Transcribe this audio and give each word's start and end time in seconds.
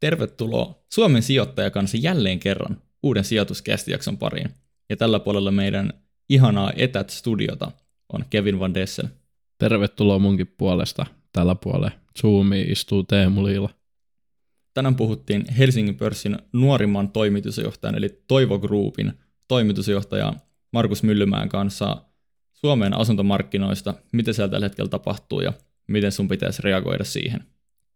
Tervetuloa 0.00 0.84
Suomen 0.92 1.22
sijoittaja 1.22 1.70
kanssa 1.70 1.96
jälleen 1.96 2.40
kerran 2.40 2.82
uuden 3.02 3.24
sijoituskästijakson 3.24 4.18
pariin. 4.18 4.50
Ja 4.90 4.96
tällä 4.96 5.20
puolella 5.20 5.50
meidän 5.50 5.92
ihanaa 6.28 6.72
Etät-studiota 6.76 7.72
on 8.12 8.24
Kevin 8.30 8.58
Van 8.60 8.74
Dessel. 8.74 9.06
Tervetuloa 9.58 10.18
munkin 10.18 10.54
puolesta 10.58 11.06
tällä 11.32 11.54
puolella. 11.54 11.90
Zoomi 12.20 12.62
istuu 12.62 13.02
Teemu 13.02 13.44
Liila. 13.44 13.70
Tänään 14.74 14.96
puhuttiin 14.96 15.52
Helsingin 15.52 15.96
pörssin 15.96 16.38
nuorimman 16.52 17.08
toimitusjohtajan 17.08 17.94
eli 17.94 18.22
Toivo 18.28 18.58
Groupin 18.58 19.12
toimitusjohtaja 19.48 20.32
Markus 20.72 21.02
Myllymään 21.02 21.48
kanssa 21.48 22.02
Suomen 22.52 22.94
asuntomarkkinoista, 22.94 23.94
mitä 24.12 24.32
siellä 24.32 24.50
tällä 24.50 24.64
hetkellä 24.64 24.88
tapahtuu 24.88 25.40
ja 25.40 25.52
miten 25.86 26.12
sun 26.12 26.28
pitäisi 26.28 26.62
reagoida 26.62 27.04
siihen. 27.04 27.44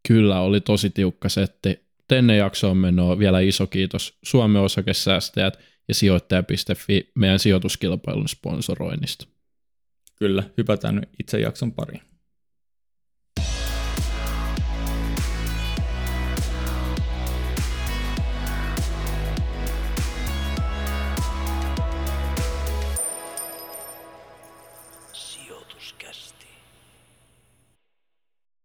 Kyllä, 0.08 0.40
oli 0.40 0.60
tosi 0.60 0.90
tiukka 0.90 1.28
setti. 1.28 1.89
Tenne 2.10 2.36
jaksoon 2.36 2.76
menoa 2.76 3.18
vielä 3.18 3.40
iso 3.40 3.66
kiitos 3.66 4.18
Suomen 4.22 4.62
osakesäästäjät 4.62 5.58
ja 5.88 5.94
sijoittaja.fi 5.94 7.10
meidän 7.14 7.38
sijoituskilpailun 7.38 8.28
sponsoroinnista. 8.28 9.26
Kyllä, 10.16 10.42
hypätään 10.56 11.06
itse 11.20 11.40
jakson 11.40 11.72
pariin. 11.72 12.02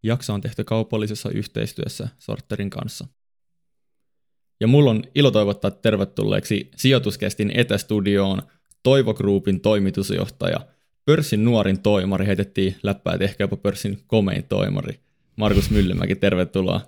Jakso 0.04 0.34
on 0.34 0.42
tehty 0.42 0.64
kaupallisessa 0.64 1.30
yhteistyössä 1.30 2.08
Sorterin 2.20 2.70
kanssa. 2.70 3.08
Ja 4.60 4.68
mulla 4.68 4.92
on 4.92 5.04
ilo 5.16 5.32
toivottaa 5.32 5.72
tervetulleeksi 5.72 6.72
sijoituskestin 6.76 7.52
etästudioon 7.56 8.42
Toivo 8.84 9.14
Groupin 9.14 9.62
toimitusjohtaja, 9.62 10.60
pörssin 11.06 11.46
nuorin 11.46 11.82
toimari, 11.82 12.26
heitettiin 12.26 12.76
läppää, 12.84 13.14
että 13.14 13.24
ehkä 13.24 13.44
jopa 13.44 13.58
pörssin 13.58 14.00
komein 14.08 14.44
toimari. 14.50 15.00
Markus 15.36 15.72
Myllymäki, 15.72 16.16
tervetuloa. 16.16 16.82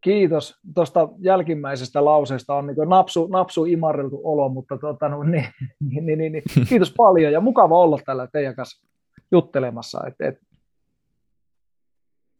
Kiitos. 0.00 0.58
Tuosta 0.74 1.08
jälkimmäisestä 1.18 2.04
lauseesta 2.04 2.54
on 2.54 2.66
niin 2.66 2.88
napsu, 2.88 3.26
napsu 3.26 3.64
imarreltu 3.64 4.20
olo, 4.24 4.48
mutta 4.48 4.78
tota, 4.78 5.08
no, 5.08 5.22
niin, 5.32 5.46
niin, 5.90 6.18
niin, 6.18 6.32
niin, 6.32 6.42
kiitos 6.68 6.94
paljon 6.96 7.32
ja 7.32 7.40
mukava 7.40 7.78
olla 7.78 7.98
täällä 8.06 8.28
teidän 8.32 8.54
kanssa 8.54 8.86
juttelemassa. 9.32 10.00
Et, 10.06 10.14
et, 10.20 10.47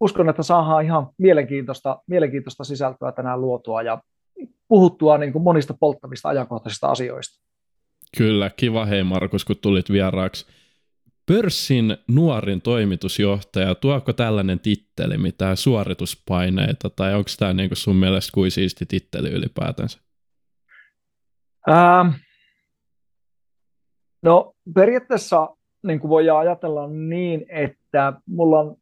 uskon, 0.00 0.28
että 0.28 0.42
saadaan 0.42 0.84
ihan 0.84 1.08
mielenkiintoista, 1.18 2.02
mielenkiintoista 2.06 2.64
sisältöä 2.64 3.12
tänään 3.12 3.40
luotua 3.40 3.82
ja 3.82 4.02
puhuttua 4.68 5.18
niin 5.18 5.32
kuin 5.32 5.42
monista 5.42 5.74
polttavista 5.80 6.28
ajankohtaisista 6.28 6.88
asioista. 6.88 7.40
Kyllä, 8.16 8.50
kiva 8.50 8.84
hei 8.84 9.04
Markus, 9.04 9.44
kun 9.44 9.56
tulit 9.62 9.92
vieraaksi. 9.92 10.46
Pörssin 11.26 11.96
nuorin 12.08 12.62
toimitusjohtaja, 12.62 13.74
tuoko 13.74 14.12
tällainen 14.12 14.60
titteli 14.60 15.18
mitään 15.18 15.56
suorituspaineita, 15.56 16.90
tai 16.90 17.14
onko 17.14 17.30
tämä 17.38 17.52
niin 17.52 17.70
sun 17.72 17.96
mielestä 17.96 18.30
kuin 18.34 18.50
siisti 18.50 18.86
titteli 18.86 19.30
ylipäätänsä? 19.30 20.00
Ähm, 21.70 22.08
no 24.22 24.54
periaatteessa 24.74 25.48
niin 25.82 26.00
kuin 26.00 26.08
voidaan 26.08 26.38
ajatella 26.38 26.88
niin, 26.88 27.46
että 27.48 28.12
mulla 28.26 28.60
on 28.60 28.76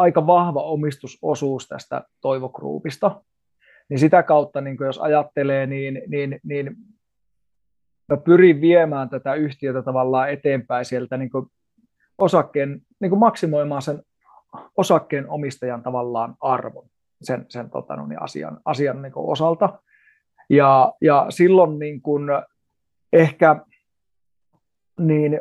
aika 0.00 0.26
vahva 0.26 0.62
omistusosuus 0.62 1.68
tästä 1.68 2.04
Toivo 2.20 2.48
Groupista, 2.48 3.22
niin 3.88 3.98
sitä 3.98 4.22
kautta, 4.22 4.60
niin 4.60 4.76
jos 4.80 4.98
ajattelee, 4.98 5.66
niin, 5.66 6.02
niin, 6.06 6.40
niin 6.42 6.76
mä 8.08 8.16
pyrin 8.16 8.60
viemään 8.60 9.08
tätä 9.08 9.34
yhtiötä 9.34 9.82
tavallaan 9.82 10.30
eteenpäin 10.30 10.84
sieltä 10.84 11.16
niin 11.16 11.30
osakkeen, 12.18 12.80
niin 13.00 13.18
maksimoimaan 13.18 13.82
sen 13.82 14.02
osakkeen 14.76 15.30
omistajan 15.30 15.82
tavallaan 15.82 16.34
arvon 16.40 16.88
sen, 17.22 17.46
sen 17.48 17.70
tota, 17.70 17.96
no 17.96 18.06
niin 18.06 18.22
asian, 18.22 18.60
asian 18.64 19.02
niin 19.02 19.12
osalta. 19.16 19.78
Ja, 20.50 20.92
ja 21.00 21.26
silloin 21.28 21.78
niin 21.78 22.02
kuin 22.02 22.28
ehkä 23.12 23.56
niin 25.00 25.40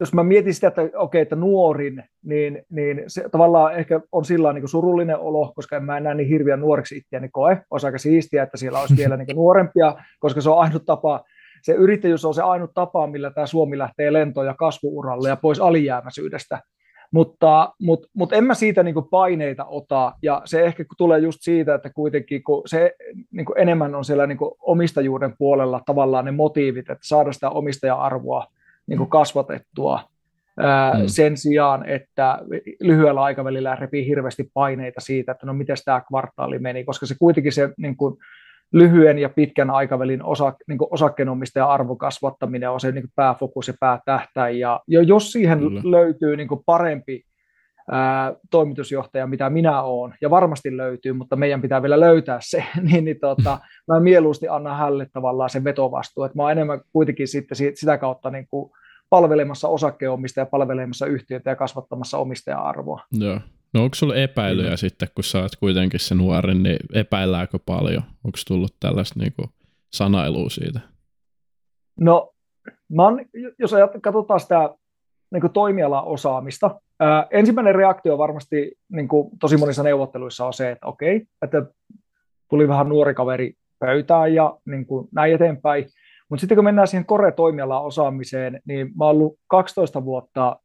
jos 0.00 0.12
mä 0.12 0.22
mietin 0.22 0.54
sitä, 0.54 0.68
että 0.68 0.82
okei, 0.82 0.98
okay, 0.98 1.20
että 1.20 1.36
nuorin, 1.36 2.04
niin, 2.24 2.62
niin 2.70 3.02
se 3.06 3.28
tavallaan 3.28 3.74
ehkä 3.74 4.00
on 4.12 4.24
sillä 4.24 4.52
niin 4.52 4.68
surullinen 4.68 5.18
olo, 5.18 5.52
koska 5.54 5.76
en 5.76 5.84
mä 5.84 5.96
enää 5.96 6.14
niin 6.14 6.28
hirveän 6.28 6.60
nuoreksi 6.60 6.96
itseäni 6.96 7.28
koe. 7.28 7.58
Olisi 7.70 7.86
aika 7.86 7.98
siistiä, 7.98 8.42
että 8.42 8.56
siellä 8.56 8.80
olisi 8.80 8.96
vielä 8.96 9.16
niin 9.16 9.36
nuorempia, 9.36 9.94
koska 10.18 10.40
se 10.40 10.50
on 10.50 10.58
ainut 10.58 10.84
tapa, 10.86 11.24
se 11.62 11.72
yrittäjyys 11.72 12.24
on 12.24 12.34
se 12.34 12.42
ainut 12.42 12.70
tapa, 12.74 13.06
millä 13.06 13.30
tämä 13.30 13.46
Suomi 13.46 13.78
lähtee 13.78 14.12
lentoon 14.12 14.46
ja 14.46 14.54
kasvuuralle 14.54 15.28
ja 15.28 15.36
pois 15.36 15.60
alijäämäisyydestä. 15.60 16.62
Mutta, 17.12 17.72
mutta, 17.80 18.08
mutta 18.14 18.36
en 18.36 18.44
mä 18.44 18.54
siitä 18.54 18.82
niin 18.82 18.94
paineita 19.10 19.64
ota, 19.64 20.12
ja 20.22 20.42
se 20.44 20.64
ehkä 20.64 20.84
tulee 20.98 21.18
just 21.18 21.38
siitä, 21.42 21.74
että 21.74 21.90
kuitenkin 21.90 22.42
kun 22.44 22.62
se 22.66 22.94
niin 23.30 23.46
enemmän 23.56 23.94
on 23.94 24.04
siellä 24.04 24.26
niin 24.26 24.38
omistajuuden 24.60 25.34
puolella 25.38 25.80
tavallaan 25.86 26.24
ne 26.24 26.30
motiivit, 26.30 26.90
että 26.90 27.06
saada 27.06 27.32
sitä 27.32 27.50
omistaja-arvoa 27.50 28.46
niin 28.86 28.98
kuin 28.98 29.10
kasvatettua 29.10 30.00
ää, 30.58 30.94
mm. 30.94 31.02
sen 31.06 31.36
sijaan, 31.36 31.88
että 31.88 32.38
lyhyellä 32.80 33.22
aikavälillä 33.22 33.76
repii 33.76 34.06
hirveästi 34.06 34.50
paineita 34.54 35.00
siitä, 35.00 35.32
että 35.32 35.46
no 35.46 35.54
miten 35.54 35.76
tämä 35.84 36.00
kvartaali 36.00 36.58
meni, 36.58 36.84
koska 36.84 37.06
se 37.06 37.14
kuitenkin 37.18 37.52
se 37.52 37.70
niin 37.76 37.96
kuin, 37.96 38.16
lyhyen 38.74 39.18
ja 39.18 39.28
pitkän 39.28 39.70
aikavälin 39.70 40.24
osa, 40.24 40.52
niin 40.68 40.78
osakkeenomistajan 40.90 41.68
arvokasvattaminen 41.68 42.70
on 42.70 42.80
se 42.80 42.92
niin 42.92 43.08
pääfokus 43.16 43.68
ja 43.68 43.74
päätähtäin. 43.80 44.58
Ja 44.58 44.80
jos 44.88 45.32
siihen 45.32 45.58
Kyllä. 45.58 45.80
löytyy 45.84 46.36
niin 46.36 46.48
parempi 46.66 47.22
ää, 47.90 48.34
toimitusjohtaja, 48.50 49.26
mitä 49.26 49.50
minä 49.50 49.82
olen, 49.82 50.14
ja 50.20 50.30
varmasti 50.30 50.76
löytyy, 50.76 51.12
mutta 51.12 51.36
meidän 51.36 51.62
pitää 51.62 51.82
vielä 51.82 52.00
löytää 52.00 52.38
se, 52.42 52.64
niin, 52.90 53.04
niin 53.04 53.20
tota, 53.20 53.58
mä 53.88 54.00
mieluusti 54.00 54.48
annan 54.48 54.76
hänelle 54.76 55.06
tavallaan 55.12 55.50
sen 55.50 55.64
vetovastuu, 55.64 56.24
että 56.24 56.38
mä 56.38 56.42
oon 56.42 56.52
enemmän 56.52 56.80
kuitenkin 56.92 57.28
sitten 57.28 57.58
sitä 57.74 57.98
kautta 57.98 58.30
niin 58.30 58.46
kuin 58.46 58.70
palvelemassa 59.10 59.68
osakkeenomistajaa, 59.68 60.46
palvelemassa 60.46 61.06
yhtiötä 61.06 61.50
ja 61.50 61.56
kasvattamassa 61.56 62.18
omistaja-arvoa. 62.18 63.00
Joo. 63.12 63.40
No 63.74 63.82
onko 63.82 63.94
sulla 63.94 64.14
epäilyjä 64.14 64.70
mm. 64.70 64.76
sitten, 64.76 65.08
kun 65.14 65.24
sä 65.24 65.40
oot 65.40 65.56
kuitenkin 65.56 66.00
se 66.00 66.14
nuori, 66.14 66.54
niin 66.54 66.76
epäilläänkö 66.94 67.58
paljon? 67.66 68.02
Onko 68.24 68.38
tullut 68.48 68.76
tällaista 68.80 69.20
niin 69.20 69.32
kuin 69.36 69.48
sanailua 69.92 70.50
siitä? 70.50 70.80
No, 72.00 72.34
mä 72.92 73.02
oon, 73.02 73.20
jos 73.58 73.70
katsotaan 74.02 74.40
sitä 74.40 74.74
niin 75.34 75.52
toimialaosaamista, 75.52 76.80
ää, 77.00 77.26
ensimmäinen 77.30 77.74
reaktio 77.74 78.18
varmasti 78.18 78.72
niin 78.88 79.08
kuin 79.08 79.38
tosi 79.40 79.56
monissa 79.56 79.82
neuvotteluissa 79.82 80.46
on 80.46 80.52
se, 80.52 80.70
että 80.70 80.86
okei, 80.86 81.26
että 81.42 81.66
tuli 82.50 82.68
vähän 82.68 82.88
nuori 82.88 83.14
kaveri 83.14 83.54
pöytään 83.78 84.34
ja 84.34 84.58
niin 84.64 84.86
kuin 84.86 85.08
näin 85.12 85.34
eteenpäin. 85.34 85.86
Mutta 86.28 86.40
sitten 86.40 86.56
kun 86.56 86.64
mennään 86.64 86.88
siihen 86.88 87.06
kore-toimialan 87.06 87.84
osaamiseen, 87.84 88.60
niin 88.64 88.92
mä 88.98 89.04
oon 89.04 89.16
ollut 89.16 89.38
12 89.46 90.04
vuotta 90.04 90.56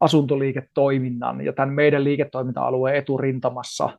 asuntoliiketoiminnan 0.00 1.44
ja 1.44 1.52
tämän 1.52 1.74
meidän 1.74 2.04
liiketoiminta-alueen 2.04 2.96
eturintamassa 2.96 3.98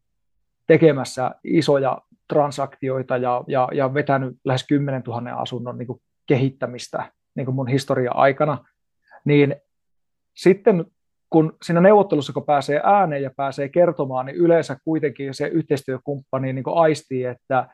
tekemässä 0.68 1.32
isoja 1.44 1.98
transaktioita 2.34 3.18
ja, 3.18 3.44
ja, 3.48 3.70
ja 3.74 3.94
vetänyt 3.94 4.38
lähes 4.46 4.68
10 4.68 5.02
000 5.08 5.32
asunnon 5.36 5.78
niin 5.78 5.88
kuin 5.88 6.02
kehittämistä 6.28 7.12
niin 7.36 7.46
kuin 7.46 7.56
mun 7.56 7.68
historia 7.68 8.12
aikana, 8.12 8.58
niin 9.26 9.56
sitten 10.38 10.86
kun 11.30 11.58
siinä 11.62 11.82
neuvottelussa, 11.82 12.34
kun 12.34 12.46
pääsee 12.46 12.82
ääneen 12.84 13.24
ja 13.24 13.32
pääsee 13.38 13.70
kertomaan, 13.70 14.26
niin 14.26 14.36
yleensä 14.36 14.78
kuitenkin 14.84 15.34
se 15.34 15.48
yhteistyökumppani 15.48 16.54
niin 16.54 16.64
aistii, 16.76 17.24
että 17.24 17.68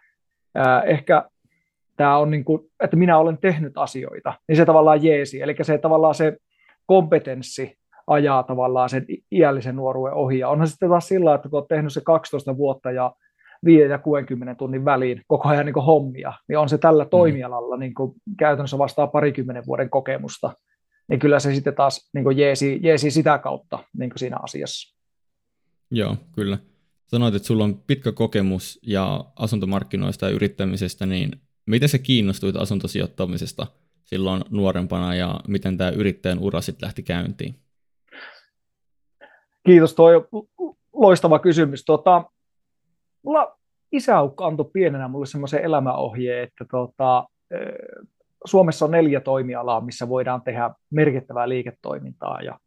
ää, 0.55 0.81
ehkä 0.81 1.29
tämä 1.97 2.17
on 2.17 2.31
niin 2.31 2.45
kuin, 2.45 2.61
että 2.83 2.97
minä 2.97 3.17
olen 3.17 3.37
tehnyt 3.37 3.77
asioita, 3.77 4.33
niin 4.47 4.55
se 4.55 4.65
tavallaan 4.65 5.03
jeesi, 5.03 5.41
eli 5.41 5.55
se 5.61 5.77
tavallaan 5.77 6.15
se 6.15 6.37
kompetenssi 6.85 7.77
ajaa 8.07 8.43
tavallaan 8.43 8.89
sen 8.89 9.05
iällisen 9.31 9.75
nuoruuden 9.75 10.13
ohi. 10.13 10.39
Ja 10.39 10.49
onhan 10.49 10.67
sitten 10.67 10.89
taas 10.89 11.07
sillä, 11.07 11.35
että 11.35 11.49
kun 11.49 11.59
olet 11.59 11.67
tehnyt 11.67 11.93
se 11.93 12.01
12 12.01 12.57
vuotta 12.57 12.91
ja 12.91 13.13
5 13.65 13.91
ja 13.91 13.97
60 13.97 14.55
tunnin 14.55 14.85
väliin 14.85 15.21
koko 15.27 15.49
ajan 15.49 15.65
niin 15.65 15.75
hommia, 15.75 16.33
niin 16.47 16.57
on 16.57 16.69
se 16.69 16.77
tällä 16.77 17.03
mm. 17.03 17.09
toimialalla 17.09 17.77
niin 17.77 17.93
kuin 17.93 18.13
käytännössä 18.37 18.77
vastaa 18.77 19.07
parikymmenen 19.07 19.63
vuoden 19.67 19.89
kokemusta, 19.89 20.53
niin 21.07 21.19
kyllä 21.19 21.39
se 21.39 21.55
sitten 21.55 21.75
taas 21.75 22.09
niin 22.13 22.23
kuin 22.23 22.37
jeesi, 22.37 22.79
jeesi 22.83 23.11
sitä 23.11 23.37
kautta 23.37 23.79
niin 23.97 24.09
kuin 24.09 24.19
siinä 24.19 24.37
asiassa. 24.43 24.97
Joo, 25.91 26.17
kyllä. 26.35 26.57
Sanoit, 27.07 27.35
että 27.35 27.47
sulla 27.47 27.63
on 27.63 27.83
pitkä 27.87 28.11
kokemus 28.11 28.79
ja 28.81 29.25
asuntomarkkinoista 29.35 30.25
ja 30.25 30.31
yrittämisestä, 30.31 31.05
niin 31.05 31.31
miten 31.65 31.89
se 31.89 31.99
kiinnostuit 31.99 32.55
asuntosijoittamisesta 32.55 33.67
silloin 34.03 34.43
nuorempana 34.49 35.15
ja 35.15 35.39
miten 35.47 35.77
tämä 35.77 35.89
yrittäjän 35.89 36.39
ura 36.39 36.61
sitten 36.61 36.85
lähti 36.87 37.03
käyntiin? 37.03 37.55
Kiitos, 39.65 39.95
tuo 39.95 40.09
loistava 40.93 41.39
kysymys. 41.39 41.85
Tota, 41.85 42.23
mulla 43.23 43.59
isäukko 43.91 44.45
antoi 44.45 44.69
pienenä 44.73 45.07
mulle 45.07 45.25
semmoisen 45.25 45.63
elämäohjeen, 45.63 46.43
että 46.43 46.65
tota, 46.71 47.27
Suomessa 48.45 48.85
on 48.85 48.91
neljä 48.91 49.19
toimialaa, 49.19 49.81
missä 49.81 50.09
voidaan 50.09 50.41
tehdä 50.41 50.71
merkittävää 50.89 51.49
liiketoimintaa 51.49 52.41
ja 52.41 52.59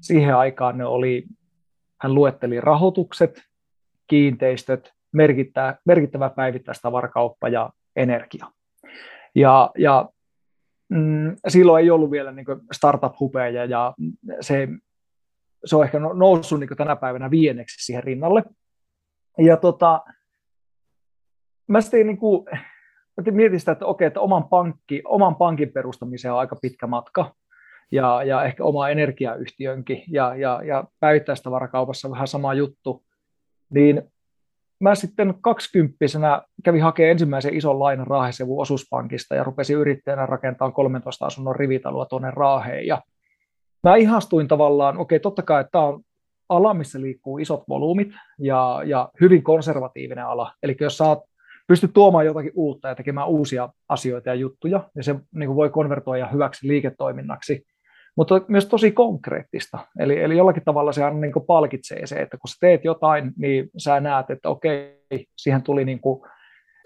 siihen 0.00 0.36
aikaan 0.36 0.78
ne 0.78 0.84
oli, 0.84 1.24
hän 2.00 2.14
luetteli 2.14 2.60
rahoitukset, 2.60 3.42
kiinteistöt, 4.06 4.94
merkittävä, 5.12 5.76
merkittävä 5.86 6.30
päivittäistavarakauppa 6.30 7.48
ja 7.48 7.70
energia. 7.96 8.46
Ja, 9.34 9.70
ja 9.78 10.08
mm, 10.88 11.36
silloin 11.48 11.84
ei 11.84 11.90
ollut 11.90 12.10
vielä 12.10 12.32
niin 12.32 12.46
startup-hupeja 12.72 13.64
ja 13.64 13.94
se, 14.40 14.68
se 15.64 15.76
on 15.76 15.84
ehkä 15.84 15.98
no, 15.98 16.12
noussut 16.12 16.60
niin 16.60 16.76
tänä 16.76 16.96
päivänä 16.96 17.30
vieneksi 17.30 17.84
siihen 17.84 18.04
rinnalle. 18.04 18.42
Ja 19.38 19.56
tota, 19.56 20.00
mä 21.66 21.80
sitten 21.80 22.06
niin 22.06 22.18
kuin, 22.18 22.46
mietin 23.30 23.60
sitä, 23.60 23.72
että 23.72 23.86
okei, 23.86 24.06
että 24.06 24.20
oman, 24.20 24.48
pankki, 24.48 25.02
oman 25.04 25.36
pankin 25.36 25.72
perustamiseen 25.72 26.34
on 26.34 26.40
aika 26.40 26.56
pitkä 26.62 26.86
matka, 26.86 27.34
ja, 27.92 28.22
ja 28.22 28.44
ehkä 28.44 28.64
oma 28.64 28.88
energiayhtiönkin, 28.88 30.02
ja, 30.08 30.34
ja, 30.36 30.60
ja 30.64 30.84
päivittäistavarakaupassa 31.00 32.10
vähän 32.10 32.28
sama 32.28 32.54
juttu, 32.54 33.04
niin 33.70 34.02
mä 34.80 34.94
sitten 34.94 35.34
kaksikymppisenä 35.40 36.42
kävin 36.64 36.82
hakemaan 36.82 37.10
ensimmäisen 37.10 37.54
ison 37.54 37.78
lainan 37.78 38.06
Raahesevun 38.06 38.62
osuuspankista 38.62 39.34
ja 39.34 39.44
rupesin 39.44 39.76
yrittäjänä 39.76 40.26
rakentamaan 40.26 40.72
13 40.72 41.26
asunnon 41.26 41.56
rivitaloa 41.56 42.06
tuonne 42.06 42.30
Raaheen. 42.30 42.86
Ja 42.86 43.02
mä 43.82 43.96
ihastuin 43.96 44.48
tavallaan, 44.48 44.98
okei, 44.98 45.20
totta 45.20 45.42
kai, 45.42 45.60
että 45.60 45.70
tämä 45.70 45.84
on 45.84 46.02
ala, 46.48 46.74
missä 46.74 47.00
liikkuu 47.00 47.38
isot 47.38 47.64
volyymit 47.68 48.08
ja, 48.38 48.82
ja 48.86 49.08
hyvin 49.20 49.42
konservatiivinen 49.42 50.26
ala. 50.26 50.52
Eli 50.62 50.76
jos 50.80 50.98
sä 50.98 51.04
oot 51.04 51.24
pysty 51.66 51.88
tuomaan 51.88 52.26
jotakin 52.26 52.52
uutta 52.54 52.88
ja 52.88 52.94
tekemään 52.94 53.28
uusia 53.28 53.68
asioita 53.88 54.28
ja 54.28 54.34
juttuja, 54.34 54.90
niin 54.94 55.04
se 55.04 55.14
niin 55.34 55.46
kuin 55.46 55.56
voi 55.56 55.70
konvertoida 55.70 56.28
hyväksi 56.28 56.68
liiketoiminnaksi, 56.68 57.64
mutta 58.16 58.40
myös 58.48 58.66
tosi 58.66 58.92
konkreettista. 58.92 59.78
Eli, 59.98 60.22
eli 60.22 60.36
jollakin 60.36 60.64
tavalla 60.64 60.92
se 60.92 61.04
aina 61.04 61.20
niin 61.20 61.32
kuin 61.32 61.46
palkitsee 61.46 62.06
se, 62.06 62.16
että 62.16 62.36
kun 62.36 62.48
sä 62.48 62.56
teet 62.60 62.84
jotain, 62.84 63.32
niin 63.36 63.70
sä 63.76 64.00
näet, 64.00 64.30
että 64.30 64.48
okei, 64.48 65.04
siihen 65.36 65.62
tuli 65.62 65.84
niin 65.84 66.00
kuin 66.00 66.22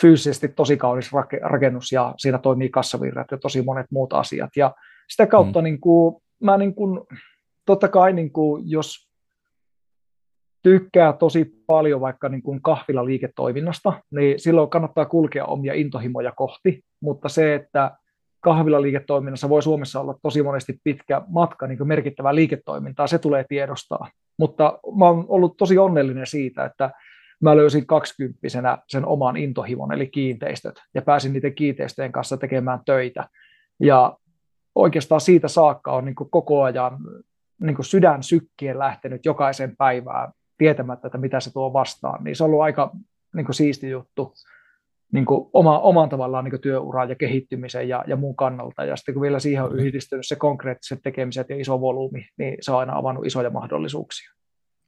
fyysisesti 0.02 0.48
tosi 0.48 0.76
kaunis 0.76 1.10
rakennus 1.42 1.92
ja 1.92 2.14
siinä 2.16 2.38
toimii 2.38 2.68
kassavirrat 2.68 3.30
ja 3.30 3.38
tosi 3.38 3.62
monet 3.62 3.86
muut 3.90 4.12
asiat. 4.12 4.50
Ja 4.56 4.74
sitä 5.08 5.26
kautta 5.26 5.60
mm. 5.60 5.64
niin 5.64 5.80
kuin, 5.80 6.22
mä 6.42 6.56
niin 6.56 6.74
kuin, 6.74 7.00
totta 7.66 7.88
kai 7.88 8.12
niin 8.12 8.32
kuin, 8.32 8.70
jos 8.70 9.07
tykkää 10.68 11.12
tosi 11.12 11.54
paljon 11.66 12.00
vaikka 12.00 12.28
niin 12.28 12.42
kuin 12.42 12.62
kahvilaliiketoiminnasta, 12.62 13.92
niin 14.10 14.40
silloin 14.40 14.70
kannattaa 14.70 15.06
kulkea 15.06 15.44
omia 15.44 15.74
intohimoja 15.74 16.32
kohti, 16.32 16.84
mutta 17.00 17.28
se, 17.28 17.54
että 17.54 17.90
kahvilaliiketoiminnassa 18.40 19.48
voi 19.48 19.62
Suomessa 19.62 20.00
olla 20.00 20.18
tosi 20.22 20.42
monesti 20.42 20.80
pitkä 20.84 21.22
matka 21.28 21.66
niin 21.66 21.78
kuin 21.78 21.88
merkittävää 21.88 22.34
liiketoimintaa, 22.34 23.06
se 23.06 23.18
tulee 23.18 23.44
tiedostaa. 23.48 24.10
Mutta 24.38 24.78
mä 24.98 25.04
oon 25.04 25.24
ollut 25.28 25.56
tosi 25.56 25.78
onnellinen 25.78 26.26
siitä, 26.26 26.64
että 26.64 26.90
mä 27.42 27.56
löysin 27.56 27.86
kaksikymppisenä 27.86 28.78
sen 28.88 29.06
oman 29.06 29.36
intohimon, 29.36 29.92
eli 29.92 30.06
kiinteistöt, 30.06 30.82
ja 30.94 31.02
pääsin 31.02 31.32
niiden 31.32 31.54
kiinteistöjen 31.54 32.12
kanssa 32.12 32.36
tekemään 32.36 32.80
töitä. 32.86 33.28
Ja 33.80 34.16
oikeastaan 34.74 35.20
siitä 35.20 35.48
saakka 35.48 35.92
on 35.92 36.04
niin 36.04 36.14
kuin 36.14 36.30
koko 36.30 36.62
ajan 36.62 36.98
niin 37.60 37.76
kuin 37.76 37.86
sydän 37.86 38.22
sykkien 38.22 38.78
lähtenyt 38.78 39.24
jokaisen 39.24 39.76
päivään 39.76 40.32
tietämättä, 40.58 41.08
että 41.08 41.18
mitä 41.18 41.40
se 41.40 41.52
tuo 41.52 41.72
vastaan, 41.72 42.24
niin 42.24 42.36
se 42.36 42.44
on 42.44 42.50
ollut 42.50 42.62
aika 42.62 42.90
niin 43.34 43.46
kuin 43.46 43.54
siisti 43.54 43.90
juttu 43.90 44.34
niin 45.12 45.26
kuin 45.26 45.50
oma, 45.52 45.78
oman 45.78 46.08
tavallaan 46.08 46.44
niin 46.44 46.60
työuraan 46.60 47.08
ja 47.08 47.14
kehittymisen 47.14 47.88
ja, 47.88 48.04
ja 48.06 48.16
muun 48.16 48.36
kannalta. 48.36 48.84
Ja 48.84 48.96
sitten 48.96 49.14
kun 49.14 49.22
vielä 49.22 49.38
siihen 49.38 49.64
on 49.64 49.78
yhdistynyt 49.78 50.26
se 50.26 50.36
konkreettiset 50.36 51.00
tekemiset 51.02 51.50
ja 51.50 51.60
iso 51.60 51.80
volyymi, 51.80 52.28
niin 52.36 52.56
se 52.60 52.72
on 52.72 52.78
aina 52.78 52.96
avannut 52.96 53.26
isoja 53.26 53.50
mahdollisuuksia. 53.50 54.32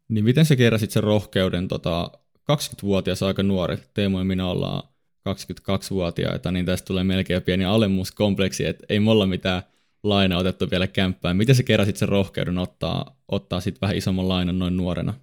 Niin 0.09 0.25
miten 0.25 0.45
sä 0.45 0.57
keräsit 0.57 0.91
sen 0.91 1.03
rohkeuden, 1.03 1.69
tota, 1.69 2.11
20-vuotias 2.53 3.23
aika 3.23 3.43
nuori, 3.43 3.77
Teemu 3.95 4.19
ja 4.19 4.25
minä 4.25 4.47
ollaan 4.47 4.83
22-vuotiaita, 5.29 6.53
niin 6.53 6.67
tästä 6.67 6.87
tulee 6.87 7.05
melkein 7.05 7.43
pieni 7.43 7.65
alemmuuskompleksi, 7.65 8.67
että 8.67 8.87
ei 8.89 9.01
me 9.01 9.11
olla 9.11 9.27
mitään 9.27 9.63
laina 10.03 10.39
otettu 10.39 10.71
vielä 10.71 10.87
kämppään. 10.87 11.37
Miten 11.37 11.55
sä 11.55 11.63
keräsit 11.63 11.97
sen 11.97 12.09
rohkeuden 12.09 12.59
ottaa, 12.59 13.17
ottaa 13.29 13.61
sitten 13.61 13.81
vähän 13.81 13.97
isomman 13.97 14.29
lainan 14.29 14.59
noin 14.59 14.77
nuorena? 14.77 15.15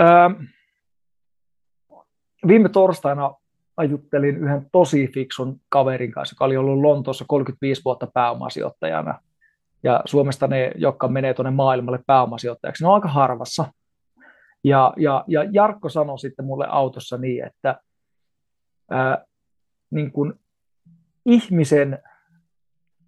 Öö, 0.00 0.46
viime 2.46 2.68
torstaina 2.68 3.34
ajuttelin 3.76 4.36
yhden 4.36 4.66
tosi 4.72 5.08
fiksun 5.14 5.60
kaverin 5.68 6.12
kanssa, 6.12 6.34
joka 6.34 6.44
oli 6.44 6.56
ollut 6.56 6.80
Lontoossa 6.80 7.24
35 7.28 7.84
vuotta 7.84 8.06
pääomasijoittajana. 8.14 9.20
Ja 9.82 10.02
Suomesta 10.04 10.46
ne, 10.46 10.72
jotka 10.76 11.08
menee 11.08 11.34
tuonne 11.34 11.50
maailmalle 11.50 12.00
pääomasijoittajaksi, 12.06 12.84
ne 12.84 12.88
on 12.88 12.94
aika 12.94 13.08
harvassa. 13.08 13.72
Ja, 14.64 14.92
ja, 14.96 15.24
ja 15.26 15.44
Jarkko 15.52 15.88
sanoi 15.88 16.18
sitten 16.18 16.44
mulle 16.44 16.66
autossa 16.70 17.18
niin, 17.18 17.44
että 17.44 17.80
ää, 18.90 19.24
niin 19.90 20.12
kun 20.12 20.40
ihmisen 21.26 21.98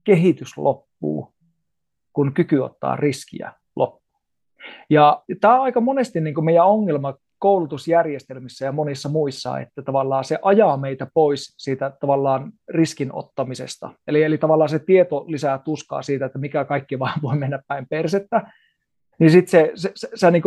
kehitys 0.04 0.58
loppuu, 0.58 1.34
kun 2.12 2.34
kyky 2.34 2.58
ottaa 2.58 2.96
riskiä. 2.96 3.52
Ja 4.90 5.22
tämä 5.40 5.54
on 5.54 5.62
aika 5.62 5.80
monesti 5.80 6.20
niin 6.20 6.34
kuin 6.34 6.44
meidän 6.44 6.66
ongelma 6.66 7.14
koulutusjärjestelmissä 7.38 8.64
ja 8.64 8.72
monissa 8.72 9.08
muissa, 9.08 9.58
että 9.60 9.82
tavallaan 9.82 10.24
se 10.24 10.38
ajaa 10.42 10.76
meitä 10.76 11.06
pois 11.14 11.54
siitä 11.58 11.92
tavallaan 12.00 12.52
riskin 12.68 13.10
ottamisesta. 13.12 13.90
Eli, 14.06 14.22
eli 14.22 14.38
tavallaan 14.38 14.70
se 14.70 14.78
tieto 14.78 15.24
lisää 15.26 15.58
tuskaa 15.58 16.02
siitä, 16.02 16.26
että 16.26 16.38
mikä 16.38 16.64
kaikki 16.64 16.98
vaan 16.98 17.20
voi 17.22 17.36
mennä 17.36 17.62
päin 17.68 17.86
persettä, 17.90 18.42
niin 19.18 19.30
sitten 19.30 19.50
se, 19.50 19.72
se, 19.74 19.92
se, 19.94 20.08
sä 20.14 20.30
niin 20.30 20.42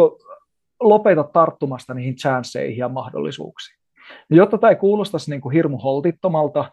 lopetat 0.79 1.33
tarttumasta 1.33 1.93
niihin 1.93 2.15
chansseihin 2.15 2.77
ja 2.77 2.89
mahdollisuuksiin. 2.89 3.79
Ja 4.29 4.35
jotta 4.35 4.57
tämä 4.57 4.71
ei 4.71 4.75
kuulostaisi 4.75 5.31
niin 5.31 5.41
kuin 5.41 5.53
hirmu 5.53 5.77
holtittomalta, 5.77 6.71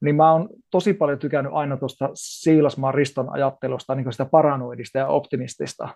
niin 0.00 0.16
mä 0.16 0.32
oon 0.32 0.48
tosi 0.70 0.94
paljon 0.94 1.18
tykännyt 1.18 1.52
aina 1.52 1.76
tuosta 1.76 2.10
Siilasmaan 2.14 2.94
Riston 2.94 3.32
ajattelusta, 3.32 3.94
niin 3.94 4.12
sitä 4.12 4.24
paranoidista 4.24 4.98
ja 4.98 5.06
optimistista, 5.06 5.88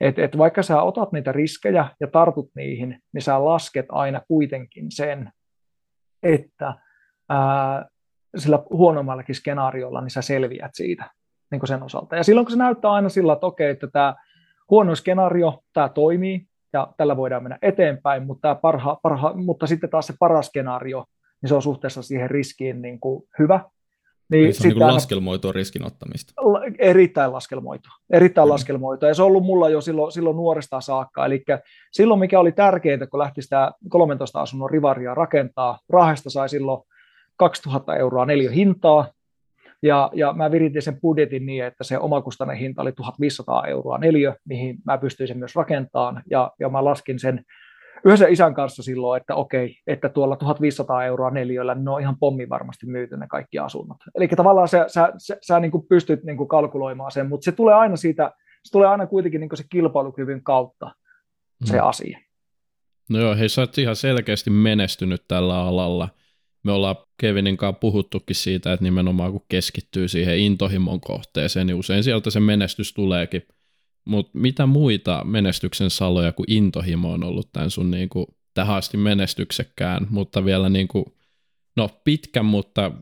et, 0.00 0.18
et 0.18 0.38
vaikka 0.38 0.62
sä 0.62 0.82
otat 0.82 1.12
niitä 1.12 1.32
riskejä 1.32 1.88
ja 2.00 2.06
tartut 2.06 2.50
niihin, 2.54 3.02
niin 3.12 3.22
sä 3.22 3.44
lasket 3.44 3.86
aina 3.88 4.20
kuitenkin 4.28 4.86
sen, 4.90 5.30
että 6.22 6.74
ää, 7.28 7.86
sillä 8.36 8.58
huonommallakin 8.70 9.34
skenaariolla 9.34 10.00
niin 10.00 10.10
sä 10.10 10.22
selviät 10.22 10.70
siitä 10.74 11.10
niin 11.50 11.66
sen 11.66 11.82
osalta. 11.82 12.16
Ja 12.16 12.24
silloin 12.24 12.44
kun 12.44 12.52
se 12.52 12.58
näyttää 12.58 12.92
aina 12.92 13.08
sillä, 13.08 13.32
että 13.32 13.46
okei, 13.46 13.70
että 13.70 13.86
tämä 13.86 14.14
huono 14.70 14.94
skenaario, 14.94 15.60
tämä 15.72 15.88
toimii, 15.88 16.46
ja 16.72 16.94
tällä 16.96 17.16
voidaan 17.16 17.42
mennä 17.42 17.58
eteenpäin, 17.62 18.26
mutta, 18.26 18.40
tämä 18.40 18.54
parha, 18.54 18.98
parha, 19.02 19.32
mutta 19.34 19.66
sitten 19.66 19.90
taas 19.90 20.06
se 20.06 20.14
paras 20.18 20.46
skenaario, 20.46 21.04
niin 21.42 21.48
se 21.48 21.54
on 21.54 21.62
suhteessa 21.62 22.02
siihen 22.02 22.30
riskiin 22.30 22.82
niin 22.82 23.00
kuin 23.00 23.22
hyvä, 23.38 23.60
niin, 24.30 24.54
se 24.54 24.68
on 24.68 24.74
niin 24.74 24.94
laskelmoitua 24.94 25.52
riskinottamista. 25.52 26.32
Erittäin 26.78 27.32
laskelmoitua. 27.32 27.92
Erittäin 28.10 28.48
mm. 28.48 28.52
laskelmoitua. 28.52 29.08
Ja 29.08 29.14
se 29.14 29.22
on 29.22 29.28
ollut 29.28 29.44
mulla 29.44 29.68
jo 29.68 29.80
silloin, 29.80 30.12
silloin 30.12 30.36
nuoresta 30.36 30.80
saakka. 30.80 31.26
Eli 31.26 31.44
silloin 31.92 32.20
mikä 32.20 32.40
oli 32.40 32.52
tärkeintä, 32.52 33.06
kun 33.06 33.18
lähti 33.18 33.42
sitä 33.42 33.72
13 33.88 34.40
asunnon 34.40 34.70
rivaria 34.70 35.14
rakentaa, 35.14 35.78
Rahesta 35.88 36.30
sai 36.30 36.48
silloin 36.48 36.82
2000 37.36 37.96
euroa 37.96 38.26
neljä 38.26 38.50
hintaa, 38.50 39.08
ja, 39.82 40.10
ja 40.14 40.32
mä 40.32 40.50
viritin 40.50 40.82
sen 40.82 41.00
budjetin 41.00 41.46
niin, 41.46 41.64
että 41.64 41.84
se 41.84 41.98
omakustainen 41.98 42.56
hinta 42.56 42.82
oli 42.82 42.92
1500 42.92 43.66
euroa 43.66 43.98
neljä, 43.98 44.36
mihin 44.44 44.76
mä 44.84 44.98
pystyisin 44.98 45.38
myös 45.38 45.56
rakentamaan, 45.56 46.22
ja, 46.30 46.50
ja 46.60 46.68
mä 46.68 46.84
laskin 46.84 47.18
sen 47.18 47.44
yhdessä 48.04 48.26
isän 48.26 48.54
kanssa 48.54 48.82
silloin, 48.82 49.20
että 49.20 49.34
okei, 49.34 49.76
että 49.86 50.08
tuolla 50.08 50.36
1500 50.36 51.04
euroa 51.04 51.30
neljöllä, 51.30 51.74
niin 51.74 51.84
ne 51.84 51.90
on 51.90 52.00
ihan 52.00 52.18
pommi 52.18 52.48
varmasti 52.48 52.86
myyty 52.86 53.16
ne 53.16 53.26
kaikki 53.26 53.58
asunnot. 53.58 53.98
Eli 54.14 54.28
tavallaan 54.28 54.68
sä, 54.68 54.84
sä, 54.88 55.12
sä, 55.18 55.36
sä 55.42 55.60
niin 55.60 55.70
kuin 55.70 55.86
pystyt 55.88 56.24
niin 56.24 56.36
kuin 56.36 56.48
kalkuloimaan 56.48 57.10
sen, 57.10 57.28
mutta 57.28 57.44
se 57.44 57.52
tulee 57.52 57.74
aina 57.74 57.96
siitä, 57.96 58.32
se 58.62 58.72
tulee 58.72 58.88
aina 58.88 59.06
kuitenkin 59.06 59.40
niin 59.40 59.48
kuin 59.48 59.58
se 59.58 59.64
kilpailukyvyn 59.70 60.42
kautta 60.42 60.90
se 61.64 61.78
hmm. 61.78 61.88
asia. 61.88 62.18
No 63.10 63.18
joo, 63.18 63.36
hei 63.36 63.48
sä 63.48 63.60
oot 63.60 63.78
ihan 63.78 63.96
selkeästi 63.96 64.50
menestynyt 64.50 65.24
tällä 65.28 65.58
alalla. 65.62 66.08
Me 66.62 66.72
ollaan 66.72 66.96
Kevinin 67.20 67.56
kanssa 67.56 67.78
puhuttukin 67.80 68.36
siitä, 68.36 68.72
että 68.72 68.84
nimenomaan 68.84 69.32
kun 69.32 69.44
keskittyy 69.48 70.08
siihen 70.08 70.38
intohimon 70.38 71.00
kohteeseen, 71.00 71.66
niin 71.66 71.74
usein 71.74 72.04
sieltä 72.04 72.30
se 72.30 72.40
menestys 72.40 72.94
tuleekin 72.94 73.42
mutta 74.06 74.38
mitä 74.38 74.66
muita 74.66 75.24
menestyksen 75.24 75.90
saloja 75.90 76.32
kuin 76.32 76.52
intohimo 76.52 77.12
on 77.12 77.24
ollut 77.24 77.52
tämän 77.52 77.70
sun 77.70 77.90
niin 77.90 78.08
kuin, 78.08 78.26
tähän 78.54 78.76
asti 78.76 78.96
menestyksekkään, 78.96 80.06
mutta 80.10 80.44
vielä 80.44 80.68
niin 80.68 80.88
kuin, 80.88 81.04
no 81.76 81.88
pitkän, 82.04 82.44
mutta 82.44 82.92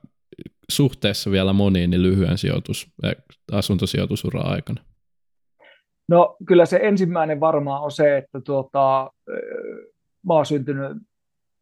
suhteessa 0.68 1.30
vielä 1.30 1.52
moniin 1.52 1.90
niin 1.90 2.02
lyhyen 2.02 2.38
sijoitus, 2.38 2.92
eh, 3.02 3.16
asuntosijoitusura 3.52 4.40
aikana? 4.40 4.82
No 6.08 6.36
kyllä 6.46 6.66
se 6.66 6.80
ensimmäinen 6.82 7.40
varmaan 7.40 7.82
on 7.82 7.90
se, 7.90 8.16
että 8.16 8.40
tuota, 8.40 9.10
mä 10.26 10.34
oon 10.34 10.46
syntynyt 10.46 10.92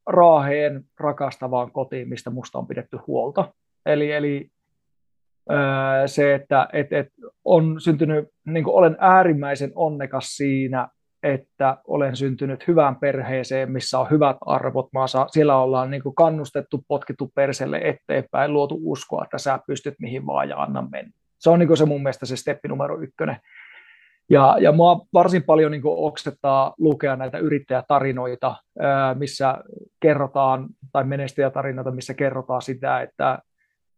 Raaheen 0.06 0.84
rakastavaan 1.00 1.72
kotiin, 1.72 2.08
mistä 2.08 2.30
musta 2.30 2.58
on 2.58 2.66
pidetty 2.66 2.96
huolta. 3.06 3.54
Eli, 3.86 4.12
eli 4.12 4.51
se, 6.06 6.34
että 6.34 6.68
et, 6.72 6.92
et 6.92 7.08
on 7.44 7.80
syntynyt, 7.80 8.28
niin 8.46 8.64
olen 8.66 8.96
äärimmäisen 9.00 9.72
onnekas 9.74 10.36
siinä, 10.36 10.88
että 11.22 11.76
olen 11.86 12.16
syntynyt 12.16 12.68
hyvään 12.68 12.96
perheeseen, 12.96 13.72
missä 13.72 13.98
on 13.98 14.10
hyvät 14.10 14.36
arvot. 14.46 14.92
Mä 14.92 15.06
saa, 15.06 15.28
siellä 15.28 15.58
ollaan 15.58 15.90
niin 15.90 16.02
kuin 16.02 16.14
kannustettu, 16.14 16.84
potkittu 16.88 17.30
perselle 17.34 17.80
eteenpäin, 17.84 18.52
luotu 18.52 18.80
uskoa, 18.84 19.24
että 19.24 19.38
sä 19.38 19.58
pystyt 19.66 19.94
mihin 19.98 20.26
vaan 20.26 20.48
ja 20.48 20.62
anna 20.62 20.88
mennä. 20.90 21.12
Se 21.38 21.50
on 21.50 21.58
niin 21.58 21.66
kuin 21.66 21.76
se 21.76 21.84
mun 21.84 22.02
mielestä 22.02 22.26
se 22.26 22.36
steppi 22.36 22.68
numero 22.68 23.00
ykkönen. 23.00 23.36
Ja, 24.30 24.56
ja 24.60 24.72
mua 24.72 25.00
varsin 25.12 25.42
paljon 25.42 25.72
niin 25.72 25.82
kuin 25.82 25.98
oksettaa 25.98 26.74
lukea 26.78 27.16
näitä 27.16 27.38
yrittäjätarinoita, 27.38 28.56
missä 29.14 29.58
kerrotaan, 30.00 30.66
tai 30.92 31.04
menestäjätarinoita, 31.04 31.90
missä 31.90 32.14
kerrotaan 32.14 32.62
sitä, 32.62 33.00
että 33.00 33.38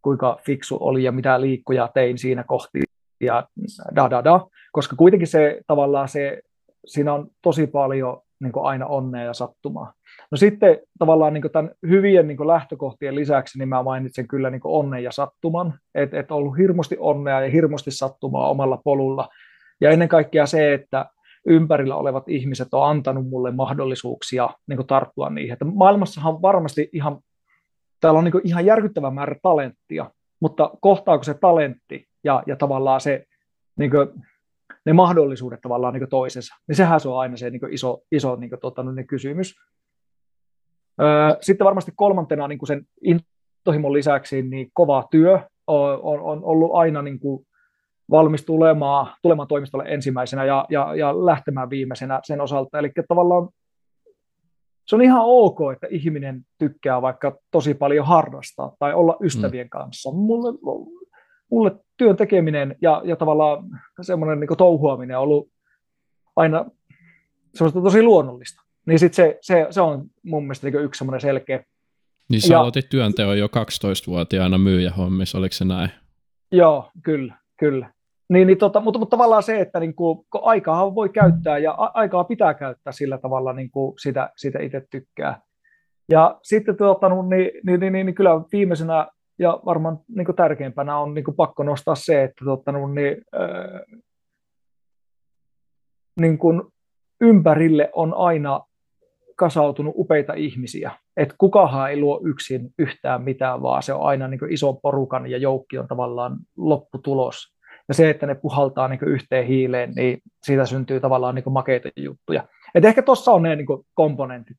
kuinka 0.04 0.38
fiksu 0.46 0.78
oli 0.80 1.02
ja 1.02 1.12
mitä 1.12 1.40
liikkuja 1.40 1.88
tein 1.94 2.18
siinä 2.18 2.44
kohti 2.44 2.82
ja 3.20 3.49
da 3.96 4.11
da 4.11 4.25
da, 4.25 4.46
koska 4.73 4.96
kuitenkin 4.96 5.28
se 5.28 5.61
tavallaan 5.66 6.08
se, 6.08 6.42
siinä 6.84 7.12
on 7.14 7.28
tosi 7.42 7.66
paljon 7.66 8.20
niin 8.40 8.52
kuin 8.52 8.66
aina 8.66 8.87
onnea 8.87 9.25
ja 9.25 9.34
sattumaa. 9.34 9.92
No 10.30 10.37
sitten 10.37 10.78
tavallaan 10.99 11.34
niin 11.34 11.50
tämän 11.52 11.70
hyvien 11.88 12.28
niin 12.28 12.46
lähtökohtien 12.46 13.14
lisäksi 13.14 13.58
niin 13.58 13.68
mä 13.68 13.82
mainitsen 13.82 14.28
kyllä 14.28 14.50
niin 14.50 14.61
onnen 14.64 15.02
ja 15.02 15.12
sattuman, 15.12 15.75
että 15.94 16.20
et 16.20 16.30
ollut 16.30 16.58
hirmusti 16.58 16.96
onnea 16.99 17.40
ja 17.40 17.50
hirmusti 17.50 17.90
sattumaa 17.90 18.50
omalla 18.50 18.80
polulla. 18.84 19.28
Ja 19.80 19.90
ennen 19.90 20.08
kaikkea 20.08 20.46
se, 20.46 20.75
että 20.75 21.06
ympärillä 21.46 21.96
olevat 21.96 22.28
ihmiset 22.28 22.75
on 22.75 22.88
antanut 22.88 23.28
mulle 23.28 23.50
mahdollisuuksia 23.50 24.50
niin 24.66 24.87
tarttua 24.87 25.30
niihin. 25.30 25.52
Että 25.52 25.64
maailmassahan 25.64 26.34
on 26.34 26.42
varmasti 26.42 26.88
ihan 26.92 27.18
täällä 28.04 28.18
on 28.18 28.25
niin 28.25 28.40
ihan 28.44 28.66
järkyttävä 28.66 29.11
määrä 29.11 29.37
talenttia, 29.42 30.11
mutta 30.40 30.70
kohtaako 30.80 31.25
se 31.25 31.34
talentti 31.34 32.06
ja, 32.25 32.42
ja 32.46 32.56
tavallaan 32.56 33.00
se, 33.00 33.25
niin 33.78 33.90
kuin, 33.90 34.08
ne 34.87 34.92
mahdollisuudet 34.92 35.61
tavallaan 35.61 35.94
niin 35.94 36.08
toisensa, 36.08 36.54
niin 36.68 36.76
sehän 36.76 37.00
se 37.00 37.08
on 37.08 37.20
aina 37.20 37.37
se 37.37 37.50
niin 37.50 37.73
iso, 37.73 38.02
iso 38.12 38.37
niin 38.37 38.50
kuin, 38.50 38.61
tota, 38.61 38.82
niin 38.82 39.06
kysymys. 39.06 39.54
Sitten 41.40 41.64
varmasti 41.64 41.92
kolmantena 41.96 42.49
niin 42.49 42.66
sen 42.66 42.87
intohimon 43.04 43.92
lisäksi 43.92 44.42
niin 44.42 44.70
kova 44.73 45.08
työ 45.11 45.40
on, 45.66 46.00
on, 46.02 46.20
on 46.23 46.44
ollut 46.44 46.70
aina 46.75 47.02
niin 47.02 47.18
kuin, 47.18 47.46
valmis 48.11 48.44
tulemaan, 48.44 49.06
tulemaan 49.23 49.49
toimistolle 49.49 49.84
ensimmäisenä 49.87 50.44
ja, 50.44 50.66
ja, 50.70 50.94
ja 50.94 51.26
lähtemään 51.26 51.70
viimeisenä 51.70 52.20
sen 52.25 52.40
osalta. 52.40 52.78
Eli 52.78 52.92
tavallaan 53.08 53.49
se 54.86 54.96
on 54.96 55.02
ihan 55.02 55.22
ok, 55.24 55.58
että 55.72 55.86
ihminen 55.90 56.46
tykkää 56.58 57.02
vaikka 57.02 57.38
tosi 57.50 57.74
paljon 57.74 58.06
harrastaa 58.06 58.76
tai 58.78 58.94
olla 58.94 59.16
ystävien 59.22 59.66
mm. 59.66 59.70
kanssa. 59.70 60.12
Mulle, 60.12 60.58
mulle 61.50 61.72
työn 61.96 62.16
tekeminen 62.16 62.76
ja, 62.82 63.02
ja 63.04 63.16
tavallaan 63.16 63.64
semmoinen 64.00 64.40
niin 64.40 64.58
touhuaminen 64.58 65.16
on 65.16 65.22
ollut 65.22 65.48
aina 66.36 66.64
semmoista 67.54 67.80
tosi 67.80 68.02
luonnollista. 68.02 68.62
Niin 68.86 68.98
sit 68.98 69.14
se, 69.14 69.38
se, 69.40 69.66
se 69.70 69.80
on 69.80 70.04
mun 70.22 70.42
mielestä 70.42 70.70
niin 70.70 70.84
yksi 70.84 70.98
semmoinen 70.98 71.20
selkeä. 71.20 71.64
Niin 72.28 72.40
sä 72.40 72.54
ja, 72.54 72.60
aloitit 72.60 72.88
työnteon 72.88 73.38
jo 73.38 73.46
12-vuotiaana 73.46 74.58
myyjähommissa, 74.58 75.38
oliko 75.38 75.52
se 75.52 75.64
näin? 75.64 75.90
Joo, 76.52 76.90
kyllä, 77.02 77.34
kyllä. 77.58 77.93
Niin, 78.28 78.47
niin 78.47 78.59
tota, 78.59 78.81
mutta, 78.81 78.99
mutta 78.99 79.16
tavallaan 79.16 79.43
se, 79.43 79.61
että 79.61 79.81
niin 79.81 79.95
kuin, 79.95 80.25
kun 80.31 80.40
aikaa 80.45 80.95
voi 80.95 81.09
käyttää 81.09 81.59
ja 81.59 81.75
a- 81.78 81.90
aikaa 81.95 82.25
pitää 82.25 82.54
käyttää 82.54 82.93
sillä 82.93 83.19
tavalla, 83.19 83.52
niin 83.52 83.71
kuin 83.71 83.95
sitä, 83.99 84.31
sitä 84.37 84.59
itse 84.62 84.87
tykkää. 84.90 85.40
Ja 86.09 86.38
sitten 86.43 86.76
tuota, 86.76 87.09
no, 87.09 87.23
niin, 87.23 87.50
niin, 87.66 87.81
niin, 87.81 87.93
niin, 87.93 88.07
niin 88.07 88.14
kyllä 88.14 88.31
viimeisenä 88.52 89.09
ja 89.38 89.61
varmaan 89.64 89.99
niin 90.09 90.25
kuin 90.25 90.37
tärkeimpänä 90.37 90.99
on 90.99 91.14
niin 91.14 91.25
kuin 91.25 91.37
pakko 91.37 91.62
nostaa 91.62 91.95
se, 91.95 92.23
että 92.23 92.45
tuota, 92.45 92.73
no, 92.73 92.88
niin, 92.88 93.16
äh, 93.35 94.00
niin 96.21 96.38
kuin 96.38 96.62
ympärille 97.21 97.90
on 97.93 98.14
aina 98.14 98.61
kasautunut 99.37 99.95
upeita 99.97 100.35
ihmisiä. 100.35 100.90
Et 101.16 101.35
kukahan 101.38 101.90
ei 101.90 102.00
luo 102.00 102.21
yksin 102.25 102.71
yhtään 102.78 103.23
mitään, 103.23 103.62
vaan 103.62 103.83
se 103.83 103.93
on 103.93 104.02
aina 104.02 104.28
niin 104.28 104.52
ison 104.52 104.81
porukan 104.81 105.31
ja 105.31 105.38
joukkion 105.38 105.88
tavallaan 105.88 106.37
lopputulos. 106.57 107.53
Ja 107.88 107.94
se, 107.94 108.10
että 108.10 108.26
ne 108.26 108.34
puhaltaa 108.34 108.88
niin 108.88 109.04
yhteen 109.06 109.46
hiileen, 109.46 109.92
niin 109.96 110.18
siitä 110.42 110.66
syntyy 110.66 111.00
tavallaan 111.00 111.34
niin 111.34 111.52
makeita 111.52 111.88
juttuja. 111.96 112.48
Et 112.74 112.84
ehkä 112.84 113.02
tuossa 113.02 113.32
on 113.32 113.42
ne 113.42 113.56
niin 113.56 113.66
komponentit. 113.94 114.56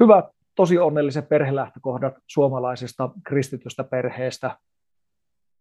Hyvät, 0.00 0.24
tosi 0.54 0.78
onnelliset 0.78 1.28
perhelähtökohdat 1.28 2.14
suomalaisesta 2.26 3.10
kristitystä 3.24 3.84
perheestä. 3.84 4.58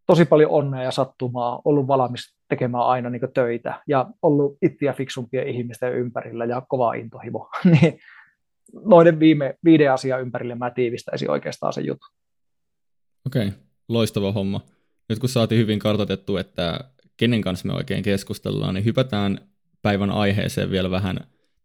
Tosi 0.05 0.25
paljon 0.25 0.51
onnea 0.51 0.83
ja 0.83 0.91
sattumaa, 0.91 1.61
ollut 1.65 1.87
valmis 1.87 2.37
tekemään 2.49 2.83
aina 2.83 3.09
niin 3.09 3.21
töitä 3.33 3.81
ja 3.87 4.05
ollut 4.21 4.57
ittiä 4.61 4.93
fiksumpien 4.93 5.47
ihmisten 5.47 5.93
ympärillä 5.93 6.45
ja 6.45 6.61
kova 6.67 6.93
intohimo. 6.93 7.49
niin 7.71 7.99
noiden 8.85 9.19
viime, 9.19 9.55
viiden 9.63 9.91
asian 9.91 10.21
ympärille 10.21 10.55
mä 10.55 10.69
tiivistäisin 10.69 11.31
oikeastaan 11.31 11.73
sen 11.73 11.85
jutun. 11.85 12.09
Okei, 13.27 13.47
okay. 13.47 13.59
loistava 13.87 14.31
homma. 14.31 14.61
Nyt 15.09 15.19
kun 15.19 15.29
saatiin 15.29 15.61
hyvin 15.61 15.79
kartoitettu, 15.79 16.37
että 16.37 16.79
kenen 17.17 17.41
kanssa 17.41 17.67
me 17.67 17.73
oikein 17.73 18.03
keskustellaan, 18.03 18.73
niin 18.73 18.85
hypätään 18.85 19.39
päivän 19.81 20.11
aiheeseen 20.11 20.71
vielä 20.71 20.91
vähän 20.91 21.19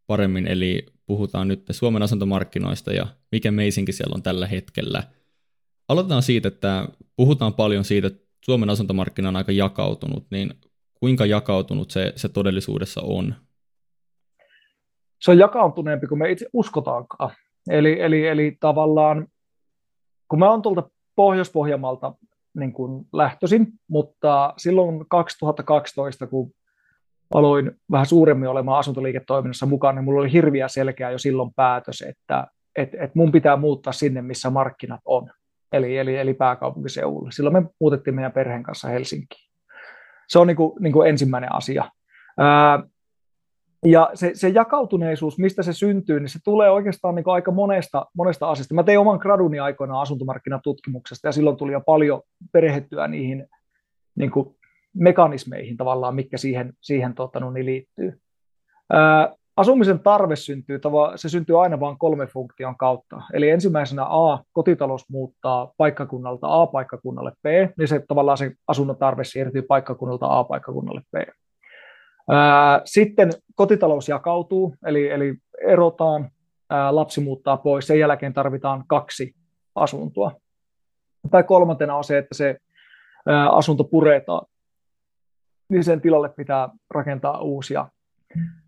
paremmin, 0.06 0.46
eli 0.46 0.86
puhutaan 1.06 1.48
nyt 1.48 1.66
Suomen 1.70 2.02
asuntomarkkinoista 2.02 2.92
ja 2.92 3.06
mikä 3.32 3.50
meisinkin 3.50 3.94
siellä 3.94 4.14
on 4.14 4.22
tällä 4.22 4.46
hetkellä. 4.46 5.02
Aloitetaan 5.88 6.22
siitä, 6.22 6.48
että 6.48 6.88
puhutaan 7.16 7.54
paljon 7.54 7.84
siitä, 7.84 8.06
että 8.06 8.26
Suomen 8.44 8.70
asuntomarkkina 8.70 9.28
on 9.28 9.36
aika 9.36 9.52
jakautunut, 9.52 10.26
niin 10.30 10.54
kuinka 10.94 11.26
jakautunut 11.26 11.90
se, 11.90 12.12
se 12.16 12.28
todellisuudessa 12.28 13.00
on? 13.04 13.34
Se 15.20 15.30
on 15.30 15.38
jakautuneempi 15.38 16.06
kuin 16.06 16.18
me 16.18 16.30
itse 16.30 16.46
uskotaankaan. 16.52 17.30
Eli, 17.70 18.00
eli, 18.00 18.26
eli 18.26 18.56
tavallaan, 18.60 19.28
kun 20.28 20.38
mä 20.38 20.50
oon 20.50 20.62
tuolta 20.62 20.90
Pohjois-Pohjanmaalta 21.16 22.14
niin 22.54 22.72
kuin 22.72 23.06
lähtöisin, 23.12 23.66
mutta 23.88 24.54
silloin 24.58 25.04
2012, 25.08 26.26
kun 26.26 26.52
aloin 27.34 27.70
vähän 27.90 28.06
suuremmin 28.06 28.48
olemaan 28.48 28.78
asuntoliiketoiminnassa 28.78 29.66
mukaan, 29.66 29.94
niin 29.94 30.04
mulla 30.04 30.20
oli 30.20 30.32
hirviä 30.32 30.68
selkeä 30.68 31.10
jo 31.10 31.18
silloin 31.18 31.50
päätös, 31.56 32.02
että 32.02 32.46
et, 32.76 32.94
et 32.94 33.14
mun 33.14 33.32
pitää 33.32 33.56
muuttaa 33.56 33.92
sinne, 33.92 34.22
missä 34.22 34.50
markkinat 34.50 35.00
on, 35.04 35.30
eli, 35.72 35.98
eli, 35.98 36.16
eli 36.16 36.34
pääkaupunkiseudulle. 36.34 37.32
Silloin 37.32 37.52
me 37.52 37.70
muutettiin 37.80 38.14
meidän 38.14 38.32
perheen 38.32 38.62
kanssa 38.62 38.88
Helsinkiin. 38.88 39.52
Se 40.28 40.38
on 40.38 40.46
niin 40.46 40.56
kuin, 40.56 40.72
niin 40.80 40.92
kuin 40.92 41.08
ensimmäinen 41.08 41.54
asia. 41.54 41.84
Ää, 42.38 42.82
ja 43.86 44.10
se, 44.14 44.30
se 44.34 44.48
jakautuneisuus, 44.48 45.38
mistä 45.38 45.62
se 45.62 45.72
syntyy, 45.72 46.20
niin 46.20 46.28
se 46.28 46.38
tulee 46.44 46.70
oikeastaan 46.70 47.14
niin 47.14 47.24
aika 47.26 47.50
monesta, 47.50 48.06
monesta 48.16 48.50
asiasta. 48.50 48.74
Mä 48.74 48.82
tein 48.82 48.98
oman 48.98 49.18
graduni 49.18 49.58
aikoinaan 49.58 50.02
asuntomarkkinatutkimuksesta 50.02 51.28
ja 51.28 51.32
silloin 51.32 51.56
tuli 51.56 51.72
jo 51.72 51.80
paljon 51.80 52.22
perhettyä 52.52 53.08
niihin 53.08 53.46
niin 54.14 54.30
kuin 54.30 54.56
mekanismeihin 54.94 55.76
tavallaan, 55.76 56.14
mikä 56.14 56.36
siihen, 56.36 56.72
siihen 56.80 57.14
tota, 57.14 57.40
no, 57.40 57.50
niin 57.50 57.66
liittyy. 57.66 58.20
Ää, 58.92 59.34
asumisen 59.56 60.00
tarve 60.00 60.36
syntyy, 60.36 60.80
se 61.16 61.28
syntyy 61.28 61.62
aina 61.62 61.80
vain 61.80 61.98
kolme 61.98 62.26
funktion 62.26 62.76
kautta. 62.76 63.22
Eli 63.32 63.50
ensimmäisenä 63.50 64.04
A, 64.04 64.38
kotitalous 64.52 65.10
muuttaa 65.10 65.72
paikkakunnalta 65.76 66.62
A-paikkakunnalle 66.62 67.32
B, 67.42 67.46
niin 67.78 67.88
se 67.88 68.04
tavallaan 68.08 68.38
se 68.38 68.52
asunnon 68.68 68.96
tarve 68.96 69.24
siirtyy 69.24 69.62
paikkakunnalta 69.62 70.38
A-paikkakunnalle 70.38 71.00
B. 71.10 71.14
Sitten 72.84 73.30
kotitalous 73.54 74.08
jakautuu, 74.08 74.74
eli, 74.86 75.10
eli 75.10 75.34
erotaan, 75.62 76.30
lapsi 76.90 77.20
muuttaa 77.20 77.56
pois, 77.56 77.86
sen 77.86 77.98
jälkeen 77.98 78.32
tarvitaan 78.32 78.84
kaksi 78.86 79.34
asuntoa. 79.74 80.32
Tai 81.30 81.42
kolmantena 81.42 81.96
on 81.96 82.04
se, 82.04 82.18
että 82.18 82.34
se 82.34 82.56
asunto 83.50 83.84
puretaan, 83.84 84.46
niin 85.68 85.84
sen 85.84 86.00
tilalle 86.00 86.28
pitää 86.28 86.68
rakentaa 86.90 87.40
uusia. 87.40 87.88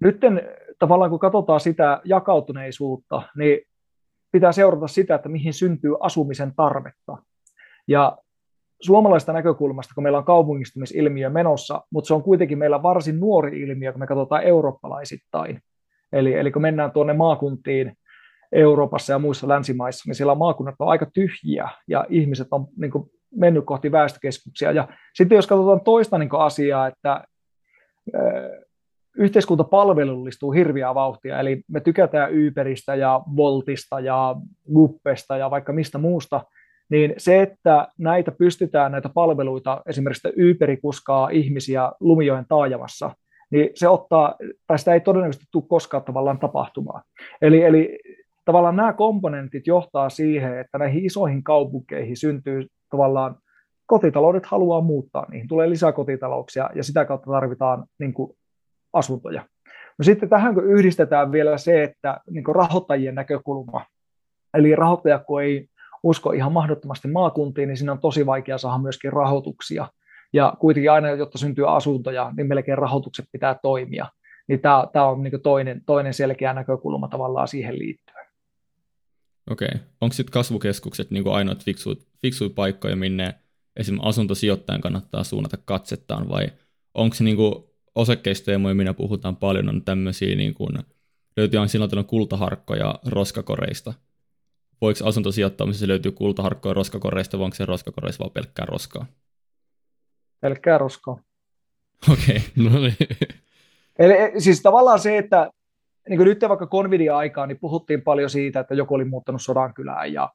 Nyt 0.00 0.20
tavallaan 0.78 1.10
kun 1.10 1.18
katsotaan 1.18 1.60
sitä 1.60 2.00
jakautuneisuutta, 2.04 3.22
niin 3.36 3.60
pitää 4.32 4.52
seurata 4.52 4.86
sitä, 4.86 5.14
että 5.14 5.28
mihin 5.28 5.52
syntyy 5.52 5.94
asumisen 6.00 6.52
tarvetta. 6.56 7.16
Ja 7.88 8.16
suomalaista 8.84 9.32
näkökulmasta, 9.32 9.94
kun 9.94 10.02
meillä 10.02 10.18
on 10.18 10.24
kaupungistumisilmiö 10.24 11.30
menossa, 11.30 11.82
mutta 11.90 12.08
se 12.08 12.14
on 12.14 12.22
kuitenkin 12.22 12.58
meillä 12.58 12.82
varsin 12.82 13.20
nuori 13.20 13.60
ilmiö, 13.60 13.92
kun 13.92 14.00
me 14.00 14.06
katsotaan 14.06 14.42
eurooppalaisittain. 14.42 15.60
Eli, 16.12 16.34
eli 16.34 16.52
kun 16.52 16.62
mennään 16.62 16.90
tuonne 16.90 17.12
maakuntiin 17.12 17.96
Euroopassa 18.52 19.12
ja 19.12 19.18
muissa 19.18 19.48
länsimaissa, 19.48 20.08
niin 20.08 20.14
siellä 20.14 20.34
maakunnat 20.34 20.74
on 20.78 20.88
aika 20.88 21.06
tyhjiä 21.14 21.68
ja 21.88 22.04
ihmiset 22.08 22.48
on 22.50 22.66
niin 22.76 22.90
kuin, 22.90 23.10
mennyt 23.36 23.64
kohti 23.64 23.92
väestökeskuksia. 23.92 24.72
Ja 24.72 24.88
sitten 25.14 25.36
jos 25.36 25.46
katsotaan 25.46 25.80
toista 25.80 26.18
niin 26.18 26.28
asiaa, 26.38 26.86
että 26.86 27.24
yhteiskunta 29.16 29.64
palvelullistuu 29.64 30.52
hirviä 30.52 30.94
vauhtia, 30.94 31.40
eli 31.40 31.62
me 31.68 31.80
tykätään 31.80 32.30
Uberistä 32.30 32.94
ja 32.94 33.20
Voltista 33.36 34.00
ja 34.00 34.36
Guppesta 34.74 35.36
ja 35.36 35.50
vaikka 35.50 35.72
mistä 35.72 35.98
muusta, 35.98 36.44
niin 36.90 37.14
se, 37.16 37.42
että 37.42 37.88
näitä 37.98 38.32
pystytään, 38.32 38.92
näitä 38.92 39.08
palveluita, 39.08 39.82
esimerkiksi 39.86 40.28
Uberi 40.28 40.76
kuskaa 40.76 41.28
ihmisiä 41.28 41.92
Lumijoen 42.00 42.44
taajamassa, 42.48 43.10
niin 43.50 43.70
se 43.74 43.88
ottaa, 43.88 44.34
tai 44.66 44.78
sitä 44.78 44.94
ei 44.94 45.00
todennäköisesti 45.00 45.46
tule 45.50 45.64
koskaan 45.68 46.02
tavallaan 46.02 46.38
tapahtumaan. 46.38 47.02
Eli, 47.42 47.62
eli 47.62 47.98
tavallaan 48.44 48.76
nämä 48.76 48.92
komponentit 48.92 49.66
johtaa 49.66 50.08
siihen, 50.08 50.58
että 50.58 50.78
näihin 50.78 51.04
isoihin 51.04 51.44
kaupunkeihin 51.44 52.16
syntyy 52.16 52.66
tavallaan 52.90 53.36
kotitaloudet 53.86 54.46
haluaa 54.46 54.80
muuttaa, 54.80 55.26
niihin 55.30 55.48
tulee 55.48 55.70
lisää 55.70 55.92
kotitalouksia 55.92 56.70
ja 56.74 56.84
sitä 56.84 57.04
kautta 57.04 57.30
tarvitaan 57.30 57.84
niin 57.98 58.14
kuin, 58.14 58.36
asuntoja. 58.92 59.42
No 59.98 60.02
sitten 60.02 60.28
tähän 60.28 60.54
kun 60.54 60.64
yhdistetään 60.64 61.32
vielä 61.32 61.58
se, 61.58 61.82
että 61.82 62.20
niin 62.30 62.44
kuin 62.44 62.54
rahoittajien 62.56 63.14
näkökulma, 63.14 63.86
eli 64.54 64.76
rahoittajat 64.76 65.22
kun 65.26 65.42
ei 65.42 65.68
usko 66.04 66.32
ihan 66.32 66.52
mahdottomasti 66.52 67.08
maakuntiin, 67.08 67.68
niin 67.68 67.76
siinä 67.76 67.92
on 67.92 68.00
tosi 68.00 68.26
vaikea 68.26 68.58
saada 68.58 68.78
myöskin 68.78 69.12
rahoituksia. 69.12 69.88
Ja 70.32 70.54
kuitenkin 70.60 70.92
aina, 70.92 71.10
jotta 71.10 71.38
syntyy 71.38 71.76
asuntoja, 71.76 72.32
niin 72.36 72.46
melkein 72.46 72.78
rahoitukset 72.78 73.26
pitää 73.32 73.54
toimia. 73.62 74.06
Niin 74.48 74.60
tämä, 74.60 74.86
tämä 74.92 75.06
on 75.06 75.22
niin 75.22 75.42
toinen, 75.42 75.82
toinen 75.86 76.14
selkeä 76.14 76.52
näkökulma 76.52 77.08
tavallaan 77.08 77.48
siihen 77.48 77.78
liittyen. 77.78 78.26
Okei. 79.50 79.68
Onko 80.00 80.12
sitten 80.12 80.32
kasvukeskukset 80.32 81.10
niin 81.10 81.28
ainoat 81.28 81.64
fiksuit, 81.64 82.06
fiksuit 82.22 82.54
paikkoja, 82.54 82.96
minne 82.96 83.34
esimerkiksi 83.76 84.08
asuntosijoittajan 84.08 84.80
kannattaa 84.80 85.24
suunnata 85.24 85.56
katsettaan, 85.64 86.28
vai 86.28 86.46
onko 86.94 87.14
se 87.14 87.24
niin 87.24 87.38
osakkeista 87.94 88.58
minä 88.74 88.94
puhutaan 88.94 89.36
paljon, 89.36 89.68
on 89.68 89.82
tämmöisiä, 89.82 90.36
niin 90.36 90.54
kuin, 90.54 90.78
löytyy 91.36 91.60
aina 91.60 91.68
silloin 91.68 92.04
kultaharkkoja 92.06 92.98
roskakoreista. 93.06 93.94
Voiko 94.80 95.08
asuntosijoittamisessa 95.08 95.88
löytyy 95.88 96.12
kultaharkkoja 96.12 96.74
roskakoreista, 96.74 97.38
vai 97.38 97.44
onko 97.44 97.54
se 97.54 97.64
roskakoreista 97.64 98.24
vaan 98.24 98.32
pelkkää 98.32 98.66
roskaa? 98.66 99.06
Pelkkää 100.40 100.78
roskaa. 100.78 101.18
Okei. 102.12 102.36
Okay. 102.36 102.40
No 102.70 102.80
niin. 102.80 102.96
Eli 103.98 104.40
siis 104.40 104.62
tavallaan 104.62 105.00
se, 105.00 105.18
että 105.18 105.50
niin 106.08 106.16
kuin 106.16 106.24
nyt 106.24 106.40
vaikka 106.48 106.66
Convidia 106.66 107.16
aikaan, 107.16 107.48
niin 107.48 107.58
puhuttiin 107.60 108.02
paljon 108.02 108.30
siitä, 108.30 108.60
että 108.60 108.74
joku 108.74 108.94
oli 108.94 109.04
muuttanut 109.04 109.42
Sodankylään 109.42 110.12
ja 110.12 110.30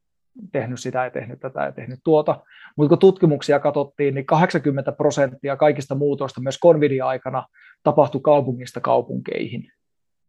tehnyt 0.51 0.79
sitä 0.79 1.03
ja 1.03 1.11
tehnyt 1.11 1.39
tätä 1.39 1.63
ja 1.63 1.71
tehnyt 1.71 1.99
tuota. 2.03 2.43
Mutta 2.75 2.89
kun 2.89 2.99
tutkimuksia 2.99 3.59
katsottiin, 3.59 4.15
niin 4.15 4.25
80 4.25 4.91
prosenttia 4.91 5.57
kaikista 5.57 5.95
muutoista 5.95 6.41
myös 6.41 6.59
Convidia 6.59 7.07
aikana 7.07 7.47
tapahtui 7.83 8.21
kaupungista 8.21 8.81
kaupunkeihin 8.81 9.71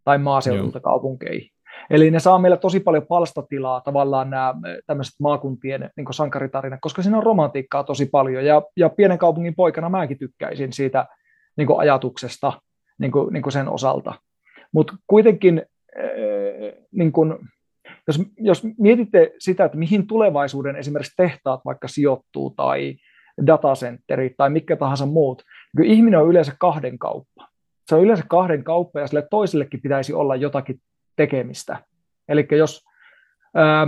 tai 0.05 0.19
maaseudulta 0.19 0.79
Joo. 0.79 0.83
kaupunkeihin. 0.83 1.51
Eli 1.91 2.11
ne 2.11 2.21
saa 2.21 2.39
meillä 2.39 2.57
tosi 2.57 2.81
paljon 2.81 3.07
palstatilaa 3.07 3.81
tavallaan 3.81 4.31
nämä 4.31 4.55
tämmöiset 4.87 5.15
maakuntien 5.21 5.91
niin 5.97 6.07
sankaritarinat, 6.11 6.81
koska 6.83 7.03
siinä 7.03 7.17
on 7.19 7.23
romantiikkaa 7.23 7.85
tosi 7.85 8.07
paljon. 8.07 8.45
Ja, 8.45 8.63
ja 8.77 8.89
pienen 8.89 9.19
kaupungin 9.19 9.55
poikana 9.55 9.89
mäkin 9.89 10.19
tykkäisin 10.19 10.73
siitä 10.73 11.07
niin 11.57 11.69
ajatuksesta 11.79 12.53
niin 12.99 13.13
kuin, 13.13 13.33
niin 13.33 13.43
kuin 13.43 13.53
sen 13.53 13.69
osalta. 13.69 14.15
Mutta 14.73 14.93
kuitenkin 15.07 15.63
niin 16.93 17.13
kuin, 17.13 17.35
jos, 18.07 18.21
jos 18.37 18.63
mietitte 18.79 19.33
sitä, 19.39 19.65
että 19.65 19.79
mihin 19.79 20.07
tulevaisuuden 20.07 20.77
esimerkiksi 20.77 21.17
tehtaat 21.17 21.61
vaikka 21.65 21.89
sijoittuu 21.89 22.51
tai 22.51 22.97
datacenterit 23.47 24.33
tai 24.37 24.51
mikä 24.51 24.77
tahansa 24.77 25.07
muut, 25.07 25.43
niin 25.77 25.91
ihminen 25.91 26.21
on 26.21 26.29
yleensä 26.29 26.53
kahden 26.59 26.99
kauppa. 26.99 27.49
Se 27.87 27.95
on 27.95 28.03
yleensä 28.03 28.25
kahden 28.29 28.65
kauppa 28.65 29.01
ja 29.01 29.07
sille 29.07 29.27
toisellekin 29.31 29.83
pitäisi 29.83 30.13
olla 30.13 30.37
jotakin 30.37 30.81
tekemistä. 31.21 31.77
Eli 32.29 32.49
jos 32.51 32.85
ää, 33.55 33.87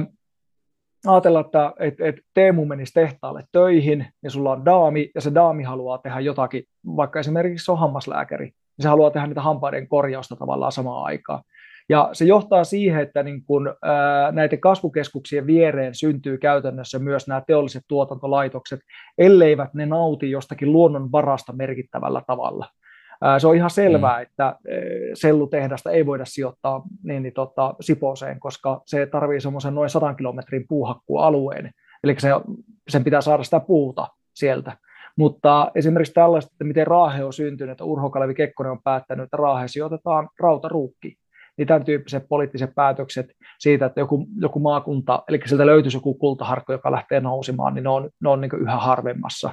ajatellaan, 1.06 1.44
että 1.44 1.72
et, 1.78 2.00
et 2.00 2.16
Teemu 2.34 2.64
menisi 2.64 2.92
tehtaalle 2.92 3.44
töihin 3.52 4.06
ja 4.22 4.30
sulla 4.30 4.52
on 4.52 4.64
daami 4.64 5.10
ja 5.14 5.21
se 5.21 5.34
daami 5.34 5.62
haluaa 5.62 5.99
tehdä 5.99 6.21
jotakin, 6.21 6.64
vaikka 6.97 7.21
esimerkiksi 7.21 7.64
se 7.64 7.73
on 7.73 7.78
hammaslääkäri, 7.78 8.45
niin 8.45 8.82
se 8.82 8.88
haluaa 8.88 9.10
tehdä 9.10 9.26
niitä 9.26 9.40
hampaiden 9.40 9.88
korjausta 9.88 10.36
tavallaan 10.36 10.73
samaan 10.73 11.04
aikaan. 11.04 11.42
Ja 11.88 12.10
se 12.12 12.25
johtaa 12.25 12.64
siihen, 12.64 13.02
että 13.02 13.23
niin 13.23 13.45
kun, 13.45 13.75
ää, 13.82 14.32
näiden 14.32 14.60
kasvukeskuksien 14.60 15.47
viereen 15.47 15.95
syntyy 15.95 16.38
käytännössä 16.38 16.99
myös 16.99 17.28
nämä 17.28 17.42
teolliset 17.47 17.82
tuotantolaitokset, 17.88 18.80
elleivät 19.18 19.75
ne 19.75 19.86
nauti 19.86 20.30
jostakin 20.30 20.73
luonnon 20.73 21.12
varasta 21.12 21.52
merkittävällä 21.52 22.23
tavalla. 22.26 22.66
Se 23.39 23.47
on 23.47 23.56
ihan 23.56 23.71
selvää, 23.71 24.17
mm. 24.17 24.23
että 24.23 24.56
sellutehdasta 25.15 25.91
ei 25.91 26.06
voida 26.06 26.25
sijoittaa 26.25 26.82
niin, 27.02 27.23
niin, 27.23 27.32
tota, 27.32 27.75
Siposeen, 27.80 28.41
koska 28.41 28.82
se 28.87 29.06
tarvii 29.06 29.41
semmoisen 29.41 29.75
noin 29.75 29.91
100 29.91 30.15
kilometrin 30.15 30.65
puuhakkualueen, 30.69 31.71
eli 32.04 32.15
se, 32.19 32.28
sen 32.89 33.04
pitää 33.04 33.21
saada 33.21 33.43
sitä 33.43 33.61
puuta 33.61 34.08
sieltä. 34.35 34.76
Mutta 35.17 35.71
esimerkiksi 35.75 36.15
tällaista, 36.15 36.52
että 36.54 36.65
miten 36.65 36.87
Raahe 36.87 37.25
on 37.25 37.32
syntynyt, 37.32 37.73
että 37.73 37.85
Urho 37.85 38.11
Kalevi 38.11 38.35
Kekkonen 38.35 38.73
on 38.73 38.82
päättänyt, 38.85 39.25
että 39.25 39.37
Raahe 39.37 39.69
sijoitetaan 39.69 40.28
rautaruukki 40.41 41.17
niin 41.56 41.69
tämän 41.69 41.85
tyyppiset 41.85 42.28
poliittiset 42.28 42.75
päätökset 42.75 43.26
siitä, 43.58 43.87
että 43.87 44.00
joku, 44.00 44.26
joku 44.41 44.58
maakunta, 44.58 45.23
eli 45.28 45.41
sieltä 45.47 45.67
löytyisi 45.67 45.97
joku 45.97 46.15
kultaharkko, 46.15 46.73
joka 46.73 46.93
lähtee 46.93 47.21
nousemaan, 47.21 47.75
niin 47.75 47.82
ne 47.82 47.89
on, 47.89 48.11
ne 48.21 48.28
on 48.28 48.41
niin 48.41 48.61
yhä 48.61 48.76
harvemmassa. 48.76 49.52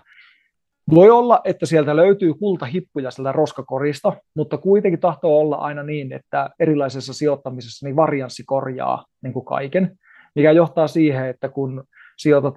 Voi 0.95 1.09
olla, 1.09 1.41
että 1.43 1.65
sieltä 1.65 1.95
löytyy 1.95 2.33
kultahippuja 2.33 3.11
sieltä 3.11 3.31
roskakorista, 3.31 4.13
mutta 4.35 4.57
kuitenkin 4.57 4.99
tahtoo 4.99 5.39
olla 5.39 5.55
aina 5.55 5.83
niin, 5.83 6.13
että 6.13 6.49
erilaisessa 6.59 7.13
sijoittamisessa 7.13 7.85
niin 7.85 7.95
varianssi 7.95 8.43
korjaa 8.45 9.05
niin 9.23 9.33
kuin 9.33 9.45
kaiken, 9.45 9.97
mikä 10.35 10.51
johtaa 10.51 10.87
siihen, 10.87 11.25
että 11.27 11.49
kun 11.49 11.83
sijoitat 12.17 12.55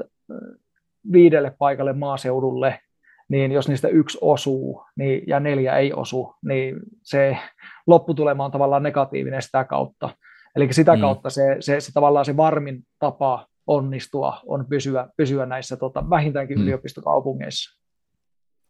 viidelle 1.13 1.55
paikalle 1.59 1.93
maaseudulle, 1.93 2.79
niin 3.29 3.53
jos 3.53 3.69
niistä 3.69 3.89
yksi 3.89 4.19
osuu 4.21 4.85
niin, 4.97 5.23
ja 5.27 5.41
neljä 5.41 5.77
ei 5.77 5.93
osu, 5.93 6.35
niin 6.45 6.77
se 7.03 7.39
lopputulema 7.87 8.45
on 8.45 8.51
tavallaan 8.51 8.83
negatiivinen 8.83 9.43
sitä 9.43 9.65
kautta. 9.65 10.11
Eli 10.57 10.73
sitä 10.73 10.95
mm. 10.95 11.01
kautta 11.01 11.31
se, 11.31 11.57
se, 11.61 11.81
se, 11.81 11.93
tavallaan 11.93 12.25
se 12.25 12.37
varmin 12.37 12.83
tapa 12.99 13.47
onnistua 13.67 14.41
on 14.47 14.67
pysyä, 14.69 15.09
pysyä 15.17 15.47
näissä 15.47 15.77
tota, 15.77 16.11
vähintäänkin 16.11 16.59
mm. 16.59 16.63
yliopistokaupungeissa. 16.63 17.82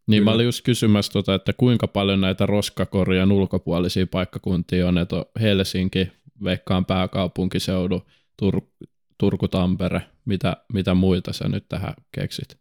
Niin 0.07 0.25
mä 0.25 0.33
olin 0.33 0.47
just 0.47 0.65
kysymässä, 0.65 1.13
tota, 1.13 1.35
että 1.35 1.53
kuinka 1.53 1.87
paljon 1.87 2.21
näitä 2.21 2.47
roskakorjan 2.47 3.33
ulkopuolisia 3.33 4.07
paikkakuntia 4.07 4.89
on, 4.89 4.99
että 4.99 5.17
on 5.17 5.25
Helsinki, 5.41 6.13
Veikkaan 6.45 6.85
pääkaupunkiseudu, 6.85 8.03
Tur- 8.43 8.89
Turku, 9.19 9.49
Tampere, 9.49 10.03
mitä, 10.25 10.57
mitä 10.73 10.95
muita 10.95 11.33
sä 11.33 11.49
nyt 11.49 11.65
tähän 11.69 11.95
keksit? 12.13 12.57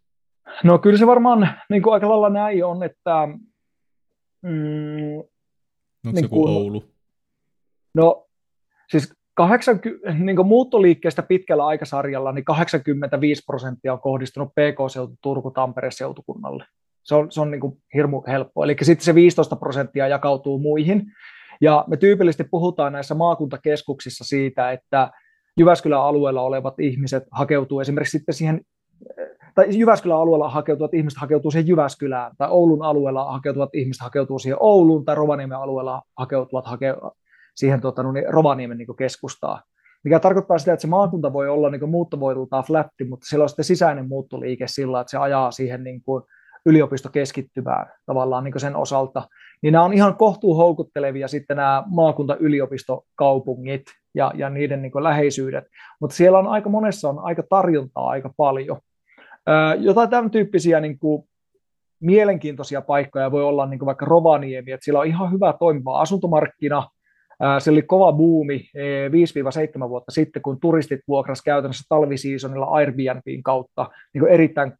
No 0.64 0.78
kyllä 0.78 0.98
se 0.98 1.06
varmaan 1.06 1.50
niin 1.70 1.82
kuin 1.82 1.94
aika 1.94 2.08
lailla 2.08 2.30
näin 2.30 2.64
on, 2.64 2.82
että... 2.82 3.28
Mm, 4.42 5.18
Onko 6.06 6.12
niin 6.12 6.24
se 6.24 6.28
kuin 6.28 6.48
Oulu? 6.48 6.84
No 7.94 8.28
siis 8.90 9.14
80, 9.34 10.12
niin 10.24 10.36
kuin 10.36 10.48
muuttoliikkeestä 10.48 11.22
pitkällä 11.22 11.66
aikasarjalla 11.66 12.32
niin 12.32 12.44
85 12.44 13.42
prosenttia 13.46 13.92
on 13.92 14.00
kohdistunut 14.00 14.48
PK-seutu 14.48 15.14
Turku 15.22 15.50
Tampereen 15.50 15.92
seutukunnalle. 15.92 16.64
Se 17.04 17.14
on, 17.14 17.32
se 17.32 17.40
on 17.40 17.50
niin 17.50 17.60
kuin 17.60 17.82
hirmu 17.94 18.22
helppo. 18.26 18.64
Eli 18.64 18.76
sitten 18.82 19.04
se 19.04 19.14
15 19.14 19.56
prosenttia 19.56 20.08
jakautuu 20.08 20.58
muihin. 20.58 21.02
Ja 21.60 21.84
me 21.88 21.96
tyypillisesti 21.96 22.44
puhutaan 22.44 22.92
näissä 22.92 23.14
maakuntakeskuksissa 23.14 24.24
siitä, 24.24 24.72
että 24.72 25.10
Jyväskylän 25.56 26.00
alueella 26.00 26.42
olevat 26.42 26.80
ihmiset 26.80 27.24
hakeutuu 27.30 27.80
esimerkiksi 27.80 28.18
sitten 28.18 28.34
siihen 28.34 28.60
tai 29.54 29.78
Jyväskylän 29.78 30.18
alueella 30.18 30.48
hakeutuvat 30.48 30.94
ihmiset 30.94 31.18
hakeutuu 31.18 31.50
siihen 31.50 31.68
Jyväskylään, 31.68 32.32
tai 32.38 32.48
Oulun 32.50 32.82
alueella 32.82 33.32
hakeutuvat 33.32 33.74
ihmiset 33.74 34.02
hakeutuu 34.02 34.38
siihen 34.38 34.56
Ouluun, 34.60 35.04
tai 35.04 35.14
Rovaniemen 35.14 35.58
alueella 35.58 36.02
hakeutuvat 36.18 36.66
hake, 36.66 36.94
siihen 37.54 37.80
tuota, 37.80 38.02
no 38.02 38.12
niin, 38.12 38.24
Rovaniemen 38.28 38.78
niin 38.78 38.96
keskustaa. 38.98 39.62
Mikä 40.04 40.20
tarkoittaa 40.20 40.58
sitä, 40.58 40.72
että 40.72 40.80
se 40.80 40.88
maakunta 40.88 41.32
voi 41.32 41.48
olla 41.48 41.70
niin 41.70 41.90
muuttovoitultaan 41.90 42.64
flatti, 42.64 43.04
mutta 43.04 43.26
sillä 43.26 43.42
on 43.42 43.48
sitten 43.48 43.64
sisäinen 43.64 44.08
muuttoliike 44.08 44.66
sillä, 44.66 45.00
että 45.00 45.10
se 45.10 45.18
ajaa 45.18 45.50
siihen 45.50 45.84
niin 45.84 46.02
kuin 46.02 46.22
yliopistokeskittymään 46.66 47.86
tavallaan 48.06 48.44
niin 48.44 48.60
sen 48.60 48.76
osalta. 48.76 49.28
Niin 49.62 49.72
nämä 49.72 49.84
on 49.84 49.92
ihan 49.92 50.16
kohtuu 50.16 50.54
houkuttelevia 50.54 51.28
sitten 51.28 51.56
nämä 51.56 51.82
maakunta-yliopistokaupungit 51.86 53.82
ja, 54.14 54.32
ja 54.34 54.50
niiden 54.50 54.82
niin 54.82 54.92
läheisyydet, 54.94 55.64
mutta 56.00 56.16
siellä 56.16 56.38
on 56.38 56.46
aika 56.46 56.68
monessa 56.68 57.08
on 57.08 57.18
aika 57.18 57.42
tarjontaa 57.48 58.08
aika 58.08 58.30
paljon. 58.36 58.80
Jotain 59.78 60.10
tämän 60.10 60.30
tyyppisiä 60.30 60.80
niin 60.80 60.98
kuin, 60.98 61.24
mielenkiintoisia 62.00 62.82
paikkoja 62.82 63.30
voi 63.30 63.44
olla 63.44 63.66
niin 63.66 63.86
vaikka 63.86 64.06
Rovaniemi, 64.06 64.72
että 64.72 64.84
siellä 64.84 65.00
on 65.00 65.06
ihan 65.06 65.32
hyvä 65.32 65.54
toimiva 65.58 66.00
asuntomarkkina, 66.00 66.88
se 67.58 67.70
oli 67.70 67.82
kova 67.82 68.12
buumi 68.12 68.70
5-7 69.84 69.88
vuotta 69.88 70.12
sitten, 70.12 70.42
kun 70.42 70.60
turistit 70.60 71.00
vuokras 71.08 71.42
käytännössä 71.42 71.84
talvisiisonilla 71.88 72.66
Airbnbin 72.66 73.42
kautta 73.42 73.90
niin 74.14 74.28
erittäin 74.28 74.72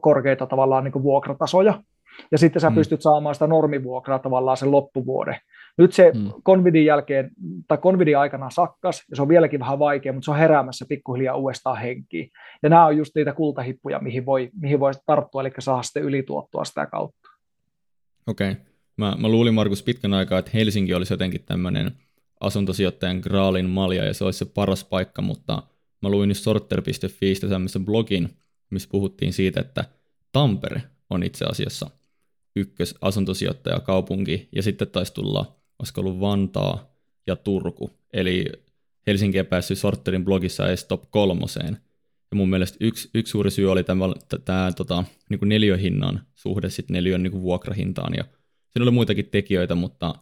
korkeita 0.00 0.46
tavallaan 0.46 0.84
niin 0.84 0.92
kuin 0.92 1.02
vuokratasoja. 1.02 1.82
ja 2.30 2.38
sitten 2.38 2.60
sä 2.60 2.70
mm. 2.70 2.74
pystyt 2.74 3.02
saamaan 3.02 3.34
sitä 3.34 3.46
normivuokraa 3.46 4.18
tavallaan 4.18 4.56
sen 4.56 4.72
loppuvuoden. 4.72 5.36
Nyt 5.78 5.92
se 5.92 6.12
mm. 6.14 6.32
Convidin 6.46 6.84
jälkeen, 6.84 7.30
tai 7.68 7.78
Convidin 7.78 8.18
aikana 8.18 8.50
sakkas, 8.50 9.04
ja 9.10 9.16
se 9.16 9.22
on 9.22 9.28
vieläkin 9.28 9.60
vähän 9.60 9.78
vaikea, 9.78 10.12
mutta 10.12 10.24
se 10.24 10.30
on 10.30 10.36
heräämässä 10.36 10.84
pikkuhiljaa 10.88 11.36
uudestaan 11.36 11.78
henkiin. 11.78 12.30
Ja 12.62 12.68
nämä 12.68 12.86
on 12.86 12.96
just 12.96 13.14
niitä 13.14 13.32
kultahippuja, 13.32 13.98
mihin 13.98 14.26
voi, 14.26 14.50
mihin 14.60 14.80
voi 14.80 14.92
tarttua, 15.06 15.40
eli 15.40 15.50
saa 15.58 15.82
sitten 15.82 16.02
ylituottua 16.02 16.64
sitä 16.64 16.86
kautta. 16.86 17.28
Okei. 18.26 18.50
Okay. 18.50 18.64
Mä, 18.96 19.16
mä 19.18 19.28
luulin 19.28 19.54
Markus 19.54 19.82
pitkän 19.82 20.14
aikaa, 20.14 20.38
että 20.38 20.50
Helsinki 20.54 20.94
olisi 20.94 21.12
jotenkin 21.12 21.44
tämmöinen 21.46 21.92
asuntosijoittajan 22.40 23.20
graalin 23.22 23.70
malja, 23.70 24.04
ja 24.04 24.14
se 24.14 24.24
olisi 24.24 24.38
se 24.38 24.44
paras 24.54 24.84
paikka, 24.84 25.22
mutta 25.22 25.62
mä 26.02 26.08
luin 26.08 26.28
nyt 26.28 26.36
sorter.fiistä 26.36 27.48
tämmöisen 27.48 27.84
blogin, 27.84 28.28
missä 28.70 28.88
puhuttiin 28.92 29.32
siitä, 29.32 29.60
että 29.60 29.84
Tampere 30.32 30.82
on 31.10 31.22
itse 31.22 31.44
asiassa 31.44 31.90
ykkös 32.56 32.94
asuntosijoittajakaupunki, 33.00 34.48
ja 34.52 34.62
sitten 34.62 34.88
taisi 34.88 35.14
tulla 35.14 35.58
olisiko 35.78 36.00
ollut 36.00 36.20
Vantaa 36.20 36.94
ja 37.26 37.36
Turku. 37.36 37.90
Eli 38.12 38.44
Helsinki 39.06 39.42
päässyt 39.42 39.78
Sorterin 39.78 40.24
blogissa 40.24 40.68
edes 40.68 40.84
top 40.84 41.10
kolmoseen. 41.10 41.78
Ja 42.30 42.36
mun 42.36 42.50
mielestä 42.50 42.78
yksi, 42.80 43.10
yksi 43.14 43.30
suuri 43.30 43.50
syy 43.50 43.70
oli 43.70 43.84
tämä, 43.84 44.04
tämä 44.44 44.72
tota, 44.76 45.04
niin 45.30 45.38
kuin 45.38 45.48
neliöhinnan 45.48 46.26
suhde 46.34 46.70
sitten 46.70 46.94
neliön 46.94 47.22
niin 47.22 47.30
kuin 47.30 47.42
vuokrahintaan. 47.42 48.14
Ja 48.14 48.24
siinä 48.68 48.82
oli 48.82 48.90
muitakin 48.90 49.28
tekijöitä, 49.30 49.74
mutta 49.74 50.14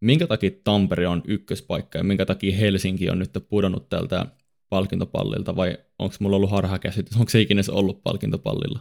minkä 0.00 0.26
takia 0.26 0.50
Tampere 0.64 1.08
on 1.08 1.22
ykköspaikka 1.26 1.98
ja 1.98 2.04
minkä 2.04 2.26
takia 2.26 2.56
Helsinki 2.56 3.10
on 3.10 3.18
nyt 3.18 3.30
pudonnut 3.48 3.88
tältä 3.88 4.26
palkintopallilta 4.74 5.56
vai 5.56 5.78
onko 5.98 6.14
mulla 6.20 6.36
ollut 6.36 6.50
harha 6.50 6.78
käsitys, 6.78 7.16
onko 7.16 7.28
se 7.28 7.40
ikinä 7.40 7.60
ollut 7.72 8.02
palkintopallilla? 8.02 8.78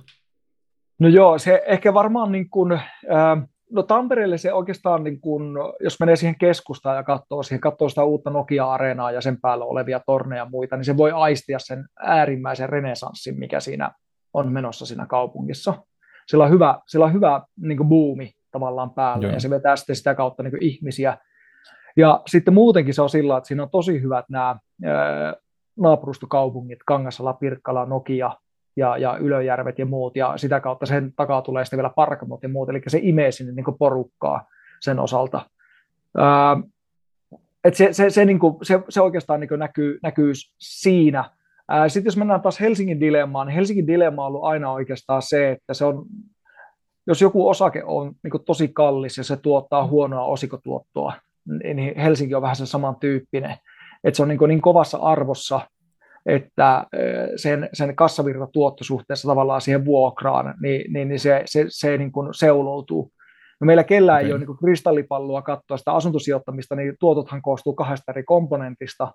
No 1.00 1.08
joo, 1.08 1.38
se 1.38 1.64
ehkä 1.68 1.94
varmaan 1.94 2.32
niin 2.32 2.50
kuin, 2.50 2.72
äh, 2.72 2.82
no 3.72 3.84
Tampereelle 3.84 4.38
se 4.38 4.54
oikeastaan, 4.54 5.04
niin 5.04 5.22
kun, 5.22 5.56
jos 5.80 6.00
menee 6.00 6.16
siihen 6.16 6.38
keskustaan 6.38 6.96
ja 6.96 7.04
katsoo, 7.04 7.44
siihen, 7.44 7.62
katsoo 7.62 7.90
sitä 7.90 8.04
uutta 8.04 8.30
Nokia-areenaa 8.30 9.12
ja 9.12 9.22
sen 9.22 9.42
päällä 9.42 9.66
olevia 9.66 10.02
torneja 10.06 10.44
ja 10.44 10.50
muita, 10.50 10.76
niin 10.76 10.86
se 10.86 10.98
voi 10.98 11.12
aistia 11.12 11.60
sen 11.60 11.86
äärimmäisen 12.00 12.70
renesanssin, 12.70 13.40
mikä 13.40 13.60
siinä 13.60 13.92
on 14.34 14.52
menossa 14.52 14.86
siinä 14.86 15.06
kaupungissa. 15.06 15.74
Sillä 16.28 16.44
on 16.44 16.52
hyvä, 16.52 16.80
sillä 16.88 17.06
on 17.06 17.14
hyvä 17.14 17.42
niin 17.62 17.90
buumi 17.90 18.32
tavallaan 18.52 18.92
päällä 18.92 19.28
Joo. 19.28 19.34
ja 19.34 19.40
se 19.40 19.50
vetää 19.50 19.76
sitten 19.76 19.96
sitä 19.96 20.16
kautta 20.16 20.44
niin 20.44 20.64
ihmisiä. 20.64 21.18
Ja 21.98 22.22
sitten 22.28 22.54
muutenkin 22.54 22.94
se 22.94 23.02
on 23.02 23.10
sillä, 23.10 23.38
että 23.38 23.48
siinä 23.48 23.64
on 23.64 23.70
tosi 23.70 24.02
hyvät 24.02 24.26
nämä 24.30 24.56
naapurustokaupungit, 25.80 26.80
Kangasala, 26.86 27.34
Pirkkala, 27.34 27.86
Nokia, 27.86 28.32
ja, 28.76 28.98
ja 28.98 29.18
Ylöjärvet 29.18 29.80
ja 29.80 29.86
muut, 29.86 30.16
ja 30.16 30.38
sitä 30.38 30.60
kautta 30.60 30.86
sen 30.86 31.14
takaa 31.16 31.42
tulee 31.42 31.66
sitten 31.66 31.78
vielä 31.78 31.94
Parkamot 31.96 32.44
ja 32.44 32.50
muut, 32.50 32.70
eli 32.70 32.82
se 32.88 33.00
imee 33.02 33.32
sinne 33.32 33.54
niin 33.54 33.78
porukkaa 33.80 34.48
sen 34.82 35.00
osalta. 35.00 35.50
Ää, 36.18 36.58
et 37.64 37.76
se, 37.76 37.94
se, 37.94 38.10
se, 38.10 38.26
niin 38.26 38.40
kuin, 38.40 38.56
se, 38.62 38.80
se 38.90 39.02
oikeastaan 39.02 39.40
niin 39.40 39.50
näkyy, 39.58 40.00
näkyy 40.04 40.32
siinä. 40.60 41.30
Sitten 41.88 42.08
jos 42.08 42.18
mennään 42.18 42.42
taas 42.42 42.60
Helsingin 42.60 43.00
dilemmaan, 43.00 43.48
niin 43.48 43.56
Helsingin 43.56 43.88
dilemma 43.88 44.22
on 44.22 44.28
ollut 44.28 44.44
aina 44.44 44.72
oikeastaan 44.72 45.22
se, 45.22 45.52
että 45.52 45.74
se 45.74 45.86
on, 45.86 46.06
jos 47.08 47.22
joku 47.22 47.50
osake 47.50 47.84
on 47.86 48.14
niin 48.24 48.46
tosi 48.46 48.68
kallis 48.68 49.18
ja 49.18 49.24
se 49.24 49.38
tuottaa 49.38 49.88
huonoa 49.88 50.26
osikotuottoa, 50.26 51.14
niin 51.74 51.98
Helsinki 51.98 52.36
on 52.36 52.42
vähän 52.42 52.56
sen 52.56 52.68
samantyyppinen. 52.68 53.58
Että 54.04 54.16
se 54.16 54.24
on 54.24 54.30
niin, 54.30 54.40
niin 54.48 54.62
kovassa 54.62 54.98
arvossa, 54.98 55.62
että 56.26 56.86
sen, 57.36 57.70
sen 57.74 57.96
kassavirta 57.96 58.48
tuotto 58.54 58.84
suhteessa 58.84 59.28
tavallaan 59.28 59.62
siihen 59.62 59.86
vuokraan, 59.86 60.54
niin, 60.62 60.94
niin, 60.94 61.08
niin 61.08 61.20
se, 61.20 61.42
se, 61.46 61.66
se 61.70 61.98
niin 61.98 62.12
kuin 62.12 62.34
seuloutuu. 62.34 63.12
No 63.62 63.66
meillä 63.66 63.84
kellään 63.84 64.18
okay. 64.18 64.28
ei 64.28 64.34
ole 64.34 64.40
niin 64.40 64.48
kuin 64.48 64.58
kristallipalloa 64.58 65.42
katsoa 65.42 65.78
sitä 65.78 65.92
asuntosijoittamista, 65.92 66.76
niin 66.76 66.96
tuotothan 67.00 67.42
koostuu 67.42 67.74
kahdesta 67.74 68.12
eri 68.12 68.24
komponentista, 68.24 69.12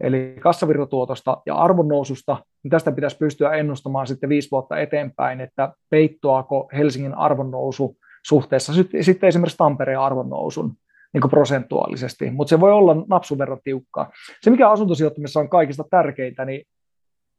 eli 0.00 0.36
kassavirtatuotosta 0.40 1.42
ja 1.46 1.54
arvonnoususta, 1.54 2.36
niin 2.62 2.70
tästä 2.70 2.92
pitäisi 2.92 3.16
pystyä 3.16 3.50
ennustamaan 3.50 4.06
sitten 4.06 4.28
viisi 4.28 4.50
vuotta 4.50 4.78
eteenpäin, 4.78 5.40
että 5.40 5.72
peittoako 5.90 6.68
Helsingin 6.72 7.14
arvonnousu 7.14 7.96
suhteessa 8.26 8.72
sitten 9.00 9.28
esimerkiksi 9.28 9.58
Tampereen 9.58 10.00
arvonnousun 10.00 10.72
niin 11.20 11.30
prosentuaalisesti, 11.30 12.30
mutta 12.30 12.48
se 12.48 12.60
voi 12.60 12.72
olla 12.72 13.04
napsun 13.08 13.38
verran 13.38 13.58
tiukkaa. 13.64 14.10
Se, 14.40 14.50
mikä 14.50 14.70
asuntosijoittamisessa 14.70 15.40
on 15.40 15.48
kaikista 15.48 15.84
tärkeintä, 15.90 16.44
niin 16.44 16.62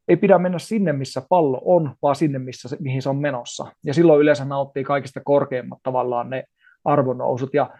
ei 0.08 0.16
pidä 0.16 0.38
mennä 0.38 0.58
sinne, 0.58 0.92
missä 0.92 1.22
pallo 1.28 1.62
on, 1.64 1.94
vaan 2.02 2.16
sinne, 2.16 2.38
missä 2.38 2.68
se, 2.68 2.76
mihin 2.80 3.02
se 3.02 3.08
on 3.08 3.16
menossa. 3.16 3.72
Ja 3.84 3.94
silloin 3.94 4.20
yleensä 4.20 4.44
nauttii 4.44 4.84
kaikista 4.84 5.20
korkeimmat 5.24 5.78
tavallaan 5.82 6.30
ne 6.30 6.44
arvonnousut. 6.84 7.54
Ja 7.54 7.70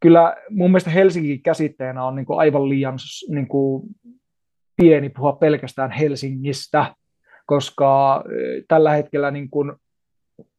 kyllä 0.00 0.36
mun 0.50 0.70
mielestä 0.70 0.90
Helsingin 0.90 1.42
käsitteenä 1.42 2.04
on 2.04 2.16
niin 2.16 2.26
kuin 2.26 2.38
aivan 2.38 2.68
liian 2.68 2.96
niin 3.28 3.48
kuin 3.48 3.82
pieni 4.76 5.08
puhua 5.08 5.32
pelkästään 5.32 5.90
Helsingistä, 5.90 6.94
koska 7.46 8.24
tällä 8.68 8.90
hetkellä, 8.90 9.30
niin 9.30 9.50
kuin, 9.50 9.72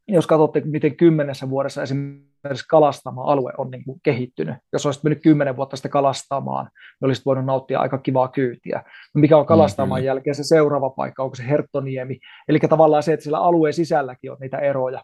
jos 0.07 0.27
katsotte, 0.27 0.61
miten 0.65 0.95
kymmenessä 0.95 1.49
vuodessa 1.49 1.83
esimerkiksi 1.83 2.34
esimerkiksi 2.45 2.67
kalastama-alue 2.67 3.53
on 3.57 3.71
niin 3.71 3.83
kuin 3.83 3.99
kehittynyt. 4.03 4.55
Jos 4.73 4.85
olisit 4.85 5.03
mennyt 5.03 5.23
kymmenen 5.23 5.55
vuotta 5.55 5.75
sitten 5.75 5.91
kalastamaan, 5.91 6.65
niin 6.65 7.07
olisit 7.07 7.25
voinut 7.25 7.45
nauttia 7.45 7.79
aika 7.79 7.97
kivaa 7.97 8.27
kyytiä. 8.27 8.83
No 9.15 9.19
mikä 9.21 9.37
on 9.37 9.45
kalastamaan 9.45 10.01
mm, 10.01 10.05
jälkeen 10.05 10.35
se 10.35 10.43
seuraava 10.43 10.89
paikka, 10.89 11.23
onko 11.23 11.35
se 11.35 11.47
Herttoniemi? 11.47 12.19
Eli 12.47 12.59
tavallaan 12.59 13.03
se, 13.03 13.13
että 13.13 13.23
sillä 13.23 13.39
alueen 13.39 13.73
sisälläkin 13.73 14.31
on 14.31 14.37
niitä 14.39 14.57
eroja. 14.57 15.01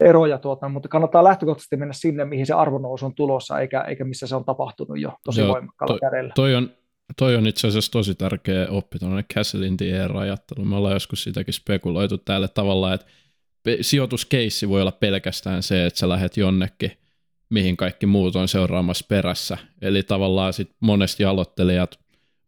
eroja 0.00 0.38
tuota, 0.38 0.68
mutta 0.68 0.88
kannattaa 0.88 1.24
lähtökohtaisesti 1.24 1.76
mennä 1.76 1.92
sinne, 1.92 2.24
mihin 2.24 2.46
se 2.46 2.54
arvonnousu 2.54 3.06
on 3.06 3.14
tulossa, 3.14 3.58
eikä, 3.60 3.80
eikä 3.80 4.04
missä 4.04 4.26
se 4.26 4.36
on 4.36 4.44
tapahtunut 4.44 5.00
jo 5.00 5.12
tosi 5.24 5.40
Joo, 5.40 5.52
voimakkaalla 5.52 5.94
to, 5.94 6.00
kädellä. 6.00 6.32
Toi 6.34 6.54
on, 6.54 6.70
toi 7.16 7.36
on 7.36 7.46
itse 7.46 7.68
asiassa 7.68 7.92
tosi 7.92 8.14
tärkeä 8.14 8.66
oppi, 8.70 8.98
tuonne 8.98 9.24
Castle 9.34 9.66
in 9.66 9.76
the 9.76 10.00
Air-ajattelu. 10.00 10.64
Me 10.64 10.76
ollaan 10.76 10.94
joskus 10.94 11.22
sitäkin 11.22 11.54
spekuloitu 11.54 12.18
täällä 12.18 12.48
tavalla, 12.48 12.94
että 12.94 13.06
sijoituskeissi 13.80 14.68
voi 14.68 14.80
olla 14.80 14.92
pelkästään 14.92 15.62
se, 15.62 15.86
että 15.86 15.98
sä 16.00 16.08
lähdet 16.08 16.36
jonnekin, 16.36 16.92
mihin 17.50 17.76
kaikki 17.76 18.06
muut 18.06 18.36
on 18.36 18.48
seuraamassa 18.48 19.04
perässä. 19.08 19.58
Eli 19.82 20.02
tavallaan 20.02 20.52
sit 20.52 20.70
monesti 20.80 21.24
aloittelijat 21.24 21.98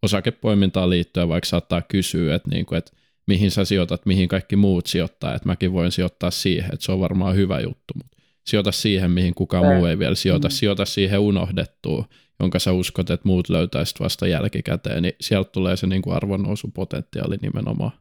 osakepoimintaan 0.03 0.91
liittyen 0.91 1.29
vaikka 1.29 1.49
saattaa 1.49 1.83
kysyä, 1.83 2.35
että, 2.35 2.49
niin 2.51 2.67
kuin, 2.67 2.79
että 2.79 2.93
mihin 3.27 3.51
sä 3.51 3.65
sijoitat, 3.65 4.07
mihin 4.07 4.29
kaikki 4.29 4.57
muut 4.57 4.87
sijoittaa, 4.87 5.35
että 5.35 5.49
mäkin 5.49 5.73
voin 5.73 5.93
sijoittaa 5.93 6.31
siihen, 6.31 6.71
että 6.75 6.87
se 6.87 6.93
on 6.93 7.01
varmaan 7.01 7.37
hyvä 7.37 7.61
juttu, 7.61 7.95
mutta 7.97 8.17
sijoita 8.47 8.73
siihen, 8.73 9.11
mihin 9.11 9.35
kukaan 9.35 9.67
muu 9.67 9.87
ei 9.87 9.99
vielä 9.99 10.15
sijoita, 10.15 10.49
mm. 10.49 10.53
sijoita 10.53 10.85
siihen 10.85 11.21
unohdettuun, 11.21 12.05
jonka 12.41 12.59
sä 12.59 12.73
uskot, 12.73 13.11
että 13.11 13.29
muut 13.29 13.49
löytäisit 13.49 14.01
vasta 14.01 14.27
jälkikäteen, 14.27 15.03
niin 15.03 15.15
sieltä 15.21 15.51
tulee 15.51 15.77
se 15.77 15.87
niin 15.87 16.03
kuin 16.03 16.17
arvonnousupotentiaali 16.17 17.37
nimenomaan. 17.43 17.93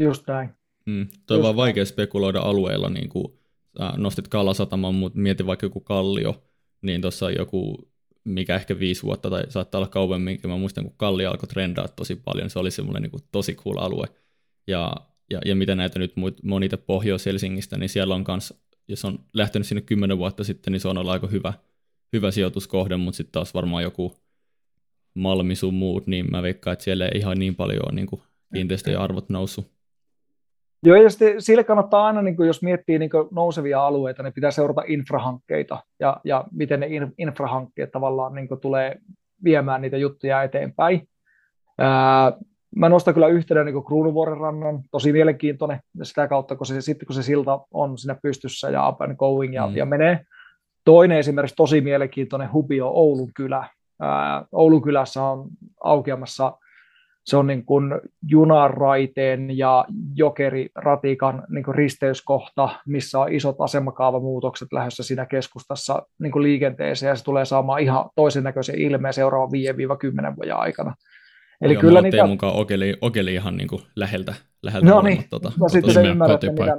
Just 0.00 0.26
näin. 0.26 0.55
Mm, 0.86 1.08
toi 1.26 1.36
on 1.36 1.42
vaan 1.42 1.56
vaikea 1.56 1.84
spekuloida 1.84 2.40
alueella, 2.40 2.90
niin 2.90 3.08
kuin 3.08 3.26
äh, 3.80 3.96
nostit 3.96 4.28
Kalasataman, 4.28 4.94
mutta 4.94 5.18
mieti 5.18 5.46
vaikka 5.46 5.66
joku 5.66 5.80
Kallio, 5.80 6.42
niin 6.82 7.00
tuossa 7.00 7.26
on 7.26 7.34
joku, 7.38 7.90
mikä 8.24 8.56
ehkä 8.56 8.78
viisi 8.78 9.02
vuotta 9.02 9.30
tai 9.30 9.44
saattaa 9.48 9.78
olla 9.78 9.88
kauemminkin, 9.88 10.50
mä 10.50 10.56
muistan 10.56 10.84
kun 10.84 10.94
Kallio 10.96 11.30
alkoi 11.30 11.48
trendaa 11.48 11.88
tosi 11.88 12.16
paljon, 12.16 12.50
se 12.50 12.58
oli 12.58 12.70
semmoinen 12.70 13.02
niin 13.02 13.10
kuin 13.10 13.22
tosi 13.32 13.54
cool 13.54 13.78
alue. 13.78 14.06
Ja, 14.66 14.92
ja, 15.30 15.40
ja 15.44 15.56
mitä 15.56 15.74
näitä 15.74 15.98
nyt 15.98 16.12
monita 16.42 16.76
Pohjois-Helsingistä, 16.76 17.78
niin 17.78 17.88
siellä 17.88 18.14
on 18.14 18.24
kanssa, 18.24 18.54
jos 18.88 19.04
on 19.04 19.18
lähtenyt 19.32 19.66
sinne 19.66 19.80
kymmenen 19.80 20.18
vuotta 20.18 20.44
sitten, 20.44 20.72
niin 20.72 20.80
se 20.80 20.88
on 20.88 20.98
ollut 20.98 21.12
aika 21.12 21.26
hyvä, 21.26 21.52
hyvä 22.12 22.30
sijoituskohde, 22.30 22.96
mutta 22.96 23.16
sitten 23.16 23.32
taas 23.32 23.54
varmaan 23.54 23.82
joku 23.82 24.16
Malmi 25.14 25.56
sun 25.56 25.74
muut, 25.74 26.06
niin 26.06 26.30
mä 26.30 26.42
veikkaan, 26.42 26.72
että 26.72 26.84
siellä 26.84 27.06
ei 27.06 27.18
ihan 27.18 27.38
niin 27.38 27.54
paljon 27.54 27.82
ole 27.86 27.94
niin 27.94 28.08
kiinteistöjen 28.54 29.00
arvot 29.00 29.28
noussut. 29.28 29.75
Joo, 30.86 30.96
ja 30.96 31.10
sitten 31.10 31.42
sille 31.42 31.64
kannattaa 31.64 32.06
aina, 32.06 32.22
niin 32.22 32.36
kuin 32.36 32.46
jos 32.46 32.62
miettii 32.62 32.98
niin 32.98 33.10
kuin 33.10 33.28
nousevia 33.30 33.86
alueita, 33.86 34.22
niin 34.22 34.32
pitää 34.32 34.50
seurata 34.50 34.82
infrahankkeita 34.86 35.78
ja, 36.00 36.16
ja 36.24 36.44
miten 36.52 36.80
ne 36.80 36.88
infrahankkeet 37.18 37.90
tavallaan 37.90 38.34
niin 38.34 38.48
kuin 38.48 38.60
tulee 38.60 38.96
viemään 39.44 39.82
niitä 39.82 39.96
juttuja 39.96 40.42
eteenpäin. 40.42 41.08
Ää, 41.78 42.32
mä 42.76 42.88
nostan 42.88 43.14
kyllä 43.14 43.28
yhtenä 43.28 43.64
niin 43.64 43.84
Kruunuvuoren 43.84 44.36
rannan, 44.36 44.80
tosi 44.90 45.12
mielenkiintoinen 45.12 45.80
sitä 46.02 46.28
kautta, 46.28 46.56
kun 46.56 46.66
se, 46.66 46.80
sitten 46.80 47.06
kun 47.06 47.14
se 47.14 47.22
silta 47.22 47.60
on 47.72 47.98
siinä 47.98 48.16
pystyssä 48.22 48.70
ja 48.70 48.88
up 48.88 49.02
and 49.02 49.16
going 49.16 49.54
ja, 49.54 49.66
mm. 49.66 49.76
ja 49.76 49.86
menee. 49.86 50.20
Toinen 50.84 51.18
esimerkiksi 51.18 51.56
tosi 51.56 51.80
mielenkiintoinen 51.80 52.52
hubi 52.52 52.80
on 52.80 52.92
Oulun 52.94 53.30
kylä. 53.34 53.68
Ää, 54.00 54.44
Oulun 54.52 54.82
kylässä 54.82 55.22
on 55.22 55.48
aukeamassa 55.84 56.52
se 57.26 57.36
on 57.36 57.46
niin 57.46 57.64
kuin 57.64 58.00
junaraiteen 58.28 59.58
ja 59.58 59.84
jokeriratikan 60.14 61.42
niin 61.48 61.64
kuin 61.64 61.74
risteyskohta, 61.74 62.68
missä 62.86 63.20
on 63.20 63.32
isot 63.32 63.56
asemakaavamuutokset 63.58 64.72
lähdössä 64.72 65.02
siinä 65.02 65.26
keskustassa 65.26 66.02
niin 66.18 66.32
kuin 66.32 66.42
liikenteeseen, 66.42 67.10
ja 67.10 67.16
se 67.16 67.24
tulee 67.24 67.44
saamaan 67.44 67.80
ihan 67.80 68.10
toisen 68.16 68.44
näköisen 68.44 68.80
ilmeen 68.80 69.14
seuraavan 69.14 69.50
5-10 70.32 70.36
vuoden 70.36 70.56
aikana. 70.56 70.94
Eli 71.60 71.72
Joo, 71.72 71.80
kyllä 71.80 72.02
niitä... 72.02 72.26
mukaan 72.26 72.56
Okeli, 72.56 72.96
Okeli 73.00 73.34
ihan 73.34 73.56
niin 73.56 73.68
kuin 73.68 73.82
läheltä, 73.96 74.34
läheltä 74.62 74.86
no 74.86 75.02
niin, 75.02 75.24
tota, 75.30 75.52
no, 75.60 75.68
sitten 75.68 75.94
se 75.94 76.02
ymmärrät, 76.02 76.42
mitä... 76.42 76.76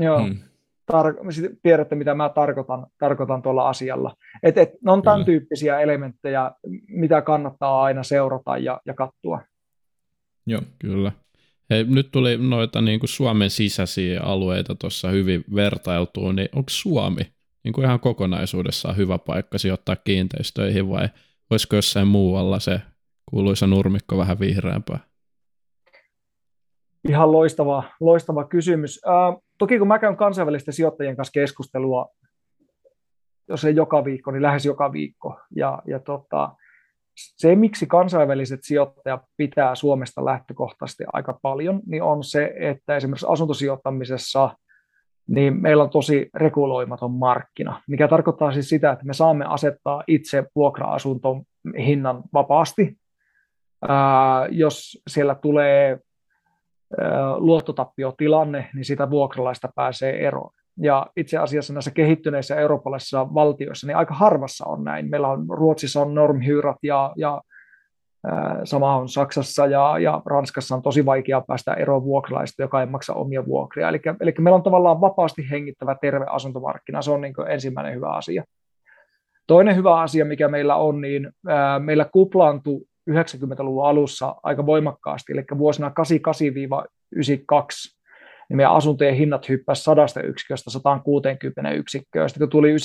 Joo, 0.00 0.18
hmm. 0.18 0.36
tar- 0.92 1.56
tiedätte, 1.62 1.94
mitä 1.94 2.14
mä 2.14 2.28
tarkoitan, 2.28 2.86
tarkoitan 2.98 3.42
tuolla 3.42 3.68
asialla. 3.68 4.16
Et, 4.42 4.58
et, 4.58 4.70
ne 4.84 4.92
on 4.92 5.02
tämän 5.02 5.16
Kyllä. 5.16 5.24
tyyppisiä 5.24 5.80
elementtejä, 5.80 6.50
mitä 6.92 7.22
kannattaa 7.22 7.82
aina 7.82 8.02
seurata 8.02 8.58
ja, 8.58 8.80
ja 8.86 8.94
katsoa. 8.94 9.40
Joo, 10.46 10.62
kyllä. 10.78 11.12
Hei, 11.70 11.84
nyt 11.84 12.10
tuli 12.12 12.36
noita 12.36 12.80
niin 12.80 13.00
kuin 13.00 13.10
Suomen 13.10 13.50
sisäisiä 13.50 14.20
alueita 14.20 14.74
tuossa 14.74 15.08
hyvin 15.08 15.44
vertailtua, 15.54 16.32
niin 16.32 16.48
onko 16.52 16.70
Suomi 16.70 17.22
niin 17.64 17.72
kuin 17.72 17.84
ihan 17.84 18.00
kokonaisuudessaan 18.00 18.96
hyvä 18.96 19.18
paikka 19.18 19.58
sijoittaa 19.58 19.96
kiinteistöihin 19.96 20.88
vai 20.90 21.08
olisiko 21.50 21.76
jossain 21.76 22.08
muualla 22.08 22.58
se 22.60 22.80
kuuluisa 23.30 23.66
nurmikko 23.66 24.18
vähän 24.18 24.40
vihreämpää? 24.40 24.98
Ihan 27.08 27.32
loistava, 27.32 27.84
loistava 28.00 28.44
kysymys. 28.44 29.00
Äh, 29.06 29.42
toki 29.58 29.78
kun 29.78 29.88
mä 29.88 29.98
käyn 29.98 30.16
kansainvälisten 30.16 30.74
sijoittajien 30.74 31.16
kanssa 31.16 31.32
keskustelua, 31.32 32.08
jos 33.48 33.64
ei 33.64 33.76
joka 33.76 34.04
viikko, 34.04 34.30
niin 34.30 34.42
lähes 34.42 34.66
joka 34.66 34.92
viikko. 34.92 35.40
Ja, 35.56 35.82
ja 35.86 35.98
tota, 35.98 36.56
se, 37.14 37.56
miksi 37.56 37.86
kansainväliset 37.86 38.60
sijoittajat 38.62 39.22
pitää 39.36 39.74
Suomesta 39.74 40.24
lähtökohtaisesti 40.24 41.04
aika 41.12 41.38
paljon, 41.42 41.80
niin 41.86 42.02
on 42.02 42.24
se, 42.24 42.54
että 42.58 42.96
esimerkiksi 42.96 43.26
asuntosijoittamisessa 43.28 44.50
niin 45.28 45.62
meillä 45.62 45.82
on 45.82 45.90
tosi 45.90 46.30
reguloimaton 46.34 47.10
markkina, 47.10 47.82
mikä 47.88 48.08
tarkoittaa 48.08 48.52
siis 48.52 48.68
sitä, 48.68 48.92
että 48.92 49.04
me 49.04 49.14
saamme 49.14 49.44
asettaa 49.48 50.02
itse 50.06 50.44
vuokra-asunton 50.54 51.42
hinnan 51.78 52.22
vapaasti. 52.32 52.96
Ää, 53.88 54.46
jos 54.50 55.02
siellä 55.06 55.34
tulee 55.34 55.98
luottotappiotilanne, 57.36 58.70
niin 58.74 58.84
sitä 58.84 59.10
vuokralaista 59.10 59.68
pääsee 59.76 60.26
eroon. 60.26 60.54
Ja 60.80 61.06
itse 61.16 61.38
asiassa 61.38 61.72
näissä 61.72 61.90
kehittyneissä 61.90 62.56
eurooppalaisissa 62.56 63.34
valtioissa 63.34 63.86
niin 63.86 63.96
aika 63.96 64.14
harvassa 64.14 64.64
on 64.66 64.84
näin. 64.84 65.10
Meillä 65.10 65.28
on 65.28 65.46
Ruotsissa 65.48 66.00
on 66.00 66.14
normhyyrät 66.14 66.76
ja, 66.82 67.12
ja 67.16 67.42
sama 68.64 68.96
on 68.96 69.08
Saksassa 69.08 69.66
ja, 69.66 69.98
ja 69.98 70.22
Ranskassa 70.26 70.74
on 70.74 70.82
tosi 70.82 71.06
vaikea 71.06 71.40
päästä 71.40 71.74
eroon 71.74 72.04
vuokralaista, 72.04 72.62
joka 72.62 72.80
ei 72.80 72.86
maksa 72.86 73.14
omia 73.14 73.46
vuokria. 73.46 73.88
Eli, 73.88 74.00
eli 74.20 74.34
meillä 74.38 74.56
on 74.56 74.62
tavallaan 74.62 75.00
vapaasti 75.00 75.50
hengittävä 75.50 75.96
terve 76.00 76.26
asuntomarkkina. 76.28 77.02
Se 77.02 77.10
on 77.10 77.20
niin 77.20 77.34
ensimmäinen 77.48 77.94
hyvä 77.94 78.10
asia. 78.10 78.44
Toinen 79.46 79.76
hyvä 79.76 80.00
asia, 80.00 80.24
mikä 80.24 80.48
meillä 80.48 80.76
on, 80.76 81.00
niin 81.00 81.30
ää, 81.48 81.78
meillä 81.78 82.06
kuplaantui 82.12 82.80
90-luvun 83.10 83.86
alussa 83.86 84.34
aika 84.42 84.66
voimakkaasti, 84.66 85.32
eli 85.32 85.44
vuosina 85.58 85.92
88-92 87.18 87.22
niin 88.52 88.56
meidän 88.56 88.72
asuntojen 88.72 89.14
hinnat 89.14 89.48
hyppäsivät 89.48 89.84
sadasta 89.84 90.20
yksiköstä 90.20 90.70
160 90.70 91.70
yksikköön. 91.70 92.28
Sitten 92.28 92.40
kun 92.40 92.50
tuli 92.50 92.76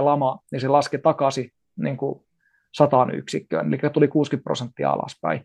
93-94 0.00 0.04
lama, 0.04 0.38
niin 0.52 0.60
se 0.60 0.68
laski 0.68 0.98
takaisin 0.98 1.50
niin 1.76 1.96
kuin 1.96 2.20
100 2.72 3.06
yksikköön, 3.12 3.66
eli 3.68 3.90
tuli 3.92 4.08
60 4.08 4.44
prosenttia 4.44 4.90
alaspäin. 4.90 5.42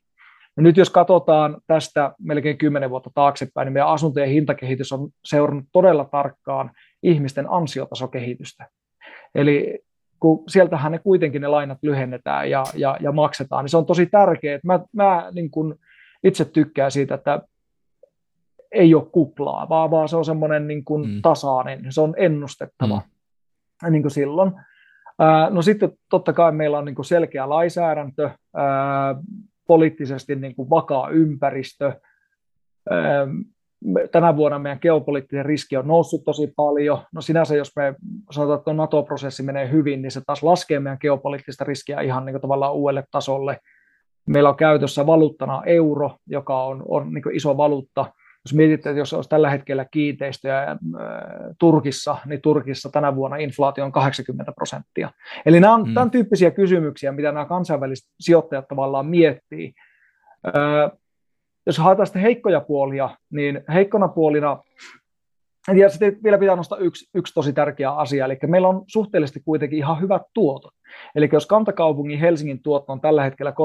Ja 0.57 0.63
nyt 0.63 0.77
jos 0.77 0.89
katsotaan 0.89 1.57
tästä 1.67 2.13
melkein 2.19 2.57
10 2.57 2.89
vuotta 2.89 3.09
taaksepäin, 3.15 3.65
niin 3.65 3.73
meidän 3.73 3.89
asuntojen 3.89 4.29
hintakehitys 4.29 4.91
on 4.91 5.09
seurannut 5.25 5.65
todella 5.71 6.05
tarkkaan 6.05 6.71
ihmisten 7.03 7.45
ansiotasokehitystä. 7.49 8.67
Eli 9.35 9.79
kun 10.19 10.43
sieltähän 10.47 10.91
ne 10.91 10.99
kuitenkin 10.99 11.41
ne 11.41 11.47
lainat 11.47 11.77
lyhennetään 11.81 12.49
ja, 12.49 12.63
ja, 12.75 12.97
ja 12.99 13.11
maksetaan, 13.11 13.63
niin 13.63 13.69
se 13.69 13.77
on 13.77 13.85
tosi 13.85 14.05
tärkeää. 14.05 14.59
Mä, 14.63 14.79
mä 14.93 15.29
niin 15.31 15.51
kun 15.51 15.75
itse 16.23 16.45
tykkään 16.45 16.91
siitä, 16.91 17.15
että 17.15 17.41
ei 18.71 18.95
ole 18.95 19.05
kuplaa, 19.11 19.69
vaan, 19.69 19.91
vaan 19.91 20.09
se 20.09 20.17
on 20.17 20.25
semmoinen 20.25 20.67
niin 20.67 20.85
kuin 20.85 21.09
mm. 21.09 21.21
tasainen, 21.21 21.85
se 21.89 22.01
on 22.01 22.13
ennustettava 22.17 23.01
mm. 23.83 23.91
niin 23.91 24.01
kuin 24.01 24.11
silloin. 24.11 24.51
Ää, 25.19 25.49
no 25.49 25.61
sitten 25.61 25.91
totta 26.09 26.33
kai 26.33 26.51
meillä 26.51 26.77
on 26.77 26.85
niin 26.85 26.95
kuin 26.95 27.05
selkeä 27.05 27.49
lainsäädäntö, 27.49 28.29
ää, 28.55 29.15
poliittisesti 29.67 30.35
niin 30.35 30.55
kuin 30.55 30.69
vakaa 30.69 31.09
ympäristö. 31.09 31.93
Ää, 32.89 33.27
tänä 34.11 34.35
vuonna 34.35 34.59
meidän 34.59 34.79
geopoliittinen 34.81 35.45
riski 35.45 35.77
on 35.77 35.87
noussut 35.87 36.23
tosi 36.25 36.53
paljon. 36.55 36.99
No 37.13 37.21
sinänsä, 37.21 37.55
jos 37.55 37.75
me 37.75 37.95
sanotaan, 38.31 38.59
että 38.59 38.73
NATO-prosessi 38.73 39.43
menee 39.43 39.71
hyvin, 39.71 40.01
niin 40.01 40.11
se 40.11 40.21
taas 40.27 40.43
laskee 40.43 40.79
meidän 40.79 40.97
geopoliittista 41.01 41.63
riskiä 41.63 42.01
ihan 42.01 42.25
niin 42.25 42.33
kuin 42.33 42.41
tavallaan 42.41 42.73
uudelle 42.73 43.03
tasolle. 43.11 43.59
Meillä 44.27 44.49
on 44.49 44.55
käytössä 44.57 45.05
valuuttana 45.05 45.63
euro, 45.65 46.11
joka 46.27 46.63
on, 46.63 46.83
on 46.87 47.13
niin 47.13 47.35
iso 47.35 47.57
valuutta– 47.57 48.05
jos 48.45 48.53
mietitte, 48.53 48.89
että 48.89 48.99
jos 48.99 49.13
olisi 49.13 49.29
tällä 49.29 49.49
hetkellä 49.49 49.85
kiinteistöjä 49.85 50.77
Turkissa, 51.59 52.17
niin 52.25 52.41
Turkissa 52.41 52.89
tänä 52.89 53.15
vuonna 53.15 53.37
inflaatio 53.37 53.85
on 53.85 53.91
80 53.91 54.51
prosenttia. 54.51 55.11
Eli 55.45 55.59
nämä 55.59 55.73
on 55.73 55.87
mm. 55.87 55.93
tämän 55.93 56.11
tyyppisiä 56.11 56.51
kysymyksiä, 56.51 57.11
mitä 57.11 57.31
nämä 57.31 57.45
kansainväliset 57.45 58.09
sijoittajat 58.19 58.67
tavallaan 58.67 59.05
miettii. 59.05 59.73
Jos 61.65 61.77
haetaan 61.77 62.07
sitten 62.07 62.21
heikkoja 62.21 62.61
puolia, 62.61 63.09
niin 63.31 63.63
heikkona 63.73 64.07
puolina, 64.07 64.57
ja 65.75 65.89
sitten 65.89 66.17
vielä 66.23 66.37
pitää 66.37 66.55
nostaa 66.55 66.77
yksi, 66.77 67.09
yksi 67.13 67.33
tosi 67.33 67.53
tärkeä 67.53 67.91
asia, 67.91 68.25
eli 68.25 68.37
meillä 68.47 68.67
on 68.67 68.83
suhteellisesti 68.87 69.41
kuitenkin 69.45 69.79
ihan 69.79 70.01
hyvät 70.01 70.21
tuotot. 70.33 70.73
Eli 71.15 71.29
jos 71.33 71.45
kantakaupungin 71.45 72.19
Helsingin 72.19 72.63
tuotto 72.63 72.93
on 72.93 73.01
tällä 73.01 73.23
hetkellä 73.23 73.51
3,1 73.51 73.55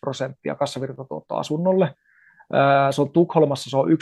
prosenttia 0.00 0.54
kassavirtatuotto 0.54 1.36
asunnolle, 1.36 1.94
se 2.90 3.02
on 3.02 3.12
Tukholmassa 3.12 3.70
se 3.70 3.76
on 3.76 3.88
1,2, 3.88 3.94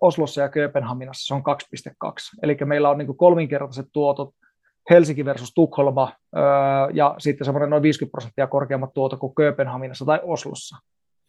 Oslossa 0.00 0.40
ja 0.40 0.48
Kööpenhaminassa 0.48 1.26
se 1.26 1.34
on 1.34 1.42
2,2. 2.06 2.12
Eli 2.42 2.56
meillä 2.64 2.90
on 2.90 2.98
niin 2.98 3.16
kolminkertaiset 3.16 3.86
tuotot 3.92 4.34
Helsinki 4.90 5.24
versus 5.24 5.52
Tukholma 5.54 6.12
ja 6.92 7.14
sitten 7.18 7.44
semmoinen 7.44 7.70
noin 7.70 7.82
50 7.82 8.10
prosenttia 8.10 8.46
korkeammat 8.46 8.94
tuotot 8.94 9.20
kuin 9.20 9.34
Kööpenhaminassa 9.34 10.04
tai 10.04 10.20
Oslossa. 10.22 10.76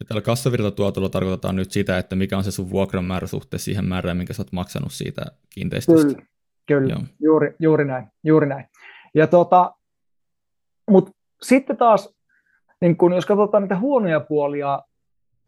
Ja 0.00 0.06
tällä 0.06 0.22
kassavirtatuotolla 0.22 1.08
tarkoitetaan 1.08 1.56
nyt 1.56 1.70
sitä, 1.70 1.98
että 1.98 2.16
mikä 2.16 2.36
on 2.36 2.44
se 2.44 2.50
sun 2.50 2.70
vuokran 2.70 3.04
määrä 3.04 3.26
suhteessa 3.26 3.64
siihen 3.64 3.84
määrään, 3.84 4.16
minkä 4.16 4.32
sä 4.32 4.42
oot 4.42 4.52
maksanut 4.52 4.92
siitä 4.92 5.22
kiinteistöstä. 5.54 6.14
Kyllä, 6.14 6.26
kyllä. 6.66 7.00
Juuri, 7.22 7.54
juuri, 7.58 7.84
näin, 7.84 8.06
juuri 8.24 8.46
näin. 8.46 8.64
Ja 9.14 9.26
tota, 9.26 9.74
mutta 10.90 11.10
sitten 11.42 11.76
taas, 11.76 12.14
niin 12.80 12.96
kun, 12.96 13.12
jos 13.12 13.26
katsotaan 13.26 13.62
niitä 13.62 13.78
huonoja 13.78 14.20
puolia, 14.20 14.82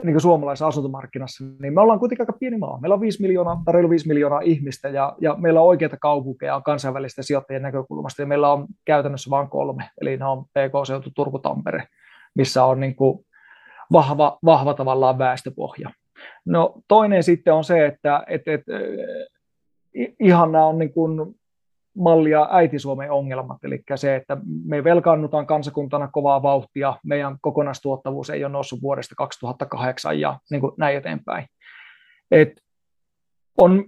niin 0.03 0.15
kuin 0.15 0.21
suomalaisessa 0.21 0.67
asuntomarkkinassa, 0.67 1.45
niin 1.63 1.75
me 1.75 1.81
ollaan 1.81 1.99
kuitenkin 1.99 2.23
aika 2.23 2.39
pieni 2.41 2.59
maa. 2.59 2.81
Meillä 2.81 2.95
on 2.95 3.01
5 3.01 3.23
miljoonaa, 3.23 3.63
tai 3.65 3.75
reilu 3.75 3.91
5 3.91 4.09
miljoonaa 4.09 4.41
ihmistä, 4.41 4.89
ja, 4.89 5.17
ja 5.21 5.35
meillä 5.35 5.61
on 5.61 5.67
oikeita 5.67 5.97
kaupunkeja 5.97 6.61
kansainvälisten 6.61 7.25
sijoittajien 7.25 7.63
näkökulmasta, 7.63 8.23
ja 8.23 8.27
meillä 8.27 8.53
on 8.53 8.67
käytännössä 8.85 9.31
vain 9.31 9.49
kolme, 9.49 9.91
eli 10.01 10.17
ne 10.17 10.25
on 10.25 10.45
PK-seutu 10.45 11.11
Turku-Tampere, 11.15 11.87
missä 12.35 12.65
on 12.65 12.81
niin 12.81 12.97
kuin 12.97 13.27
vahva, 13.93 14.39
vahva 14.45 14.75
tavallaan 14.75 15.19
väestöpohja. 15.19 15.91
No 16.45 16.75
toinen 16.89 17.23
sitten 17.23 17.55
on 17.55 17.65
se, 17.65 17.87
että 17.87 18.23
et, 18.27 18.43
et, 18.49 18.63
ihan 20.21 20.53
nämä 20.53 20.67
on 20.67 20.79
niin 20.79 20.93
kuin 20.93 21.35
mallia 21.99 22.49
äiti-Suomen 22.51 23.11
ongelmat, 23.11 23.65
eli 23.65 23.83
se, 23.95 24.17
että 24.17 24.37
me 24.65 24.85
velkaannutaan 24.85 25.47
kansakuntana 25.47 26.09
kovaa 26.09 26.43
vauhtia, 26.43 26.95
meidän 27.05 27.37
kokonaistuottavuus 27.41 28.31
ei 28.31 28.45
ole 28.45 28.53
noussut 28.53 28.83
vuodesta 28.83 29.15
2008 29.19 30.21
ja 30.21 30.39
niin 30.51 30.61
kuin 30.61 30.73
näin 30.77 30.97
eteenpäin. 30.97 31.47
Et 32.31 32.53
on 33.61 33.85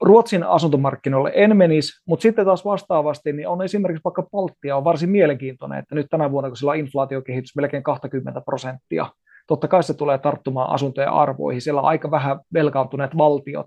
Ruotsin 0.00 0.44
asuntomarkkinoille 0.44 1.32
en 1.34 1.56
menisi, 1.56 2.02
mutta 2.06 2.22
sitten 2.22 2.44
taas 2.44 2.64
vastaavasti 2.64 3.32
niin 3.32 3.48
on 3.48 3.62
esimerkiksi 3.62 4.04
vaikka 4.04 4.22
Baltia 4.22 4.76
on 4.76 4.84
varsin 4.84 5.10
mielenkiintoinen, 5.10 5.78
että 5.78 5.94
nyt 5.94 6.06
tänä 6.10 6.30
vuonna, 6.30 6.50
kun 6.50 6.56
sillä 6.56 6.70
on 6.70 6.78
inflaatiokehitys 6.78 7.56
melkein 7.56 7.82
20 7.82 8.40
prosenttia, 8.40 9.06
totta 9.46 9.68
kai 9.68 9.82
se 9.82 9.94
tulee 9.94 10.18
tarttumaan 10.18 10.70
asuntojen 10.70 11.10
arvoihin, 11.10 11.60
siellä 11.60 11.80
on 11.80 11.88
aika 11.88 12.10
vähän 12.10 12.40
velkaantuneet 12.54 13.16
valtiot 13.16 13.66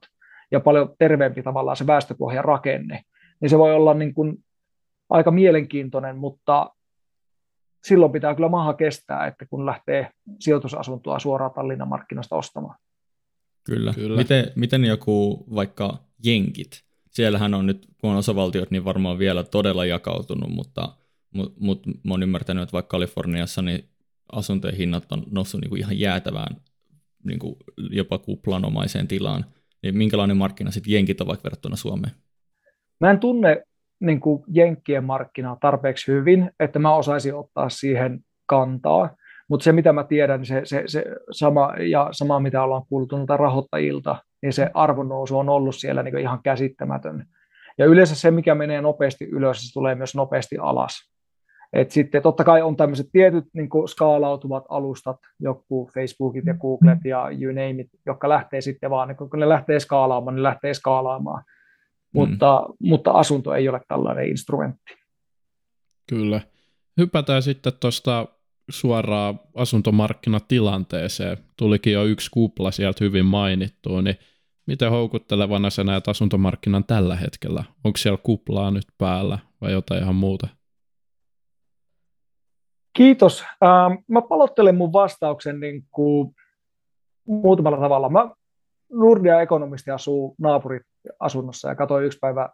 ja 0.52 0.60
paljon 0.60 0.96
terveempi 1.00 1.44
tavallaan 1.44 1.78
se 1.78 1.88
väestöpohjan 1.88 2.46
rakenne, 2.46 3.02
niin 3.42 3.50
se 3.50 3.58
voi 3.58 3.74
olla 3.74 3.94
niin 3.94 4.14
kuin 4.14 4.44
aika 5.10 5.32
mielenkiintoinen, 5.32 6.18
mutta 6.18 6.76
silloin 7.84 8.12
pitää 8.12 8.36
kyllä 8.36 8.50
maahan 8.50 8.78
kestää, 8.78 9.28
että 9.28 9.46
kun 9.46 9.66
lähtee 9.66 10.10
sijoitusasuntoa 10.40 11.20
suoraan 11.20 11.52
Tallinnan 11.52 11.88
markkinasta 11.88 12.36
ostamaan. 12.36 12.76
Kyllä. 13.64 13.94
kyllä. 13.94 14.18
Miten, 14.18 14.52
miten 14.56 14.86
joku 14.86 15.46
vaikka 15.56 15.98
jenkit? 16.24 16.84
Siellähän 17.10 17.54
on 17.54 17.66
nyt, 17.66 17.88
kun 18.02 18.12
on 18.12 18.18
osavaltiot, 18.18 18.72
niin 18.72 18.86
varmaan 18.86 19.20
vielä 19.20 19.44
todella 19.44 19.86
jakautunut, 19.86 20.50
mutta, 20.50 20.98
mutta, 21.34 21.60
mutta 21.60 21.90
mä 22.04 22.14
oon 22.14 22.24
ymmärtänyt, 22.24 22.64
että 22.64 22.74
vaikka 22.74 22.90
Kaliforniassa 22.90 23.62
niin 23.62 23.90
asuntojen 24.32 24.78
hinnat 24.78 25.12
on 25.12 25.24
noussut 25.32 25.62
niin 25.62 25.70
kuin 25.70 25.80
ihan 25.80 26.00
jäätävään 26.00 26.56
niin 27.24 27.40
kuin 27.40 27.56
jopa 27.78 28.18
kuplanomaiseen 28.18 29.08
tilaan. 29.08 29.46
Niin 29.84 29.98
minkälainen 29.98 30.38
markkina 30.38 30.72
sitten 30.72 30.94
jenkit 30.94 31.22
on 31.22 31.28
vaikka 31.28 31.44
verrattuna 31.44 31.76
Suomeen? 31.76 32.14
Mä 33.00 33.12
en 33.12 33.20
tunne 33.20 33.64
niin 34.00 34.20
kuin 34.20 34.44
Jenkkien 34.48 35.04
markkinaa 35.04 35.58
tarpeeksi 35.62 36.12
hyvin, 36.12 36.52
että 36.60 36.80
mä 36.80 36.96
osaisin 36.96 37.36
ottaa 37.36 37.70
siihen 37.70 38.20
kantaa. 38.46 39.10
Mutta 39.50 39.64
se, 39.64 39.72
mitä 39.72 39.94
mä 39.94 40.04
tiedän, 40.04 40.46
se, 40.46 40.62
se, 40.64 40.84
se 40.86 41.06
sama, 41.32 41.74
ja 41.90 42.10
sama, 42.12 42.40
mitä 42.40 42.64
ollaan 42.64 42.86
kuultu 42.90 43.16
noilta 43.16 43.38
rahoittajilta, 43.38 44.16
niin 44.42 44.54
se 44.54 44.72
arvonnousu 44.74 45.38
on 45.38 45.50
ollut 45.50 45.76
siellä 45.76 46.04
niin 46.04 46.18
ihan 46.18 46.40
käsittämätön. 46.44 47.26
Ja 47.78 47.86
yleensä 47.86 48.16
se, 48.16 48.32
mikä 48.32 48.56
menee 48.56 48.82
nopeasti 48.82 49.26
ylös, 49.26 49.58
se 49.58 49.74
tulee 49.74 49.96
myös 49.96 50.16
nopeasti 50.16 50.58
alas. 50.58 51.14
Et 51.74 51.92
sitten 51.92 52.22
totta 52.22 52.44
kai 52.44 52.62
on 52.62 52.76
tämmöiset 52.76 53.08
tietyt 53.12 53.46
niin 53.54 53.70
kuin 53.70 53.88
skaalautuvat 53.88 54.64
alustat, 54.70 55.18
joku 55.40 55.90
Facebookit 55.94 56.46
ja 56.46 56.54
Googlet 56.54 57.06
ja 57.06 57.30
you 57.42 57.52
name 57.52 57.82
it, 57.82 57.90
jotka 58.06 58.30
lähtee 58.30 58.62
sitten 58.62 58.90
vaan, 58.90 59.08
niin 59.08 59.18
kun 59.18 59.40
ne 59.40 59.50
lähtee 59.50 59.80
skaalaamaan, 59.80 60.36
ne 60.36 60.44
lähtee 60.44 60.74
skaalaamaan. 60.74 61.44
Mm. 62.14 62.20
Mutta, 62.20 62.66
mutta 62.80 63.12
asunto 63.12 63.54
ei 63.54 63.70
ole 63.70 63.82
tällainen 63.88 64.28
instrumentti. 64.28 64.94
Kyllä. 66.10 66.42
Hypätään 66.98 67.44
sitten 67.44 67.74
tuosta 67.80 68.28
suoraan 68.70 69.40
asuntomarkkinatilanteeseen. 69.56 71.38
Tulikin 71.58 71.94
jo 71.94 72.04
yksi 72.04 72.32
kupla 72.32 72.72
sieltä 72.72 73.04
hyvin 73.06 73.26
mainittua, 73.26 74.02
niin 74.02 74.16
miten 74.68 74.92
houkuttelevana 74.92 75.70
sä 75.70 75.84
näet 75.84 76.08
asuntomarkkinan 76.08 76.84
tällä 76.84 77.16
hetkellä? 77.16 77.64
Onko 77.84 77.98
siellä 77.98 78.20
kuplaa 78.24 78.72
nyt 78.72 78.86
päällä 78.98 79.40
vai 79.62 79.72
jotain 79.72 80.04
ihan 80.04 80.16
muuta? 80.16 80.48
Kiitos. 82.94 83.44
Ähm, 83.64 83.94
mä 84.08 84.22
palottelen 84.22 84.76
mun 84.76 84.94
vastauksen 84.94 85.60
niin 85.60 85.86
kuin 85.92 86.36
muutamalla 87.28 87.78
tavalla. 87.78 88.10
Mä 88.10 88.30
Nordea 88.92 89.42
ekonomisti 89.42 89.92
asuu 89.92 90.36
naapuriasunnossa 91.10 91.70
ja 91.70 91.76
katsoi 91.76 92.06
yksi 92.06 92.20
päivä, 92.22 92.50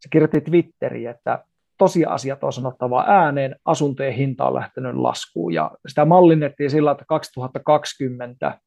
se 0.00 0.08
kirjoitti 0.10 0.40
Twitteriin, 0.40 1.10
että 1.10 1.44
tosiasiat 1.78 2.44
on 2.44 2.52
sanottava 2.52 3.04
ääneen, 3.08 3.56
asuntojen 3.64 4.12
hinta 4.12 4.46
on 4.46 4.54
lähtenyt 4.54 4.94
laskuun 4.94 5.54
ja 5.54 5.70
sitä 5.88 6.04
mallinnettiin 6.04 6.70
sillä, 6.70 6.90
että 6.90 7.04
2020 7.08 8.58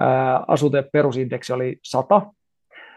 ää, 0.00 0.44
asuntojen 0.48 0.88
perusindeksi 0.92 1.52
oli 1.52 1.78
100, 1.82 2.22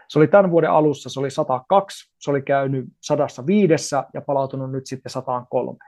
se 0.08 0.18
oli 0.18 0.28
tämän 0.28 0.50
vuoden 0.50 0.70
alussa, 0.70 1.10
se 1.10 1.20
oli 1.20 1.30
102, 1.30 2.12
se 2.18 2.30
oli 2.30 2.42
käynyt 2.42 2.84
105 3.00 3.96
ja 4.14 4.20
palautunut 4.20 4.72
nyt 4.72 4.86
sitten 4.86 5.10
103. 5.10 5.78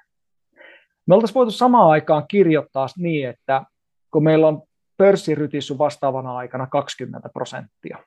Me 1.07 1.14
oltaisiin 1.14 1.35
voitu 1.35 1.50
samaan 1.50 1.90
aikaan 1.90 2.24
kirjoittaa 2.29 2.87
niin, 2.98 3.29
että 3.29 3.62
kun 4.11 4.24
meillä 4.24 4.48
on 4.48 4.62
pörssirytissu 4.96 5.79
vastaavana 5.79 6.37
aikana 6.37 6.66
20 6.66 7.29
prosenttia, 7.29 7.98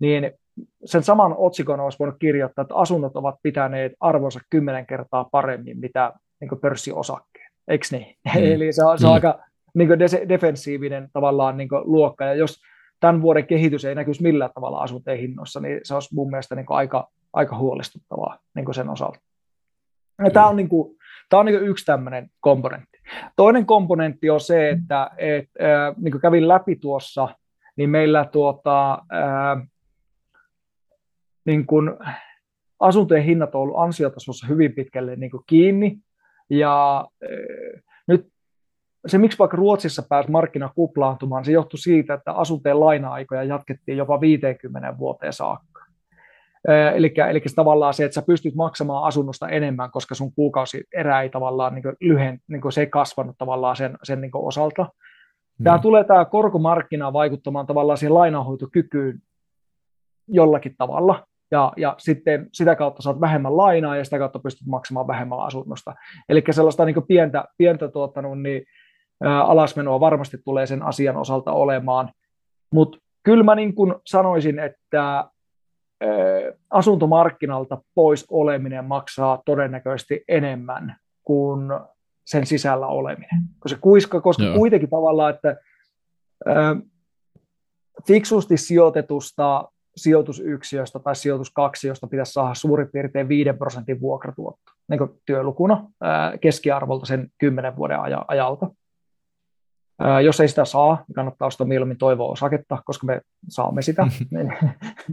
niin 0.00 0.32
sen 0.84 1.02
saman 1.02 1.34
otsikon 1.36 1.80
olisi 1.80 1.98
voinut 1.98 2.18
kirjoittaa, 2.18 2.62
että 2.62 2.74
asunnot 2.74 3.16
ovat 3.16 3.36
pitäneet 3.42 3.92
arvonsa 4.00 4.40
kymmenen 4.50 4.86
kertaa 4.86 5.28
paremmin 5.32 5.80
mitä 5.80 6.12
niin 6.40 6.60
pörssiosakkeet, 6.60 7.52
eikö 7.68 7.86
niin? 7.90 8.16
Mm. 8.34 8.42
Eli 8.54 8.72
se 8.72 8.84
on, 8.84 8.98
se 8.98 9.06
on 9.06 9.12
mm. 9.12 9.14
aika 9.14 9.38
niin 9.74 9.98
de- 9.98 10.28
defensiivinen 10.28 11.08
tavallaan 11.12 11.56
niin 11.56 11.68
luokka, 11.84 12.24
ja 12.24 12.34
jos 12.34 12.60
tämän 13.00 13.22
vuoden 13.22 13.46
kehitys 13.46 13.84
ei 13.84 13.94
näkyisi 13.94 14.22
millään 14.22 14.50
tavalla 14.54 14.78
asuntojen 14.78 15.20
hinnoissa, 15.20 15.60
niin 15.60 15.80
se 15.82 15.94
olisi 15.94 16.14
mun 16.14 16.30
mielestä 16.30 16.54
niin 16.54 16.66
aika, 16.68 17.08
aika 17.32 17.56
huolestuttavaa 17.56 18.38
niin 18.54 18.74
sen 18.74 18.90
osalta. 18.90 19.18
Ja 20.24 20.30
tämä 20.30 20.48
on, 20.48 20.56
niin 20.56 20.68
kuin, 20.68 20.96
tämä 21.28 21.40
on 21.40 21.46
niin 21.46 21.62
yksi 21.62 21.84
tämmöinen 21.84 22.30
komponentti. 22.40 22.98
Toinen 23.36 23.66
komponentti 23.66 24.30
on 24.30 24.40
se, 24.40 24.70
että 24.70 25.10
et, 25.16 25.48
äh, 25.62 25.94
niin 25.96 26.12
kuin 26.12 26.22
kävin 26.22 26.48
läpi 26.48 26.76
tuossa, 26.76 27.28
niin 27.76 27.90
meillä 27.90 28.24
tuota, 28.32 28.92
äh, 28.92 29.68
niin 31.48 31.66
kuin 31.66 31.90
asuntojen 32.80 33.24
hinnat 33.24 33.54
on 33.54 33.60
ollut 33.60 33.78
ansiotasossa 33.78 34.46
hyvin 34.46 34.72
pitkälle 34.72 35.16
niin 35.16 35.30
kuin 35.30 35.42
kiinni. 35.46 35.98
Ja 36.50 37.06
äh, 37.24 37.82
nyt 38.08 38.28
se, 39.06 39.18
miksi 39.18 39.38
vaikka 39.38 39.56
Ruotsissa 39.56 40.02
pääsi 40.08 40.30
markkina 40.30 40.70
kuplaantumaan, 40.74 41.44
se 41.44 41.52
johtui 41.52 41.78
siitä, 41.78 42.14
että 42.14 42.32
asuntojen 42.32 42.80
laina-aikoja 42.80 43.44
jatkettiin 43.44 43.98
jopa 43.98 44.20
50 44.20 44.98
vuoteen 44.98 45.32
saakka. 45.32 45.84
Eli, 46.94 47.14
eli 47.30 47.40
tavallaan 47.54 47.94
se, 47.94 48.04
että 48.04 48.14
sä 48.14 48.22
pystyt 48.22 48.54
maksamaan 48.54 49.04
asunnosta 49.04 49.48
enemmän, 49.48 49.90
koska 49.90 50.14
sun 50.14 50.32
kuukausi 50.32 50.84
erä 50.94 51.22
ei 51.22 51.30
tavallaan 51.30 51.74
niin 51.74 51.96
lyhen, 52.00 52.40
niin 52.48 52.72
se 52.72 52.80
ei 52.80 52.86
kasvanut 52.86 53.38
tavallaan 53.38 53.76
sen, 53.76 53.98
sen 54.02 54.20
niin 54.20 54.30
osalta. 54.34 54.86
Tämä 55.64 55.76
mm. 55.76 55.82
tulee 55.82 56.04
tämä 56.04 56.24
korkomarkkina 56.24 57.12
vaikuttamaan 57.12 57.66
tavallaan 57.66 57.98
siihen 57.98 58.14
lainanhoitokykyyn 58.14 59.22
jollakin 60.28 60.74
tavalla, 60.78 61.27
ja, 61.50 61.72
ja 61.76 61.94
sitten 61.98 62.48
sitä 62.52 62.76
kautta 62.76 63.02
saat 63.02 63.20
vähemmän 63.20 63.56
lainaa 63.56 63.96
ja 63.96 64.04
sitä 64.04 64.18
kautta 64.18 64.38
pystyt 64.38 64.66
maksamaan 64.66 65.06
vähemmän 65.06 65.40
asunnosta. 65.40 65.94
Eli 66.28 66.42
sellaista 66.50 66.84
niin 66.84 67.06
pientä, 67.08 67.44
pientä 67.58 67.88
tuota, 67.88 68.22
niin, 68.22 68.62
ää, 69.22 69.44
alasmenoa 69.44 70.00
varmasti 70.00 70.38
tulee 70.44 70.66
sen 70.66 70.82
asian 70.82 71.16
osalta 71.16 71.52
olemaan, 71.52 72.10
mutta 72.72 72.98
kyllä 73.22 73.44
mä 73.44 73.54
niin 73.54 73.74
kuin 73.74 73.94
sanoisin, 74.06 74.58
että 74.58 75.24
asuntomarkkinalta 76.70 77.82
pois 77.94 78.26
oleminen 78.30 78.84
maksaa 78.84 79.42
todennäköisesti 79.44 80.24
enemmän 80.28 80.96
kuin 81.24 81.70
sen 82.26 82.46
sisällä 82.46 82.86
oleminen. 82.86 83.40
Koska, 83.58 83.78
kuiska, 83.80 84.20
koska 84.20 84.42
Joo. 84.42 84.54
kuitenkin 84.54 84.90
tavallaan, 84.90 85.34
että 85.34 85.56
ää, 86.46 86.76
fiksusti 88.06 88.56
sijoitetusta 88.56 89.68
sijoitusyksiöstä 89.98 90.98
tai 90.98 91.16
sijoituskaksiosta 91.16 92.06
pitäisi 92.06 92.32
saada 92.32 92.54
suurin 92.54 92.88
piirtein 92.92 93.28
5 93.28 93.52
prosentin 93.52 94.00
vuokratuotto 94.00 94.72
niin 94.88 94.98
kuin 94.98 95.10
työlukuna 95.26 95.90
keskiarvolta 96.40 97.06
sen 97.06 97.28
10 97.38 97.76
vuoden 97.76 97.98
ajalta. 98.28 98.70
Jos 100.24 100.40
ei 100.40 100.48
sitä 100.48 100.64
saa, 100.64 101.04
niin 101.08 101.14
kannattaa 101.14 101.48
ostaa 101.48 101.66
mieluummin 101.66 101.98
toivoa 101.98 102.32
osaketta, 102.32 102.82
koska 102.84 103.06
me 103.06 103.20
saamme 103.48 103.82
sitä. 103.82 104.06
niin, 104.30 104.52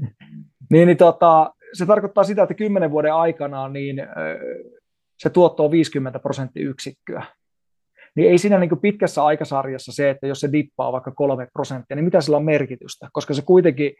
niin, 0.71 0.87
niin 0.87 0.97
tota, 0.97 1.53
se 1.73 1.85
tarkoittaa 1.85 2.23
sitä, 2.23 2.43
että 2.43 2.53
10 2.53 2.91
vuoden 2.91 3.13
aikana 3.13 3.69
niin, 3.69 3.95
se 5.17 5.29
tuotto 5.29 5.65
on 5.65 5.71
50 5.71 6.19
prosenttiyksikköä. 6.19 7.25
Niin 8.15 8.31
ei 8.31 8.37
siinä 8.37 8.59
niin 8.59 8.79
pitkässä 8.81 9.25
aikasarjassa 9.25 9.91
se, 9.91 10.09
että 10.09 10.27
jos 10.27 10.39
se 10.39 10.51
dippaa 10.51 10.91
vaikka 10.91 11.11
kolme 11.11 11.47
prosenttia, 11.53 11.95
niin 11.95 12.05
mitä 12.05 12.21
sillä 12.21 12.37
on 12.37 12.45
merkitystä, 12.45 13.09
koska 13.13 13.33
se 13.33 13.41
kuitenkin 13.41 13.95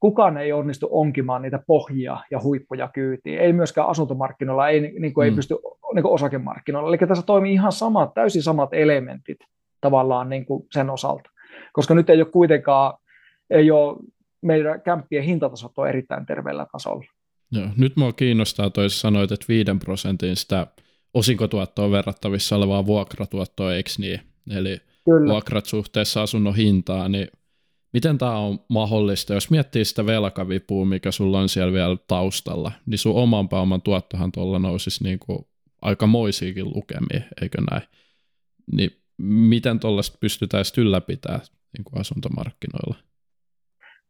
kukaan 0.00 0.36
ei 0.36 0.52
onnistu 0.52 0.88
onkimaan 0.90 1.42
niitä 1.42 1.60
pohjia 1.66 2.18
ja 2.30 2.42
huippuja 2.42 2.88
kyytiin. 2.94 3.38
Ei 3.38 3.52
myöskään 3.52 3.88
asuntomarkkinoilla, 3.88 4.68
ei, 4.68 4.80
niin 4.80 5.14
kuin, 5.14 5.26
mm. 5.26 5.30
ei 5.30 5.36
pysty 5.36 5.54
niin 5.94 6.02
kuin 6.02 6.14
osakemarkkinoilla. 6.14 6.88
Eli 6.88 6.98
tässä 6.98 7.26
toimii 7.26 7.52
ihan 7.52 7.72
samat, 7.72 8.14
täysin 8.14 8.42
samat 8.42 8.68
elementit 8.72 9.38
tavallaan 9.80 10.28
niin 10.28 10.46
kuin 10.46 10.66
sen 10.72 10.90
osalta. 10.90 11.30
Koska 11.72 11.94
nyt 11.94 12.10
ei 12.10 12.22
ole 12.22 12.30
kuitenkaan, 12.30 12.94
ei 13.50 13.70
ole, 13.70 13.96
meidän 14.42 14.82
kämppien 14.82 15.24
hintatasot 15.24 15.78
on 15.78 15.88
erittäin 15.88 16.26
terveellä 16.26 16.66
tasolla. 16.72 17.04
Joo, 17.52 17.66
nyt 17.76 17.96
mua 17.96 18.12
kiinnostaa, 18.12 18.70
toisin 18.70 19.00
sanoit, 19.00 19.32
että 19.32 19.46
5 19.48 19.70
prosentin 19.84 20.36
sitä 20.36 20.66
osinkotuottoa 21.14 21.90
verrattavissa 21.90 22.56
olevaa 22.56 22.86
vuokratuottoa, 22.86 23.74
eikö 23.74 23.90
niin? 23.98 24.20
Eli 24.56 24.78
Kyllä. 25.04 25.32
vuokrat 25.32 25.66
suhteessa 25.66 26.22
asunnon 26.22 26.56
hintaan, 26.56 27.12
niin 27.12 27.28
miten 27.92 28.18
tämä 28.18 28.38
on 28.38 28.58
mahdollista, 28.68 29.34
jos 29.34 29.50
miettii 29.50 29.84
sitä 29.84 30.06
velkavipua, 30.06 30.84
mikä 30.84 31.10
sulla 31.10 31.40
on 31.40 31.48
siellä 31.48 31.72
vielä 31.72 31.96
taustalla, 32.06 32.72
niin 32.86 32.98
sun 32.98 33.14
oman 33.14 33.48
pääoman 33.48 33.82
tuottohan 33.82 34.32
tuolla 34.32 34.58
nousisi 34.58 35.04
niin 35.04 35.18
kuin 35.18 35.38
moisiikin 36.06 36.64
lukemia, 36.64 37.28
eikö 37.42 37.58
näin? 37.70 37.82
Niin 38.72 38.90
miten 39.18 39.80
tuollaista 39.80 40.18
pystytään 40.20 40.64
ylläpitämään 40.76 41.40
niin 41.76 41.84
kuin 41.84 42.00
asuntomarkkinoilla? 42.00 42.94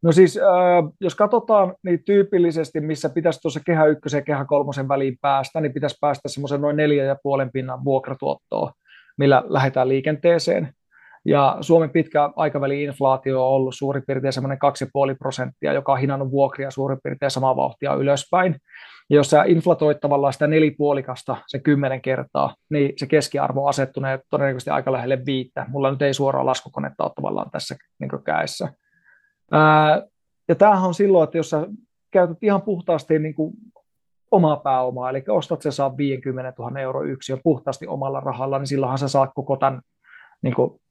No 0.01 0.11
siis, 0.11 0.37
äh, 0.37 0.93
jos 1.01 1.15
katsotaan, 1.15 1.75
niin 1.83 2.03
tyypillisesti, 2.03 2.79
missä 2.79 3.09
pitäisi 3.09 3.41
tuossa 3.41 3.59
kehä 3.59 3.85
ykkösen 3.85 4.17
ja 4.17 4.25
kehä 4.25 4.45
kolmosen 4.45 4.87
väliin 4.87 5.17
päästä, 5.21 5.61
niin 5.61 5.73
pitäisi 5.73 5.97
päästä 6.01 6.29
semmoisen 6.29 6.61
noin 6.61 6.77
neljä 6.77 7.03
ja 7.03 7.15
puolen 7.23 7.51
pinnan 7.51 7.83
vuokratuottoa, 7.83 8.73
millä 9.17 9.43
lähdetään 9.47 9.89
liikenteeseen. 9.89 10.73
Ja 11.25 11.57
Suomen 11.61 11.89
pitkä 11.89 12.29
aikaväli 12.35 12.83
inflaatio 12.83 13.47
on 13.47 13.53
ollut 13.53 13.75
suurin 13.75 14.03
piirtein 14.07 14.33
semmoinen 14.33 14.57
2,5 15.11 15.15
prosenttia, 15.19 15.73
joka 15.73 15.91
on 15.91 15.99
hinannut 15.99 16.31
vuokria 16.31 16.71
suurin 16.71 16.99
piirtein 17.03 17.31
samaa 17.31 17.55
vauhtia 17.55 17.93
ylöspäin. 17.93 18.55
Ja 19.09 19.15
jos 19.15 19.29
sä 19.29 19.43
inflatoit 19.43 19.99
tavallaan 19.99 20.33
sitä 20.33 20.47
nelipuolikasta 20.47 21.37
se 21.47 21.59
kymmenen 21.59 22.01
kertaa, 22.01 22.55
niin 22.69 22.93
se 22.97 23.07
keskiarvo 23.07 23.67
asettunee 23.67 24.19
todennäköisesti 24.29 24.69
aika 24.69 24.91
lähelle 24.91 25.25
viittä. 25.25 25.65
Mulla 25.67 25.91
nyt 25.91 26.01
ei 26.01 26.13
suoraan 26.13 26.45
laskukonetta 26.45 27.03
ole 27.03 27.11
tavallaan 27.15 27.51
tässä 27.51 27.75
niin 27.99 28.23
käessä. 28.23 28.73
Ää, 29.51 30.01
ja 30.47 30.55
tämähän 30.55 30.87
on 30.87 30.93
silloin, 30.93 31.23
että 31.23 31.37
jos 31.37 31.49
sä 31.49 31.67
käytät 32.11 32.37
ihan 32.41 32.61
puhtaasti 32.61 33.19
niin 33.19 33.35
kuin 33.35 33.53
omaa 34.31 34.57
pääomaa, 34.57 35.09
eli 35.09 35.23
ostat 35.27 35.61
se 35.61 35.71
saa 35.71 35.97
50 35.97 36.53
000 36.59 36.79
euro 36.79 37.03
yksiön 37.03 37.39
puhtaasti 37.43 37.87
omalla 37.87 38.19
rahalla, 38.19 38.59
niin 38.59 38.67
silloinhan 38.67 38.97
sä 38.97 39.07
saat 39.07 39.29
koko 39.35 39.57
tämän 39.57 39.81
niin 40.41 40.55
kuin, 40.55 40.81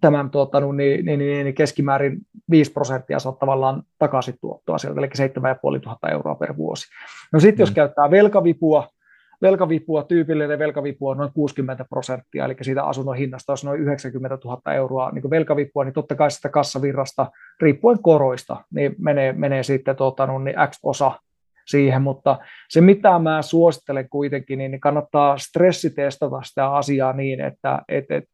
tämän 0.00 0.30
tuota, 0.30 0.60
niin, 0.60 1.04
niin, 1.04 1.18
niin, 1.18 1.44
niin 1.44 1.54
keskimäärin 1.54 2.18
5 2.50 2.72
prosenttia 2.72 3.18
saat 3.18 3.38
tavallaan 3.38 3.82
takaisin 3.98 4.34
tuottoa 4.40 4.78
sieltä, 4.78 5.00
eli 5.00 5.08
7500 5.14 6.10
euroa 6.10 6.34
per 6.34 6.56
vuosi. 6.56 6.86
No 7.32 7.40
sitten 7.40 7.58
mm. 7.58 7.62
jos 7.62 7.70
käyttää 7.70 8.10
velkavipua, 8.10 8.88
velkavipua, 9.42 10.02
tyypillinen 10.02 10.58
velkavipu 10.58 11.08
on 11.08 11.16
noin 11.16 11.32
60 11.34 11.84
prosenttia, 11.84 12.44
eli 12.44 12.56
siitä 12.62 12.84
asunnon 12.84 13.16
hinnasta 13.16 13.52
olisi 13.52 13.66
noin 13.66 13.80
90 13.80 14.38
000 14.44 14.74
euroa 14.74 15.10
niin 15.10 15.30
velkavipua, 15.30 15.84
niin 15.84 15.94
totta 15.94 16.14
kai 16.14 16.30
sitä 16.30 16.48
kassavirrasta, 16.48 17.30
riippuen 17.60 18.02
koroista, 18.02 18.64
niin 18.74 18.94
menee, 18.98 19.32
menee 19.32 19.62
sitten 19.62 19.96
tuota, 19.96 20.26
no, 20.26 20.38
niin 20.38 20.56
X 20.70 20.78
osa 20.82 21.12
siihen, 21.66 22.02
mutta 22.02 22.38
se 22.68 22.80
mitä 22.80 23.18
mä 23.18 23.42
suosittelen 23.42 24.08
kuitenkin, 24.08 24.58
niin 24.58 24.80
kannattaa 24.80 25.38
stressitestata 25.38 26.42
sitä 26.42 26.70
asiaa 26.70 27.12
niin, 27.12 27.40
että 27.40 27.82
et, 27.88 28.10
et, 28.10 28.24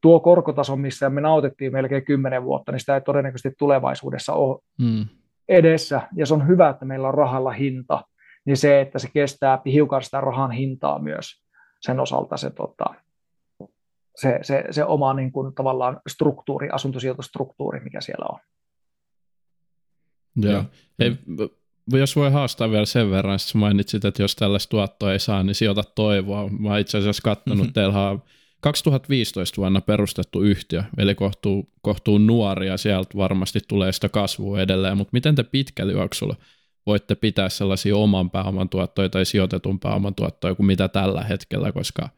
tuo 0.00 0.20
korkotaso, 0.20 0.76
missä 0.76 1.10
me 1.10 1.20
nautettiin 1.20 1.72
melkein 1.72 2.04
10 2.04 2.44
vuotta, 2.44 2.72
niin 2.72 2.80
sitä 2.80 2.94
ei 2.94 3.00
todennäköisesti 3.00 3.56
tulevaisuudessa 3.58 4.32
ole 4.32 4.60
hmm. 4.82 5.06
edessä, 5.48 6.02
ja 6.16 6.26
se 6.26 6.34
on 6.34 6.48
hyvä, 6.48 6.68
että 6.68 6.84
meillä 6.84 7.08
on 7.08 7.14
rahalla 7.14 7.50
hinta, 7.50 8.04
niin 8.44 8.56
se, 8.56 8.80
että 8.80 8.98
se 8.98 9.08
kestää 9.14 9.60
hiukan 9.66 10.02
sitä 10.02 10.20
rahan 10.20 10.50
hintaa 10.50 10.98
myös 10.98 11.42
sen 11.80 12.00
osalta 12.00 12.36
se, 12.36 12.50
tota, 12.50 12.84
se, 14.16 14.38
se, 14.42 14.64
se 14.70 14.84
oma 14.84 15.14
niin 15.14 15.32
kuin, 15.32 15.54
tavallaan 15.54 16.00
struktuuri, 16.08 16.68
asuntosijoitustruktuuri, 16.72 17.80
mikä 17.80 18.00
siellä 18.00 18.26
on. 18.32 18.40
Joo. 20.36 20.64
Hei, 20.98 21.16
jos 21.92 22.16
voi 22.16 22.30
haastaa 22.30 22.70
vielä 22.70 22.86
sen 22.86 23.10
verran, 23.10 23.34
että 23.34 23.58
mainitsit, 23.58 24.04
että 24.04 24.22
jos 24.22 24.36
tällaista 24.36 24.70
tuottoa 24.70 25.12
ei 25.12 25.18
saa, 25.18 25.42
niin 25.42 25.54
sijoita 25.54 25.82
toivoa. 25.94 26.48
Mä 26.48 26.78
itse 26.78 26.98
asiassa 26.98 27.22
katsonut, 27.22 27.58
mm-hmm. 27.58 27.72
teillä 27.72 28.10
on 28.10 28.22
2015 28.60 29.56
vuonna 29.56 29.80
perustettu 29.80 30.42
yhtiö, 30.42 30.82
eli 30.98 31.14
kohtuu, 31.14 31.70
kohtuu 31.82 32.18
nuoria, 32.18 32.76
sieltä 32.76 33.16
varmasti 33.16 33.60
tulee 33.68 33.92
sitä 33.92 34.08
kasvua 34.08 34.60
edelleen, 34.60 34.96
mutta 34.96 35.10
miten 35.12 35.34
te 35.34 35.42
pitkällä 35.42 35.92
juoksulla 35.92 36.36
voitte 36.86 37.14
pitää 37.14 37.48
sellaisia 37.48 37.96
oman 37.96 38.30
pääoman 38.30 38.68
tuottoja 38.68 39.08
tai 39.08 39.24
sijoitetun 39.24 39.80
pääoman 39.80 40.14
tuottoja 40.14 40.54
kuin 40.54 40.66
mitä 40.66 40.88
tällä 40.88 41.22
hetkellä, 41.22 41.72
koska 41.72 42.08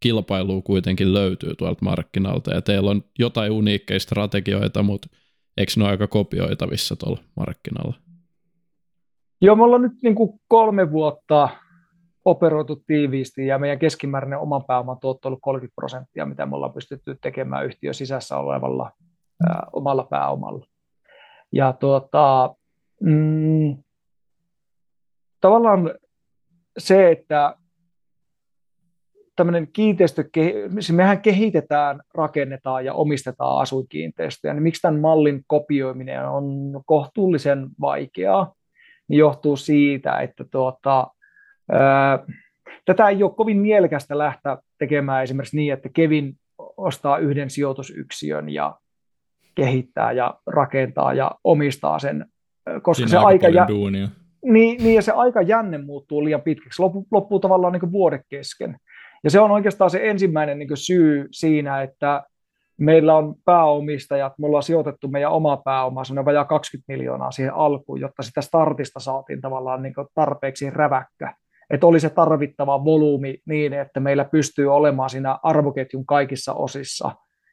kilpailua 0.00 0.62
kuitenkin 0.62 1.14
löytyy 1.14 1.54
tuolta 1.54 1.84
markkinalta 1.84 2.54
ja 2.54 2.62
teillä 2.62 2.90
on 2.90 3.04
jotain 3.18 3.52
uniikkeja 3.52 4.00
strategioita, 4.00 4.82
mutta 4.82 5.08
eikö 5.56 5.72
ne 5.76 5.82
ole 5.82 5.90
aika 5.90 6.06
kopioitavissa 6.06 6.96
tuolla 6.96 7.18
markkinalla? 7.36 7.94
Joo, 9.40 9.56
me 9.56 9.64
ollaan 9.64 9.82
nyt 9.82 10.02
niin 10.02 10.14
kuin 10.14 10.40
kolme 10.48 10.90
vuotta 10.90 11.48
operoitu 12.24 12.82
tiiviisti 12.86 13.46
ja 13.46 13.58
meidän 13.58 13.78
keskimääräinen 13.78 14.38
oman 14.38 14.64
pääoman 14.64 14.98
tuotto 15.00 15.28
on 15.28 15.30
ollut 15.30 15.42
30 15.42 15.74
prosenttia, 15.74 16.26
mitä 16.26 16.46
me 16.46 16.56
ollaan 16.56 16.72
pystytty 16.72 17.18
tekemään 17.22 17.66
yhtiö 17.66 17.92
sisässä 17.92 18.36
olevalla 18.36 18.90
ää, 19.48 19.66
omalla 19.72 20.06
pääomalla. 20.10 20.66
Ja 21.52 21.72
tuota, 21.72 22.54
mm, 23.00 23.76
tavallaan 25.40 25.94
se, 26.78 27.10
että 27.10 27.56
tämmöinen 29.36 29.68
kiinteistö, 29.72 30.24
siis 30.70 30.92
mehän 30.92 31.22
kehitetään, 31.22 32.00
rakennetaan 32.14 32.84
ja 32.84 32.94
omistetaan 32.94 33.60
asuinkiinteistöjä, 33.60 34.54
niin 34.54 34.62
miksi 34.62 34.82
tämän 34.82 35.00
mallin 35.00 35.42
kopioiminen 35.46 36.28
on 36.28 36.44
kohtuullisen 36.86 37.68
vaikeaa, 37.80 38.54
niin 39.08 39.18
johtuu 39.18 39.56
siitä, 39.56 40.20
että 40.20 40.44
tuota, 40.50 41.13
tätä 42.84 43.08
ei 43.08 43.22
ole 43.22 43.34
kovin 43.34 43.58
mielekästä 43.58 44.18
lähteä 44.18 44.58
tekemään 44.78 45.22
esimerkiksi 45.22 45.56
niin, 45.56 45.72
että 45.72 45.88
Kevin 45.88 46.34
ostaa 46.76 47.18
yhden 47.18 47.50
sijoitusyksiön 47.50 48.48
ja 48.48 48.74
kehittää 49.54 50.12
ja 50.12 50.34
rakentaa 50.46 51.14
ja 51.14 51.30
omistaa 51.44 51.98
sen, 51.98 52.26
koska 52.82 52.94
Siinä 52.94 53.20
se 53.20 53.26
aika... 53.26 53.48
Ja, 53.48 53.68
duunia 53.68 54.08
niin, 54.44 54.84
niin, 54.84 54.94
ja 54.94 55.02
se 55.02 55.12
aika 55.12 55.42
jänne 55.42 55.78
muuttuu 55.78 56.24
liian 56.24 56.42
pitkäksi, 56.42 56.82
loppuu, 56.82 57.06
loppuu 57.10 57.40
tavallaan 57.40 57.72
niin 57.72 57.92
vuode 57.92 58.20
kesken. 58.28 58.76
Ja 59.24 59.30
se 59.30 59.40
on 59.40 59.50
oikeastaan 59.50 59.90
se 59.90 60.10
ensimmäinen 60.10 60.58
niin 60.58 60.68
syy 60.74 61.28
siinä, 61.30 61.82
että 61.82 62.22
meillä 62.76 63.16
on 63.16 63.34
pääomistajat, 63.44 64.32
me 64.38 64.46
ollaan 64.46 64.62
sijoitettu 64.62 65.08
meidän 65.08 65.32
oma 65.32 65.56
pääoma, 65.56 66.04
se 66.04 66.18
on 66.18 66.24
vajaa 66.24 66.44
20 66.44 66.92
miljoonaa 66.92 67.30
siihen 67.30 67.54
alkuun, 67.54 68.00
jotta 68.00 68.22
sitä 68.22 68.40
startista 68.40 69.00
saatiin 69.00 69.40
tavallaan 69.40 69.82
niin 69.82 69.94
tarpeeksi 70.14 70.70
räväkkä. 70.70 71.34
Että 71.70 71.86
oli 71.86 72.00
se 72.00 72.10
tarvittava 72.10 72.84
volyymi 72.84 73.38
niin, 73.46 73.72
että 73.72 74.00
meillä 74.00 74.24
pystyy 74.24 74.74
olemaan 74.74 75.10
siinä 75.10 75.38
arvoketjun 75.42 76.06
kaikissa 76.06 76.54
osissa 76.54 77.10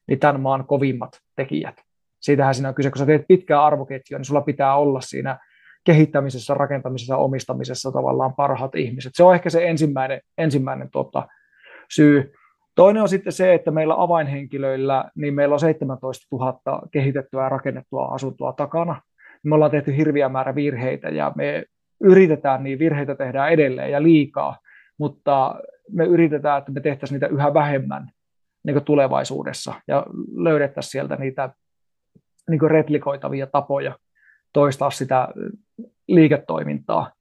niin 0.07 0.20
tämän 0.20 0.41
maan 0.41 0.66
kovimmat 0.68 1.12
tekijät. 1.36 1.76
Siitähän 2.22 2.55
siinä 2.55 2.70
on 2.70 2.76
kyse, 2.76 2.89
kun 2.89 2.97
sä 2.99 3.05
teet 3.05 3.28
pitkää 3.28 3.66
arvoketjua, 3.66 4.20
niin 4.20 4.26
sulla 4.26 4.41
pitää 4.41 4.76
olla 4.76 5.01
siinä 5.01 5.39
kehittämisessä, 5.84 6.53
rakentamisessa, 6.53 7.18
omistamisessa 7.18 7.91
tavallaan 7.91 8.34
parhaat 8.36 8.76
ihmiset. 8.76 9.12
Se 9.16 9.24
on 9.24 9.36
ehkä 9.36 9.49
se 9.49 9.68
ensimmäinen, 9.68 10.22
ensimmäinen 10.38 10.89
tota, 10.91 11.28
syy. 11.91 12.34
Toinen 12.76 13.01
on 13.01 13.09
sitten 13.09 13.34
se, 13.34 13.53
että 13.53 13.72
meillä 13.72 13.95
avainhenkilöillä, 13.97 15.05
niin 15.16 15.34
meillä 15.34 15.53
on 15.53 15.59
17 15.59 16.28
000 16.32 16.82
kehitettyä 16.91 17.43
ja 17.43 17.49
rakennettua 17.49 18.05
asuntoa 18.05 18.53
takana. 18.53 19.01
Me 19.43 19.55
ollaan 19.55 19.72
tehty 19.72 19.97
hirviä 19.97 20.30
määrä 20.30 20.55
virheitä 20.55 21.09
ja 21.09 21.32
me 21.36 21.66
yritetään, 22.03 22.63
niin 22.63 22.79
virheitä 22.79 23.15
tehdään 23.15 23.51
edelleen 23.51 23.91
ja 23.91 24.03
liikaa, 24.03 24.57
mutta 24.97 25.55
me 25.91 26.05
yritetään, 26.05 26.57
että 26.59 26.71
me 26.71 26.81
tehtäisiin 26.81 27.15
niitä 27.15 27.27
yhä 27.27 27.53
vähemmän 27.53 28.11
niin 28.63 28.83
tulevaisuudessa 28.83 29.73
ja 29.87 30.05
löydettäisiin 30.35 30.91
sieltä 30.91 31.15
niitä 31.15 31.49
niin 32.49 32.71
replikoitavia 32.71 33.47
tapoja 33.47 33.95
toistaa 34.53 34.91
sitä 34.91 35.27
liiketoimintaa. 36.07 37.11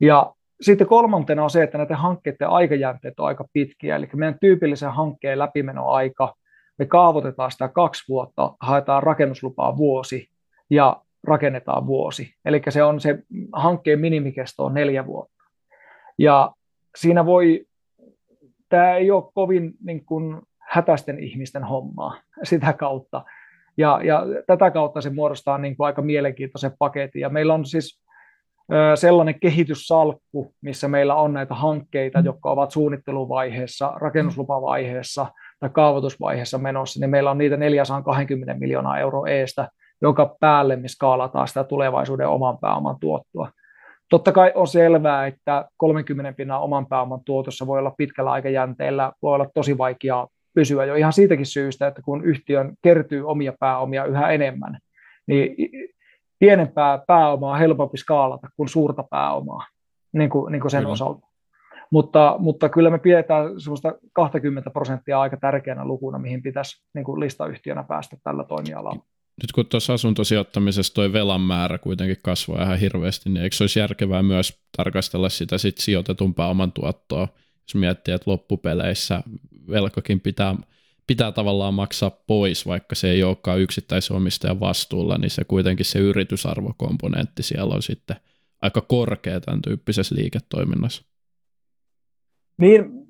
Ja 0.00 0.32
sitten 0.60 0.86
kolmantena 0.86 1.42
on 1.42 1.50
se, 1.50 1.62
että 1.62 1.78
näiden 1.78 1.96
hankkeiden 1.96 2.48
aikajänteet 2.48 3.20
on 3.20 3.26
aika 3.26 3.44
pitkiä, 3.52 3.96
eli 3.96 4.08
meidän 4.14 4.38
tyypillisen 4.40 4.92
hankkeen 4.92 5.38
läpimenoaika, 5.38 6.34
me 6.78 6.86
kaavoitetaan 6.86 7.50
sitä 7.50 7.68
kaksi 7.68 8.04
vuotta, 8.08 8.56
haetaan 8.60 9.02
rakennuslupaa 9.02 9.76
vuosi 9.76 10.28
ja 10.70 11.02
rakennetaan 11.26 11.86
vuosi. 11.86 12.34
Eli 12.44 12.62
se 12.68 12.82
on 12.82 13.00
se 13.00 13.18
hankkeen 13.52 14.00
minimikesto 14.00 14.64
on 14.64 14.74
neljä 14.74 15.06
vuotta. 15.06 15.44
Ja 16.18 16.52
siinä 16.96 17.26
voi, 17.26 17.64
tämä 18.68 18.94
ei 18.94 19.10
ole 19.10 19.30
kovin 19.34 19.72
niin 19.84 20.04
kuin 20.04 20.42
hätäisten 20.60 21.18
ihmisten 21.18 21.64
hommaa 21.64 22.20
sitä 22.42 22.72
kautta. 22.72 23.24
Ja, 23.76 24.00
ja 24.04 24.22
tätä 24.46 24.70
kautta 24.70 25.00
se 25.00 25.10
muodostaa 25.10 25.58
niin 25.58 25.76
kuin 25.76 25.86
aika 25.86 26.02
mielenkiintoisen 26.02 26.72
paketin. 26.78 27.20
Ja 27.20 27.28
meillä 27.28 27.54
on 27.54 27.64
siis 27.64 28.06
sellainen 28.94 29.40
kehityssalkku, 29.40 30.54
missä 30.60 30.88
meillä 30.88 31.14
on 31.14 31.32
näitä 31.32 31.54
hankkeita, 31.54 32.20
jotka 32.20 32.50
ovat 32.50 32.70
suunnitteluvaiheessa, 32.70 33.92
rakennuslupavaiheessa 33.96 35.26
tai 35.60 35.70
kaavoitusvaiheessa 35.72 36.58
menossa, 36.58 37.00
niin 37.00 37.10
meillä 37.10 37.30
on 37.30 37.38
niitä 37.38 37.56
420 37.56 38.54
miljoonaa 38.54 38.98
euroa 38.98 39.28
eestä, 39.28 39.68
jonka 40.02 40.36
päälle 40.40 40.76
me 40.76 40.88
skaalataan 40.88 41.48
sitä 41.48 41.64
tulevaisuuden 41.64 42.28
oman 42.28 42.58
pääoman 42.58 42.96
tuottoa. 43.00 43.50
Totta 44.10 44.32
kai 44.32 44.52
on 44.54 44.66
selvää, 44.66 45.26
että 45.26 45.68
30 45.76 46.32
pinnan 46.32 46.60
oman 46.60 46.86
pääoman 46.86 47.20
tuotossa 47.24 47.66
voi 47.66 47.78
olla 47.78 47.94
pitkällä 47.98 48.30
aikajänteellä, 48.30 49.12
voi 49.22 49.34
olla 49.34 49.46
tosi 49.54 49.78
vaikeaa 49.78 50.28
pysyä 50.54 50.84
jo 50.84 50.94
ihan 50.94 51.12
siitäkin 51.12 51.46
syystä, 51.46 51.86
että 51.86 52.02
kun 52.02 52.24
yhtiön 52.24 52.74
kertyy 52.82 53.28
omia 53.28 53.52
pääomia 53.60 54.04
yhä 54.04 54.30
enemmän, 54.30 54.78
niin 55.26 55.56
pienempää 56.38 56.98
pääomaa 57.06 57.52
on 57.52 57.58
helpompi 57.58 57.96
skaalata 57.96 58.48
kuin 58.56 58.68
suurta 58.68 59.04
pääomaa 59.10 59.66
niin 60.12 60.30
kuin, 60.30 60.52
niin 60.52 60.60
kuin 60.60 60.70
sen 60.70 60.80
kyllä. 60.80 60.92
osalta. 60.92 61.26
Mutta, 61.90 62.36
mutta 62.38 62.68
kyllä 62.68 62.90
me 62.90 62.98
pidetään 62.98 63.60
sellaista 63.60 63.94
20 64.12 64.70
prosenttia 64.70 65.20
aika 65.20 65.36
tärkeänä 65.36 65.84
lukuna, 65.84 66.18
mihin 66.18 66.42
pitäisi 66.42 66.84
niin 66.94 67.04
kuin 67.04 67.20
listayhtiönä 67.20 67.82
päästä 67.82 68.16
tällä 68.24 68.44
toimialalla. 68.44 69.02
Nyt 69.42 69.52
kun 69.52 69.66
tuossa 69.66 69.94
asuntosijoittamisessa 69.94 70.94
tuo 70.94 71.12
velan 71.12 71.40
määrä 71.40 71.78
kuitenkin 71.78 72.16
kasvaa 72.22 72.62
ihan 72.62 72.78
hirveästi, 72.78 73.30
niin 73.30 73.42
eikö 73.42 73.56
se 73.56 73.62
olisi 73.62 73.78
järkevää 73.78 74.22
myös 74.22 74.58
tarkastella 74.76 75.28
sitä 75.28 75.58
sit 75.58 75.78
sijoitetun 75.78 76.34
pääoman 76.34 76.72
tuottoa, 76.72 77.28
jos 77.62 77.74
miettii, 77.74 78.14
että 78.14 78.30
loppupeleissä 78.30 79.22
velkokin 79.68 80.20
pitää 80.20 80.56
pitää 81.06 81.32
tavallaan 81.32 81.74
maksaa 81.74 82.10
pois, 82.10 82.66
vaikka 82.66 82.94
se 82.94 83.10
ei 83.10 83.22
olekaan 83.22 83.60
yksittäisomistajan 83.60 84.60
vastuulla, 84.60 85.18
niin 85.18 85.30
se 85.30 85.44
kuitenkin 85.44 85.86
se 85.86 85.98
yritysarvokomponentti 85.98 87.42
siellä 87.42 87.74
on 87.74 87.82
sitten 87.82 88.16
aika 88.62 88.80
korkea 88.80 89.40
tämän 89.40 89.62
tyyppisessä 89.62 90.14
liiketoiminnassa. 90.14 91.04
Niin, 92.60 93.05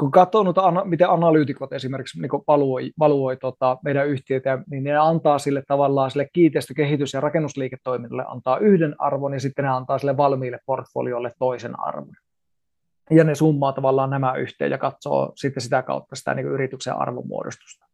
kun 0.00 0.10
katsoo 0.10 0.42
noita, 0.42 0.84
miten 0.84 1.10
analyytikot 1.10 1.72
esimerkiksi 1.72 2.20
niin 2.20 2.30
valuoi, 2.48 2.92
valuoi 2.98 3.36
tota 3.36 3.78
meidän 3.84 4.08
yhtiöitä, 4.08 4.58
niin 4.70 4.84
ne 4.84 4.96
antaa 4.96 5.38
sille 5.38 5.62
tavallaan 5.68 6.10
sille 6.10 6.28
kiinteistökehitys- 6.32 7.14
ja 7.14 7.20
rakennusliiketoiminnalle 7.20 8.24
antaa 8.28 8.58
yhden 8.58 8.94
arvon 8.98 9.32
ja 9.32 9.40
sitten 9.40 9.64
ne 9.64 9.70
antaa 9.70 9.98
sille 9.98 10.16
valmiille 10.16 10.58
portfoliolle 10.66 11.32
toisen 11.38 11.80
arvon 11.80 12.16
ja 13.10 13.24
ne 13.24 13.34
summaa 13.34 13.72
tavallaan 13.72 14.10
nämä 14.10 14.34
yhteen 14.34 14.70
ja 14.70 14.78
katsoo 14.78 15.32
sitten 15.36 15.62
sitä 15.62 15.82
kautta 15.82 16.16
sitä 16.16 16.34
niin 16.34 16.46
yrityksen 16.46 16.96
arvonmuodostusta. 16.96 17.86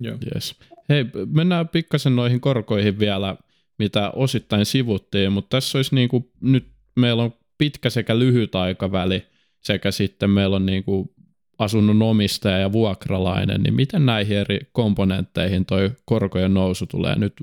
Joo. 0.00 0.16
Yes. 0.34 0.60
Hei, 0.88 1.04
mennään 1.34 1.68
pikkasen 1.68 2.16
noihin 2.16 2.40
korkoihin 2.40 2.98
vielä, 2.98 3.36
mitä 3.78 4.10
osittain 4.10 4.66
sivuttiin, 4.66 5.32
mutta 5.32 5.56
tässä 5.56 5.78
olisi 5.78 5.94
niin 5.94 6.08
kuin, 6.08 6.30
nyt 6.40 6.68
meillä 6.96 7.22
on 7.22 7.34
pitkä 7.58 7.90
sekä 7.90 8.18
lyhyt 8.18 8.54
aikaväli, 8.54 9.26
sekä 9.60 9.90
sitten 9.90 10.30
meillä 10.30 10.56
on 10.56 10.66
niin 10.66 10.84
kuin 10.84 11.10
asunnon 11.58 12.02
omistaja 12.02 12.58
ja 12.58 12.72
vuokralainen, 12.72 13.62
niin 13.62 13.74
miten 13.74 14.06
näihin 14.06 14.38
eri 14.38 14.58
komponentteihin 14.72 15.66
toi 15.66 15.90
korkojen 16.04 16.54
nousu 16.54 16.86
tulee 16.86 17.18
nyt 17.18 17.34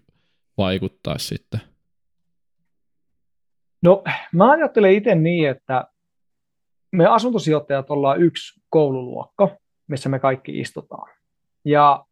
vaikuttaa 0.57 1.17
sitten? 1.17 1.59
No 3.81 4.03
mä 4.33 4.51
ajattelen 4.51 4.93
itse 4.93 5.15
niin, 5.15 5.49
että 5.49 5.87
me 6.91 7.05
asuntosijoittajat 7.05 7.89
ollaan 7.89 8.21
yksi 8.21 8.61
koululuokka, 8.69 9.49
missä 9.87 10.09
me 10.09 10.19
kaikki 10.19 10.59
istutaan. 10.59 11.09
Ja 11.65 12.05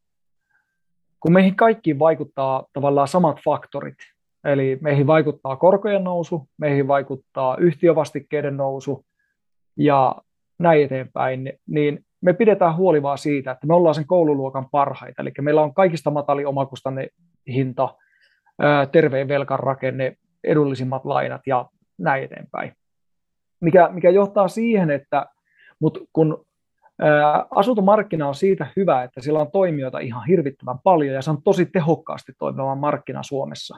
kun 1.19 1.33
meihin 1.33 1.55
kaikkiin 1.55 1.99
vaikuttaa 1.99 2.65
tavallaan 2.73 3.07
samat 3.07 3.37
faktorit, 3.45 3.97
eli 4.43 4.77
meihin 4.81 5.07
vaikuttaa 5.07 5.55
korkojen 5.55 6.03
nousu, 6.03 6.49
meihin 6.57 6.87
vaikuttaa 6.87 7.57
yhtiövastikkeiden 7.57 8.57
nousu 8.57 9.05
ja 9.77 10.15
näin 10.59 10.83
eteenpäin, 10.83 11.53
niin 11.67 12.05
me 12.21 12.33
pidetään 12.33 12.75
huoli 12.75 13.03
vaan 13.03 13.17
siitä, 13.17 13.51
että 13.51 13.67
me 13.67 13.73
ollaan 13.73 13.95
sen 13.95 14.07
koululuokan 14.07 14.69
parhaita, 14.71 15.21
eli 15.21 15.31
meillä 15.41 15.61
on 15.61 15.73
kaikista 15.73 16.11
matali 16.11 16.45
omakustanne 16.45 17.07
hinta, 17.47 17.95
terveen 18.91 19.27
velkan 19.27 19.59
rakenne, 19.59 20.17
edullisimmat 20.43 21.05
lainat 21.05 21.41
ja 21.47 21.65
näin 21.97 22.23
eteenpäin. 22.23 22.73
Mikä, 23.59 23.89
mikä 23.91 24.09
johtaa 24.09 24.47
siihen, 24.47 24.91
että 24.91 25.25
mut 25.79 25.97
kun 26.13 26.45
asuntomarkkina 27.51 28.27
on 28.27 28.35
siitä 28.35 28.67
hyvä, 28.75 29.03
että 29.03 29.21
sillä 29.21 29.39
on 29.39 29.51
toimijoita 29.51 29.99
ihan 29.99 30.27
hirvittävän 30.27 30.79
paljon 30.83 31.15
ja 31.15 31.21
se 31.21 31.29
on 31.29 31.41
tosi 31.43 31.65
tehokkaasti 31.65 32.33
toimiva 32.39 32.75
markkina 32.75 33.23
Suomessa, 33.23 33.77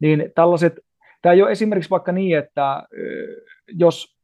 niin 0.00 0.32
tällaiset, 0.34 0.80
tämä 1.22 1.32
ei 1.32 1.42
ole 1.42 1.50
esimerkiksi 1.50 1.90
vaikka 1.90 2.12
niin, 2.12 2.38
että 2.38 2.82
jos 3.68 4.15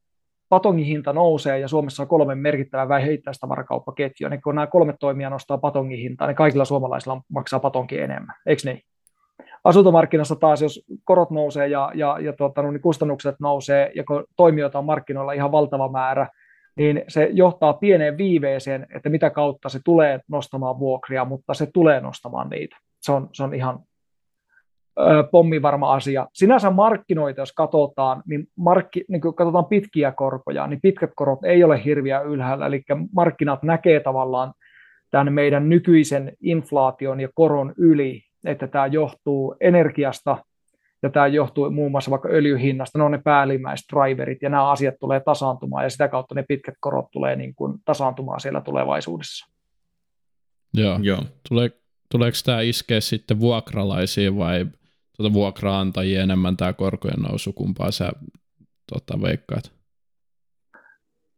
patongin 0.53 0.87
hinta 0.87 1.13
nousee 1.13 1.59
ja 1.59 1.69
Suomessa 1.69 2.03
on 2.03 2.09
kolme 2.09 2.35
merkittävää 2.35 2.89
vähittäistavarakauppaketjua, 2.89 4.31
niin 4.31 4.43
kun 4.43 4.55
nämä 4.55 4.67
kolme 4.67 4.95
toimijaa 5.01 5.31
nostaa 5.31 5.59
patongin 5.59 5.99
hintaa, 5.99 6.27
niin 6.27 6.37
kaikilla 6.37 6.65
suomalaisilla 6.65 7.23
maksaa 7.29 7.61
patonki 7.61 8.01
enemmän, 8.01 8.35
eikö 8.47 8.63
niin? 8.65 8.83
Asuntomarkkinassa 9.65 10.37
taas, 10.37 10.63
jos 10.63 10.85
korot 11.05 11.31
nousee 11.31 11.69
ja, 11.69 11.91
ja, 11.95 12.19
ja 12.21 12.33
tuota, 12.33 12.63
no, 12.63 12.71
niin 12.71 12.81
kustannukset 12.81 13.35
nousee 13.41 13.93
ja 13.95 14.05
kun 14.05 14.25
toimijoita 14.37 14.79
on 14.79 14.85
markkinoilla 14.85 15.33
ihan 15.33 15.53
valtava 15.53 15.89
määrä, 15.89 16.29
niin 16.77 17.05
se 17.09 17.29
johtaa 17.33 17.73
pieneen 17.73 18.19
viiveeseen, 18.19 18.87
että 18.95 19.09
mitä 19.09 19.31
kautta 19.31 19.69
se 19.69 19.81
tulee 19.85 20.21
nostamaan 20.29 20.79
vuokria, 20.79 21.25
mutta 21.25 21.55
se 21.55 21.67
tulee 21.67 22.01
nostamaan 22.01 22.49
niitä. 22.49 22.77
Se 23.01 23.13
on, 23.13 23.29
se 23.33 23.43
on 23.43 23.55
ihan 23.55 23.79
pommivarma 25.31 25.95
asia. 25.95 26.27
Sinänsä 26.33 26.71
markkinoita, 26.71 27.41
jos 27.41 27.53
katsotaan, 27.53 28.23
niin, 28.27 28.47
markki, 28.57 29.05
niin 29.09 29.21
kun 29.21 29.35
katsotaan 29.35 29.65
pitkiä 29.65 30.13
korkoja, 30.13 30.67
niin 30.67 30.81
pitkät 30.81 31.11
korot 31.17 31.45
ei 31.45 31.65
ole 31.65 31.85
hirviä 31.85 32.21
ylhäällä, 32.21 32.67
eli 32.67 32.83
markkinat 33.15 33.63
näkee 33.63 34.01
tavallaan 34.01 34.53
tämän 35.11 35.33
meidän 35.33 35.69
nykyisen 35.69 36.33
inflaation 36.41 37.21
ja 37.21 37.29
koron 37.35 37.75
yli, 37.77 38.23
että 38.45 38.67
tämä 38.67 38.87
johtuu 38.87 39.57
energiasta 39.61 40.39
ja 41.03 41.11
tämä 41.11 41.27
johtuu 41.27 41.71
muun 41.71 41.91
muassa 41.91 42.11
vaikka 42.11 42.29
öljyhinnasta, 42.29 42.99
ne 42.99 43.05
on 43.05 43.11
ne 43.11 43.21
päällimmäiset 43.25 43.87
driverit 43.93 44.43
ja 44.43 44.49
nämä 44.49 44.71
asiat 44.71 44.95
tulee 45.01 45.21
tasaantumaan 45.21 45.85
ja 45.85 45.91
sitä 45.91 46.09
kautta 46.09 46.35
ne 46.35 46.45
pitkät 46.49 46.75
korot 46.81 47.11
tulee 47.11 47.37
niin 47.37 47.55
kuin 47.55 47.79
tasaantumaan 47.85 48.41
siellä 48.41 48.61
tulevaisuudessa. 48.61 49.53
Joo. 50.75 50.99
Joo. 51.03 51.23
Tule, 51.49 51.71
tuleeko 52.09 52.37
tämä 52.45 52.61
iskeä 52.61 53.01
sitten 53.01 53.41
vuokralaisiin 53.41 54.37
vai 54.37 54.67
tuota 55.17 55.33
vuokraantajia 55.33 56.23
enemmän 56.23 56.57
tämä 56.57 56.73
korkojen 56.73 57.23
nousu, 57.23 57.53
kumpaa 57.53 57.91
sä 57.91 58.13
tota, 58.93 59.23
veikkaat? 59.23 59.73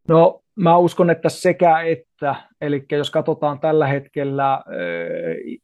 No 0.09 0.43
mä 0.57 0.77
uskon, 0.77 1.11
että 1.11 1.29
sekä 1.29 1.81
että, 1.81 2.35
eli 2.61 2.87
jos 2.93 3.11
katsotaan 3.11 3.61
tällä 3.61 3.87
hetkellä 3.87 4.63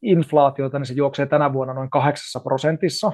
inflaatiota, 0.03 0.79
niin 0.79 0.87
se 0.87 0.95
juoksee 0.95 1.27
tänä 1.27 1.53
vuonna 1.53 1.75
noin 1.75 1.91
kahdeksassa 1.91 2.41
prosentissa. 2.41 3.13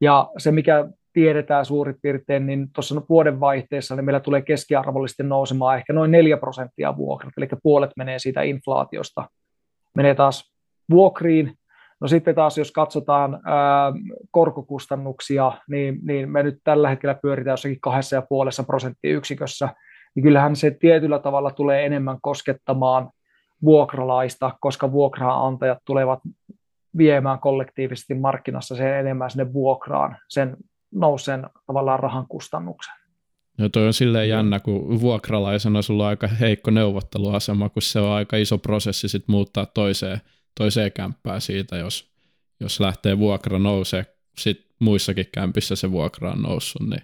Ja 0.00 0.30
se, 0.38 0.52
mikä 0.52 0.88
tiedetään 1.12 1.64
suurin 1.64 1.96
piirtein, 2.02 2.46
niin 2.46 2.72
tuossa 2.72 3.02
vuoden 3.08 3.40
vaihteessa 3.40 3.96
niin 3.96 4.04
meillä 4.04 4.20
tulee 4.20 4.42
keskiarvollisesti 4.42 5.22
nousemaan 5.22 5.78
ehkä 5.78 5.92
noin 5.92 6.10
4 6.10 6.36
prosenttia 6.36 6.96
vuokrat, 6.96 7.32
eli 7.36 7.48
puolet 7.62 7.90
menee 7.96 8.18
siitä 8.18 8.42
inflaatiosta. 8.42 9.28
Menee 9.96 10.14
taas 10.14 10.52
vuokriin. 10.90 11.52
No 12.02 12.08
sitten 12.08 12.34
taas, 12.34 12.58
jos 12.58 12.72
katsotaan 12.72 13.40
ää, 13.44 13.92
korkokustannuksia, 14.30 15.52
niin, 15.68 15.98
niin 16.02 16.30
me 16.30 16.42
nyt 16.42 16.58
tällä 16.64 16.88
hetkellä 16.88 17.14
pyöritään 17.14 17.52
jossakin 17.52 17.78
2,5 18.60 18.66
prosenttiyksikössä, 18.66 19.68
niin 20.14 20.22
kyllähän 20.22 20.56
se 20.56 20.70
tietyllä 20.70 21.18
tavalla 21.18 21.50
tulee 21.50 21.86
enemmän 21.86 22.18
koskettamaan 22.22 23.10
vuokralaista, 23.64 24.50
koska 24.60 24.92
vuokraantajat 24.92 25.78
tulevat 25.84 26.18
viemään 26.96 27.38
kollektiivisesti 27.38 28.14
markkinassa 28.14 28.76
sen 28.76 28.94
enemmän 28.94 29.30
sinne 29.30 29.52
vuokraan, 29.52 30.16
sen 30.28 30.56
nouseen 30.94 31.46
tavallaan 31.66 32.00
rahan 32.00 32.26
kustannuksen. 32.28 32.94
No 33.58 33.68
toi 33.68 33.86
on 33.86 33.92
silleen 33.92 34.28
jännä, 34.28 34.60
kun 34.60 35.00
vuokralaisena 35.00 35.82
sulla 35.82 36.02
on 36.02 36.08
aika 36.08 36.26
heikko 36.26 36.70
neuvotteluasema, 36.70 37.68
kun 37.68 37.82
se 37.82 38.00
on 38.00 38.10
aika 38.10 38.36
iso 38.36 38.58
prosessi 38.58 39.08
sit 39.08 39.24
muuttaa 39.28 39.66
toiseen, 39.66 40.20
toiseen 40.54 40.92
kämppään 40.92 41.40
siitä, 41.40 41.76
jos, 41.76 42.12
jos 42.60 42.80
lähtee 42.80 43.18
vuokra 43.18 43.58
nousee, 43.58 44.06
sit 44.38 44.66
muissakin 44.78 45.26
kämpissä 45.32 45.76
se 45.76 45.90
vuokra 45.90 46.30
on 46.30 46.42
noussut, 46.42 46.88
niin 46.88 47.02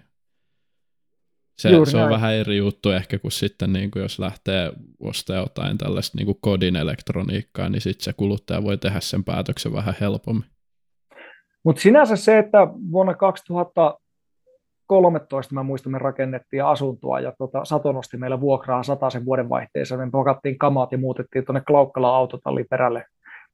se, 1.59 1.69
se 1.91 1.97
on 1.97 2.09
vähän 2.09 2.33
eri 2.33 2.57
juttu 2.57 2.91
ehkä 2.91 3.19
kuin 3.19 3.31
sitten, 3.31 3.73
niin 3.73 3.91
kuin 3.91 4.03
jos 4.03 4.19
lähtee 4.19 4.71
ostamaan 4.99 5.43
jotain 5.43 5.77
tällaista 5.77 6.17
niin 6.17 6.25
kuin 6.25 6.37
kodin 6.41 6.75
elektroniikkaa, 6.75 7.69
niin 7.69 7.81
sitten 7.81 8.03
se 8.03 8.13
kuluttaja 8.13 8.63
voi 8.63 8.77
tehdä 8.77 8.99
sen 8.99 9.23
päätöksen 9.23 9.73
vähän 9.73 9.95
helpommin. 10.01 10.49
Mutta 11.63 11.81
sinänsä 11.81 12.15
se, 12.15 12.37
että 12.37 12.57
vuonna 12.91 13.13
2013 13.13 15.53
mä 15.53 15.63
muistan, 15.63 15.91
me 15.91 15.99
rakennettiin 15.99 16.65
asuntoa 16.65 17.19
ja 17.19 17.33
tota, 17.37 17.65
Sato 17.65 17.91
nosti 17.91 18.17
meillä 18.17 18.41
vuokraa 18.41 18.81
sen 18.83 19.25
vuoden 19.25 19.49
vaihteessa, 19.49 19.97
me 19.97 20.09
pakattiin 20.11 20.57
kamaat 20.57 20.91
ja 20.91 20.97
muutettiin 20.97 21.45
tuonne 21.45 21.61
Klaukkalan 21.67 22.15
autotallin 22.15 22.65
perälle 22.69 23.05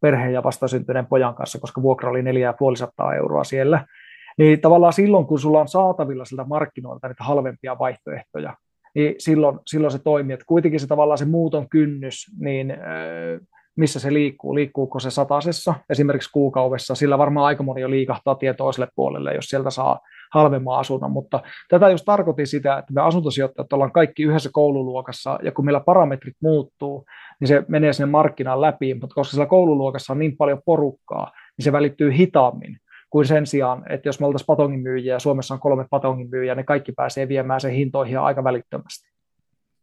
perheen 0.02 0.34
ja 0.34 0.43
vastasyntyneen 0.43 1.06
pojan 1.06 1.36
kanssa, 1.36 1.60
koska 1.60 1.82
vuokra 1.82 2.10
oli 2.10 2.24
4500 2.24 3.16
euroa 3.16 3.43
siellä. 3.43 3.88
Niin 4.38 4.62
tavallaan 4.62 4.93
silloin, 4.93 5.26
kun 5.26 5.39
sulla 5.39 5.62
on 5.62 5.68
saatavilla 5.68 6.26
siltä 6.26 6.43
markkinoilta 6.43 7.08
niitä 7.08 7.24
halvempia 7.24 7.80
vaihtoehtoja, 7.80 8.54
niin 8.96 9.16
silloin, 9.18 9.60
silloin 9.66 9.91
se 9.91 10.00
toimii. 10.00 10.34
Että 10.34 10.46
kuitenkin 10.48 10.80
se 10.80 10.88
tavallaan 10.88 11.18
se 11.18 11.26
muuton 11.26 11.70
kynnys, 11.70 12.26
niin 12.39 12.78
missä 13.76 14.00
se 14.00 14.14
liikkuu, 14.14 14.56
liikkuuko 14.56 15.00
se 15.00 15.12
satasessa 15.12 15.74
esimerkiksi 15.89 16.32
kuukaudessa, 16.32 16.96
sillä 16.96 17.18
varmaan 17.18 17.46
aika 17.46 17.64
moni 17.64 17.82
jo 17.82 17.89
liikahtaa 17.89 18.36
tie 18.36 18.54
toiselle 18.54 18.88
puolelle, 18.96 19.34
jos 19.34 19.46
sieltä 19.46 19.70
saa 19.70 20.00
halvemman 20.36 20.80
asunnon, 20.80 21.12
mutta 21.12 21.40
tätä 21.70 21.90
just 21.90 22.06
tarkoitin 22.06 22.48
sitä, 22.48 22.78
että 22.78 22.94
me 22.94 23.02
asuntosijoittajat 23.02 23.74
ollaan 23.74 23.92
kaikki 23.92 24.24
yhdessä 24.24 24.50
koululuokassa, 24.54 25.40
ja 25.44 25.52
kun 25.52 25.66
meillä 25.66 25.80
parametrit 25.80 26.36
muuttuu, 26.42 27.06
niin 27.40 27.48
se 27.48 27.64
menee 27.68 27.94
sinne 27.94 28.12
markkinaan 28.12 28.62
läpi, 28.62 28.94
mutta 28.94 29.14
koska 29.14 29.32
siellä 29.32 29.50
koululuokassa 29.50 30.14
on 30.14 30.20
niin 30.20 30.38
paljon 30.38 30.62
porukkaa, 30.66 31.32
niin 31.58 31.64
se 31.64 31.72
välittyy 31.72 32.18
hitaammin 32.18 32.78
kuin 33.10 33.28
sen 33.28 33.48
sijaan, 33.48 33.92
että 33.92 34.08
jos 34.08 34.20
me 34.20 34.26
oltaisiin 34.26 34.46
patongin 34.46 34.80
myyjiä 34.80 35.14
ja 35.14 35.20
Suomessa 35.20 35.54
on 35.54 35.60
kolme 35.60 35.86
patongin 35.90 36.30
myyjiä, 36.30 36.56
niin 36.56 36.66
kaikki 36.66 36.92
pääsee 36.92 37.28
viemään 37.28 37.62
sen 37.62 37.72
hintoihin 37.72 38.20
aika 38.20 38.44
välittömästi. 38.44 39.10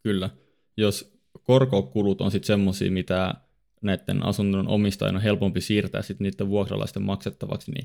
Kyllä. 0.03 0.31
Jos 0.77 1.19
korkokulut 1.43 2.21
on 2.21 2.31
sitten 2.31 2.47
semmoisia, 2.47 2.91
mitä 2.91 3.35
näiden 3.83 4.27
asunnon 4.27 4.69
omistajien 4.69 5.17
on 5.17 5.23
helpompi 5.23 5.61
siirtää 5.61 6.03
sitten 6.03 6.25
niiden 6.25 6.49
vuokralaisten 6.49 7.03
maksettavaksi, 7.03 7.73
niin 7.73 7.85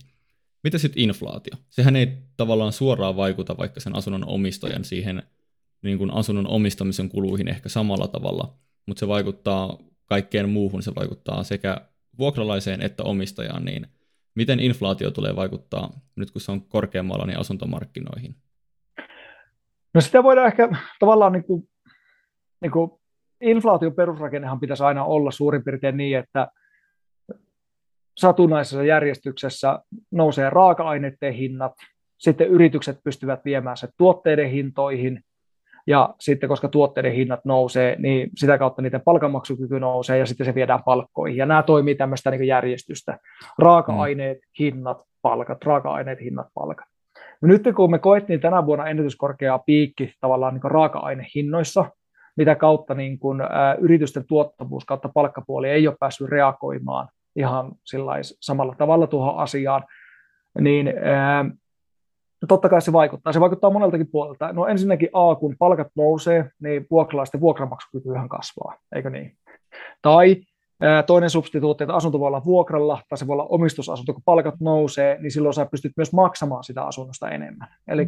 mitä 0.68 0.78
sitten 0.78 1.04
inflaatio? 1.04 1.54
Sehän 1.70 1.96
ei 1.96 2.18
tavallaan 2.38 2.72
suoraan 2.72 3.16
vaikuta 3.16 3.58
vaikka 3.58 3.80
sen 3.80 3.96
asunnon 3.96 4.28
omistajan 4.28 4.84
siihen 4.84 5.24
niin 5.82 5.98
kuin 5.98 6.12
asunnon 6.12 6.48
omistamisen 6.48 7.10
kuluihin 7.10 7.48
ehkä 7.48 7.70
samalla 7.70 8.08
tavalla, 8.08 8.54
mutta 8.86 9.00
se 9.00 9.08
vaikuttaa 9.08 9.78
kaikkeen 10.06 10.50
muuhun, 10.50 10.84
se 10.84 10.96
vaikuttaa 10.96 11.44
sekä 11.44 11.82
vuokralaiseen 12.18 12.82
että 12.82 13.04
omistajaan, 13.04 13.66
niin 13.66 13.88
Miten 14.38 14.60
inflaatio 14.60 15.12
tulee 15.12 15.36
vaikuttaa 15.36 15.90
nyt, 16.16 16.32
kun 16.32 16.42
se 16.42 16.52
on 16.52 16.62
korkeammalla, 16.62 17.26
niin 17.26 17.40
asuntomarkkinoihin? 17.40 18.36
No 19.94 20.02
sitä 20.02 20.24
voidaan 20.24 20.48
ehkä 20.48 20.70
tavallaan 21.00 21.32
niin 21.32 21.44
kuin, 21.44 21.70
niin 22.62 22.72
kuin 22.72 22.92
inflaation 23.42 23.94
perusrakennehan 23.94 24.60
pitäisi 24.60 24.84
aina 24.84 25.04
olla 25.06 25.32
suurin 25.32 25.64
piirtein 25.64 25.98
niin, 25.98 26.18
että 26.18 26.48
satunnaisessa 28.18 28.84
järjestyksessä 28.84 29.80
nousee 30.12 30.50
raaka-aineiden 30.50 31.34
hinnat, 31.34 31.74
sitten 32.18 32.48
yritykset 32.48 33.00
pystyvät 33.04 33.46
viemään 33.46 33.78
se 33.78 33.88
tuotteiden 33.98 34.50
hintoihin, 34.50 35.24
ja 35.88 36.16
sitten 36.20 36.50
koska 36.50 36.68
tuotteiden 36.68 37.14
hinnat 37.14 37.46
nousee, 37.46 37.96
niin 38.00 38.30
sitä 38.38 38.58
kautta 38.58 38.82
niiden 38.82 39.02
palkanmaksukyky 39.02 39.80
nousee 39.80 40.18
ja 40.18 40.26
sitten 40.26 40.46
se 40.46 40.56
viedään 40.56 40.84
palkkoihin. 40.84 41.38
Ja 41.38 41.46
nämä 41.46 41.64
toimii 41.64 41.96
tämmöistä 41.96 42.32
niin 42.32 42.48
järjestystä. 42.48 43.20
Raaka-aineet, 43.60 44.38
mm. 44.38 44.50
hinnat, 44.60 45.02
palkat, 45.22 45.66
raaka-aineet, 45.66 46.20
hinnat, 46.22 46.48
palkat. 46.54 46.86
No 47.42 47.48
nyt 47.48 47.64
kun 47.76 47.92
me 47.92 48.00
koettiin 48.00 48.40
tänä 48.40 48.66
vuonna 48.66 48.88
ennätyskorkea 48.88 49.60
piikki 49.60 50.14
tavallaan 50.22 50.54
niin 50.54 50.72
raaka-ainehinnoissa, 50.72 51.86
mitä 52.38 52.56
kautta 52.56 52.94
niin 52.94 53.20
kuin, 53.20 53.42
ä, 53.42 53.76
yritysten 53.80 54.24
tuottavuus 54.28 54.86
kautta 54.86 55.10
palkkapuoli 55.14 55.70
ei 55.70 55.88
ole 55.88 55.98
päässyt 56.00 56.30
reagoimaan 56.30 57.08
ihan 57.38 57.72
samalla 58.42 58.76
tavalla 58.78 59.08
tuohon 59.08 59.38
asiaan, 59.38 59.84
niin 60.60 60.88
ä, 60.88 61.46
totta 62.48 62.70
kai 62.70 62.82
se 62.82 62.94
vaikuttaa. 62.94 63.34
Se 63.34 63.40
vaikuttaa 63.40 63.70
moneltakin 63.70 64.12
puolelta. 64.12 64.54
No 64.54 64.66
ensinnäkin 64.66 65.10
A, 65.14 65.36
kun 65.36 65.56
palkat 65.60 65.88
nousee, 65.96 66.50
niin 66.62 66.88
vuokralaisten 66.92 67.42
vuokramaksukykyhän 67.42 68.30
kasvaa, 68.30 68.76
eikö 68.96 69.10
niin? 69.10 69.38
Tai 70.02 70.36
Toinen 71.06 71.30
substituutti, 71.30 71.84
että 71.84 71.96
asunto 71.96 72.20
voi 72.20 72.28
olla 72.28 72.46
vuokralla 72.46 73.02
tai 73.10 73.18
se 73.18 73.28
voi 73.28 73.34
olla 73.34 73.48
omistusasunto, 73.50 74.14
kun 74.14 74.24
palkat 74.26 74.56
nousee, 74.60 75.18
niin 75.22 75.32
silloin 75.32 75.54
sä 75.54 75.66
pystyt 75.66 75.92
myös 75.98 76.14
maksamaan 76.14 76.64
sitä 76.64 76.84
asunnosta 76.84 77.30
enemmän. 77.30 77.68
Eli 77.88 78.08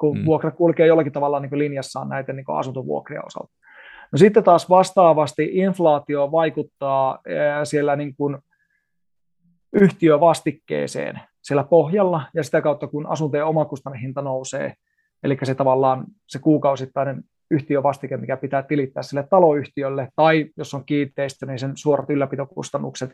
kun 0.00 0.18
mm. 0.18 0.24
vuokra 0.24 0.50
kulkee 0.50 0.86
jollakin 0.86 1.12
tavalla 1.12 1.40
niin 1.40 1.58
linjassaan 1.58 2.08
näiden 2.08 2.36
niin 2.36 2.44
asuntovuokrien 2.48 3.26
osalta. 3.26 3.52
No 4.12 4.18
sitten 4.18 4.44
taas 4.44 4.70
vastaavasti 4.70 5.50
inflaatio 5.52 6.32
vaikuttaa 6.32 7.18
siellä 7.64 7.96
niin 7.96 8.14
kuin 8.16 8.38
yhtiövastikkeeseen 9.72 11.20
siellä 11.42 11.64
pohjalla, 11.64 12.22
ja 12.34 12.44
sitä 12.44 12.60
kautta 12.60 12.86
kun 12.86 13.06
asuntojen 13.06 13.46
omakustannehinta 13.46 14.22
nousee, 14.22 14.74
eli 15.22 15.38
se 15.42 15.54
tavallaan 15.54 16.04
se 16.26 16.38
kuukausittainen 16.38 17.24
yhtiövastike, 17.50 18.16
mikä 18.16 18.36
pitää 18.36 18.62
tilittää 18.62 19.02
sille 19.02 19.26
taloyhtiölle, 19.30 20.08
tai 20.16 20.46
jos 20.56 20.74
on 20.74 20.84
kiinteistö, 20.84 21.46
niin 21.46 21.58
sen 21.58 21.72
suorat 21.74 22.10
ylläpitokustannukset, 22.10 23.10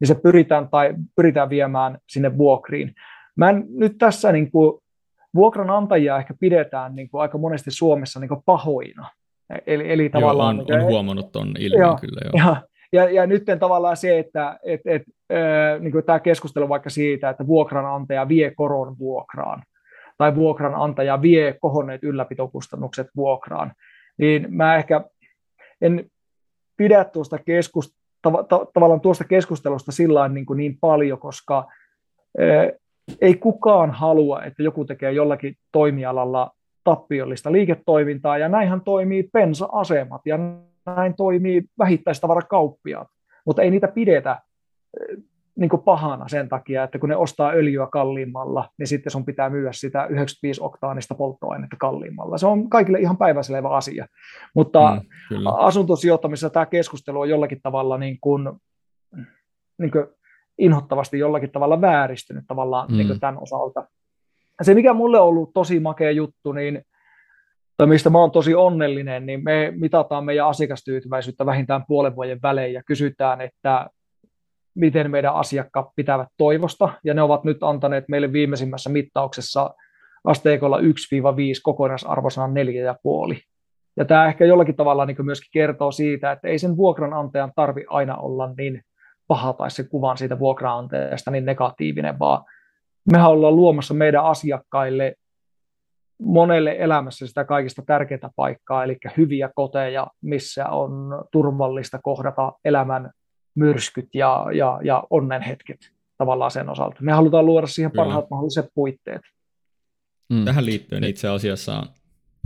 niin 0.00 0.08
se 0.08 0.14
pyritään, 0.14 0.68
tai 0.68 0.94
pyritään 1.16 1.50
viemään 1.50 1.98
sinne 2.08 2.38
vuokriin. 2.38 2.94
Mä 3.36 3.50
en, 3.50 3.64
nyt 3.68 3.98
tässä 3.98 4.32
niin 4.32 4.50
kuin, 4.50 4.80
vuokranantajia 5.34 6.18
ehkä 6.18 6.34
pidetään 6.40 6.94
niin 6.94 7.10
kuin, 7.10 7.20
aika 7.20 7.38
monesti 7.38 7.70
Suomessa 7.70 8.20
niin 8.20 8.28
kuin 8.28 8.42
pahoina. 8.44 9.08
Eli, 9.66 9.92
eli 9.92 10.08
tavallaan, 10.08 10.56
joo, 10.56 10.66
on, 10.70 10.74
on 10.74 10.82
huomannut 10.82 11.32
tuon 11.32 11.54
ilmiön 11.58 11.80
joo, 11.80 11.98
kyllä. 12.00 12.20
Joo. 12.24 12.46
Ja, 12.46 12.62
ja, 12.92 13.10
ja 13.10 13.26
nyt 13.26 13.44
tavallaan 13.58 13.96
se, 13.96 14.18
että 14.18 14.58
et, 14.62 14.80
et, 14.84 15.02
äh, 15.32 15.80
niin 15.80 16.04
tämä 16.06 16.20
keskustelu 16.20 16.68
vaikka 16.68 16.90
siitä, 16.90 17.30
että 17.30 17.46
vuokranantaja 17.46 18.28
vie 18.28 18.52
koron 18.56 18.98
vuokraan, 18.98 19.62
tai 20.18 20.34
vuokranantaja 20.34 21.22
vie 21.22 21.56
kohonneet 21.60 22.04
ylläpitokustannukset 22.04 23.06
vuokraan, 23.16 23.72
niin 24.18 24.46
mä 24.48 24.76
ehkä 24.76 25.04
en 25.80 26.10
pidä 26.76 27.04
tuosta 27.04 27.38
keskust, 27.38 27.90
tav- 28.28 28.46
ta- 28.48 28.66
tavallaan 28.74 29.00
tuosta 29.00 29.24
keskustelusta 29.24 29.92
sillä 29.92 30.28
niin, 30.28 30.46
niin 30.56 30.78
paljon, 30.80 31.18
koska 31.18 31.66
eh, 32.38 32.72
ei 33.20 33.34
kukaan 33.34 33.90
halua, 33.90 34.42
että 34.42 34.62
joku 34.62 34.84
tekee 34.84 35.12
jollakin 35.12 35.56
toimialalla 35.72 36.50
tappiollista 36.84 37.52
liiketoimintaa, 37.52 38.38
ja 38.38 38.48
näinhän 38.48 38.80
toimii 38.80 39.28
pensa-asemat, 39.32 40.20
ja 40.24 40.38
näin 40.96 41.14
toimii 41.16 41.62
vähittäistavarakauppiaat, 41.78 43.08
mutta 43.46 43.62
ei 43.62 43.70
niitä 43.70 43.88
pidetä 43.88 44.40
niin 45.56 45.70
kuin 45.70 45.82
pahana 45.82 46.28
sen 46.28 46.48
takia, 46.48 46.84
että 46.84 46.98
kun 46.98 47.08
ne 47.08 47.16
ostaa 47.16 47.50
öljyä 47.50 47.88
kalliimmalla, 47.92 48.68
niin 48.78 48.86
sitten 48.86 49.10
sun 49.10 49.24
pitää 49.24 49.50
myyä 49.50 49.72
sitä 49.72 50.06
95-oktaanista 50.06 51.14
polttoainetta 51.16 51.76
kalliimmalla. 51.78 52.38
Se 52.38 52.46
on 52.46 52.70
kaikille 52.70 52.98
ihan 52.98 53.16
päiväselevä 53.16 53.68
asia. 53.68 54.06
Mutta 54.54 55.02
mm, 55.30 55.46
asuntosijoittamisessa 55.46 56.50
tämä 56.50 56.66
keskustelu 56.66 57.20
on 57.20 57.28
jollakin 57.28 57.60
tavalla 57.62 57.98
niin 57.98 58.18
kuin, 58.20 58.50
niin 59.78 59.90
kuin 59.90 60.06
inhottavasti 60.58 61.18
jollakin 61.18 61.50
tavalla 61.50 61.80
vääristynyt 61.80 62.44
tavallaan 62.46 62.90
mm. 62.90 62.96
niin 62.96 63.06
kuin 63.06 63.20
tämän 63.20 63.42
osalta. 63.42 63.88
Se, 64.62 64.74
mikä 64.74 64.94
mulle 64.94 65.20
on 65.20 65.28
ollut 65.28 65.50
tosi 65.54 65.80
makea 65.80 66.10
juttu, 66.10 66.52
niin 66.52 66.82
tai 67.80 67.86
mistä 67.86 68.10
mä 68.10 68.18
oon 68.18 68.30
tosi 68.30 68.54
onnellinen, 68.54 69.26
niin 69.26 69.44
me 69.44 69.72
mitataan 69.76 70.24
meidän 70.24 70.46
asiakastyytyväisyyttä 70.46 71.46
vähintään 71.46 71.84
puolen 71.88 72.16
vuoden 72.16 72.42
välein 72.42 72.72
ja 72.72 72.82
kysytään, 72.86 73.40
että 73.40 73.86
miten 74.74 75.10
meidän 75.10 75.34
asiakkaat 75.34 75.86
pitävät 75.96 76.28
toivosta, 76.36 76.88
ja 77.04 77.14
ne 77.14 77.22
ovat 77.22 77.44
nyt 77.44 77.62
antaneet 77.62 78.04
meille 78.08 78.32
viimeisimmässä 78.32 78.90
mittauksessa 78.90 79.74
asteikolla 80.24 80.78
1-5 80.78 80.82
kokonaisarvosana 81.62 82.62
4,5. 83.32 83.40
Ja 83.96 84.04
tämä 84.04 84.26
ehkä 84.26 84.44
jollakin 84.44 84.76
tavalla 84.76 85.06
niin 85.06 85.26
myöskin 85.26 85.50
kertoo 85.52 85.92
siitä, 85.92 86.32
että 86.32 86.48
ei 86.48 86.58
sen 86.58 86.76
vuokranantajan 86.76 87.52
tarvi 87.56 87.84
aina 87.88 88.16
olla 88.16 88.54
niin 88.56 88.82
paha 89.28 89.52
tai 89.52 89.70
se 89.70 89.84
kuvan 89.84 90.18
siitä 90.18 90.38
vuokranantajasta 90.38 91.30
niin 91.30 91.44
negatiivinen, 91.44 92.18
vaan 92.18 92.44
mehän 93.12 93.30
ollaan 93.30 93.56
luomassa 93.56 93.94
meidän 93.94 94.24
asiakkaille 94.24 95.14
monelle 96.20 96.76
elämässä 96.78 97.26
sitä 97.26 97.44
kaikista 97.44 97.82
tärkeintä 97.86 98.30
paikkaa, 98.36 98.84
eli 98.84 98.96
hyviä 99.16 99.50
koteja, 99.54 100.06
missä 100.22 100.68
on 100.68 101.24
turvallista 101.32 101.98
kohdata 102.02 102.52
elämän 102.64 103.10
myrskyt 103.54 104.08
ja, 104.14 104.46
ja, 104.54 104.80
ja 104.84 105.04
onnenhetket 105.10 105.78
tavallaan 106.18 106.50
sen 106.50 106.68
osalta. 106.68 106.96
Me 107.00 107.12
halutaan 107.12 107.46
luoda 107.46 107.66
siihen 107.66 107.92
parhaat 107.96 108.24
Kyllä. 108.24 108.28
mahdolliset 108.30 108.66
puitteet. 108.74 109.22
Mm. 110.28 110.44
Tähän 110.44 110.66
liittyen 110.66 111.04
itse 111.04 111.28
asiassa 111.28 111.86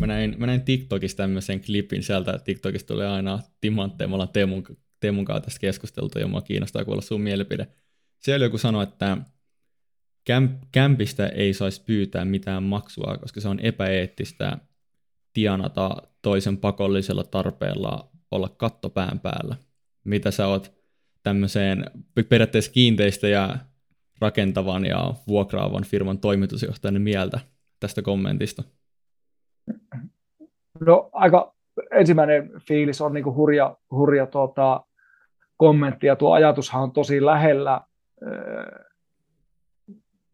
mä 0.00 0.06
näin, 0.06 0.34
mä 0.38 0.46
näin 0.46 0.62
TikTokissa 0.62 1.16
tämmöisen 1.16 1.60
klipin 1.60 2.02
sieltä, 2.02 2.38
TikTokista 2.38 2.94
tulee 2.94 3.08
aina 3.08 3.38
timantteja, 3.60 4.08
me 4.08 4.14
ollaan 4.14 4.28
Teemun, 4.28 4.64
Teemun 5.00 5.24
kanssa 5.24 5.44
tästä 5.44 5.60
keskusteltu 5.60 6.18
ja 6.18 6.26
mua 6.26 6.40
kiinnostaa 6.40 6.84
kuulla 6.84 7.02
sun 7.02 7.20
mielipide. 7.20 7.66
Siellä 8.18 8.46
joku 8.46 8.58
sanoi, 8.58 8.82
että 8.82 9.16
kämp, 10.24 10.62
kämpistä 10.72 11.26
ei 11.26 11.54
saisi 11.54 11.82
pyytää 11.86 12.24
mitään 12.24 12.62
maksua, 12.62 13.16
koska 13.20 13.40
se 13.40 13.48
on 13.48 13.60
epäeettistä 13.60 14.58
tienata 15.32 15.96
toisen 16.22 16.56
pakollisella 16.56 17.24
tarpeella 17.24 18.08
olla 18.30 18.48
katto 18.48 18.90
pään 18.90 19.20
päällä. 19.20 19.56
Mitä 20.04 20.30
sä 20.30 20.46
oot 20.46 20.72
tämmöiseen 21.22 21.84
periaatteessa 22.28 22.72
kiinteistöjä 22.72 23.48
rakentavan 24.20 24.86
ja 24.86 25.14
vuokraavan 25.28 25.84
firman 25.84 26.18
toimitusjohtajan 26.18 27.02
mieltä 27.02 27.40
tästä 27.80 28.02
kommentista? 28.02 28.62
No 30.80 31.10
aika 31.12 31.54
ensimmäinen 31.90 32.50
fiilis 32.68 33.00
on 33.00 33.12
niin 33.12 33.24
hurja, 33.24 33.76
hurja 33.90 34.26
tuota, 34.26 34.84
kommentti 35.56 36.06
ja 36.06 36.16
tuo 36.16 36.32
ajatushan 36.32 36.82
on 36.82 36.92
tosi 36.92 37.24
lähellä. 37.24 37.80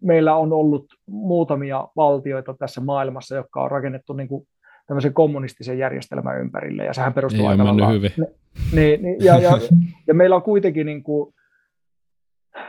Meillä 0.01 0.37
on 0.37 0.53
ollut 0.53 0.87
muutamia 1.07 1.89
valtioita 1.97 2.55
tässä 2.55 2.81
maailmassa, 2.81 3.37
jotka 3.37 3.63
on 3.63 3.71
rakennettu 3.71 4.13
niin 4.13 4.29
kuin 4.29 4.47
tämmöisen 4.87 5.15
kommunistisen 5.15 5.79
järjestelmän 5.79 6.41
ympärille, 6.41 6.85
ja 6.85 6.95
sehän 6.95 7.13
perustuu 7.13 7.47
aika 7.47 7.65
lailla... 7.65 7.89
Hyvin. 7.89 8.11
Niin, 8.73 9.03
niin, 9.03 9.25
ja, 9.25 9.39
ja, 9.39 9.59
ja, 10.07 10.15
meillä 10.15 10.37
on 10.37 10.43
kuitenkin 10.43 10.87
niin 10.87 11.03
kuin, 11.03 11.35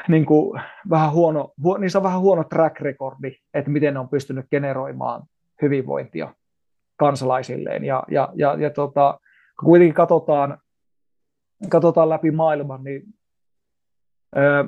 niin 0.08 0.26
kuin 0.26 0.62
vähän 0.90 1.12
huono, 1.12 1.54
hu, 1.64 1.78
niissä 1.78 2.00
on 2.00 2.04
vähän 2.04 2.20
huono 2.20 2.44
track 2.44 2.80
recordi, 2.80 3.36
että 3.54 3.72
miten 3.72 3.94
ne 3.94 4.00
on 4.00 4.10
pystynyt 4.10 4.46
generoimaan 4.50 5.24
hyvinvointia 5.62 6.34
kansalaisilleen, 6.98 7.84
ja, 7.86 8.04
ja, 8.08 8.30
ja, 8.36 8.56
ja 8.60 8.70
tota, 8.70 9.20
kun 9.60 9.66
kuitenkin 9.66 9.96
katsotaan, 9.96 10.58
katsotaan 11.70 12.10
läpi 12.10 12.32
maailman, 12.32 12.84
niin 12.84 13.04
öö, 14.38 14.64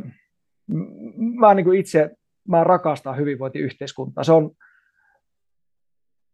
mä 1.39 1.53
niin 1.53 1.66
kuin 1.66 1.80
itse 1.80 2.11
mä 2.48 2.64
rakastan 2.64 3.18
hyvinvointiyhteiskuntaa. 3.18 4.24
Se 4.24 4.32
on, 4.32 4.52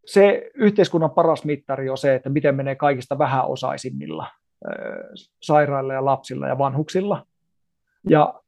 se 0.05 0.51
yhteiskunnan 0.53 1.11
paras 1.11 1.45
mittari 1.45 1.89
on 1.89 1.97
se, 1.97 2.15
että 2.15 2.29
miten 2.29 2.55
menee 2.55 2.75
kaikista 2.75 3.17
vähäosaisimmilla 3.17 4.27
sairailla 5.41 5.93
ja 5.93 6.05
lapsilla 6.05 6.47
ja 6.47 6.57
vanhuksilla. 6.57 7.25
Ja 8.09 8.41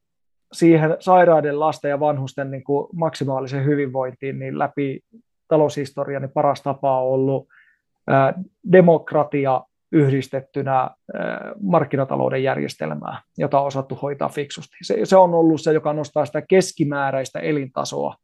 siihen 0.54 0.98
sairaiden 1.00 1.60
lasten 1.60 1.90
ja 1.90 2.00
vanhusten 2.00 2.52
niin 2.52 2.64
kuin 2.64 2.88
maksimaalisen 2.94 3.66
hyvinvointiin 3.66 4.40
niin 4.40 4.60
läpi 4.60 5.00
taloushistoria 5.48 6.20
niin 6.20 6.32
paras 6.32 6.62
tapa 6.62 7.02
on 7.02 7.08
ollut 7.08 7.48
demokratia 8.72 9.62
yhdistettynä 9.92 10.90
markkinatalouden 11.62 12.44
järjestelmää, 12.44 13.22
jota 13.38 13.60
on 13.60 13.68
osattu 13.68 13.96
hoitaa 13.96 14.30
fiksusti. 14.30 14.76
Se, 14.82 15.00
se 15.04 15.18
on 15.18 15.34
ollut 15.34 15.62
se, 15.62 15.74
joka 15.74 15.94
nostaa 15.94 16.26
sitä 16.26 16.42
keskimääräistä 16.42 17.40
elintasoa 17.40 18.16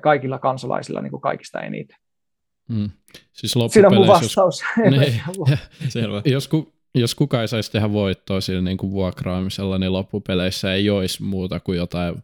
kaikilla 0.00 0.38
kansalaisilla 0.38 1.00
niin 1.00 1.10
kuin 1.10 1.20
kaikista 1.20 1.60
eniten. 1.60 1.96
Mm. 2.68 2.90
Siis 3.32 3.54
Siinä 3.70 3.90
mun 3.90 4.06
vastaus. 4.06 4.62
Jos, 4.84 4.90
niin, 5.00 5.20
Selvä. 5.88 6.22
Jos, 6.24 6.48
ku, 6.48 6.72
jos 6.94 7.14
kuka 7.14 7.40
ei 7.40 7.48
saisi 7.48 7.72
tehdä 7.72 7.92
voittoa 7.92 8.40
sillä 8.40 8.60
niin 8.60 8.76
kuin 8.76 8.92
vuokraamisella, 8.92 9.78
niin 9.78 9.92
loppupeleissä 9.92 10.74
ei 10.74 10.90
olisi 10.90 11.22
muuta 11.22 11.60
kuin 11.60 11.78
jotain 11.78 12.22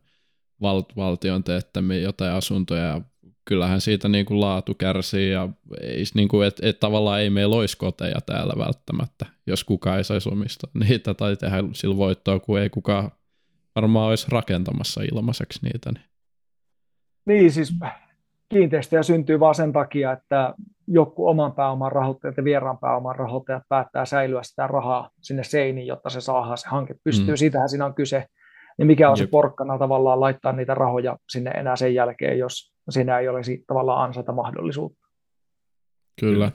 val- 0.60 0.82
valtion 0.96 1.44
teettämiä, 1.44 1.98
jotain 1.98 2.32
asuntoja. 2.32 3.00
Kyllähän 3.48 3.80
siitä 3.80 4.08
niin 4.08 4.26
kuin 4.26 4.40
laatu 4.40 4.74
kärsii 4.74 5.30
ja 5.30 5.48
ei, 5.80 6.04
niin 6.14 6.28
kuin, 6.28 6.46
et, 6.46 6.56
et 6.62 6.80
tavallaan 6.80 7.20
ei 7.20 7.30
meillä 7.30 7.56
olisi 7.56 7.76
koteja 7.76 8.20
täällä 8.26 8.54
välttämättä, 8.58 9.26
jos 9.46 9.64
kuka 9.64 9.96
ei 9.96 10.04
saisi 10.04 10.28
omistaa 10.32 10.70
niitä 10.88 11.14
tai 11.14 11.36
tehdä 11.36 11.56
sillä 11.72 11.96
voittoa, 11.96 12.40
kun 12.40 12.60
ei 12.60 12.70
kukaan 12.70 13.10
varmaan 13.76 14.08
olisi 14.08 14.26
rakentamassa 14.30 15.02
ilmaiseksi 15.12 15.60
niitä. 15.62 15.92
Niin, 15.92 16.04
niin 17.26 17.52
siis 17.52 17.74
kiinteistöjä 18.48 19.02
syntyy 19.02 19.40
vain 19.40 19.54
sen 19.54 19.72
takia, 19.72 20.12
että 20.12 20.54
joku 20.86 21.28
oman 21.28 21.52
pääoman 21.52 21.92
rahoittajat 21.92 22.36
ja 22.36 22.44
vieraan 22.44 22.78
pääoman 22.78 23.16
rahoittajat 23.16 23.62
päättää 23.68 24.04
säilyä 24.04 24.42
sitä 24.42 24.66
rahaa 24.66 25.10
sinne 25.22 25.44
seiniin, 25.44 25.86
jotta 25.86 26.10
se 26.10 26.20
saadaan 26.20 26.58
se 26.58 26.68
hanke 26.68 26.94
pystyy. 27.04 27.34
Mm. 27.34 27.36
Siitähän 27.36 27.68
siinä 27.68 27.86
on 27.86 27.94
kyse. 27.94 28.26
Niin 28.78 28.86
mikä 28.86 29.10
on 29.10 29.18
Jep. 29.18 29.26
se 29.26 29.30
porkkana 29.30 29.78
tavallaan 29.78 30.20
laittaa 30.20 30.52
niitä 30.52 30.74
rahoja 30.74 31.16
sinne 31.30 31.50
enää 31.50 31.76
sen 31.76 31.94
jälkeen, 31.94 32.38
jos 32.38 32.75
siinä 32.92 33.18
ei 33.18 33.28
olisi 33.28 33.64
tavallaan 33.66 34.04
ansaita 34.04 34.32
mahdollisuutta. 34.32 35.08
Kyllä. 36.20 36.52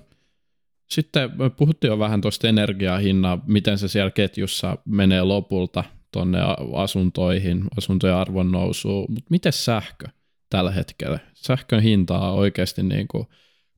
Sitten 0.89 1.29
puhuttiin 1.57 1.89
jo 1.89 1.99
vähän 1.99 2.21
tuosta 2.21 2.47
energiahinnaa, 2.47 3.43
miten 3.47 3.77
se 3.77 3.87
siellä 3.87 4.11
ketjussa 4.11 4.77
menee 4.85 5.23
lopulta 5.23 5.83
tuonne 6.13 6.39
asuntoihin, 6.73 7.63
asuntojen 7.77 8.15
arvon 8.15 8.51
nousuun, 8.51 9.05
mutta 9.09 9.27
miten 9.29 9.53
sähkö 9.53 10.07
tällä 10.49 10.71
hetkellä? 10.71 11.19
Sähkön 11.33 11.81
hinta 11.81 12.19
on 12.19 12.33
oikeasti 12.33 12.83
niin 12.83 13.07
kuin 13.07 13.27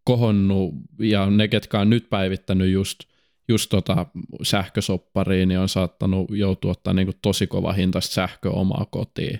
kohonnut, 0.04 0.74
ja 1.00 1.30
ne, 1.30 1.48
ketkä 1.48 1.80
on 1.80 1.90
nyt 1.90 2.10
päivittänyt 2.10 2.72
just, 2.72 3.00
just 3.48 3.70
tota 3.70 4.06
sähkösoppariin, 4.44 5.50
niin 5.50 5.60
on 5.60 5.70
saattanut 5.70 6.28
joutua 6.32 6.72
ottaa 6.72 6.94
niin 6.94 7.08
kuin 7.08 7.18
tosi 7.22 7.48
kova 7.48 7.74
hintaista 7.74 8.14
sähkö 8.14 8.50
omaa 8.50 8.86
kotiin. 8.92 9.40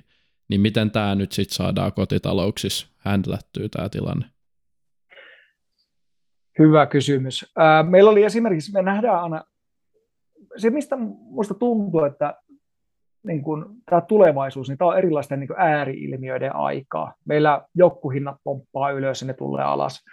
Niin 0.50 0.62
miten 0.62 0.92
tämä 0.92 1.16
nyt 1.16 1.32
sitten 1.32 1.56
saadaan 1.56 1.94
kotitalouksissa 1.94 2.88
händlättyä 3.04 3.68
tämä 3.72 3.90
tilanne? 3.90 4.26
Hyvä 6.60 6.86
kysymys. 6.86 7.54
Meillä 7.90 8.12
oli 8.12 8.24
esimerkiksi, 8.24 8.74
me 8.74 8.82
nähdään 8.82 9.20
aina, 9.20 9.44
se 10.58 10.70
mistä 10.70 10.96
minusta 10.96 11.54
tuntuu, 11.54 12.04
että 12.04 12.40
niin 13.24 13.42
kuin, 13.44 13.66
tämä 13.86 14.02
tulevaisuus, 14.02 14.70
niin 14.70 14.78
tämä 14.78 14.92
on 14.92 14.98
erilaisten 14.98 15.40
niin 15.40 15.48
kuin 15.48 15.60
ääriilmiöiden 15.60 16.56
aikaa. 16.56 17.14
Meillä 17.26 17.62
jokkuhinnat 17.76 18.36
pomppaa 18.44 18.92
ylös 18.92 19.22
ja 19.22 19.28
ne 19.28 19.34
tulee 19.34 19.64
alas. 19.64 20.04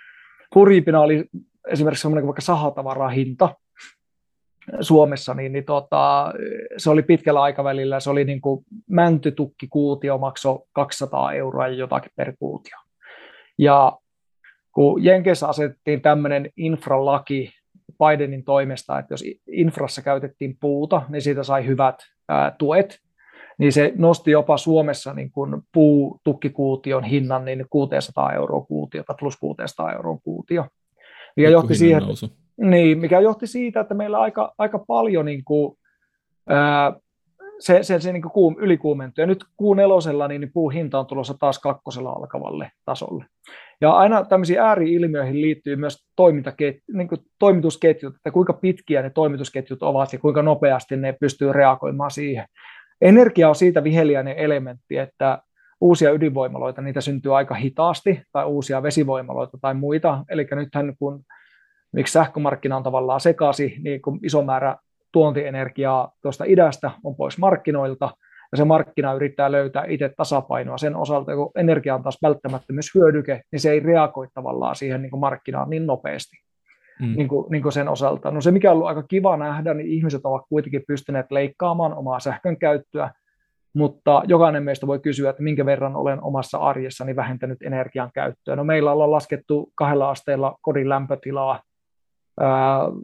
Hurjimpina 0.54 1.00
oli 1.00 1.28
esimerkiksi 1.68 2.02
sellainen 2.02 2.26
vaikka 2.26 2.42
sahatavarahinta 2.42 3.54
Suomessa, 4.80 5.34
niin, 5.34 5.52
niin 5.52 5.64
tota, 5.64 6.32
se 6.76 6.90
oli 6.90 7.02
pitkällä 7.02 7.42
aikavälillä, 7.42 8.00
se 8.00 8.10
oli 8.10 8.24
niin 8.24 8.40
kuin 8.40 8.64
mäntytukki 8.86 9.68
kuutio 9.68 10.18
maksoi 10.18 10.58
200 10.72 11.32
euroa 11.32 11.68
ja 11.68 11.74
jotakin 11.74 12.12
per 12.16 12.32
kuutio. 12.38 12.76
Ja 13.58 13.98
kun 14.72 15.04
Jenkeissä 15.04 15.48
asetettiin 15.48 16.00
tämmöinen 16.00 16.50
infralaki 16.56 17.52
Bidenin 17.98 18.44
toimesta, 18.44 18.98
että 18.98 19.12
jos 19.12 19.24
infrassa 19.52 20.02
käytettiin 20.02 20.56
puuta, 20.60 21.02
niin 21.08 21.22
siitä 21.22 21.42
sai 21.42 21.66
hyvät 21.66 21.96
ää, 22.28 22.54
tuet, 22.58 22.98
niin 23.58 23.72
se 23.72 23.92
nosti 23.96 24.30
jopa 24.30 24.56
Suomessa 24.56 25.14
niin 25.14 25.30
kuin 25.30 25.62
puutukkikuution 25.72 27.04
hinnan 27.04 27.44
niin 27.44 27.66
600 27.70 28.32
euroa 28.32 28.64
kuutiota 28.64 29.14
plus 29.14 29.36
600 29.36 29.92
euroa 29.92 30.18
kuutio. 30.24 30.66
Mikä 31.36 31.48
johti, 31.48 31.74
siihen, 31.74 32.02
niin, 32.60 32.98
mikä 32.98 33.20
johti 33.20 33.46
siitä, 33.46 33.80
että 33.80 33.94
meillä 33.94 34.20
aika, 34.20 34.54
aika 34.58 34.78
paljon 34.78 35.24
niin 35.24 35.44
kuin, 35.44 35.78
ää, 36.48 36.92
se, 37.60 37.82
se, 37.82 38.00
se 38.00 38.12
niin 38.12 38.22
kuin 38.22 38.32
kuum, 38.32 38.56
ylikuumentui. 38.58 39.22
Ja 39.22 39.26
nyt 39.26 39.44
kuun 39.56 39.76
nelosella 39.76 40.28
niin, 40.28 40.40
niin 40.40 40.52
puun 40.52 40.72
hinta 40.72 40.98
on 40.98 41.06
tulossa 41.06 41.34
taas 41.40 41.58
kakkosella 41.58 42.10
alkavalle 42.10 42.70
tasolle. 42.84 43.24
Ja 43.80 43.90
aina 43.90 44.24
tämmöisiin 44.24 44.60
ääriilmiöihin 44.60 45.42
liittyy 45.42 45.76
myös 45.76 46.06
niin 46.92 47.08
kuin 47.08 47.20
toimitusketjut, 47.38 48.16
että 48.16 48.30
kuinka 48.30 48.52
pitkiä 48.52 49.02
ne 49.02 49.10
toimitusketjut 49.10 49.82
ovat 49.82 50.12
ja 50.12 50.18
kuinka 50.18 50.42
nopeasti 50.42 50.96
ne 50.96 51.16
pystyy 51.20 51.52
reagoimaan 51.52 52.10
siihen. 52.10 52.44
Energia 53.00 53.48
on 53.48 53.54
siitä 53.54 53.84
viheliäinen 53.84 54.36
elementti, 54.36 54.98
että 54.98 55.42
uusia 55.80 56.12
ydinvoimaloita, 56.12 56.82
niitä 56.82 57.00
syntyy 57.00 57.36
aika 57.36 57.54
hitaasti, 57.54 58.22
tai 58.32 58.46
uusia 58.46 58.82
vesivoimaloita 58.82 59.58
tai 59.60 59.74
muita. 59.74 60.24
Eli 60.28 60.46
nythän 60.52 60.94
kun 60.98 61.24
miksi 61.92 62.12
sähkömarkkina 62.12 62.76
on 62.76 62.82
tavallaan 62.82 63.20
sekasi, 63.20 63.76
niin 63.84 64.02
kun 64.02 64.18
iso 64.22 64.42
määrä 64.42 64.76
tuontienergiaa 65.12 66.12
tuosta 66.22 66.44
idästä 66.46 66.90
on 67.04 67.16
pois 67.16 67.38
markkinoilta, 67.38 68.10
ja 68.52 68.56
se 68.56 68.64
markkina 68.64 69.12
yrittää 69.12 69.52
löytää 69.52 69.84
itse 69.88 70.10
tasapainoa 70.16 70.78
sen 70.78 70.96
osalta, 70.96 71.34
kun 71.34 71.50
energia 71.56 71.94
on 71.94 72.02
taas 72.02 72.18
välttämättömyys 72.22 72.94
hyödyke, 72.94 73.42
niin 73.52 73.60
se 73.60 73.70
ei 73.70 73.80
reagoi 73.80 74.28
tavallaan 74.34 74.76
siihen 74.76 75.02
niin 75.02 75.10
kuin 75.10 75.20
markkinaan 75.20 75.70
niin 75.70 75.86
nopeasti 75.86 76.36
mm. 77.00 77.16
niin 77.16 77.28
kuin, 77.28 77.46
niin 77.50 77.62
kuin 77.62 77.72
sen 77.72 77.88
osalta. 77.88 78.30
No 78.30 78.40
se, 78.40 78.50
mikä 78.50 78.70
on 78.70 78.74
ollut 78.74 78.88
aika 78.88 79.02
kiva 79.02 79.36
nähdä, 79.36 79.74
niin 79.74 79.88
ihmiset 79.88 80.20
ovat 80.24 80.42
kuitenkin 80.48 80.82
pystyneet 80.86 81.30
leikkaamaan 81.30 81.94
omaa 81.94 82.20
sähkön 82.20 82.58
käyttöä, 82.58 83.10
mutta 83.74 84.22
jokainen 84.26 84.62
meistä 84.62 84.86
voi 84.86 84.98
kysyä, 84.98 85.30
että 85.30 85.42
minkä 85.42 85.66
verran 85.66 85.96
olen 85.96 86.22
omassa 86.22 86.58
arjessani 86.58 87.16
vähentänyt 87.16 87.62
energian 87.62 88.10
käyttöä. 88.14 88.56
No 88.56 88.64
meillä 88.64 88.92
ollaan 88.92 89.10
laskettu 89.10 89.72
kahdella 89.74 90.10
asteella 90.10 90.58
kodin 90.62 90.88
lämpötilaa, 90.88 91.60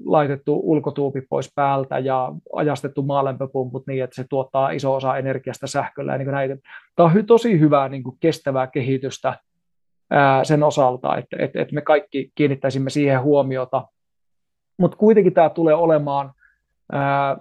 laitettu 0.05 0.61
ulkotuupi 0.62 1.20
pois 1.20 1.53
päältä 1.55 1.99
ja 1.99 2.33
ajastettu 2.53 3.03
maalämpöpumput 3.03 3.87
niin, 3.87 4.05
että 4.05 4.16
se 4.16 4.24
tuottaa 4.29 4.70
iso 4.70 4.95
osa 4.95 5.16
energiasta 5.16 5.66
sähköllä. 5.66 6.12
Ja 6.12 6.18
niin 6.18 6.31
näitä. 6.31 6.57
Tämä 6.97 7.12
on 7.14 7.27
tosi 7.27 7.61
hyvää 7.61 7.89
niin 7.89 8.03
kuin 8.03 8.16
kestävää 8.20 8.66
kehitystä 8.66 9.41
ää, 10.11 10.45
sen 10.45 10.62
osalta, 10.62 11.16
että, 11.16 11.37
että, 11.41 11.62
että 11.62 11.74
me 11.74 11.81
kaikki 11.81 12.33
kiinnittäisimme 12.35 12.91
siihen 12.91 13.22
huomiota. 13.22 13.89
Mutta 14.79 14.97
kuitenkin 14.97 15.35
tämä 15.35 15.51
tulee 15.51 15.74
olemaan 15.74 16.33
ää, 16.93 17.37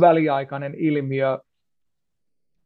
väliaikainen 0.00 0.74
ilmiö 0.74 1.38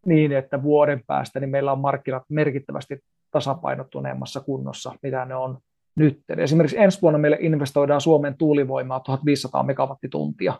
niin, 0.07 0.32
että 0.32 0.62
vuoden 0.62 1.03
päästä 1.07 1.40
niin 1.40 1.51
meillä 1.51 1.72
on 1.72 1.80
markkinat 1.80 2.22
merkittävästi 2.28 2.99
tasapainottuneemmassa 3.30 4.40
kunnossa, 4.40 4.92
mitä 5.03 5.24
ne 5.24 5.34
on 5.34 5.59
nyt. 5.99 6.22
Esimerkiksi 6.38 6.78
ensi 6.78 7.03
vuonna 7.03 7.18
meille 7.18 7.38
investoidaan 7.40 8.01
Suomen 8.01 8.36
tuulivoimaa 8.38 9.01
1500 9.01 9.62
megawattituntia, 9.62 10.55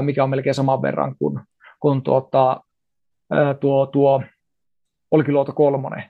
mikä 0.00 0.24
on 0.24 0.30
melkein 0.30 0.54
saman 0.54 0.82
verran 0.82 1.16
kuin, 1.18 1.40
kuin 1.80 2.02
tuota, 2.02 2.60
tuo, 3.60 3.86
tuo 3.86 4.22
Olkiluoto 5.10 5.52
kolmonen, 5.52 6.04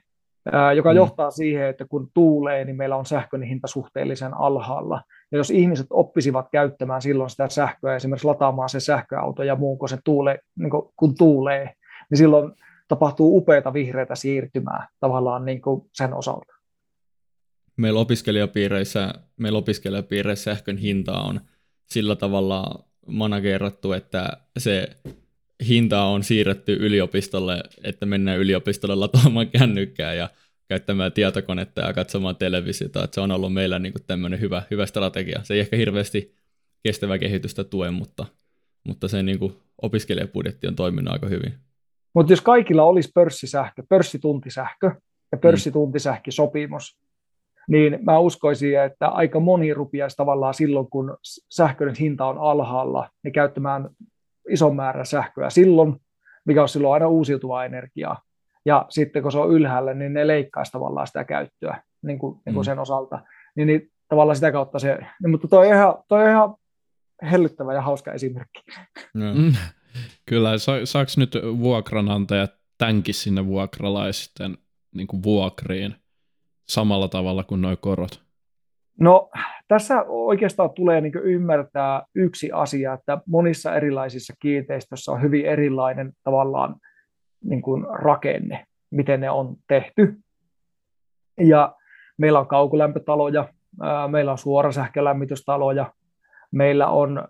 joka 0.75 0.89
mm. 0.89 0.95
johtaa 0.95 1.31
siihen, 1.31 1.67
että 1.67 1.85
kun 1.85 2.09
tuulee, 2.13 2.65
niin 2.65 2.75
meillä 2.75 2.95
on 2.95 3.05
sähkön 3.05 3.43
hinta 3.43 3.67
suhteellisen 3.67 4.33
alhaalla. 4.33 5.01
Ja 5.31 5.37
jos 5.37 5.51
ihmiset 5.51 5.87
oppisivat 5.89 6.47
käyttämään 6.51 7.01
silloin 7.01 7.29
sitä 7.29 7.49
sähköä, 7.49 7.95
esimerkiksi 7.95 8.27
lataamaan 8.27 8.69
se 8.69 8.79
sähköauto 8.79 9.43
ja 9.43 9.55
muun, 9.55 9.79
kun, 9.79 9.89
se 9.89 9.97
tuule, 10.03 10.39
niin 10.59 10.71
kun 10.95 11.15
tuulee, 11.17 11.73
niin 12.09 12.17
silloin 12.17 12.51
tapahtuu 12.87 13.37
upeita 13.37 13.73
vihreitä 13.73 14.15
siirtymää 14.15 14.87
tavallaan 14.99 15.45
niin 15.45 15.61
kuin 15.61 15.89
sen 15.93 16.13
osalta 16.13 16.52
meillä 17.77 17.99
opiskelijapiireissä, 17.99 19.13
meillä 19.37 19.57
opiskelijapiireissä 19.57 20.43
sähkön 20.43 20.77
hinta 20.77 21.19
on 21.19 21.41
sillä 21.85 22.15
tavalla 22.15 22.85
managerattu, 23.07 23.93
että 23.93 24.37
se 24.57 24.87
hinta 25.67 26.03
on 26.03 26.23
siirretty 26.23 26.73
yliopistolle, 26.73 27.63
että 27.83 28.05
mennään 28.05 28.39
yliopistolle 28.39 28.95
lataamaan 28.95 29.49
kännykkää 29.49 30.13
ja 30.13 30.29
käyttämään 30.67 31.11
tietokonetta 31.11 31.81
ja 31.81 31.93
katsomaan 31.93 32.35
televisiota. 32.35 33.03
Että 33.03 33.15
se 33.15 33.21
on 33.21 33.31
ollut 33.31 33.53
meillä 33.53 33.79
niin 33.79 33.93
tämmöinen 34.07 34.39
hyvä, 34.39 34.63
hyvä 34.71 34.85
strategia. 34.85 35.43
Se 35.43 35.53
ei 35.53 35.59
ehkä 35.59 35.77
hirveästi 35.77 36.35
kestävää 36.83 37.17
kehitystä 37.17 37.63
tue, 37.63 37.91
mutta, 37.91 38.25
mutta 38.87 39.07
se 39.07 39.23
niin 39.23 39.39
kuin 39.39 39.53
opiskelijapudjetti 39.81 40.67
on 40.67 40.75
toiminut 40.75 41.13
aika 41.13 41.27
hyvin. 41.27 41.53
Mutta 42.15 42.33
jos 42.33 42.41
kaikilla 42.41 42.83
olisi 42.83 43.11
pörssisähkö, 43.15 43.83
pörssituntisähkö 43.89 44.87
ja 45.31 45.37
mm. 45.37 45.39
pörssituntisähkösopimus, 45.41 46.97
niin 47.67 47.99
mä 48.01 48.19
uskoisin, 48.19 48.79
että 48.79 49.07
aika 49.07 49.39
moni 49.39 49.73
rupiaisi 49.73 50.17
tavallaan 50.17 50.53
silloin, 50.53 50.89
kun 50.89 51.17
sähkön 51.49 51.93
hinta 51.99 52.25
on 52.25 52.37
alhaalla, 52.37 53.09
niin 53.23 53.33
käyttämään 53.33 53.89
ison 54.49 54.75
määrän 54.75 55.05
sähköä 55.05 55.49
silloin, 55.49 55.95
mikä 56.45 56.61
on 56.61 56.69
silloin 56.69 56.93
aina 56.93 57.07
uusiutuvaa 57.07 57.65
energiaa. 57.65 58.21
Ja 58.65 58.85
sitten 58.89 59.23
kun 59.23 59.31
se 59.31 59.37
on 59.37 59.51
ylhäällä, 59.51 59.93
niin 59.93 60.13
ne 60.13 60.27
leikkaisi 60.27 60.71
tavallaan 60.71 61.07
sitä 61.07 61.23
käyttöä 61.23 61.83
niin 62.01 62.19
kuin, 62.19 62.41
niin 62.45 62.53
kuin 62.53 62.63
mm. 62.63 62.65
sen 62.65 62.79
osalta. 62.79 63.19
Niin, 63.55 63.67
niin 63.67 63.91
tavallaan 64.07 64.35
sitä 64.35 64.51
kautta 64.51 64.79
se, 64.79 64.97
niin, 65.23 65.31
mutta 65.31 65.47
toi 65.47 65.67
on 65.67 65.73
ihan, 65.73 65.95
toi 66.07 66.23
on 66.23 66.29
ihan 66.29 66.55
hellyttävä 67.31 67.73
ja 67.73 67.81
hauska 67.81 68.13
esimerkki. 68.13 68.61
Mm. 69.13 69.53
Kyllä, 70.25 70.57
Sa- 70.57 70.85
saako 70.85 71.11
nyt 71.17 71.37
vuokranantajat 71.59 72.51
tämänkin 72.77 73.13
sinne 73.13 73.45
vuokralaisten 73.45 74.57
niin 74.95 75.07
kuin 75.07 75.23
vuokriin? 75.23 75.95
Samalla 76.67 77.07
tavalla 77.07 77.43
kuin 77.43 77.61
nuo 77.61 77.75
korot? 77.81 78.23
No 78.99 79.29
tässä 79.67 80.03
oikeastaan 80.07 80.69
tulee 80.69 81.01
niin 81.01 81.13
ymmärtää 81.23 82.03
yksi 82.15 82.51
asia, 82.51 82.93
että 82.93 83.17
monissa 83.25 83.75
erilaisissa 83.75 84.33
kiinteistöissä 84.41 85.11
on 85.11 85.21
hyvin 85.21 85.45
erilainen 85.45 86.13
tavallaan 86.23 86.75
niin 87.43 87.61
kuin 87.61 87.85
rakenne, 87.89 88.65
miten 88.91 89.21
ne 89.21 89.29
on 89.29 89.55
tehty. 89.67 90.17
Ja 91.39 91.75
meillä 92.17 92.39
on 92.39 92.47
kaukolämpötaloja, 92.47 93.47
meillä 94.07 94.31
on 94.31 94.37
suorasähkölämmitystaloja, 94.37 95.93
meillä 96.51 96.87
on 96.87 97.27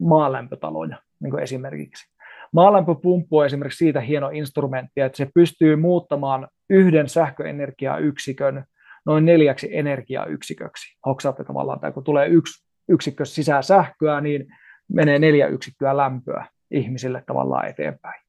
maalämpötaloja 0.00 0.96
niin 1.20 1.30
kuin 1.30 1.42
esimerkiksi. 1.42 2.16
Maalämpöpumppu 2.52 3.38
on 3.38 3.46
esimerkiksi 3.46 3.78
siitä 3.78 4.00
hieno 4.00 4.28
instrumentti, 4.28 5.00
että 5.00 5.16
se 5.16 5.28
pystyy 5.34 5.76
muuttamaan 5.76 6.48
yhden 6.70 7.08
sähköenergiayksikön 7.08 8.64
noin 9.06 9.24
neljäksi 9.24 9.76
energiayksiköksi. 9.76 10.98
Hoksaatte 11.06 11.44
tavallaan, 11.44 11.80
tai 11.80 11.92
kun 11.92 12.04
tulee 12.04 12.28
yksi 12.28 12.66
yksikkö 12.88 13.24
sisään 13.24 13.62
sähköä, 13.62 14.20
niin 14.20 14.46
menee 14.92 15.18
neljä 15.18 15.46
yksikköä 15.46 15.96
lämpöä 15.96 16.46
ihmisille 16.70 17.22
tavallaan 17.26 17.68
eteenpäin. 17.68 18.22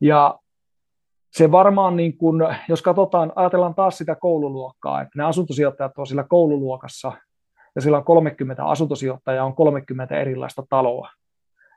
Ja 0.00 0.38
se 1.32 1.50
varmaan, 1.50 1.96
niin 1.96 2.18
kun, 2.18 2.48
jos 2.68 2.82
katsotaan, 2.82 3.32
ajatellaan 3.36 3.74
taas 3.74 3.98
sitä 3.98 4.14
koululuokkaa, 4.14 5.00
että 5.00 5.12
ne 5.16 5.24
asuntosijoittajat 5.24 5.98
on 5.98 6.06
sillä 6.06 6.24
koululuokassa, 6.28 7.12
ja 7.74 7.82
sillä 7.82 7.98
on 7.98 8.04
30 8.04 8.64
asuntosijoittajaa, 8.64 9.46
on 9.46 9.54
30 9.54 10.20
erilaista 10.20 10.62
taloa, 10.68 11.10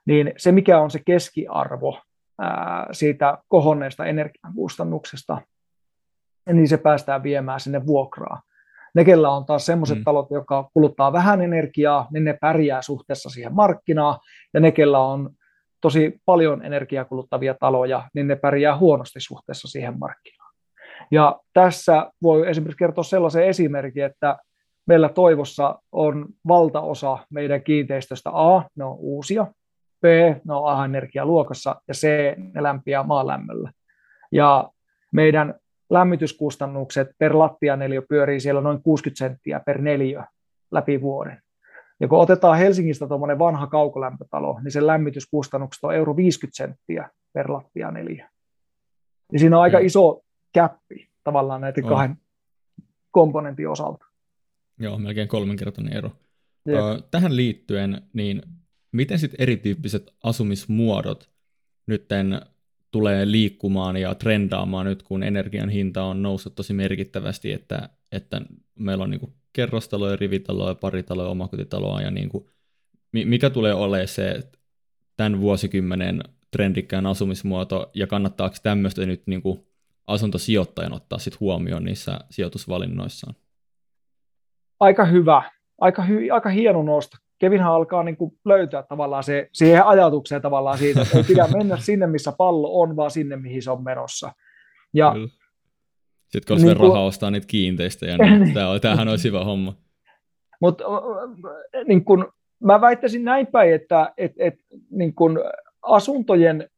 niin 0.06 0.32
se 0.36 0.52
mikä 0.52 0.80
on 0.80 0.90
se 0.90 1.00
keskiarvo 1.06 1.98
ää, 2.38 2.86
siitä 2.92 3.38
kohonneesta 3.48 4.06
energiakustannuksesta, 4.06 5.40
niin 6.52 6.68
se 6.68 6.76
päästään 6.76 7.22
viemään 7.22 7.60
sinne 7.60 7.86
vuokraa. 7.86 8.42
Ne, 8.94 9.04
kellä 9.04 9.30
on 9.30 9.44
taas 9.44 9.66
sellaiset 9.66 9.98
mm. 9.98 10.04
talot, 10.04 10.30
jotka 10.30 10.70
kuluttaa 10.74 11.12
vähän 11.12 11.40
energiaa, 11.40 12.06
niin 12.12 12.24
ne 12.24 12.38
pärjää 12.40 12.82
suhteessa 12.82 13.30
siihen 13.30 13.54
markkinaan, 13.54 14.18
ja 14.54 14.60
ne, 14.60 14.72
kellä 14.72 14.98
on 14.98 15.30
tosi 15.80 16.20
paljon 16.24 16.64
energiaa 16.64 17.04
kuluttavia 17.04 17.54
taloja, 17.60 18.08
niin 18.14 18.28
ne 18.28 18.36
pärjää 18.36 18.78
huonosti 18.78 19.20
suhteessa 19.20 19.68
siihen 19.68 19.98
markkinaan. 19.98 20.52
Ja 21.10 21.40
tässä 21.52 22.10
voi 22.22 22.50
esimerkiksi 22.50 22.78
kertoa 22.78 23.04
sellaisen 23.04 23.44
esimerkin, 23.44 24.04
että 24.04 24.38
meillä 24.86 25.08
Toivossa 25.08 25.78
on 25.92 26.26
valtaosa 26.48 27.18
meidän 27.30 27.62
kiinteistöstä 27.62 28.30
A, 28.32 28.62
ne 28.76 28.84
on 28.84 28.96
uusia, 28.98 29.46
B, 30.00 30.04
ne 30.44 30.54
on 30.54 30.72
A-energialuokassa, 30.72 31.82
ja 31.88 31.94
C, 31.94 32.06
ne 32.54 32.62
lämpiää 32.62 33.02
maalämmöllä. 33.02 33.70
Ja 34.32 34.70
meidän 35.12 35.54
lämmityskustannukset 35.92 37.08
per 37.18 37.38
lattianeliö 37.38 38.02
pyörii 38.08 38.40
siellä 38.40 38.60
noin 38.60 38.82
60 38.82 39.18
senttiä 39.18 39.60
per 39.60 39.80
neliö 39.80 40.22
läpi 40.70 41.00
vuoden. 41.00 41.42
Ja 42.00 42.08
kun 42.08 42.18
otetaan 42.18 42.58
Helsingistä 42.58 43.08
tuommoinen 43.08 43.38
vanha 43.38 43.66
kaukolämpötalo, 43.66 44.60
niin 44.64 44.72
sen 44.72 44.86
lämmityskustannukset 44.86 45.84
on 45.84 45.94
euro 45.94 46.16
50 46.16 46.56
senttiä 46.56 47.10
per 47.32 47.52
lattianeliö. 47.52 48.24
Ja 49.32 49.38
siinä 49.38 49.56
on 49.56 49.62
aika 49.62 49.78
mm. 49.78 49.86
iso 49.86 50.22
käppi 50.52 51.10
tavallaan 51.24 51.60
näiden 51.60 51.84
oh. 51.84 51.90
kahden 51.90 52.16
komponentin 53.10 53.68
osalta. 53.68 54.06
Joo, 54.78 54.98
melkein 54.98 55.28
kolminkertainen 55.28 55.92
ero. 55.92 56.10
Jep. 56.66 57.10
Tähän 57.10 57.36
liittyen, 57.36 58.02
niin 58.12 58.42
miten 58.92 59.18
sitten 59.18 59.40
erityyppiset 59.42 60.14
asumismuodot 60.22 61.30
nytten 61.86 62.40
tulee 62.92 63.30
liikkumaan 63.30 63.96
ja 63.96 64.14
trendaamaan 64.14 64.86
nyt, 64.86 65.02
kun 65.02 65.22
energian 65.22 65.68
hinta 65.68 66.04
on 66.04 66.22
noussut 66.22 66.54
tosi 66.54 66.72
merkittävästi, 66.72 67.52
että, 67.52 67.88
että 68.12 68.40
meillä 68.78 69.04
on 69.04 69.10
niin 69.10 69.20
kuin 69.20 69.32
kerrostaloja, 69.52 70.16
rivitaloja, 70.16 70.74
paritaloja, 70.74 71.28
omakotitaloa 71.28 72.00
ja 72.00 72.10
niin 72.10 72.28
kuin, 72.28 72.46
mikä 73.12 73.50
tulee 73.50 73.74
olemaan 73.74 74.08
se 74.08 74.40
tämän 75.16 75.40
vuosikymmenen 75.40 76.20
trendikkään 76.50 77.06
asumismuoto 77.06 77.90
ja 77.94 78.06
kannattaako 78.06 78.56
tämmöistä 78.62 79.06
nyt 79.06 79.22
niin 79.26 79.42
kuin 79.42 79.66
asuntosijoittajan 80.06 80.92
ottaa 80.92 81.18
sit 81.18 81.40
huomioon 81.40 81.84
niissä 81.84 82.20
sijoitusvalinnoissaan? 82.30 83.34
Aika 84.80 85.04
hyvä, 85.04 85.42
aika, 85.80 86.02
hy, 86.02 86.30
aika 86.30 86.48
hieno 86.48 86.82
nosto. 86.82 87.16
Kevinhan 87.42 87.72
alkaa 87.72 88.02
niin 88.02 88.16
kuin 88.16 88.38
löytää 88.44 88.82
tavallaan 88.82 89.24
se, 89.24 89.48
siihen 89.52 89.86
ajatukseen 89.86 90.42
tavallaan 90.42 90.78
siitä, 90.78 91.02
että 91.02 91.18
ei 91.18 91.24
pidä 91.24 91.46
mennä 91.58 91.76
sinne, 91.76 92.06
missä 92.06 92.32
pallo 92.32 92.80
on, 92.80 92.96
vaan 92.96 93.10
sinne, 93.10 93.36
mihin 93.36 93.62
se 93.62 93.70
on 93.70 93.84
menossa. 93.84 94.32
Ja, 94.94 95.12
Kyllä. 95.12 95.28
Sitten 96.28 96.56
kun 96.56 96.66
niin 96.66 96.76
rahaa 96.76 97.04
ostaa 97.04 97.30
niitä 97.30 97.46
kiinteistöjä, 97.46 98.18
niin, 98.18 98.54
tämä, 98.54 98.78
tämähän 98.80 99.08
olisi 99.08 99.28
hyvä 99.28 99.44
homma. 99.44 99.74
Mutta 100.60 100.84
niin 101.88 102.04
kun, 102.04 102.32
mä 102.64 102.80
väittäisin 102.80 103.24
näin 103.24 103.46
päin, 103.46 103.74
että 103.74 104.12
et, 104.16 104.32
et, 104.38 104.54
niin 104.90 105.14
kun 105.14 105.40
asuntojen 105.82 106.68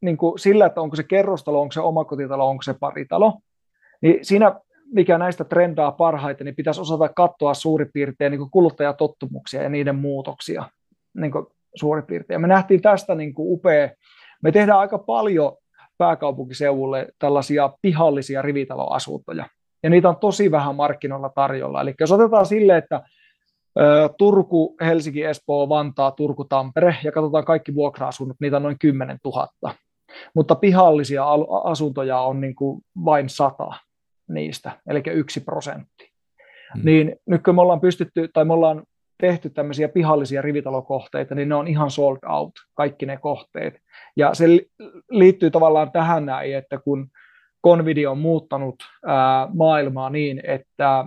niin 0.00 0.16
kun 0.16 0.38
sillä, 0.38 0.66
että 0.66 0.80
onko 0.80 0.96
se 0.96 1.02
kerrostalo, 1.02 1.60
onko 1.60 1.72
se 1.72 1.80
omakotitalo, 1.80 2.48
onko 2.48 2.62
se 2.62 2.74
paritalo, 2.80 3.32
niin 4.00 4.24
siinä 4.24 4.60
mikä 4.92 5.18
näistä 5.18 5.44
trendaa 5.44 5.92
parhaiten, 5.92 6.44
niin 6.44 6.56
pitäisi 6.56 6.80
osata 6.80 7.08
katsoa 7.08 7.54
suurin 7.54 7.90
piirtein 7.94 8.30
niin 8.30 8.50
kuluttajatottumuksia 8.50 9.62
ja 9.62 9.68
niiden 9.68 9.96
muutoksia 9.96 10.64
niin 11.14 11.32
suurin 11.74 12.06
piirtein. 12.06 12.40
me 12.40 12.48
nähtiin 12.48 12.82
tästä 12.82 13.14
niin 13.14 13.34
kuin 13.34 13.52
upea, 13.52 13.90
me 14.42 14.52
tehdään 14.52 14.78
aika 14.78 14.98
paljon 14.98 15.56
pääkaupunkiseudulle 15.98 17.08
tällaisia 17.18 17.72
pihallisia 17.82 18.42
rivitaloasuntoja, 18.42 19.46
ja 19.82 19.90
niitä 19.90 20.08
on 20.08 20.16
tosi 20.16 20.50
vähän 20.50 20.76
markkinoilla 20.76 21.28
tarjolla. 21.28 21.80
Eli 21.80 21.94
jos 22.00 22.12
otetaan 22.12 22.46
sille, 22.46 22.76
että 22.76 23.02
Turku, 24.18 24.76
Helsinki, 24.80 25.24
Espoo, 25.24 25.68
Vantaa, 25.68 26.10
Turku, 26.10 26.44
Tampere, 26.44 26.96
ja 27.04 27.12
katsotaan 27.12 27.44
kaikki 27.44 27.74
vuokra-asunnot, 27.74 28.36
niitä 28.40 28.56
on 28.56 28.62
noin 28.62 28.78
10 28.78 29.18
000. 29.24 29.48
Mutta 30.34 30.54
pihallisia 30.54 31.24
asuntoja 31.64 32.20
on 32.20 32.40
niin 32.40 32.54
kuin 32.54 32.80
vain 33.04 33.28
sata 33.28 33.70
niistä, 34.28 34.72
eli 34.86 35.02
yksi 35.06 35.40
prosentti. 35.40 36.12
Hmm. 36.74 36.84
Niin 36.84 37.16
nyt 37.26 37.42
kun 37.42 37.54
me 37.54 37.60
ollaan 37.60 37.80
pystytty, 37.80 38.28
tai 38.32 38.44
me 38.44 38.52
ollaan 38.52 38.82
tehty 39.20 39.50
tämmöisiä 39.50 39.88
pihallisia 39.88 40.42
rivitalokohteita, 40.42 41.34
niin 41.34 41.48
ne 41.48 41.54
on 41.54 41.68
ihan 41.68 41.90
sold 41.90 42.18
out, 42.28 42.52
kaikki 42.74 43.06
ne 43.06 43.16
kohteet. 43.16 43.74
Ja 44.16 44.34
se 44.34 44.46
liittyy 45.10 45.50
tavallaan 45.50 45.92
tähän 45.92 46.26
näin, 46.26 46.56
että 46.56 46.78
kun 46.78 47.08
Convidi 47.66 48.06
on 48.06 48.18
muuttanut 48.18 48.74
ää, 49.06 49.48
maailmaa 49.54 50.10
niin, 50.10 50.40
että 50.44 51.04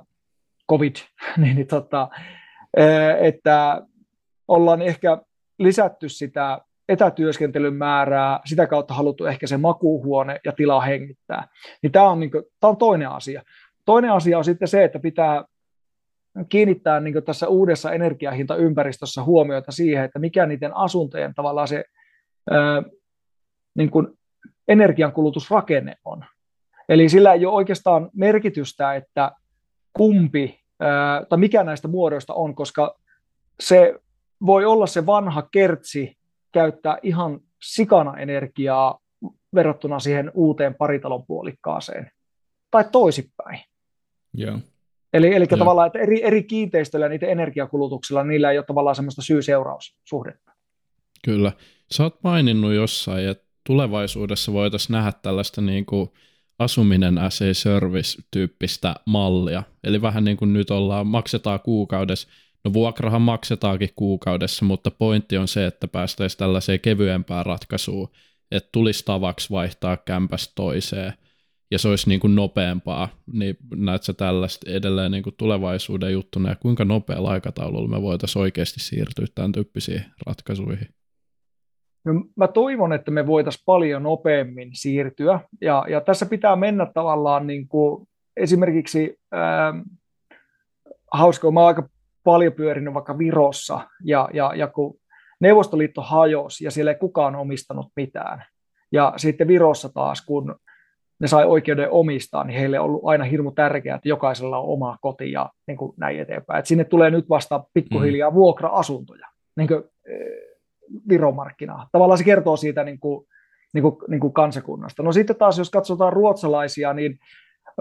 COVID, 0.69 0.95
niin, 1.37 1.55
niin 1.55 1.67
tota, 1.67 2.09
ää, 2.77 3.17
että 3.17 3.81
ollaan 4.47 4.81
ehkä 4.81 5.17
lisätty 5.59 6.09
sitä 6.09 6.59
etätyöskentelyn 6.89 7.73
määrää, 7.73 8.39
sitä 8.45 8.67
kautta 8.67 8.93
haluttu 8.93 9.25
ehkä 9.25 9.47
se 9.47 9.57
makuuhuone 9.57 10.39
ja 10.45 10.51
tila 10.51 10.81
hengittää. 10.81 11.47
Niin 11.83 11.91
tämä 11.91 12.09
on, 12.09 12.19
niin 12.19 12.31
kuin, 12.31 12.43
tämä 12.59 12.69
on 12.69 12.77
toinen 12.77 13.09
asia. 13.09 13.43
Toinen 13.85 14.11
asia 14.11 14.37
on 14.37 14.45
sitten 14.45 14.67
se, 14.67 14.83
että 14.83 14.99
pitää 14.99 15.43
kiinnittää 16.49 16.99
niin 16.99 17.23
tässä 17.23 17.47
uudessa 17.47 17.91
energiahintaympäristössä 17.91 19.23
huomiota 19.23 19.71
siihen, 19.71 20.05
että 20.05 20.19
mikä 20.19 20.45
niiden 20.45 20.75
asuntojen 20.77 21.33
tavallaan 21.33 21.67
se 21.67 21.83
niin 23.77 23.91
energiankulutusrakenne 24.67 25.95
on. 26.05 26.25
Eli 26.89 27.09
sillä 27.09 27.33
ei 27.33 27.45
ole 27.45 27.55
oikeastaan 27.55 28.09
merkitystä, 28.13 28.95
että 28.95 29.31
kumpi 29.93 30.61
tai 31.29 31.37
mikä 31.37 31.63
näistä 31.63 31.87
muodoista 31.87 32.33
on, 32.33 32.55
koska 32.55 32.95
se 33.59 33.95
voi 34.45 34.65
olla 34.65 34.87
se 34.87 35.05
vanha 35.05 35.47
kertsi 35.51 36.17
käyttää 36.51 36.97
ihan 37.03 37.39
sikana 37.61 38.17
energiaa 38.17 38.99
verrattuna 39.55 39.99
siihen 39.99 40.31
uuteen 40.33 40.75
paritalon 40.75 41.25
puolikkaaseen. 41.25 42.11
Tai 42.71 42.85
toisinpäin. 42.91 43.59
Joo. 44.33 44.59
Eli, 45.13 45.35
eli 45.35 45.47
tavallaan, 45.47 45.87
että 45.87 45.99
eri, 45.99 46.23
eri 46.23 46.43
kiinteistöillä 46.43 47.05
ja 47.05 47.09
niiden 47.09 47.29
energiakulutuksilla, 47.29 48.23
niillä 48.23 48.51
ei 48.51 48.57
ole 48.57 48.65
tavallaan 48.65 48.95
semmoista 48.95 49.21
syy-seuraussuhdetta. 49.21 50.51
Kyllä. 51.25 51.51
Sä 51.91 52.03
oot 52.03 52.23
maininnut 52.23 52.73
jossain, 52.73 53.27
että 53.27 53.45
tulevaisuudessa 53.63 54.53
voitaisiin 54.53 54.93
nähdä 54.93 55.11
tällaista 55.21 55.61
niin 55.61 55.85
kuin 55.85 56.09
asuminen 56.59 57.17
as 57.17 57.41
a 57.41 57.53
service-tyyppistä 57.53 58.95
mallia. 59.05 59.63
Eli 59.83 60.01
vähän 60.01 60.23
niin 60.23 60.37
kuin 60.37 60.53
nyt 60.53 60.71
ollaan, 60.71 61.07
maksetaan 61.07 61.59
kuukaudessa 61.59 62.29
No 62.65 62.73
vuokrahan 62.73 63.21
maksetaankin 63.21 63.89
kuukaudessa, 63.95 64.65
mutta 64.65 64.91
pointti 64.91 65.37
on 65.37 65.47
se, 65.47 65.65
että 65.65 65.87
päästäisiin 65.87 66.37
tällaiseen 66.37 66.79
kevyempään 66.79 67.45
ratkaisuun, 67.45 68.09
että 68.51 68.69
tulisi 68.71 69.05
tavaksi 69.05 69.49
vaihtaa 69.49 69.97
kämpästä 69.97 70.53
toiseen. 70.55 71.13
Ja 71.71 71.79
se 71.79 71.87
olisi 71.87 72.09
niin 72.09 72.19
kuin 72.19 72.35
nopeampaa, 72.35 73.09
niin 73.33 73.57
näet 73.75 74.03
sä 74.03 74.13
tällaista 74.13 74.71
edelleen 74.71 75.11
niin 75.11 75.23
kuin 75.23 75.35
tulevaisuuden 75.37 76.13
juttuna? 76.13 76.49
Ja 76.49 76.55
kuinka 76.55 76.85
nopealla 76.85 77.29
aikataululla 77.29 77.87
me 77.87 78.01
voitaisiin 78.01 78.41
oikeasti 78.41 78.79
siirtyä 78.79 79.25
tämän 79.35 79.51
tyyppisiin 79.51 80.05
ratkaisuihin? 80.27 80.87
No, 82.05 82.13
mä 82.35 82.47
toivon, 82.47 82.93
että 82.93 83.11
me 83.11 83.27
voitaisiin 83.27 83.63
paljon 83.65 84.03
nopeammin 84.03 84.69
siirtyä. 84.73 85.39
Ja, 85.61 85.85
ja 85.89 86.01
tässä 86.01 86.25
pitää 86.25 86.55
mennä 86.55 86.85
tavallaan 86.93 87.47
niin 87.47 87.67
kuin 87.67 88.07
esimerkiksi 88.37 89.17
äh, 89.33 89.83
hauska, 91.11 91.51
mä 91.51 91.59
oon 91.59 91.67
aika 91.67 91.89
paljon 92.23 92.53
pyörinyt 92.53 92.93
vaikka 92.93 93.17
Virossa, 93.17 93.79
ja, 94.03 94.29
ja, 94.33 94.55
ja 94.55 94.67
kun 94.67 94.99
Neuvostoliitto 95.39 96.01
hajosi, 96.01 96.63
ja 96.63 96.71
siellä 96.71 96.91
ei 96.91 96.97
kukaan 96.97 97.35
omistanut 97.35 97.91
mitään, 97.95 98.43
ja 98.91 99.13
sitten 99.17 99.47
Virossa 99.47 99.89
taas, 99.89 100.25
kun 100.25 100.55
ne 101.19 101.27
sai 101.27 101.45
oikeuden 101.45 101.91
omistaa, 101.91 102.43
niin 102.43 102.59
heille 102.59 102.79
on 102.79 102.85
ollut 102.85 103.01
aina 103.05 103.23
hirmu 103.23 103.51
tärkeää, 103.51 103.95
että 103.95 104.09
jokaisella 104.09 104.57
on 104.57 104.67
oma 104.67 104.97
koti 105.01 105.31
ja 105.31 105.49
niin 105.67 105.77
kuin 105.77 105.93
näin 105.97 106.19
eteenpäin. 106.19 106.59
Et 106.59 106.65
sinne 106.65 106.83
tulee 106.83 107.09
nyt 107.09 107.29
vasta 107.29 107.63
pikkuhiljaa 107.73 108.29
mm. 108.29 108.35
vuokra-asuntoja 108.35 109.27
niin 109.55 109.67
kuin, 109.67 109.83
e, 110.05 110.15
Viromarkkinaa. 111.09 111.87
Tavallaan 111.91 112.17
se 112.17 112.23
kertoo 112.23 112.57
siitä 112.57 112.83
niin 112.83 112.99
kuin, 112.99 113.27
niin 113.73 113.81
kuin, 113.81 113.95
niin 114.07 114.19
kuin 114.19 114.33
kansakunnasta. 114.33 115.03
No 115.03 115.11
sitten 115.11 115.35
taas, 115.35 115.57
jos 115.57 115.69
katsotaan 115.69 116.13
ruotsalaisia, 116.13 116.93
niin 116.93 117.19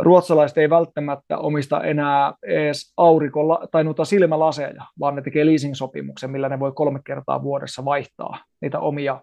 ruotsalaiset 0.02 0.58
ei 0.58 0.70
välttämättä 0.70 1.38
omista 1.38 1.82
enää 1.82 2.32
edes 2.42 2.92
aurikolla 2.96 3.68
tai 3.70 3.84
noita 3.84 4.04
silmälaseja, 4.04 4.84
vaan 5.00 5.16
ne 5.16 5.22
tekee 5.22 5.46
leasing-sopimuksen, 5.46 6.30
millä 6.30 6.48
ne 6.48 6.60
voi 6.60 6.72
kolme 6.72 7.00
kertaa 7.04 7.42
vuodessa 7.42 7.84
vaihtaa 7.84 8.38
niitä 8.60 8.80
omia 8.80 9.20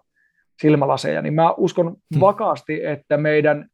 silmälaseja. 0.62 1.22
Niin 1.22 1.34
mä 1.34 1.54
uskon 1.56 1.86
hmm. 1.86 2.20
vakaasti, 2.20 2.84
että 2.84 3.16
meidän 3.16 3.68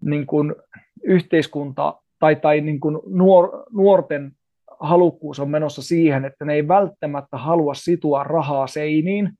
niin 0.00 0.26
kuin, 0.26 0.54
yhteiskunta 1.02 1.94
tai, 2.18 2.36
tai 2.36 2.60
niin 2.60 2.80
kuin 2.80 2.98
nuor, 3.06 3.64
nuorten 3.72 4.32
halukkuus 4.80 5.40
on 5.40 5.50
menossa 5.50 5.82
siihen, 5.82 6.24
että 6.24 6.44
ne 6.44 6.54
ei 6.54 6.68
välttämättä 6.68 7.36
halua 7.36 7.74
situa 7.74 8.24
rahaa 8.24 8.66
seiniin, 8.66 9.32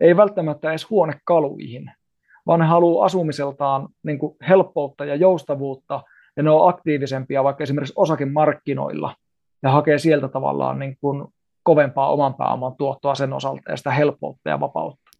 ei 0.00 0.16
välttämättä 0.16 0.70
edes 0.70 0.90
huonekaluihin, 0.90 1.90
vaan 2.46 2.60
ne 2.60 2.66
haluaa 2.66 3.04
asumiseltaan 3.04 3.88
niin 4.02 4.18
kuin 4.18 4.36
helppoutta 4.48 5.04
ja 5.04 5.14
joustavuutta, 5.14 6.02
ja 6.38 6.44
ne 6.44 6.50
on 6.50 6.68
aktiivisempia 6.68 7.44
vaikka 7.44 7.62
esimerkiksi 7.62 7.94
osakemarkkinoilla, 7.96 9.16
ja 9.62 9.70
hakee 9.70 9.98
sieltä 9.98 10.28
tavallaan 10.28 10.78
niin 10.78 10.96
kuin 11.00 11.24
kovempaa 11.62 12.12
oman 12.12 12.34
pääoman 12.34 12.76
tuottoa 12.76 13.14
sen 13.14 13.32
osalta, 13.32 13.70
ja 13.70 13.76
sitä 13.76 13.90
helppoutta 13.90 14.50
ja 14.50 14.60
vapautta. 14.60 15.10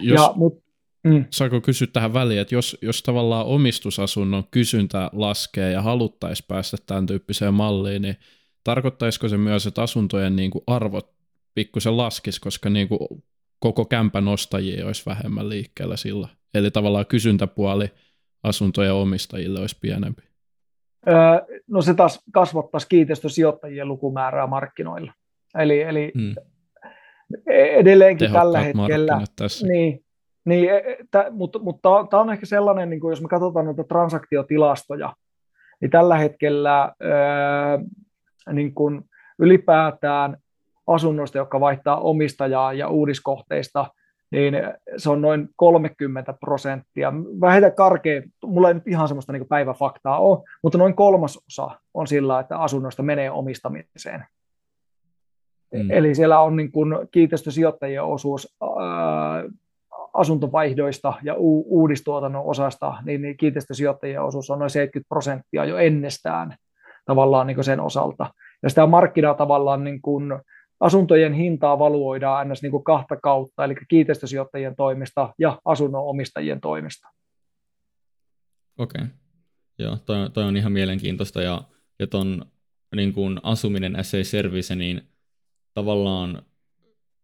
Jos, 0.00 0.22
ja, 0.22 0.32
mut, 0.36 0.62
mm. 1.04 1.24
Saako 1.30 1.60
kysyä 1.60 1.88
tähän 1.92 2.14
väliin, 2.14 2.40
että 2.40 2.54
jos, 2.54 2.78
jos 2.82 3.02
tavallaan 3.02 3.46
omistusasunnon 3.46 4.44
kysyntä 4.50 5.10
laskee 5.12 5.72
ja 5.72 5.82
haluttaisiin 5.82 6.46
päästä 6.48 6.76
tämän 6.86 7.06
tyyppiseen 7.06 7.54
malliin, 7.54 8.02
niin 8.02 8.16
tarkoittaisiko 8.64 9.28
se 9.28 9.36
myös, 9.36 9.66
että 9.66 9.82
asuntojen 9.82 10.36
niin 10.36 10.50
kuin 10.50 10.64
arvot 10.66 11.14
pikkusen 11.54 11.96
laskisi, 11.96 12.40
koska 12.40 12.70
niin 12.70 12.88
kuin 12.88 13.00
koko 13.58 13.84
kämpän 13.84 14.28
ostajia 14.28 14.86
olisi 14.86 15.02
vähemmän 15.06 15.48
liikkeellä 15.48 15.96
sillä. 15.96 16.28
Eli 16.54 16.70
tavallaan 16.70 17.06
kysyntäpuoli 17.06 17.90
asuntojen 18.42 18.94
omistajille 18.94 19.60
olisi 19.60 19.78
pienempi. 19.80 20.22
No 21.68 21.82
se 21.82 21.94
taas 21.94 22.24
kasvattaisi 22.32 22.88
kiinteistösijoittajien 22.88 23.88
lukumäärää 23.88 24.46
markkinoilla. 24.46 25.12
Eli, 25.58 25.82
eli 25.82 26.12
hmm. 26.14 26.34
edelleenkin 27.46 28.30
Tehokkaat 28.30 28.42
tällä 28.42 28.60
hetkellä, 28.60 29.20
niin, 29.62 30.04
niin, 30.44 30.70
e, 30.70 30.76
e, 30.76 30.96
tä, 31.10 31.26
mutta, 31.30 31.58
mutta 31.58 32.06
tämä 32.10 32.20
on 32.20 32.32
ehkä 32.32 32.46
sellainen, 32.46 32.90
niin 32.90 33.00
kuin 33.00 33.12
jos 33.12 33.22
me 33.22 33.28
katsotaan 33.28 33.66
noita 33.66 33.84
transaktiotilastoja, 33.84 35.12
niin 35.80 35.90
tällä 35.90 36.18
hetkellä 36.18 36.92
öö, 37.02 37.78
niin 38.52 38.74
kuin 38.74 39.02
ylipäätään 39.38 40.36
asunnoista, 40.86 41.38
jotka 41.38 41.60
vaihtaa 41.60 42.00
omistajaa 42.00 42.72
ja 42.72 42.88
uudiskohteista, 42.88 43.86
niin 44.34 44.54
se 44.96 45.10
on 45.10 45.22
noin 45.22 45.48
30 45.56 46.32
prosenttia. 46.32 47.12
Vähintään 47.40 47.74
karkea, 47.74 48.22
mulla 48.44 48.68
ei 48.68 48.74
nyt 48.74 48.88
ihan 48.88 49.08
semmoista 49.08 49.32
niin 49.32 49.48
päiväfaktaa 49.48 50.18
ole, 50.18 50.42
mutta 50.62 50.78
noin 50.78 50.94
kolmasosa 50.94 51.70
on 51.94 52.06
sillä, 52.06 52.40
että 52.40 52.58
asunnoista 52.58 53.02
menee 53.02 53.30
omistamiseen. 53.30 54.24
Mm. 55.74 55.90
Eli 55.90 56.14
siellä 56.14 56.40
on 56.40 56.56
niin 56.56 56.72
kuin 56.72 56.94
kiinteistösijoittajien 57.10 58.04
osuus 58.04 58.56
ää, 58.62 59.44
asuntovaihdoista 60.14 61.12
ja 61.22 61.34
u- 61.38 61.80
uudistuotannon 61.80 62.44
osasta, 62.44 62.94
niin, 63.04 63.22
niin 63.22 63.36
kiinteistösijoittajien 63.36 64.22
osuus 64.22 64.50
on 64.50 64.58
noin 64.58 64.70
70 64.70 65.08
prosenttia 65.08 65.64
jo 65.64 65.76
ennestään 65.76 66.54
tavallaan 67.04 67.46
niin 67.46 67.64
sen 67.64 67.80
osalta. 67.80 68.26
Ja 68.62 68.68
sitä 68.68 68.86
markkinaa 68.86 69.34
tavallaan 69.34 69.84
niin 69.84 70.02
kuin 70.02 70.32
asuntojen 70.80 71.32
hintaa 71.32 71.78
valuoidaan 71.78 72.38
aina 72.38 72.54
niin 72.62 72.70
kuin 72.70 72.84
kahta 72.84 73.16
kautta, 73.16 73.64
eli 73.64 73.74
kiinteistösijoittajien 73.88 74.76
toimesta 74.76 75.34
ja 75.38 75.60
asunnon 75.64 76.02
omistajien 76.08 76.60
toimesta. 76.60 77.08
Okei. 78.78 79.02
Okay. 79.02 79.14
Joo, 79.78 79.96
toi, 79.96 80.30
toi, 80.30 80.44
on 80.44 80.56
ihan 80.56 80.72
mielenkiintoista 80.72 81.42
ja, 81.42 81.62
ja 81.98 82.06
ton 82.06 82.46
niin 82.96 83.12
kuin 83.12 83.40
asuminen 83.42 83.98
as 83.98 84.14
a 84.14 84.24
service, 84.24 84.76
niin 84.76 85.02
tavallaan 85.74 86.42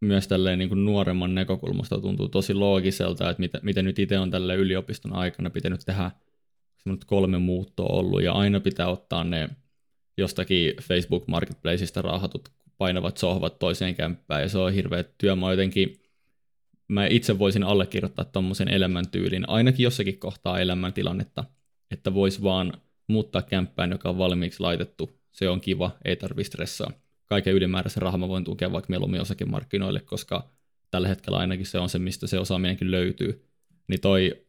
myös 0.00 0.28
tälleen 0.28 0.58
niin 0.58 0.68
kuin 0.68 0.84
nuoremman 0.84 1.34
näkökulmasta 1.34 2.00
tuntuu 2.00 2.28
tosi 2.28 2.54
loogiselta, 2.54 3.30
että 3.30 3.40
miten, 3.40 3.60
miten 3.64 3.84
nyt 3.84 3.98
itse 3.98 4.18
on 4.18 4.30
tälle 4.30 4.56
yliopiston 4.56 5.12
aikana 5.12 5.50
pitänyt 5.50 5.80
tehdä 5.86 6.10
kolme 7.06 7.38
muuttoa 7.38 7.88
ollut, 7.88 8.22
ja 8.22 8.32
aina 8.32 8.60
pitää 8.60 8.88
ottaa 8.88 9.24
ne 9.24 9.48
jostakin 10.16 10.74
Facebook 10.82 11.26
Marketplaceista 11.26 12.02
rahatut 12.02 12.48
painavat 12.80 13.16
sohvat 13.16 13.58
toiseen 13.58 13.94
kämppään, 13.94 14.42
ja 14.42 14.48
se 14.48 14.58
on 14.58 14.72
hirveä 14.72 15.04
työ. 15.18 15.36
Mä 15.36 15.50
jotenkin, 15.50 16.02
mä 16.88 17.06
itse 17.06 17.38
voisin 17.38 17.62
allekirjoittaa 17.62 18.24
tuommoisen 18.24 18.68
elämäntyylin, 18.68 19.48
ainakin 19.48 19.84
jossakin 19.84 20.18
kohtaa 20.18 20.60
elämäntilannetta, 20.60 21.44
että 21.90 22.14
vois 22.14 22.42
vaan 22.42 22.72
muuttaa 23.06 23.42
kämppään, 23.42 23.90
joka 23.90 24.08
on 24.08 24.18
valmiiksi 24.18 24.60
laitettu. 24.60 25.20
Se 25.30 25.48
on 25.48 25.60
kiva, 25.60 25.96
ei 26.04 26.16
tarvitse 26.16 26.48
stressaa. 26.48 26.92
Kaiken 27.26 27.54
ylimääräisen 27.54 28.02
rahan 28.02 28.20
mä 28.20 28.28
voin 28.28 28.44
tukea 28.44 28.72
vaikka 28.72 28.90
mieluummin 28.90 29.20
osakemarkkinoille, 29.20 30.00
koska 30.00 30.50
tällä 30.90 31.08
hetkellä 31.08 31.38
ainakin 31.38 31.66
se 31.66 31.78
on 31.78 31.88
se, 31.88 31.98
mistä 31.98 32.26
se 32.26 32.38
osaaminenkin 32.38 32.90
löytyy. 32.90 33.46
Niin 33.88 34.00
toi 34.00 34.46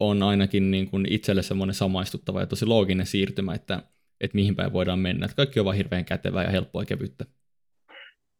on 0.00 0.22
ainakin 0.22 0.70
niin 0.70 0.90
kuin 0.90 1.06
itselle 1.10 1.42
semmoinen 1.42 1.74
samaistuttava 1.74 2.40
ja 2.40 2.46
tosi 2.46 2.66
looginen 2.66 3.06
siirtymä, 3.06 3.54
että, 3.54 3.82
että 4.20 4.34
mihin 4.34 4.56
päin 4.56 4.72
voidaan 4.72 4.98
mennä. 4.98 5.26
Että 5.26 5.36
kaikki 5.36 5.60
on 5.60 5.64
vaan 5.64 5.76
hirveän 5.76 6.04
kätevää 6.04 6.44
ja 6.44 6.50
helppoa 6.50 6.82
ja 6.82 6.86
kevyttä. 6.86 7.24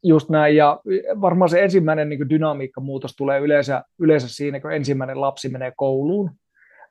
Just 0.05 0.28
näin, 0.30 0.57
ja 0.57 0.80
varmaan 1.20 1.48
se 1.48 1.62
ensimmäinen 1.62 2.09
niin 2.09 2.30
dynamiikkamuutos 2.30 3.16
tulee 3.16 3.40
yleensä, 3.40 3.82
yleensä 3.98 4.28
siinä, 4.28 4.61
kun 4.61 4.72
ensimmäinen 4.72 5.20
lapsi 5.20 5.48
menee 5.48 5.72
kouluun, 5.76 6.30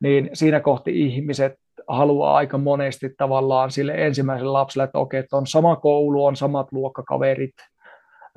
niin 0.02 0.30
siinä 0.34 0.60
kohti 0.60 1.02
ihmiset 1.02 1.54
haluaa 1.88 2.36
aika 2.36 2.58
monesti 2.58 3.10
tavallaan 3.18 3.72
sille 3.72 3.94
ensimmäiselle 3.94 4.52
lapselle, 4.52 4.84
että 4.84 5.00
okei, 5.00 5.20
että 5.20 5.38
on 5.38 5.48
sama 5.48 5.76
koulu, 5.76 6.26
on 6.26 6.36
samat 6.36 6.68
luokkakaverit, 6.72 7.54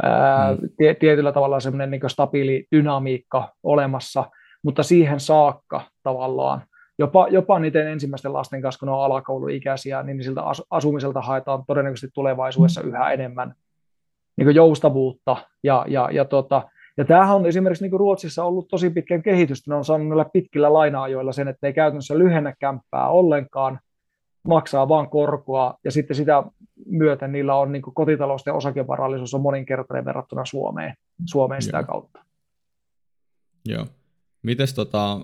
ää, 0.03 0.53
mm. 0.55 0.69
tietyllä 0.99 1.33
tavalla 1.33 1.61
semmoinen 1.61 1.91
niin 1.91 2.11
stabiili 2.11 2.67
dynamiikka 2.77 3.53
olemassa, 3.63 4.25
mutta 4.63 4.83
siihen 4.83 5.21
saakka 5.21 5.83
tavallaan, 6.03 6.63
jopa, 6.99 7.29
jopa 7.29 7.59
niiden 7.59 7.87
ensimmäisten 7.87 8.33
lasten 8.33 8.63
kanssa, 8.63 8.79
kun 8.79 8.87
ne 8.87 8.93
on 8.93 9.05
alakouluikäisiä, 9.05 10.03
niin 10.03 10.25
siltä 10.25 10.43
asumiselta 10.71 11.21
haetaan 11.21 11.65
todennäköisesti 11.67 12.15
tulevaisuudessa 12.15 12.83
yhä 12.83 13.13
enemmän 13.13 13.55
niin 14.37 14.55
joustavuutta. 14.55 15.37
Ja, 15.63 15.85
ja, 15.89 16.09
ja, 16.13 16.25
tota, 16.25 16.69
ja 16.97 17.05
tämähän 17.05 17.37
on 17.37 17.47
esimerkiksi 17.47 17.85
niin 17.85 18.01
Ruotsissa 18.01 18.45
ollut 18.45 18.69
tosi 18.69 18.91
pitkän 18.91 19.23
kehitystä. 19.23 19.71
Ne 19.71 19.75
on 19.75 19.85
saanut 19.85 20.09
näillä 20.09 20.27
pitkillä 20.33 20.73
laina-ajoilla 20.73 21.33
sen, 21.33 21.49
että 21.49 21.67
ei 21.67 21.73
käytännössä 21.73 22.19
lyhennä 22.19 22.55
kämppää 22.59 23.09
ollenkaan, 23.09 23.81
maksaa 24.49 24.89
vain 24.89 25.11
korkoa, 25.11 25.75
ja 25.85 25.91
sitten 25.91 26.17
sitä 26.17 26.43
myöten 26.87 27.33
niillä 27.33 27.57
on 27.57 27.73
niin 27.73 27.83
kotitalousten 27.83 28.55
osakevarallisuus 28.55 29.35
on 29.35 29.41
moninkertainen 29.41 30.05
verrattuna 30.05 30.45
Suomeen, 30.45 30.95
Suomeen 31.27 31.63
sitä 31.63 31.79
Joo. 31.79 31.87
kautta. 31.87 32.25
Joo. 33.69 33.87
Mites 34.43 34.75
tota, 34.75 35.21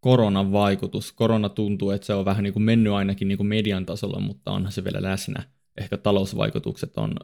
koronan 0.00 0.52
vaikutus? 0.52 1.12
Korona 1.12 1.48
tuntuu, 1.48 1.90
että 1.90 2.06
se 2.06 2.14
on 2.14 2.24
vähän 2.24 2.44
niin 2.44 2.52
kuin 2.52 2.62
mennyt 2.62 2.92
ainakin 2.92 3.28
niin 3.28 3.38
kuin 3.38 3.46
median 3.46 3.86
tasolla, 3.86 4.20
mutta 4.20 4.50
onhan 4.50 4.72
se 4.72 4.84
vielä 4.84 5.02
läsnä. 5.02 5.42
Ehkä 5.80 5.96
talousvaikutukset 5.96 6.98
on 6.98 7.14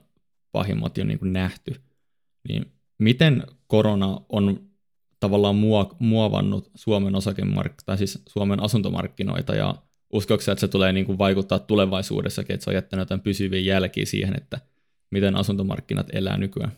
pahimmat 0.56 0.98
jo 0.98 1.04
niin 1.04 1.18
kuin 1.18 1.32
nähty. 1.32 1.74
Niin 2.48 2.66
miten 2.98 3.42
korona 3.66 4.20
on 4.28 4.60
tavallaan 5.20 5.56
muovannut 5.98 6.70
Suomen 6.74 7.14
osakemark- 7.14 7.82
tai 7.86 7.98
siis 7.98 8.22
Suomen 8.28 8.62
asuntomarkkinoita 8.62 9.54
ja 9.54 9.74
uskoksi, 10.12 10.50
että 10.50 10.60
se 10.60 10.68
tulee 10.68 10.92
niin 10.92 11.06
kuin 11.06 11.18
vaikuttaa 11.18 11.58
tulevaisuudessakin, 11.58 12.54
että 12.54 12.64
se 12.64 12.70
on 12.70 12.74
jättänyt 12.74 13.02
jotain 13.02 13.20
pysyviä 13.20 13.60
jälkiä 13.60 14.06
siihen, 14.06 14.36
että 14.36 14.58
miten 15.10 15.36
asuntomarkkinat 15.36 16.06
elää 16.12 16.36
nykyään? 16.36 16.72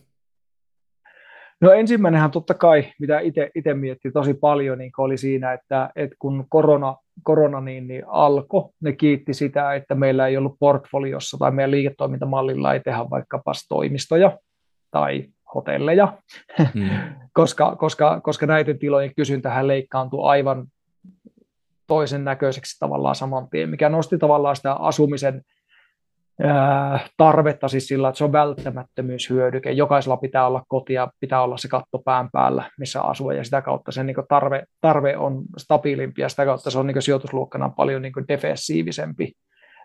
No 1.61 1.73
ensimmäinenhän 1.73 2.31
totta 2.31 2.55
kai, 2.55 2.93
mitä 2.99 3.21
itse 3.55 3.75
miettii 3.75 4.13
tosi 4.13 4.35
paljon, 4.35 4.79
niin 4.79 4.93
oli 4.99 5.19
siinä, 5.19 5.53
että, 5.53 5.91
että 5.97 6.17
kun 6.19 6.47
korona, 6.49 6.97
korona 7.23 7.61
niin, 7.61 7.89
niin 7.89 8.03
alkoi, 8.07 8.71
ne 8.81 8.93
kiitti 8.93 9.35
sitä, 9.35 9.75
että 9.75 9.95
meillä 9.95 10.27
ei 10.27 10.37
ollut 10.37 10.57
portfoliossa 10.61 11.39
tai 11.39 11.51
meidän 11.51 11.71
liiketoimintamallilla 11.71 12.75
ei 12.75 12.81
tehdä 12.81 13.11
vaikkapa 13.11 13.53
toimistoja 13.69 14.39
tai 14.91 15.25
hotelleja, 15.55 16.19
hmm. 16.75 16.89
koska, 17.33 17.77
koska, 17.77 18.21
koska 18.21 18.47
näiden 18.47 18.79
tilojen 18.79 19.15
kysyntähän 19.15 19.69
leikkaantui 19.69 20.21
aivan 20.29 20.67
toisen 21.87 22.25
näköiseksi 22.25 22.79
tavallaan 22.79 23.15
saman 23.15 23.49
tien, 23.51 23.71
mikä 23.71 23.89
nosti 23.89 24.19
tavallaan 24.19 24.57
sitä 24.57 24.73
asumisen 24.73 25.43
tarvetta 27.17 27.69
siis 27.69 27.89
sillä, 27.89 28.09
että 28.09 28.19
se 28.19 28.25
on 28.25 28.33
välttämättömyyshyödyke. 28.33 29.71
Jokaisella 29.73 30.17
pitää 30.17 30.47
olla 30.47 30.65
koti 30.69 30.93
ja 30.93 31.09
pitää 31.21 31.43
olla 31.43 31.57
se 31.57 31.69
katto 31.69 31.99
pään 31.99 32.29
päällä, 32.33 32.71
missä 32.79 33.03
asua, 33.03 33.35
ja 33.35 33.45
sitä 33.45 33.63
kautta 33.63 33.93
sen 33.93 34.07
niin 34.07 34.17
tarve, 34.29 34.65
tarve 34.81 35.17
on 35.17 35.43
stabiilimpi, 35.57 36.23
ja 36.23 36.29
sitä 36.29 36.45
kautta 36.45 36.71
se 36.71 36.79
on 36.79 36.87
niin 36.87 37.03
sijoitusluokkana 37.03 37.69
paljon 37.69 38.03
niin 38.03 38.13
defensiivisempi 38.29 39.33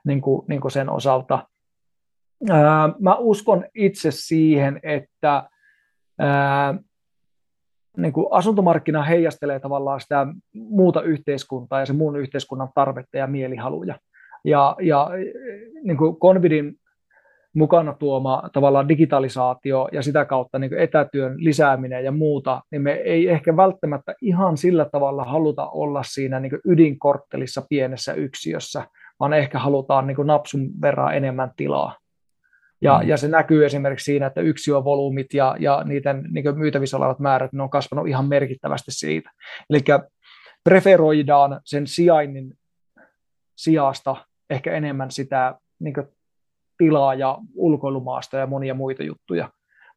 niin 0.06 0.22
kuin, 0.22 0.46
niin 0.48 0.62
kuin 0.62 0.72
sen 0.72 0.90
osalta. 0.90 1.48
Ää, 2.50 2.90
mä 3.00 3.16
uskon 3.16 3.66
itse 3.76 4.12
siihen, 4.12 4.80
että 4.84 5.50
ää, 6.20 6.76
niin 7.98 8.14
kuin 8.14 8.28
asuntomarkkina 8.32 9.04
heijastelee 9.04 9.60
tavallaan 9.60 10.02
sitä 10.02 10.28
muuta 10.54 11.02
yhteiskuntaa 11.02 11.80
ja 11.80 11.86
se 11.86 11.94
muun 11.94 12.20
yhteiskunnan 12.20 12.70
tarvetta 12.76 13.18
ja 13.18 13.28
mielihaluja 13.28 13.96
Ja, 14.44 14.76
ja 14.82 15.10
niin 15.84 15.98
kuin 15.98 16.16
Convidin 16.16 16.76
mukana 17.56 17.94
tuoma 17.94 18.50
tavallaan 18.54 18.90
digitalisaatio 18.90 19.90
ja 19.92 20.02
sitä 20.02 20.26
kautta 20.26 20.60
niin 20.60 20.78
etätyön 20.78 21.36
lisääminen 21.38 22.04
ja 22.04 22.12
muuta, 22.12 22.62
niin 22.72 22.82
me 22.82 22.92
ei 22.92 23.30
ehkä 23.30 23.58
välttämättä 23.58 24.16
ihan 24.22 24.58
sillä 24.58 24.86
tavalla 24.86 25.24
haluta 25.24 25.70
olla 25.70 26.04
siinä 26.04 26.40
niin 26.40 26.60
ydinkorttelissa 26.66 27.62
pienessä 27.70 28.14
yksiössä, 28.14 28.88
vaan 29.20 29.34
ehkä 29.34 29.60
halutaan 29.60 30.08
niin 30.08 30.18
napsun 30.26 30.70
verran 30.82 31.16
enemmän 31.16 31.52
tilaa. 31.58 31.98
Ja, 32.82 33.00
mm. 33.04 33.10
ja 33.10 33.18
se 33.18 33.28
näkyy 33.28 33.66
esimerkiksi 33.66 34.06
siinä, 34.06 34.26
että 34.26 34.42
yksiövolyymit 34.42 35.34
ja, 35.34 35.56
ja 35.60 35.84
niiden 35.86 36.24
niin 36.32 36.58
myytävissä 36.60 36.98
olevat 36.98 37.20
määrät 37.20 37.54
ne 37.54 37.64
on 37.64 37.70
kasvanut 37.70 38.08
ihan 38.08 38.26
merkittävästi 38.26 38.92
siitä. 38.92 39.32
Eli 39.70 39.80
preferoidaan 40.64 41.62
sen 41.66 41.88
sijainnin 41.88 42.54
sijasta 43.58 44.16
ehkä 44.50 44.74
enemmän 44.74 45.12
sitä 45.12 45.60
niin 45.80 45.94
tilaa 46.78 47.14
ja 47.14 47.38
ulkoilumaasta 47.56 48.38
ja 48.38 48.48
monia 48.48 48.74
muita 48.74 49.04
juttuja. 49.04 49.50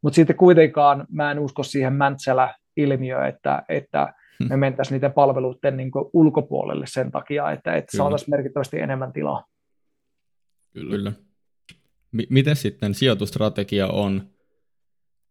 Mutta 0.02 0.14
sitten 0.14 0.36
kuitenkaan 0.36 1.06
mä 1.12 1.30
en 1.30 1.38
usko 1.38 1.62
siihen 1.62 1.92
Mäntsälä-ilmiöön, 1.92 3.28
että, 3.28 3.62
että 3.68 4.14
hmm. 4.38 4.48
me 4.48 4.56
mentäisiin 4.56 4.96
niiden 4.96 5.12
palveluiden 5.12 5.76
niin 5.76 5.90
ulkopuolelle 6.12 6.86
sen 6.88 7.10
takia, 7.10 7.50
että, 7.50 7.76
että 7.76 7.96
saataisiin 7.96 8.30
merkittävästi 8.30 8.78
enemmän 8.78 9.12
tilaa. 9.12 9.44
Kyllä. 10.72 11.12
M- 12.12 12.30
miten 12.30 12.56
sitten 12.56 12.94
sijoitustrategia 12.94 13.86
on, 13.86 14.22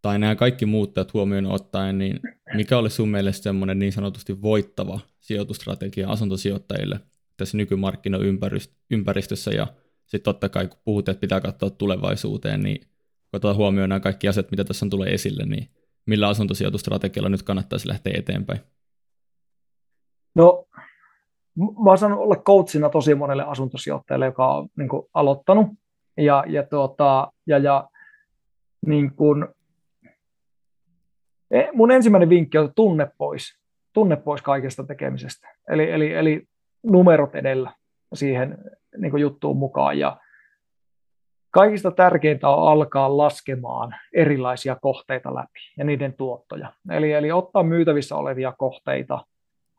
tai 0.02 0.20
nämä 0.20 0.36
kaikki 0.36 0.66
muuttajat 0.66 1.14
huomioon 1.14 1.46
ottaen, 1.46 1.98
niin 1.98 2.20
mikä 2.54 2.78
olisi 2.78 2.96
sun 2.96 3.10
mielestä 3.10 3.44
semmoinen 3.44 3.80
niin 3.80 3.92
sanotusti 3.92 4.42
voittava 4.42 5.00
sijoitustrategia 5.20 6.10
asuntosijoittajille 6.10 7.00
tässä 7.38 7.58
nykymarkkinoympäristössä 7.58 9.52
ja 9.52 9.68
sitten 10.06 10.34
totta 10.34 10.50
kai, 10.50 10.68
kun 10.68 10.80
puhut, 10.84 11.10
että 11.10 11.22
pitää 11.22 11.42
katsoa 11.42 11.70
tulevaisuuteen, 11.70 12.64
niin 12.64 12.88
kun 13.32 13.56
huomioon 13.56 13.90
nämä 13.90 14.00
kaikki 14.00 14.28
asiat, 14.28 14.52
mitä 14.52 14.64
tässä 14.64 14.86
on 14.86 14.90
tulee 14.90 15.14
esille, 15.14 15.46
niin 15.46 15.70
millä 16.06 16.28
asuntosijoitustrategialla 16.28 17.30
nyt 17.30 17.44
kannattaisi 17.44 17.88
lähteä 17.88 18.14
eteenpäin? 18.18 18.60
No, 20.36 20.68
mä 21.56 21.90
oon 21.90 21.98
saanut 21.98 22.20
olla 22.20 22.36
coachina 22.36 22.90
tosi 22.90 23.16
monelle 23.16 23.44
asuntosijoittajalle, 23.44 24.26
joka 24.26 24.48
on 24.48 24.68
niin 24.78 24.90
kuin, 24.90 25.08
aloittanut. 25.14 25.68
Ja, 26.18 26.44
ja, 26.48 26.64
tuota, 26.64 27.32
ja, 27.48 27.58
ja 27.58 27.90
niin 28.86 29.16
kuin, 29.16 29.48
e, 31.52 31.64
mun 31.74 31.92
ensimmäinen 31.92 32.30
vinkki 32.30 32.58
on 32.58 32.74
tunne 32.76 33.12
pois. 33.18 33.58
Tunne 33.94 34.16
pois 34.16 34.42
kaikesta 34.42 34.84
tekemisestä. 34.84 35.48
Eli, 35.70 35.92
eli, 35.92 36.14
eli 36.14 36.48
numerot 36.86 37.36
edellä 37.36 37.72
siihen 38.14 38.58
niin 38.98 39.12
kuin 39.12 39.22
juttuun 39.22 39.58
mukaan. 39.58 40.00
Ja 40.00 40.18
kaikista 41.52 41.92
tärkeintä 41.92 42.50
on 42.50 42.72
alkaa 42.72 43.18
laskemaan 43.18 43.96
erilaisia 44.14 44.76
kohteita 44.82 45.36
läpi 45.36 45.60
ja 45.78 45.86
niiden 45.86 46.14
tuottoja. 46.14 46.74
Eli, 46.90 47.12
eli 47.12 47.32
ottaa 47.32 47.64
myytävissä 47.64 48.16
olevia 48.16 48.54
kohteita, 48.58 49.26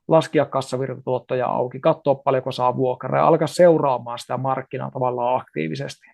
laskea 0.08 0.44
kassavirtatuottoja 0.44 1.46
auki, 1.46 1.80
katsoa 1.80 2.14
paljonko 2.14 2.52
saa 2.52 2.76
vuokraa 2.76 3.20
ja 3.20 3.26
alkaa 3.26 3.46
seuraamaan 3.46 4.18
sitä 4.18 4.36
markkinaa 4.36 4.90
tavallaan 4.90 5.40
aktiivisesti. 5.40 6.06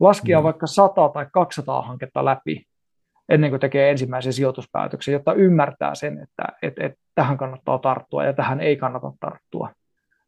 Laskia 0.00 0.38
mm. 0.38 0.44
vaikka 0.44 0.66
100 0.66 1.08
tai 1.08 1.26
200 1.32 1.82
hanketta 1.82 2.24
läpi 2.24 2.66
ennen 3.28 3.50
kuin 3.50 3.60
tekee 3.60 3.90
ensimmäisen 3.90 4.32
sijoituspäätöksen, 4.32 5.12
jotta 5.12 5.34
ymmärtää 5.34 5.94
sen, 5.94 6.18
että, 6.18 6.44
että, 6.62 6.86
että 6.86 6.98
tähän 7.14 7.38
kannattaa 7.38 7.78
tarttua 7.78 8.24
ja 8.24 8.32
tähän 8.32 8.60
ei 8.60 8.76
kannata 8.76 9.12
tarttua 9.20 9.70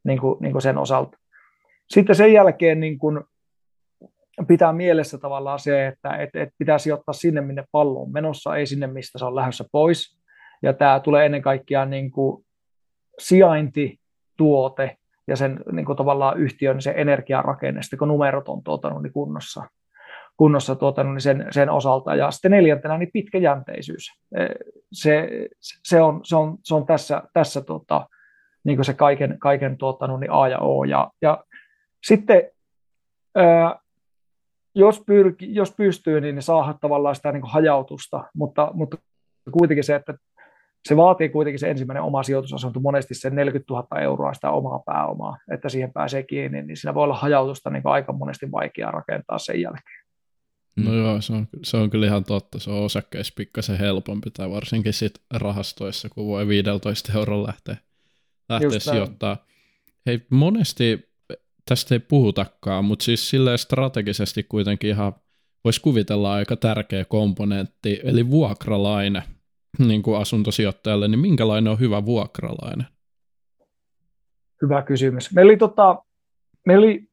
niin 0.04 0.20
kuin, 0.20 0.36
niin 0.40 0.52
kuin 0.52 0.62
sen 0.62 0.78
osalta. 0.78 1.18
Sitten 1.90 2.16
sen 2.16 2.32
jälkeen 2.32 2.80
niin 2.80 2.98
kuin 2.98 3.20
pitää 4.48 4.72
mielessä 4.72 5.18
tavallaan 5.18 5.58
se, 5.58 5.86
että, 5.86 6.16
että, 6.16 6.42
että 6.42 6.54
pitää 6.58 6.78
sijoittaa 6.78 7.12
sinne, 7.12 7.40
minne 7.40 7.64
pallo 7.72 8.02
on 8.02 8.12
menossa, 8.12 8.56
ei 8.56 8.66
sinne, 8.66 8.86
mistä 8.86 9.18
se 9.18 9.24
on 9.24 9.36
lähdössä 9.36 9.64
pois. 9.72 10.18
Ja 10.62 10.72
tämä 10.72 11.00
tulee 11.00 11.26
ennen 11.26 11.42
kaikkea 11.42 11.84
niin 11.84 12.10
kuin 12.10 12.44
sijainti, 13.18 14.00
tuote 14.36 14.96
ja 15.26 15.36
sen 15.36 15.60
niin 15.72 15.86
kuin 15.86 15.96
tavallaan 15.96 16.38
yhtiön 16.38 16.82
se 16.82 16.94
energiarakenne, 16.96 17.82
sitten 17.82 17.98
kun 17.98 18.08
numerot 18.08 18.48
on 18.48 18.62
tuota, 18.62 19.00
niin 19.00 19.12
kunnossa, 19.12 19.64
kunnossa 20.36 20.76
tuota, 20.76 21.04
niin 21.04 21.20
sen, 21.20 21.46
sen, 21.50 21.70
osalta. 21.70 22.14
Ja 22.14 22.30
sitten 22.30 22.50
neljäntenä 22.50 22.98
niin 22.98 23.10
pitkäjänteisyys. 23.12 24.12
Se, 24.92 25.28
se, 25.60 26.00
on, 26.00 26.20
se, 26.24 26.36
on, 26.36 26.58
se 26.62 26.74
on 26.74 26.86
tässä, 26.86 27.22
tässä 27.32 27.60
tuota, 27.60 28.08
niin 28.64 28.76
kuin 28.76 28.84
se 28.84 28.94
kaiken, 28.94 29.38
kaiken 29.38 29.78
tuota, 29.78 30.06
niin 30.06 30.32
A 30.32 30.48
ja 30.48 30.58
O. 30.58 30.84
Ja, 30.84 31.10
ja 31.22 31.44
sitten 32.06 32.42
ää, 33.34 33.78
jos, 34.74 35.02
pyrki, 35.06 35.54
jos 35.54 35.74
pystyy, 35.76 36.20
niin 36.20 36.42
saada 36.42 36.74
tavallaan 36.80 37.16
sitä 37.16 37.32
niin 37.32 37.40
kuin 37.40 37.52
hajautusta, 37.52 38.24
mutta, 38.34 38.70
mutta 38.74 38.96
kuitenkin 39.52 39.84
se, 39.84 39.94
että 39.94 40.14
se 40.88 40.96
vaatii 40.96 41.28
kuitenkin 41.28 41.58
se 41.58 41.70
ensimmäinen 41.70 42.02
oma 42.02 42.22
sijoitusasunto 42.22 42.80
monesti 42.80 43.14
sen 43.14 43.34
40 43.34 43.74
000 43.74 44.00
euroa 44.00 44.34
sitä 44.34 44.50
omaa 44.50 44.82
pääomaa, 44.86 45.38
että 45.52 45.68
siihen 45.68 45.92
pääsee 45.92 46.22
kiinni, 46.22 46.62
niin 46.62 46.76
siinä 46.76 46.94
voi 46.94 47.04
olla 47.04 47.14
hajautusta 47.14 47.70
niin 47.70 47.82
aika 47.84 48.12
monesti 48.12 48.52
vaikeaa 48.52 48.90
rakentaa 48.90 49.38
sen 49.38 49.60
jälkeen. 49.60 50.04
No 50.76 50.90
mm. 50.90 50.98
joo, 50.98 51.20
se 51.20 51.32
on, 51.32 51.48
se 51.62 51.76
on 51.76 51.90
kyllä 51.90 52.06
ihan 52.06 52.24
totta. 52.24 52.58
Se 52.58 52.70
on 52.70 52.84
osakkeessa 52.84 53.34
pikkasen 53.36 53.78
helpompi, 53.78 54.30
tai 54.30 54.50
varsinkin 54.50 54.92
sit 54.92 55.14
rahastoissa, 55.34 56.08
kun 56.08 56.26
voi 56.26 56.48
15 56.48 57.12
eurolla 57.18 57.46
lähteä, 57.46 57.76
lähteä 58.48 58.78
sijoittaa. 58.78 59.36
Hei, 60.06 60.26
monesti 60.30 61.08
tästä 61.68 61.94
ei 61.94 61.98
puhutakaan, 61.98 62.84
mutta 62.84 63.04
siis 63.04 63.30
silleen 63.30 63.58
strategisesti 63.58 64.42
kuitenkin 64.42 64.90
ihan 64.90 65.12
voisi 65.64 65.80
kuvitella 65.80 66.34
aika 66.34 66.56
tärkeä 66.56 67.04
komponentti, 67.04 68.00
eli 68.04 68.30
vuokralainen 68.30 69.22
niin 69.78 70.02
kuin 70.02 70.20
asuntosijoittajalle, 70.20 71.08
niin 71.08 71.18
minkälainen 71.18 71.72
on 71.72 71.80
hyvä 71.80 72.04
vuokralainen? 72.04 72.86
Hyvä 74.62 74.82
kysymys. 74.82 75.32
Meillä 75.32 75.50
oli, 75.50 75.56
tota, 75.56 76.02
meillä 76.66 76.84
oli 76.84 77.08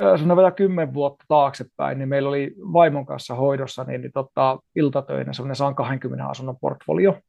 sanotaan 0.00 0.36
vielä 0.36 0.50
kymmen 0.50 0.94
vuotta 0.94 1.24
taaksepäin, 1.28 1.98
niin 1.98 2.08
meillä 2.08 2.28
oli 2.28 2.54
vaimon 2.58 3.06
kanssa 3.06 3.34
hoidossa 3.34 3.84
niin, 3.84 4.00
niin 4.00 4.12
tota, 4.12 4.58
iltatöinä 4.76 5.32
semmoinen 5.32 5.56
120 5.56 6.26
asunnon 6.26 6.56
portfolio. 6.60 7.20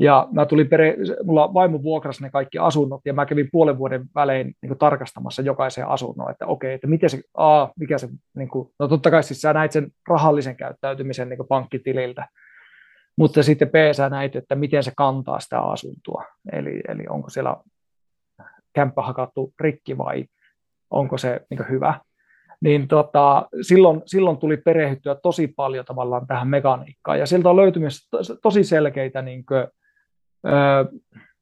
Ja 0.00 0.28
mä 0.32 0.46
tulin 0.46 0.68
pere, 0.68 0.96
mulla 1.24 1.54
vaimo 1.54 1.82
vuokrasi 1.82 2.22
ne 2.22 2.30
kaikki 2.30 2.58
asunnot, 2.58 3.00
ja 3.04 3.12
mä 3.12 3.26
kävin 3.26 3.48
puolen 3.52 3.78
vuoden 3.78 4.04
välein 4.14 4.54
niin 4.62 4.78
tarkastamassa 4.78 5.42
jokaisen 5.42 5.86
asunnon, 5.86 6.30
että 6.30 6.46
okei, 6.46 6.74
että 6.74 6.86
miten 6.86 7.10
se, 7.10 7.20
A, 7.34 7.68
mikä 7.78 7.98
se, 7.98 8.08
niin 8.36 8.48
kuin, 8.48 8.70
no 8.78 8.88
totta 8.88 9.10
kai 9.10 9.22
siis 9.22 9.40
sä 9.40 9.52
näit 9.52 9.72
sen 9.72 9.90
rahallisen 10.08 10.56
käyttäytymisen 10.56 11.28
niin 11.28 11.46
pankkitililtä, 11.48 12.28
mutta 13.16 13.42
sitten 13.42 13.68
B, 13.68 13.74
sä 13.92 14.08
näit, 14.08 14.36
että 14.36 14.54
miten 14.54 14.82
se 14.82 14.92
kantaa 14.96 15.40
sitä 15.40 15.60
asuntoa, 15.60 16.24
eli, 16.52 16.80
eli 16.88 17.04
onko 17.08 17.30
siellä 17.30 17.56
kämppä 18.72 19.02
hakattu 19.02 19.54
rikki 19.60 19.98
vai 19.98 20.24
onko 20.90 21.18
se 21.18 21.40
niin 21.50 21.68
hyvä. 21.70 22.00
Niin 22.60 22.88
tota, 22.88 23.48
silloin, 23.62 24.02
silloin 24.06 24.38
tuli 24.38 24.56
perehtyä 24.56 25.14
tosi 25.14 25.48
paljon 25.48 25.84
tavallaan 25.84 26.26
tähän 26.26 26.48
mekaniikkaan, 26.48 27.18
ja 27.18 27.26
sieltä 27.26 27.50
on 27.50 27.56
löytynyt 27.56 27.92
tosi 28.42 28.64
selkeitä 28.64 29.22
niin 29.22 29.46
kuin, 29.46 29.66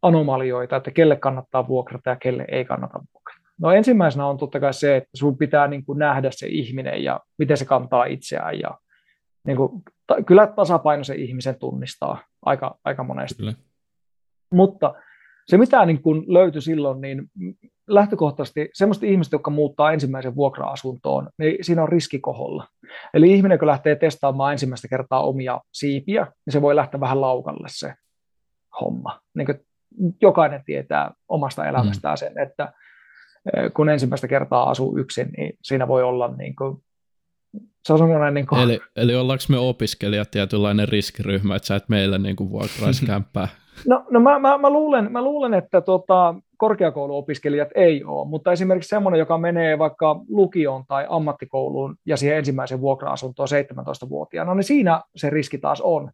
anomalioita, 0.03 0.77
että 0.77 0.91
kelle 0.91 1.16
kannattaa 1.16 1.69
vuokrata 1.69 2.11
ja 2.11 2.16
kelle 2.16 2.45
ei 2.49 2.65
kannata 2.65 3.01
vuokrata. 3.15 3.49
No 3.61 3.73
ensimmäisenä 3.73 4.27
on 4.27 4.39
totta 4.39 4.61
kai 4.61 4.75
se, 4.75 4.97
että 4.97 5.11
sun 5.15 5.39
pitää 5.39 5.69
niin 5.69 5.85
kuin 5.85 5.99
nähdä 5.99 6.29
se 6.33 6.47
ihminen 6.47 7.05
ja 7.05 7.20
miten 7.39 7.57
se 7.57 7.65
kantaa 7.65 8.05
itseään 8.05 8.61
ja 8.61 8.79
niin 9.47 9.57
kuin, 9.57 9.83
ta, 10.07 10.23
kyllä 10.23 10.47
tasapaino 10.47 11.05
se 11.05 11.15
ihmisen 11.15 11.59
tunnistaa 11.59 12.23
aika, 12.45 12.79
aika 12.85 13.05
monesti. 13.05 13.37
Kyllä. 13.37 13.55
Mutta 14.53 14.95
se 15.47 15.59
mitä 15.59 15.87
niin 15.87 16.03
kuin 16.03 16.25
löytyi 16.27 16.62
silloin, 16.62 17.01
niin 17.01 17.23
lähtökohtaisesti 17.89 18.69
semmoista 18.73 19.07
ihmistä, 19.07 19.35
jotka 19.35 19.51
muuttaa 19.51 19.93
ensimmäisen 19.93 20.37
vuokra-asuntoon, 20.37 21.29
niin 21.39 21.65
siinä 21.65 21.83
on 21.83 21.89
riskikoholla. 21.89 22.66
Eli 23.15 23.33
ihminen, 23.33 23.59
kun 23.59 23.69
lähtee 23.69 23.97
testaamaan 23.97 24.53
ensimmäistä 24.53 24.89
kertaa 24.89 25.23
omia 25.23 25.61
siipiä, 25.73 26.27
niin 26.47 26.53
se 26.53 26.62
voi 26.62 26.77
lähteä 26.77 27.01
vähän 27.01 27.20
laukalle 27.20 27.69
se 27.70 27.95
homma. 28.81 29.21
Niin 29.35 29.47
kuin 29.47 29.61
jokainen 30.21 30.63
tietää 30.65 31.15
omasta 31.29 31.67
elämästään 31.67 32.15
mm. 32.15 32.19
sen, 32.19 32.39
että 32.39 32.73
eh, 33.57 33.73
kun 33.77 33.89
ensimmäistä 33.89 34.29
kertaa 34.29 34.71
asuu 34.71 34.99
yksin, 34.99 35.31
niin 35.37 35.53
siinä 35.63 35.89
voi 35.89 36.03
olla 36.03 36.35
niin 36.37 36.57
kuin, 36.57 36.83
se 37.85 37.93
on 37.93 37.99
semmoinen 37.99 38.35
niin 38.35 38.47
kuin... 38.47 38.61
Eli, 38.61 38.81
eli 38.97 39.15
ollaanko 39.15 39.45
me 39.49 39.59
opiskelijat 39.59 40.31
tietynlainen 40.31 40.89
riskiryhmä, 40.89 41.57
että 41.57 41.67
sä 41.67 41.77
et 41.77 41.89
meillä 41.89 42.19
niin 42.19 42.37
kuin 42.37 42.51
vuokraiskämppää? 42.51 43.49
No, 43.87 44.05
no 44.11 44.21
mä, 44.21 44.39
mä, 44.39 44.59
mä, 44.59 44.71
luulen, 44.71 45.13
mä 45.13 45.23
luulen, 45.23 45.55
että 45.55 45.81
tota, 45.81 46.35
korkeakouluopiskelijat 46.57 47.69
ei 47.75 48.05
ole, 48.05 48.29
mutta 48.29 48.53
esimerkiksi 48.53 48.89
semmoinen, 48.89 49.19
joka 49.19 49.39
menee 49.39 49.79
vaikka 49.79 50.21
lukioon 50.29 50.85
tai 50.89 51.07
ammattikouluun 51.09 51.97
ja 52.07 52.17
siihen 52.17 52.39
ensimmäisen 52.39 52.81
vuokra-asuntoon 52.81 53.49
17-vuotiaana, 53.49 54.55
niin 54.55 54.65
siinä 54.65 55.03
se 55.17 55.31
riski 55.31 55.59
taas 55.59 55.81
on. 55.81 56.11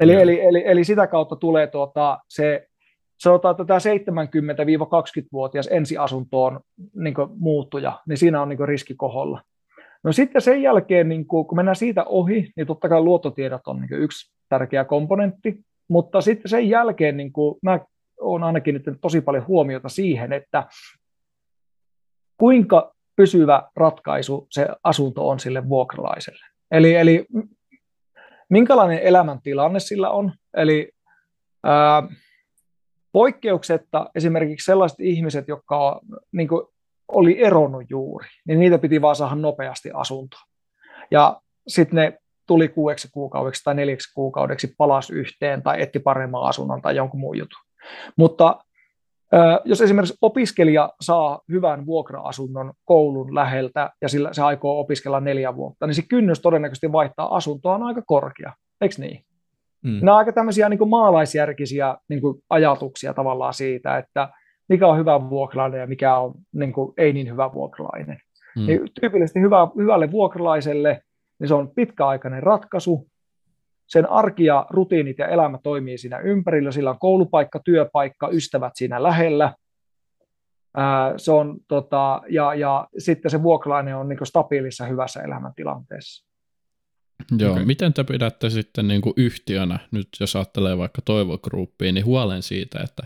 Eli, 0.00 0.14
eli, 0.14 0.40
eli, 0.40 0.62
eli 0.66 0.84
sitä 0.84 1.06
kautta 1.06 1.36
tulee 1.36 1.66
tuota, 1.66 2.18
se, 2.28 2.66
sanotaan, 3.18 3.52
että 3.52 3.64
tämä 3.64 3.78
70-20-vuotias 3.78 5.68
ensiasuntoon 5.72 6.60
niin 6.94 7.14
muuttuja, 7.36 8.00
niin 8.08 8.16
siinä 8.18 8.42
on 8.42 8.48
niin 8.48 8.68
riski 8.68 8.94
koholla. 8.94 9.42
No 10.02 10.12
sitten 10.12 10.42
sen 10.42 10.62
jälkeen, 10.62 11.08
niin 11.08 11.26
kun 11.26 11.46
mennään 11.56 11.76
siitä 11.76 12.04
ohi, 12.04 12.52
niin 12.56 12.66
totta 12.66 12.88
kai 12.88 13.00
luottotiedot 13.00 13.66
on 13.66 13.80
niin 13.80 14.02
yksi 14.02 14.34
tärkeä 14.48 14.84
komponentti, 14.84 15.60
mutta 15.88 16.20
sitten 16.20 16.48
sen 16.48 16.68
jälkeen 16.68 17.16
niin 17.16 17.32
mä 17.62 17.80
olen 18.20 18.42
ainakin 18.42 18.74
nyt 18.74 18.84
tosi 19.00 19.20
paljon 19.20 19.46
huomiota 19.46 19.88
siihen, 19.88 20.32
että 20.32 20.66
kuinka 22.36 22.94
pysyvä 23.16 23.62
ratkaisu 23.76 24.46
se 24.50 24.68
asunto 24.84 25.28
on 25.28 25.40
sille 25.40 25.68
vuokralaiselle. 25.68 26.46
Eli, 26.70 26.94
eli 26.94 27.26
minkälainen 28.50 28.98
elämäntilanne 28.98 29.80
sillä 29.80 30.10
on. 30.10 30.32
Eli 30.56 30.92
ää, 31.64 32.02
poikkeuksetta 33.12 34.10
esimerkiksi 34.14 34.64
sellaiset 34.64 35.00
ihmiset, 35.00 35.48
jotka 35.48 36.00
niin 36.32 36.48
kuin, 36.48 36.66
oli 37.08 37.44
eronnut 37.44 37.90
juuri, 37.90 38.28
niin 38.46 38.60
niitä 38.60 38.78
piti 38.78 39.02
vaan 39.02 39.16
saada 39.16 39.34
nopeasti 39.34 39.90
asunto. 39.94 40.36
Ja 41.10 41.40
sitten 41.68 41.96
ne 41.96 42.18
tuli 42.46 42.68
kuudeksi 42.68 43.08
kuukaudeksi 43.12 43.64
tai 43.64 43.74
neljäksi 43.74 44.14
kuukaudeksi 44.14 44.74
palas 44.78 45.10
yhteen 45.10 45.62
tai 45.62 45.82
etti 45.82 45.98
paremman 45.98 46.42
asunnon 46.44 46.82
tai 46.82 46.96
jonkun 46.96 47.20
muun 47.20 47.38
jutun. 47.38 47.60
Mutta 48.16 48.64
jos 49.64 49.80
esimerkiksi 49.80 50.18
opiskelija 50.22 50.90
saa 51.00 51.40
hyvän 51.52 51.86
vuokra-asunnon 51.86 52.72
koulun 52.84 53.34
läheltä 53.34 53.90
ja 54.02 54.08
sillä 54.08 54.32
se 54.32 54.42
aikoo 54.42 54.80
opiskella 54.80 55.20
neljä 55.20 55.56
vuotta, 55.56 55.86
niin 55.86 55.94
se 55.94 56.02
kynnys 56.08 56.40
todennäköisesti 56.40 56.92
vaihtaa 56.92 57.36
asuntoa 57.36 57.74
on 57.74 57.82
aika 57.82 58.02
korkea, 58.06 58.52
eikö 58.80 58.94
niin? 58.98 59.24
Mm. 59.84 59.98
Nämä 60.00 60.12
on 60.12 60.18
aika 60.18 60.32
tämmöisiä 60.32 60.68
niin 60.68 60.88
maalaisjärkisiä 60.88 61.96
niin 62.08 62.20
ajatuksia 62.50 63.14
tavallaan 63.14 63.54
siitä, 63.54 63.98
että 63.98 64.28
mikä 64.68 64.86
on 64.86 64.98
hyvä 64.98 65.30
vuokralainen 65.30 65.80
ja 65.80 65.86
mikä 65.86 66.16
on 66.16 66.34
niin 66.52 66.72
kuin, 66.72 66.92
ei 66.96 67.12
niin 67.12 67.30
hyvä 67.30 67.52
vuokralainen. 67.52 68.18
Mm. 68.56 68.66
Niin 68.66 68.80
tyypillisesti 69.00 69.40
hyvä, 69.40 69.68
hyvälle 69.76 70.10
vuokralaiselle 70.10 71.00
niin 71.38 71.48
se 71.48 71.54
on 71.54 71.70
pitkäaikainen 71.74 72.42
ratkaisu, 72.42 73.06
sen 73.86 74.10
arki 74.10 74.44
ja 74.44 74.66
rutiinit 74.70 75.18
ja 75.18 75.28
elämä 75.28 75.58
toimii 75.62 75.98
siinä 75.98 76.18
ympärillä, 76.18 76.72
sillä 76.72 76.90
on 76.90 76.98
koulupaikka, 76.98 77.60
työpaikka, 77.64 78.28
ystävät 78.28 78.72
siinä 78.76 79.02
lähellä, 79.02 79.54
se 81.16 81.32
on, 81.32 81.56
tota, 81.68 82.22
ja, 82.28 82.54
ja 82.54 82.88
sitten 82.98 83.30
se 83.30 83.42
vuokralainen 83.42 83.96
on 83.96 84.08
niin 84.08 84.26
stabiilissa 84.26 84.86
hyvässä 84.86 85.22
elämäntilanteessa. 85.22 86.26
Joo, 87.38 87.52
okay. 87.52 87.64
miten 87.64 87.92
te 87.92 88.04
pidätte 88.04 88.50
sitten 88.50 88.88
niin 88.88 89.00
kuin 89.00 89.14
yhtiönä, 89.16 89.78
nyt 89.90 90.08
jos 90.20 90.36
ajattelee 90.36 90.78
vaikka 90.78 91.02
Toivogruppiin, 91.02 91.94
niin 91.94 92.04
huolen 92.04 92.42
siitä, 92.42 92.80
että 92.84 93.02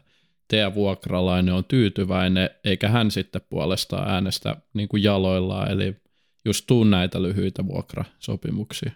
teidän 0.48 0.74
vuokralainen 0.74 1.54
on 1.54 1.64
tyytyväinen, 1.64 2.50
eikä 2.64 2.88
hän 2.88 3.10
sitten 3.10 3.42
puolestaan 3.50 4.10
äänestä 4.10 4.56
niin 4.74 4.88
kuin 4.88 5.02
jaloillaan, 5.02 5.70
eli 5.70 5.96
just 6.44 6.66
tuu 6.66 6.84
näitä 6.84 7.22
lyhyitä 7.22 7.66
vuokrasopimuksia. 7.66 8.92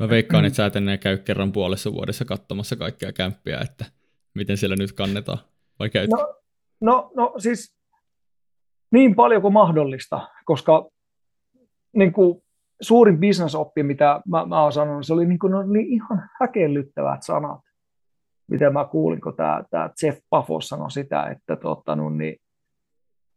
Mä 0.00 0.08
veikkaan, 0.08 0.44
että 0.44 0.56
sä 0.56 0.66
et 0.66 0.76
enää 0.76 0.98
käy 0.98 1.18
kerran 1.18 1.52
puolessa 1.52 1.92
vuodessa 1.92 2.24
katsomassa 2.24 2.76
kaikkia 2.76 3.12
kämppiä, 3.12 3.58
että 3.58 3.84
miten 4.34 4.56
siellä 4.56 4.76
nyt 4.78 4.92
kannetaan, 4.92 5.38
vai 5.78 5.90
käyt? 5.90 6.10
No, 6.10 6.34
no, 6.80 7.12
no 7.16 7.34
siis 7.38 7.74
niin 8.90 9.14
paljon 9.14 9.42
kuin 9.42 9.52
mahdollista, 9.52 10.28
koska 10.44 10.88
niin 11.92 12.12
kuin, 12.12 12.42
suurin 12.80 13.18
bisnesoppi, 13.18 13.82
mitä 13.82 14.20
mä, 14.28 14.46
mä 14.46 14.62
oon 14.62 14.72
sanonut, 14.72 15.06
se 15.06 15.12
oli, 15.12 15.26
niin 15.26 15.38
kuin, 15.38 15.50
no, 15.50 15.62
niin 15.62 15.86
ihan 15.86 16.30
häkellyttävät 16.40 17.22
sanat, 17.22 17.60
miten 18.50 18.72
mä 18.72 18.84
kuulin, 18.84 19.20
kun 19.20 19.36
tämä, 19.36 19.64
tämä 19.70 19.90
Jeff 20.02 20.18
Pafos 20.30 20.68
sanoi 20.68 20.90
sitä, 20.90 21.26
että 21.26 21.56
totta, 21.56 21.96
no, 21.96 22.10
niin 22.10 22.36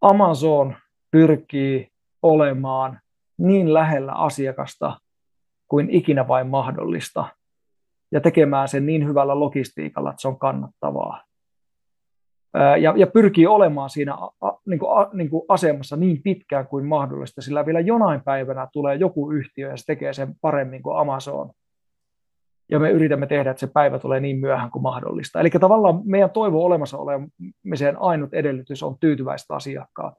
Amazon 0.02 0.76
pyrkii 1.12 1.88
olemaan 2.22 3.00
niin 3.38 3.74
lähellä 3.74 4.12
asiakasta 4.12 4.98
kuin 5.74 5.90
ikinä 5.90 6.28
vain 6.28 6.48
mahdollista 6.48 7.26
ja 8.12 8.22
tekemään 8.22 8.68
sen 8.68 8.86
niin 8.86 9.08
hyvällä 9.08 9.40
logistiikalla, 9.40 10.10
että 10.10 10.22
se 10.22 10.28
on 10.28 10.40
kannattavaa. 10.40 11.24
Ja, 12.82 12.94
ja 12.98 13.08
pyrkii 13.08 13.48
olemaan 13.48 13.90
siinä 13.90 14.14
a, 14.14 14.52
niin 14.66 14.80
kuin, 14.80 14.98
a, 14.98 15.10
niin 15.14 15.30
kuin 15.30 15.46
asemassa 15.50 15.96
niin 15.96 16.22
pitkään 16.24 16.68
kuin 16.68 16.86
mahdollista, 16.86 17.42
sillä 17.42 17.66
vielä 17.66 17.80
jonain 17.80 18.22
päivänä 18.22 18.68
tulee 18.74 18.96
joku 18.96 19.32
yhtiö 19.32 19.70
ja 19.70 19.78
se 19.78 19.86
tekee 19.86 20.14
sen 20.14 20.36
paremmin 20.42 20.84
kuin 20.84 20.98
Amazon. 20.98 21.52
Ja 22.72 22.80
me 22.80 22.92
yritämme 22.92 23.28
tehdä, 23.28 23.52
että 23.52 23.60
se 23.60 23.68
päivä 23.68 24.00
tulee 24.00 24.20
niin 24.20 24.40
myöhään 24.40 24.72
kuin 24.72 24.84
mahdollista. 24.84 25.40
Eli 25.40 25.50
tavallaan 25.50 26.02
meidän 26.06 26.30
toivo 26.30 26.66
olemassa 26.66 26.98
olemiseen 26.98 27.98
ainut 28.00 28.34
edellytys 28.34 28.84
on 28.84 28.98
tyytyväiset 29.00 29.52
asiakkaat. 29.52 30.14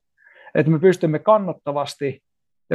Että 0.55 0.72
me 0.72 0.78
pystymme 0.78 1.18
kannattavasti 1.18 2.22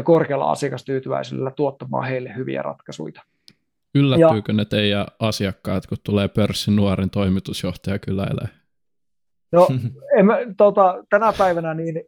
korkealla 0.03 0.51
asiakastyytyväisyydellä 0.51 1.51
tuottamaan 1.51 2.07
heille 2.07 2.35
hyviä 2.35 2.61
ratkaisuja. 2.61 3.21
Yllättyykö 3.95 4.51
ja, 4.51 4.55
ne 4.55 4.65
teidän 4.65 5.05
asiakkaat, 5.19 5.87
kun 5.87 5.97
tulee 6.03 6.27
pörssin 6.27 6.75
nuorin 6.75 7.09
toimitusjohtaja 7.09 7.99
kyläilee? 7.99 8.47
No, 9.51 9.67
en 10.17 10.25
mä, 10.25 10.37
tota, 10.57 11.03
tänä 11.09 11.33
päivänä 11.37 11.73
niin 11.73 12.03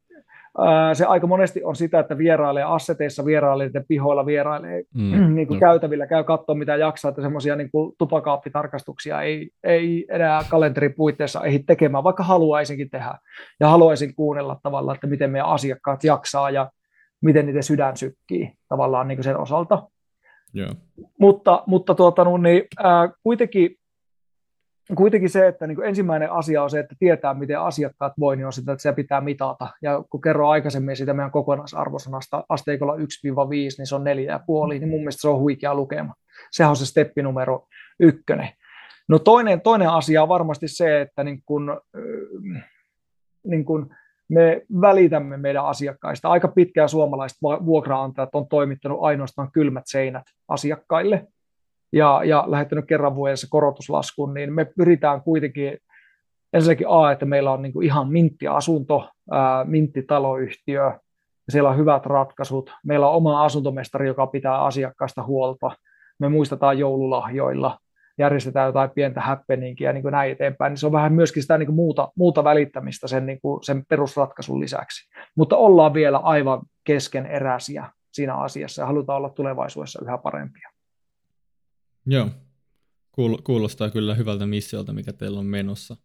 ää, 0.58 0.94
se 0.94 1.06
aika 1.06 1.28
monesti 1.28 1.64
on 1.64 1.76
sitä, 1.76 1.99
että 1.99 2.18
vierailee 2.18 2.64
asseteissa, 2.64 3.26
vierailee 3.26 3.70
pihoilla, 3.88 4.26
vierailee 4.26 4.84
mm, 4.94 5.34
niin 5.36 5.48
kuin 5.48 5.60
no. 5.60 5.68
käytävillä, 5.68 6.08
käy 6.08 6.24
katsoa 6.24 6.56
mitä 6.56 6.76
jaksaa, 6.76 7.10
että 7.10 7.22
semmoisia 7.22 7.56
niin 7.56 7.70
tupakaappitarkastuksia 7.98 9.22
ei, 9.22 9.49
ei 9.64 10.06
enää 10.10 10.41
kalenterin 10.49 10.94
puitteissa 10.94 11.44
ehdi 11.44 11.64
tekemään, 11.64 12.03
vaikka 12.03 12.24
haluaisinkin 12.24 12.90
tehdä. 12.90 13.16
Ja 13.60 13.68
haluaisin 13.68 14.16
kuunnella 14.16 14.60
tavallaan, 14.64 14.95
että 14.95 15.08
miten 15.08 15.32
meidän 15.32 15.49
asiakkaat 15.49 16.03
jaksaa 16.03 16.49
ja 16.49 16.72
miten 17.22 17.45
niiden 17.45 17.64
sydän 17.64 17.98
sykkii 17.98 18.53
tavallaan 18.69 19.07
niin 19.07 19.23
sen 19.23 19.38
osalta. 19.38 19.88
Yeah. 20.57 20.76
Mutta, 21.19 21.64
mutta 21.68 21.95
tuota, 21.95 22.23
no, 22.23 22.38
niin, 22.38 22.64
ää, 22.84 23.10
kuitenkin, 23.23 23.76
kuitenkin 24.95 25.30
se, 25.30 25.48
että 25.48 25.68
niin 25.68 25.84
ensimmäinen 25.84 26.31
asia 26.31 26.64
on 26.64 26.69
se, 26.69 26.80
että 26.80 26.95
tietää, 26.99 27.34
miten 27.34 27.60
asiakkaat 27.60 28.14
voi, 28.19 28.35
niin 28.35 28.45
on 28.45 28.53
sitä, 28.53 28.72
että 28.72 28.81
se 28.81 28.93
pitää 28.93 29.22
mitata. 29.22 29.68
Ja 29.81 30.03
kun 30.10 30.22
kerroin 30.22 30.52
aikaisemmin 30.52 30.95
siitä 30.95 31.14
meidän 31.14 31.31
kokonaisarvosanasta 31.31 32.43
asteikolla 32.49 32.95
1-5, 32.95 32.99
niin 33.77 33.88
se 33.88 33.95
on 33.95 34.06
4,5, 34.06 34.69
niin 34.69 34.89
mun 34.89 34.99
mielestä 34.99 35.22
se 35.22 35.27
on 35.27 35.39
huikea 35.39 35.76
lukema. 35.76 36.14
Sehän 36.52 36.69
on 36.69 36.76
se 36.76 36.85
steppi 36.85 37.22
numero 37.22 37.68
ykkönen. 37.99 38.49
No 39.10 39.19
toinen, 39.19 39.61
toinen 39.61 39.89
asia 39.89 40.23
on 40.23 40.30
varmasti 40.30 40.68
se, 40.68 41.02
että 41.02 41.23
niin 41.23 41.43
kun, 41.45 41.81
niin 43.43 43.65
kun 43.65 43.95
me 44.32 44.62
välitämme 44.82 45.38
meidän 45.38 45.66
asiakkaista. 45.66 46.30
Aika 46.30 46.48
pitkään 46.48 46.90
suomalaiset 46.90 47.38
vuokraantajat 47.41 48.36
on 48.36 48.48
toimittanut 48.48 48.99
ainoastaan 49.02 49.52
kylmät 49.52 49.84
seinät 49.88 50.24
asiakkaille 50.48 51.28
ja, 51.94 52.22
ja 52.24 52.44
lähettänyt 52.48 52.86
kerran 52.86 53.16
vuodessa 53.16 53.48
korotuslaskun, 53.49 54.34
niin 54.34 54.53
me 54.53 54.66
pyritään 54.66 55.22
kuitenkin 55.22 55.78
ensinnäkin 56.53 56.88
A, 56.90 57.12
että 57.12 57.26
meillä 57.26 57.52
on 57.52 57.62
niin 57.62 57.74
kuin 57.74 57.86
ihan 57.86 58.12
mintti-asunto, 58.12 59.10
ää, 59.32 59.66
mintti-taloyhtiö, 59.66 60.84
ja 61.48 61.52
siellä 61.52 61.70
on 61.70 61.78
hyvät 61.78 62.06
ratkaisut. 62.06 62.74
Meillä 62.86 63.08
on 63.08 63.16
oma 63.16 63.44
asuntomestari, 63.44 64.08
joka 64.08 64.28
pitää 64.28 64.64
asiakkaasta 64.64 65.24
huolta. 65.24 65.72
Me 66.20 66.30
muistetaan 66.30 66.80
joululahjoilla 66.80 67.78
järjestetään 68.18 68.66
jotain 68.66 68.90
pientä 68.90 69.22
happeningia 69.22 69.90
ja 69.90 69.94
niin 69.94 70.02
kuin 70.02 70.12
näin 70.12 70.32
eteenpäin, 70.32 70.72
niin 70.72 70.78
se 70.78 70.86
on 70.86 70.92
vähän 70.92 71.14
myöskin 71.14 71.44
sitä 71.44 71.58
niin 71.58 71.68
kuin 71.68 71.76
muuta, 71.76 72.12
muuta 72.16 72.44
välittämistä 72.44 73.08
sen, 73.08 73.26
niin 73.26 73.42
kuin 73.42 73.64
sen 73.64 73.86
perusratkaisun 73.86 74.60
lisäksi. 74.60 75.10
Mutta 75.36 75.58
ollaan 75.58 75.94
vielä 75.94 76.18
aivan 76.18 76.62
keskeneräisiä 76.84 77.90
siinä 78.12 78.36
asiassa 78.36 78.82
ja 78.82 78.86
halutaan 78.86 79.18
olla 79.18 79.30
tulevaisuudessa 79.30 80.00
yhä 80.04 80.18
parempia. 80.18 80.70
Joo, 82.06 82.30
kuulostaa 83.44 83.90
kyllä 83.90 84.16
hyvältä 84.16 84.46
missiolta, 84.46 84.94
mikä 84.94 85.14
teillä 85.14 85.40
on 85.40 85.46
menossa. 85.46 85.98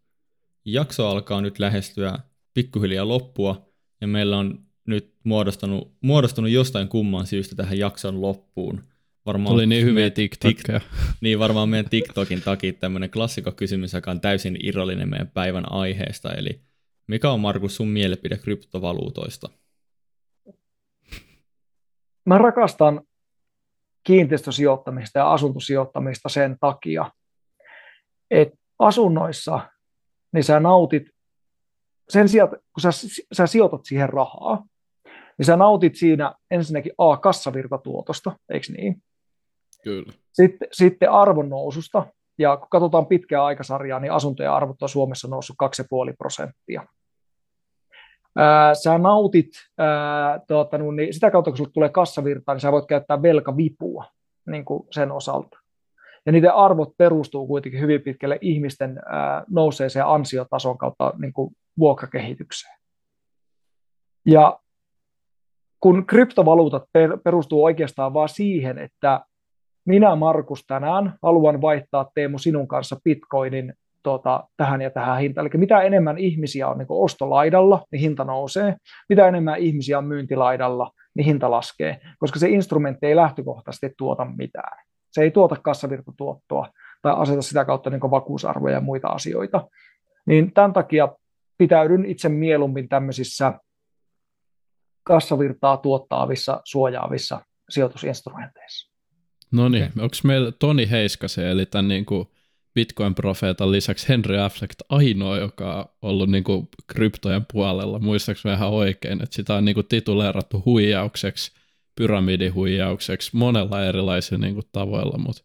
Jakso 0.65 1.07
alkaa 1.07 1.41
nyt 1.41 1.59
lähestyä 1.59 2.19
pikkuhiljaa 2.53 3.07
loppua, 3.07 3.67
ja 4.01 4.07
meillä 4.07 4.37
on 4.37 4.59
nyt 4.87 5.15
muodostunut, 5.23 5.93
muodostunut 6.01 6.51
jostain 6.51 6.87
kumman 6.87 7.27
syystä 7.27 7.55
tähän 7.55 7.77
jakson 7.77 8.21
loppuun– 8.21 8.83
varmaan 9.27 9.55
Oli 9.55 9.65
niin 9.65 9.85
hyviä 9.85 10.09
TikTokia. 10.09 10.81
niin 11.21 11.39
varmaan 11.39 11.69
meidän 11.69 11.89
TikTokin 11.89 12.41
takia 12.41 12.73
tämmöinen 12.73 13.09
klassikokysymys, 13.09 13.93
joka 13.93 14.11
on 14.11 14.21
täysin 14.21 14.57
irrallinen 14.63 15.09
meidän 15.09 15.31
päivän 15.33 15.71
aiheesta, 15.71 16.33
eli 16.33 16.61
mikä 17.07 17.31
on 17.31 17.39
Markus 17.39 17.75
sun 17.75 17.87
mielipide 17.87 18.37
kryptovaluutoista? 18.37 19.49
Mä 22.25 22.37
rakastan 22.37 23.01
kiinteistösijoittamista 24.03 25.19
ja 25.19 25.31
asuntosijoittamista 25.31 26.29
sen 26.29 26.57
takia, 26.59 27.11
että 28.31 28.57
asunnoissa 28.79 29.59
niin 30.33 30.43
sä 30.43 30.59
nautit 30.59 31.03
sen 32.09 32.29
sijaan, 32.29 32.49
kun 32.49 32.81
sä, 32.81 32.89
sä 33.33 33.47
sijoitat 33.47 33.81
siihen 33.85 34.09
rahaa, 34.09 34.65
niin 35.37 35.45
sä 35.45 35.55
nautit 35.55 35.95
siinä 35.95 36.33
ensinnäkin 36.51 36.91
A, 36.97 37.17
kassavirtatuotosta, 37.17 38.37
eikö 38.49 38.67
niin? 38.77 39.03
Kyllä. 39.83 40.13
Sitten, 40.33 40.67
sitten 40.71 41.11
arvonnoususta, 41.11 42.05
ja 42.37 42.57
kun 42.57 42.67
katsotaan 42.69 43.05
pitkää 43.05 43.45
aikasarjaa, 43.45 43.99
niin 43.99 44.11
asuntojen 44.11 44.51
arvot 44.51 44.81
on 44.81 44.89
Suomessa 44.89 45.27
noussut 45.27 45.55
2,5 46.09 46.15
prosenttia. 46.17 46.87
Sä 48.83 48.97
nautit 48.97 49.49
tuota, 50.47 50.77
niin 50.77 51.13
sitä 51.13 51.31
kautta, 51.31 51.51
kun 51.51 51.57
sulle 51.57 51.71
tulee 51.73 51.89
kassavirtaa, 51.89 52.55
niin 52.55 52.61
sä 52.61 52.71
voit 52.71 52.85
käyttää 52.85 53.21
velkavipua 53.21 54.05
niin 54.47 54.65
kuin 54.65 54.87
sen 54.91 55.11
osalta. 55.11 55.57
Ja 56.25 56.31
niiden 56.31 56.53
arvot 56.53 56.97
perustuu 56.97 57.47
kuitenkin 57.47 57.81
hyvin 57.81 58.01
pitkälle 58.01 58.37
ihmisten 58.41 58.99
nouseeseen 59.49 60.05
ansiotason 60.05 60.77
kautta 60.77 61.13
niin 61.17 61.33
kuin 61.33 61.55
vuokrakehitykseen. 61.77 62.77
Ja 64.25 64.59
kun 65.79 66.05
kryptovaluutat 66.05 66.83
per, 66.93 67.17
perustuu 67.23 67.63
oikeastaan 67.63 68.13
vain 68.13 68.29
siihen, 68.29 68.77
että 68.77 69.25
minä 69.87 70.15
Markus 70.15 70.65
tänään 70.67 71.13
haluan 71.23 71.61
vaihtaa 71.61 72.11
Teemu 72.15 72.37
sinun 72.37 72.67
kanssa 72.67 72.97
bitcoinin 73.03 73.73
tuota, 74.03 74.43
tähän 74.57 74.81
ja 74.81 74.89
tähän 74.89 75.19
hintaan. 75.19 75.47
Eli 75.47 75.57
mitä 75.57 75.81
enemmän 75.81 76.17
ihmisiä 76.17 76.67
on 76.67 76.77
niin 76.77 76.87
ostolaidalla, 76.89 77.85
niin 77.91 77.99
hinta 77.99 78.23
nousee. 78.23 78.75
Mitä 79.09 79.27
enemmän 79.27 79.59
ihmisiä 79.59 79.97
on 79.97 80.05
myyntilaidalla, 80.05 80.91
niin 81.15 81.25
hinta 81.25 81.51
laskee, 81.51 81.99
koska 82.19 82.39
se 82.39 82.49
instrumentti 82.49 83.05
ei 83.05 83.15
lähtökohtaisesti 83.15 83.93
tuota 83.97 84.25
mitään. 84.25 84.85
Se 85.11 85.21
ei 85.21 85.31
tuota 85.31 85.55
kassavirtatuottoa 85.55 86.67
tai 87.01 87.13
aseta 87.15 87.41
sitä 87.41 87.65
kautta 87.65 87.89
niin 87.89 88.01
vakuusarvoja 88.01 88.73
ja 88.73 88.81
muita 88.81 89.07
asioita. 89.07 89.67
Niin 90.25 90.53
tämän 90.53 90.73
takia 90.73 91.07
pitäydyn 91.57 92.05
itse 92.05 92.29
mieluummin 92.29 92.89
tämmöisissä 92.89 93.53
kassavirtaa 95.03 95.77
tuottaavissa, 95.77 96.61
suojaavissa 96.63 97.41
sijoitusinstrumenteissa. 97.69 98.86
No 99.51 99.69
niin, 99.69 99.83
okay. 99.83 100.03
onko 100.03 100.15
meillä 100.23 100.51
Toni 100.51 100.89
Heiskasen, 100.89 101.45
eli 101.45 101.65
tämän 101.65 101.87
niin 101.87 102.05
kuin 102.05 102.27
Bitcoin-profeetan 102.73 103.71
lisäksi 103.71 104.07
Henry 104.09 104.39
Affleck 104.39 104.73
ainoa, 104.89 105.37
joka 105.37 105.77
on 105.79 105.85
ollut 106.01 106.29
niin 106.29 106.43
kuin 106.43 106.67
kryptojen 106.87 107.45
puolella, 107.53 107.99
muistaakseni 107.99 108.55
ihan 108.55 108.69
oikein, 108.69 109.23
että 109.23 109.35
sitä 109.35 109.53
on 109.53 109.65
niin 109.65 109.75
kuin 109.75 109.87
tituleerattu 109.87 110.61
huijaukseksi, 110.65 111.51
pyramidihuijaukseksi, 111.95 113.29
monella 113.33 113.85
erilaisilla 113.85 114.41
niin 114.41 114.53
kuin 114.53 114.65
tavoilla, 114.71 115.17
mutta 115.17 115.43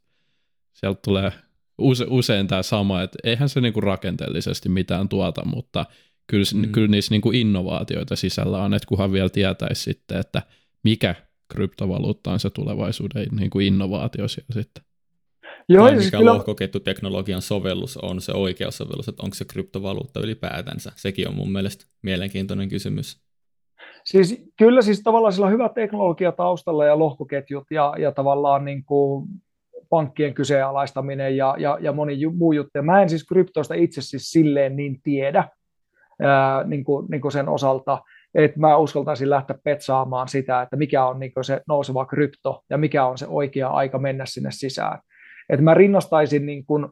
sieltä 0.73 1.01
tulee 1.05 1.33
use, 1.79 2.07
usein 2.09 2.47
tämä 2.47 2.63
sama, 2.63 3.03
että 3.03 3.19
eihän 3.25 3.49
se 3.49 3.61
niin 3.61 3.73
kuin 3.73 3.83
rakenteellisesti 3.83 4.69
mitään 4.69 5.09
tuota, 5.09 5.45
mutta 5.45 5.87
kyllä, 6.27 6.45
mm. 6.55 6.73
kyllä 6.73 6.89
niissä 6.89 7.15
niin 7.15 7.23
kuin 7.23 7.37
innovaatioita 7.37 8.17
sisällä 8.17 8.59
on, 8.59 8.75
että 8.75 8.87
kunhan 8.87 9.13
vielä 9.13 9.29
tietäisi 9.29 9.83
sitten, 9.83 10.19
että 10.19 10.43
mikä 10.85 11.15
kryptovaluutta 11.53 12.33
on 12.33 12.41
se 12.41 12.51
tulevaisuuden 12.51 13.27
niin 13.39 13.51
kuin 13.51 13.67
innovaatio 13.67 14.29
siellä 14.29 14.63
sitten. 14.63 14.85
Joo, 15.69 15.87
tai 15.87 15.95
siis 15.95 16.05
mikä 16.05 16.19
kyllä... 16.19 16.35
lohkoketjuteknologian 16.35 17.43
sovellus 17.43 17.97
on 17.97 18.21
se 18.21 18.33
oikea 18.33 18.71
sovellus, 18.71 19.09
että 19.09 19.23
onko 19.23 19.35
se 19.35 19.45
kryptovaluutta 19.45 20.21
ylipäätänsä. 20.21 20.93
Sekin 20.97 21.29
on 21.29 21.35
mun 21.35 21.53
mielestä 21.53 21.85
mielenkiintoinen 22.03 22.69
kysymys. 22.69 23.23
Siis 24.05 24.45
kyllä 24.59 24.83
siis 24.83 25.03
tavallaan 25.03 25.33
sillä 25.33 25.47
on 25.47 25.53
hyvä 25.53 25.69
teknologia 25.69 26.33
taustalla 26.33 26.85
ja 26.85 26.99
lohkoketjut 26.99 27.65
ja, 27.71 27.95
ja 27.99 28.13
tavallaan 28.13 28.65
niin 28.65 28.85
kuin 28.85 29.29
pankkien 29.89 30.35
kyseenalaistaminen 30.35 31.37
ja, 31.37 31.55
ja, 31.59 31.79
ja 31.81 31.93
moni 31.93 32.27
muu 32.27 32.53
juttu. 32.53 32.83
Mä 32.83 33.03
en 33.03 33.09
siis 33.09 33.25
kryptoista 33.25 33.75
itse 33.75 34.03
siis 34.03 34.31
silleen 34.31 34.77
niin 34.77 35.01
tiedä 35.03 35.49
ää, 36.23 36.65
niin 36.65 36.85
kuin, 36.85 37.07
niin 37.11 37.21
kuin 37.21 37.33
sen 37.33 37.49
osalta, 37.49 37.99
että 38.35 38.61
mä 38.61 38.77
uskaltaisin 38.77 39.31
lähteä 39.31 39.59
petsaamaan 39.65 40.29
sitä, 40.29 40.63
että 40.63 40.77
mikä 40.77 41.07
on 41.07 41.21
niin 41.21 41.33
se 41.43 41.61
nouseva 41.69 42.07
krypto 42.07 42.63
ja 42.71 42.79
mikä 42.79 43.07
on 43.07 43.19
se 43.19 43.27
oikea 43.29 43.69
aika 43.69 43.99
mennä 43.99 44.27
sinne 44.27 44.51
sisään. 44.53 44.99
Että 45.49 45.65
mä 45.65 45.75
rinnastaisin 45.75 46.47
niin 46.47 46.67
kuin 46.67 46.87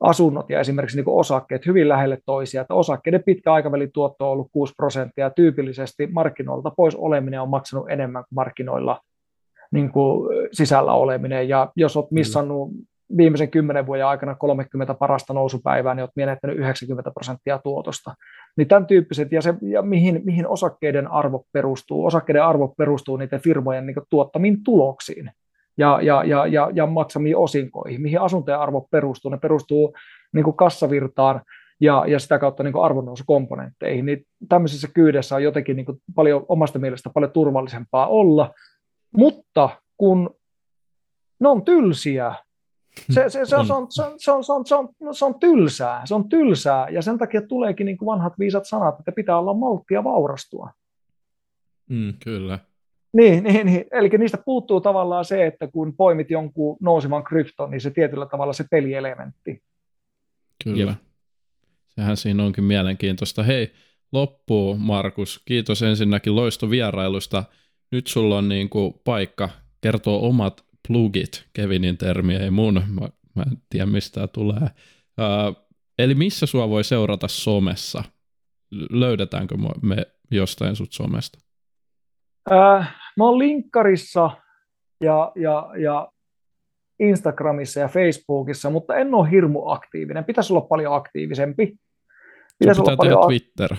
asunnot 0.00 0.50
ja 0.50 0.60
esimerkiksi 0.60 0.96
niin 0.96 1.04
kuin 1.04 1.20
osakkeet 1.20 1.66
hyvin 1.66 1.88
lähelle 1.88 2.18
toisia, 2.26 2.60
että 2.60 2.74
osakkeiden 2.74 3.22
pitkä 3.26 3.52
aikavälin 3.52 3.92
tuotto 3.92 4.26
on 4.26 4.32
ollut 4.32 4.48
6 4.52 4.74
prosenttia. 4.76 5.24
Ja 5.24 5.30
tyypillisesti 5.30 6.06
markkinoilta 6.06 6.70
pois 6.76 6.94
oleminen 6.94 7.40
on 7.40 7.48
maksanut 7.48 7.90
enemmän 7.90 8.22
kuin 8.22 8.34
markkinoilla 8.34 9.00
niin 9.72 9.92
kuin 9.92 10.28
sisällä 10.52 10.92
oleminen. 10.92 11.48
Ja 11.48 11.72
jos 11.76 11.96
olet 11.96 12.10
missannut 12.10 12.70
viimeisen 13.16 13.50
kymmenen 13.50 13.86
vuoden 13.86 14.06
aikana 14.06 14.34
30 14.34 14.94
parasta 14.94 15.32
nousupäivää, 15.32 15.94
niin 15.94 16.02
olet 16.02 16.16
menettänyt 16.16 16.58
90 16.58 17.10
prosenttia 17.10 17.58
tuotosta. 17.58 18.14
Niin 18.56 18.68
tämän 18.68 18.86
tyyppiset, 18.86 19.32
ja, 19.32 19.42
se, 19.42 19.54
ja 19.62 19.82
mihin, 19.82 20.22
mihin 20.24 20.46
osakkeiden 20.46 21.10
arvo 21.10 21.44
perustuu? 21.52 22.06
Osakkeiden 22.06 22.44
arvo 22.44 22.74
perustuu 22.78 23.16
niiden 23.16 23.40
firmojen 23.40 23.86
niin 23.86 23.96
tuottamiin 24.10 24.64
tuloksiin 24.64 25.30
ja, 25.78 25.98
ja, 26.02 26.24
ja, 26.24 26.46
ja, 26.46 26.70
ja 26.74 26.86
maksamiin 26.86 27.36
osinkoihin. 27.36 28.02
Mihin 28.02 28.20
asuntojen 28.20 28.60
arvo 28.60 28.88
perustuu? 28.90 29.30
Ne 29.30 29.38
perustuu 29.38 29.94
niin 30.32 30.56
kassavirtaan 30.56 31.42
ja, 31.80 32.04
ja 32.06 32.18
sitä 32.18 32.38
kautta 32.38 32.62
niin 32.62 32.82
arvonnousukomponentteihin. 32.82 34.06
Niin 34.06 34.26
tämmöisessä 34.48 34.88
kyydessä 34.94 35.34
on 35.34 35.42
jotenkin 35.42 35.76
niin 35.76 35.86
paljon 36.14 36.44
omasta 36.48 36.78
mielestä 36.78 37.10
paljon 37.10 37.32
turvallisempaa 37.32 38.06
olla, 38.06 38.54
mutta 39.16 39.68
kun 39.96 40.36
ne 41.40 41.48
on 41.48 41.64
tylsiä, 41.64 42.34
se, 43.10 43.30
se, 43.30 43.46
se, 43.46 43.56
on, 43.56 43.66
se, 43.66 43.72
on, 43.72 43.86
se, 43.90 44.02
on, 44.02 44.18
se, 44.20 44.32
on, 44.32 44.44
se, 44.44 44.52
on, 44.52 44.66
se, 44.66 44.74
on, 44.74 45.14
se 45.14 45.24
on 45.24 45.38
tylsää, 45.38 46.06
se 46.06 46.14
on 46.14 46.28
tylsää, 46.28 46.88
ja 46.88 47.02
sen 47.02 47.18
takia 47.18 47.42
tuleekin 47.42 47.86
niin 47.86 47.96
kuin 47.98 48.06
vanhat 48.06 48.38
viisat 48.38 48.66
sanat, 48.66 48.98
että 48.98 49.12
pitää 49.12 49.38
olla 49.38 49.54
malttia 49.54 50.04
vaurastua. 50.04 50.70
Mm, 51.90 52.14
kyllä. 52.24 52.58
Niin, 53.12 53.44
niin, 53.44 53.66
niin, 53.66 53.84
eli 53.92 54.08
niistä 54.08 54.38
puuttuu 54.44 54.80
tavallaan 54.80 55.24
se, 55.24 55.46
että 55.46 55.66
kun 55.66 55.96
poimit 55.96 56.30
jonkun 56.30 56.76
nousevan 56.80 57.24
krypton, 57.24 57.70
niin 57.70 57.80
se 57.80 57.90
tietyllä 57.90 58.26
tavalla 58.26 58.52
se 58.52 58.64
pelielementti. 58.70 59.62
Kyllä. 60.64 60.90
Jep. 60.90 60.98
Sehän 61.88 62.16
siinä 62.16 62.44
onkin 62.44 62.64
mielenkiintoista. 62.64 63.42
Hei, 63.42 63.72
loppuu 64.12 64.76
Markus. 64.78 65.42
Kiitos 65.44 65.82
ensinnäkin 65.82 66.36
loistovierailusta. 66.36 67.44
Nyt 67.92 68.06
sulla 68.06 68.38
on 68.38 68.48
niin 68.48 68.68
kuin 68.68 68.94
paikka 69.04 69.48
kertoa 69.80 70.18
omat 70.18 70.64
plugit, 70.88 71.44
Kevinin 71.52 71.98
termi 71.98 72.36
ei 72.36 72.50
mun, 72.50 72.74
mä, 72.74 73.08
mä 73.34 73.42
en 73.42 73.58
tiedä 73.70 73.86
mistä 73.86 74.14
tämä 74.14 74.26
tulee. 74.26 74.62
Uh, 74.62 75.66
eli 75.98 76.14
missä 76.14 76.46
sua 76.46 76.68
voi 76.68 76.84
seurata 76.84 77.28
somessa? 77.28 78.04
Löydetäänkö 78.90 79.54
me 79.82 80.06
jostain 80.30 80.76
sut 80.76 80.92
somesta? 80.92 81.38
Äh, 82.52 82.94
mä 83.16 83.24
oon 83.24 83.38
linkkarissa 83.38 84.30
ja, 85.00 85.32
ja, 85.36 85.70
ja 85.78 86.08
Instagramissa 87.00 87.80
ja 87.80 87.88
Facebookissa, 87.88 88.70
mutta 88.70 88.96
en 88.96 89.14
ole 89.14 89.30
hirmu 89.30 89.68
aktiivinen. 89.68 90.24
Pitäisi 90.24 90.52
olla 90.52 90.66
paljon 90.66 90.94
aktiivisempi. 90.94 91.76
Pitäisi 92.58 92.80
olla 92.80 92.96
paljon 92.96 93.26
Twitter. 93.26 93.76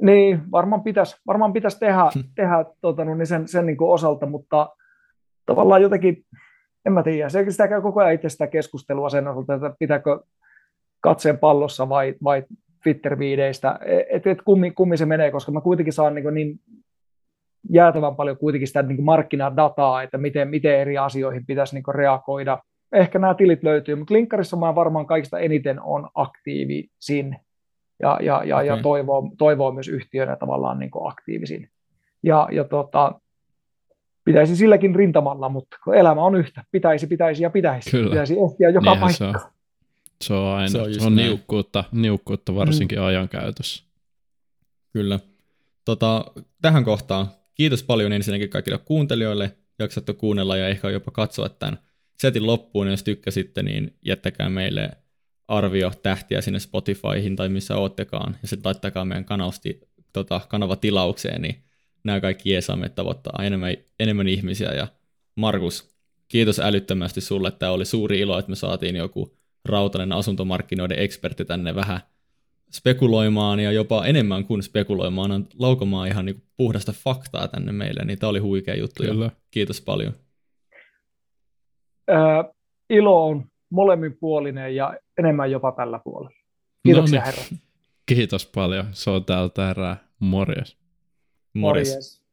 Niin, 0.00 0.50
varmaan 0.50 0.82
pitäisi, 0.82 1.16
varmaan 1.26 1.52
pitäisi 1.52 1.78
tehdä, 1.78 2.10
tehdä 2.34 2.64
tota, 2.80 3.04
no, 3.04 3.14
niin 3.14 3.26
sen, 3.26 3.48
sen 3.48 3.66
niin 3.66 3.76
kuin 3.76 3.90
osalta, 3.90 4.26
mutta 4.26 4.76
tavallaan 5.46 5.82
jotenkin, 5.82 6.24
en 6.86 6.92
mä 6.92 7.02
tiedä, 7.02 7.28
se, 7.28 7.50
sitä 7.50 7.68
käy 7.68 7.82
koko 7.82 8.00
ajan 8.00 8.14
itse 8.14 8.28
sitä 8.28 8.46
keskustelua 8.46 9.08
sen 9.08 9.28
osalta, 9.28 9.54
että 9.54 9.76
pitääkö 9.78 10.20
katseen 11.00 11.38
pallossa 11.38 11.88
vai, 11.88 12.14
vai 12.24 12.44
Twitter-viideistä, 12.82 13.78
että 14.10 14.30
et 14.30 14.42
kummi, 14.42 14.70
kummi 14.70 14.96
se 14.96 15.06
menee, 15.06 15.30
koska 15.30 15.52
mä 15.52 15.60
kuitenkin 15.60 15.92
saan 15.92 16.14
niin, 16.14 16.34
niin 16.34 16.60
jäätävän 17.70 18.16
paljon 18.16 18.36
kuitenkin 18.36 18.66
sitä 18.66 18.82
niin 18.82 19.04
markkinadataa, 19.04 20.02
että 20.02 20.18
miten, 20.18 20.48
miten 20.48 20.78
eri 20.78 20.98
asioihin 20.98 21.46
pitäisi 21.46 21.74
niin 21.74 21.94
reagoida. 21.94 22.58
Ehkä 22.92 23.18
nämä 23.18 23.34
tilit 23.34 23.62
löytyy, 23.62 23.94
mutta 23.94 24.14
linkkarissa 24.14 24.56
mä 24.56 24.74
varmaan 24.74 25.06
kaikista 25.06 25.38
eniten 25.38 25.82
on 25.82 26.08
aktiivisin 26.14 27.36
ja, 28.02 28.18
ja, 28.22 28.44
ja, 28.44 28.56
okay. 28.56 28.66
ja 28.66 28.78
toivoo, 28.82 29.30
toivoo 29.38 29.72
myös 29.72 29.88
yhtiönä 29.88 30.36
tavallaan 30.36 30.78
niin 30.78 30.90
aktiivisin. 31.04 31.68
Ja, 32.22 32.48
ja 32.52 32.64
tota, 32.64 33.20
pitäisi 34.26 34.56
silläkin 34.56 34.94
rintamalla, 34.94 35.48
mutta 35.48 35.76
kun 35.84 35.94
elämä 35.94 36.22
on 36.22 36.34
yhtä, 36.34 36.64
pitäisi, 36.70 37.06
pitäisi 37.06 37.42
ja 37.42 37.50
pitäisi. 37.50 37.90
Kyllä. 37.90 38.10
Pitäisi 38.10 38.34
ehtiä 38.34 38.70
joka 38.70 38.90
Niinhän 38.90 39.00
paikka. 39.00 39.16
Se 39.18 39.24
on. 39.24 39.34
Se 40.24 40.34
on 40.34 40.46
aina, 40.46 40.68
se 40.68 40.80
on, 40.80 40.94
se 40.94 41.06
on 41.06 41.16
niukkuutta, 41.16 41.84
niukkuutta 41.92 42.54
varsinkin 42.54 42.98
mm. 42.98 43.04
ajankäytössä. 43.04 43.84
Kyllä. 44.92 45.20
Tota, 45.84 46.24
tähän 46.62 46.84
kohtaan 46.84 47.26
kiitos 47.54 47.82
paljon 47.82 48.12
ensinnäkin 48.12 48.50
kaikille 48.50 48.78
kuuntelijoille, 48.78 49.56
jaksatte 49.78 50.12
kuunnella 50.12 50.56
ja 50.56 50.68
ehkä 50.68 50.90
jopa 50.90 51.10
katsoa 51.10 51.48
tämän 51.48 51.78
setin 52.18 52.46
loppuun, 52.46 52.90
jos 52.90 53.02
tykkäsitte, 53.02 53.62
niin 53.62 53.94
jättäkää 54.04 54.48
meille 54.48 54.90
arvio 55.48 55.92
tähtiä 56.02 56.40
sinne 56.40 56.58
Spotifyhin 56.58 57.36
tai 57.36 57.48
missä 57.48 57.76
oottekaan, 57.76 58.36
ja 58.42 58.48
sitten 58.48 58.68
laittakaa 58.68 59.04
meidän 59.04 59.24
kanavasti, 59.24 59.80
tota, 60.12 60.40
kanava 60.48 60.76
tilaukseen, 60.76 61.42
niin 61.42 61.65
nämä 62.06 62.20
kaikki 62.20 62.50
jeesaamme 62.50 62.88
tavoittaa 62.88 63.42
enemmän, 63.42 63.76
enemmän 64.00 64.28
ihmisiä. 64.28 64.72
Ja 64.72 64.86
Markus, 65.36 65.96
kiitos 66.28 66.60
älyttömästi 66.60 67.20
sulle. 67.20 67.50
Tämä 67.50 67.72
oli 67.72 67.84
suuri 67.84 68.20
ilo, 68.20 68.38
että 68.38 68.50
me 68.50 68.56
saatiin 68.56 68.96
joku 68.96 69.36
rautainen 69.64 70.12
asuntomarkkinoiden 70.12 70.98
ekspertti 70.98 71.44
tänne 71.44 71.74
vähän 71.74 72.00
spekuloimaan 72.72 73.60
ja 73.60 73.72
jopa 73.72 74.06
enemmän 74.06 74.44
kuin 74.44 74.62
spekuloimaan, 74.62 75.30
on 75.30 75.46
laukomaan 75.58 76.08
ihan 76.08 76.26
niin 76.26 76.42
puhdasta 76.56 76.92
faktaa 76.92 77.48
tänne 77.48 77.72
meille, 77.72 78.04
niin 78.04 78.18
tämä 78.18 78.30
oli 78.30 78.38
huikea 78.38 78.74
juttu 78.74 79.02
Kyllä. 79.02 79.30
kiitos 79.50 79.80
paljon. 79.80 80.12
Äh, 82.10 82.54
ilo 82.90 83.26
on 83.26 83.44
molemminpuolinen 83.70 84.76
ja 84.76 84.94
enemmän 85.18 85.50
jopa 85.50 85.72
tällä 85.72 86.00
puolella. 86.04 86.36
Kiitoksia 86.82 87.20
No 87.20 87.26
niin. 87.26 87.34
herra. 87.34 87.56
Kiitos 88.06 88.46
paljon. 88.46 88.86
Se 88.92 89.10
on 89.10 89.24
täältä 89.24 89.70
erää. 89.70 89.96
Morjes. 90.18 90.76
Morjes. 91.56 91.88
Morjes. 91.88 92.25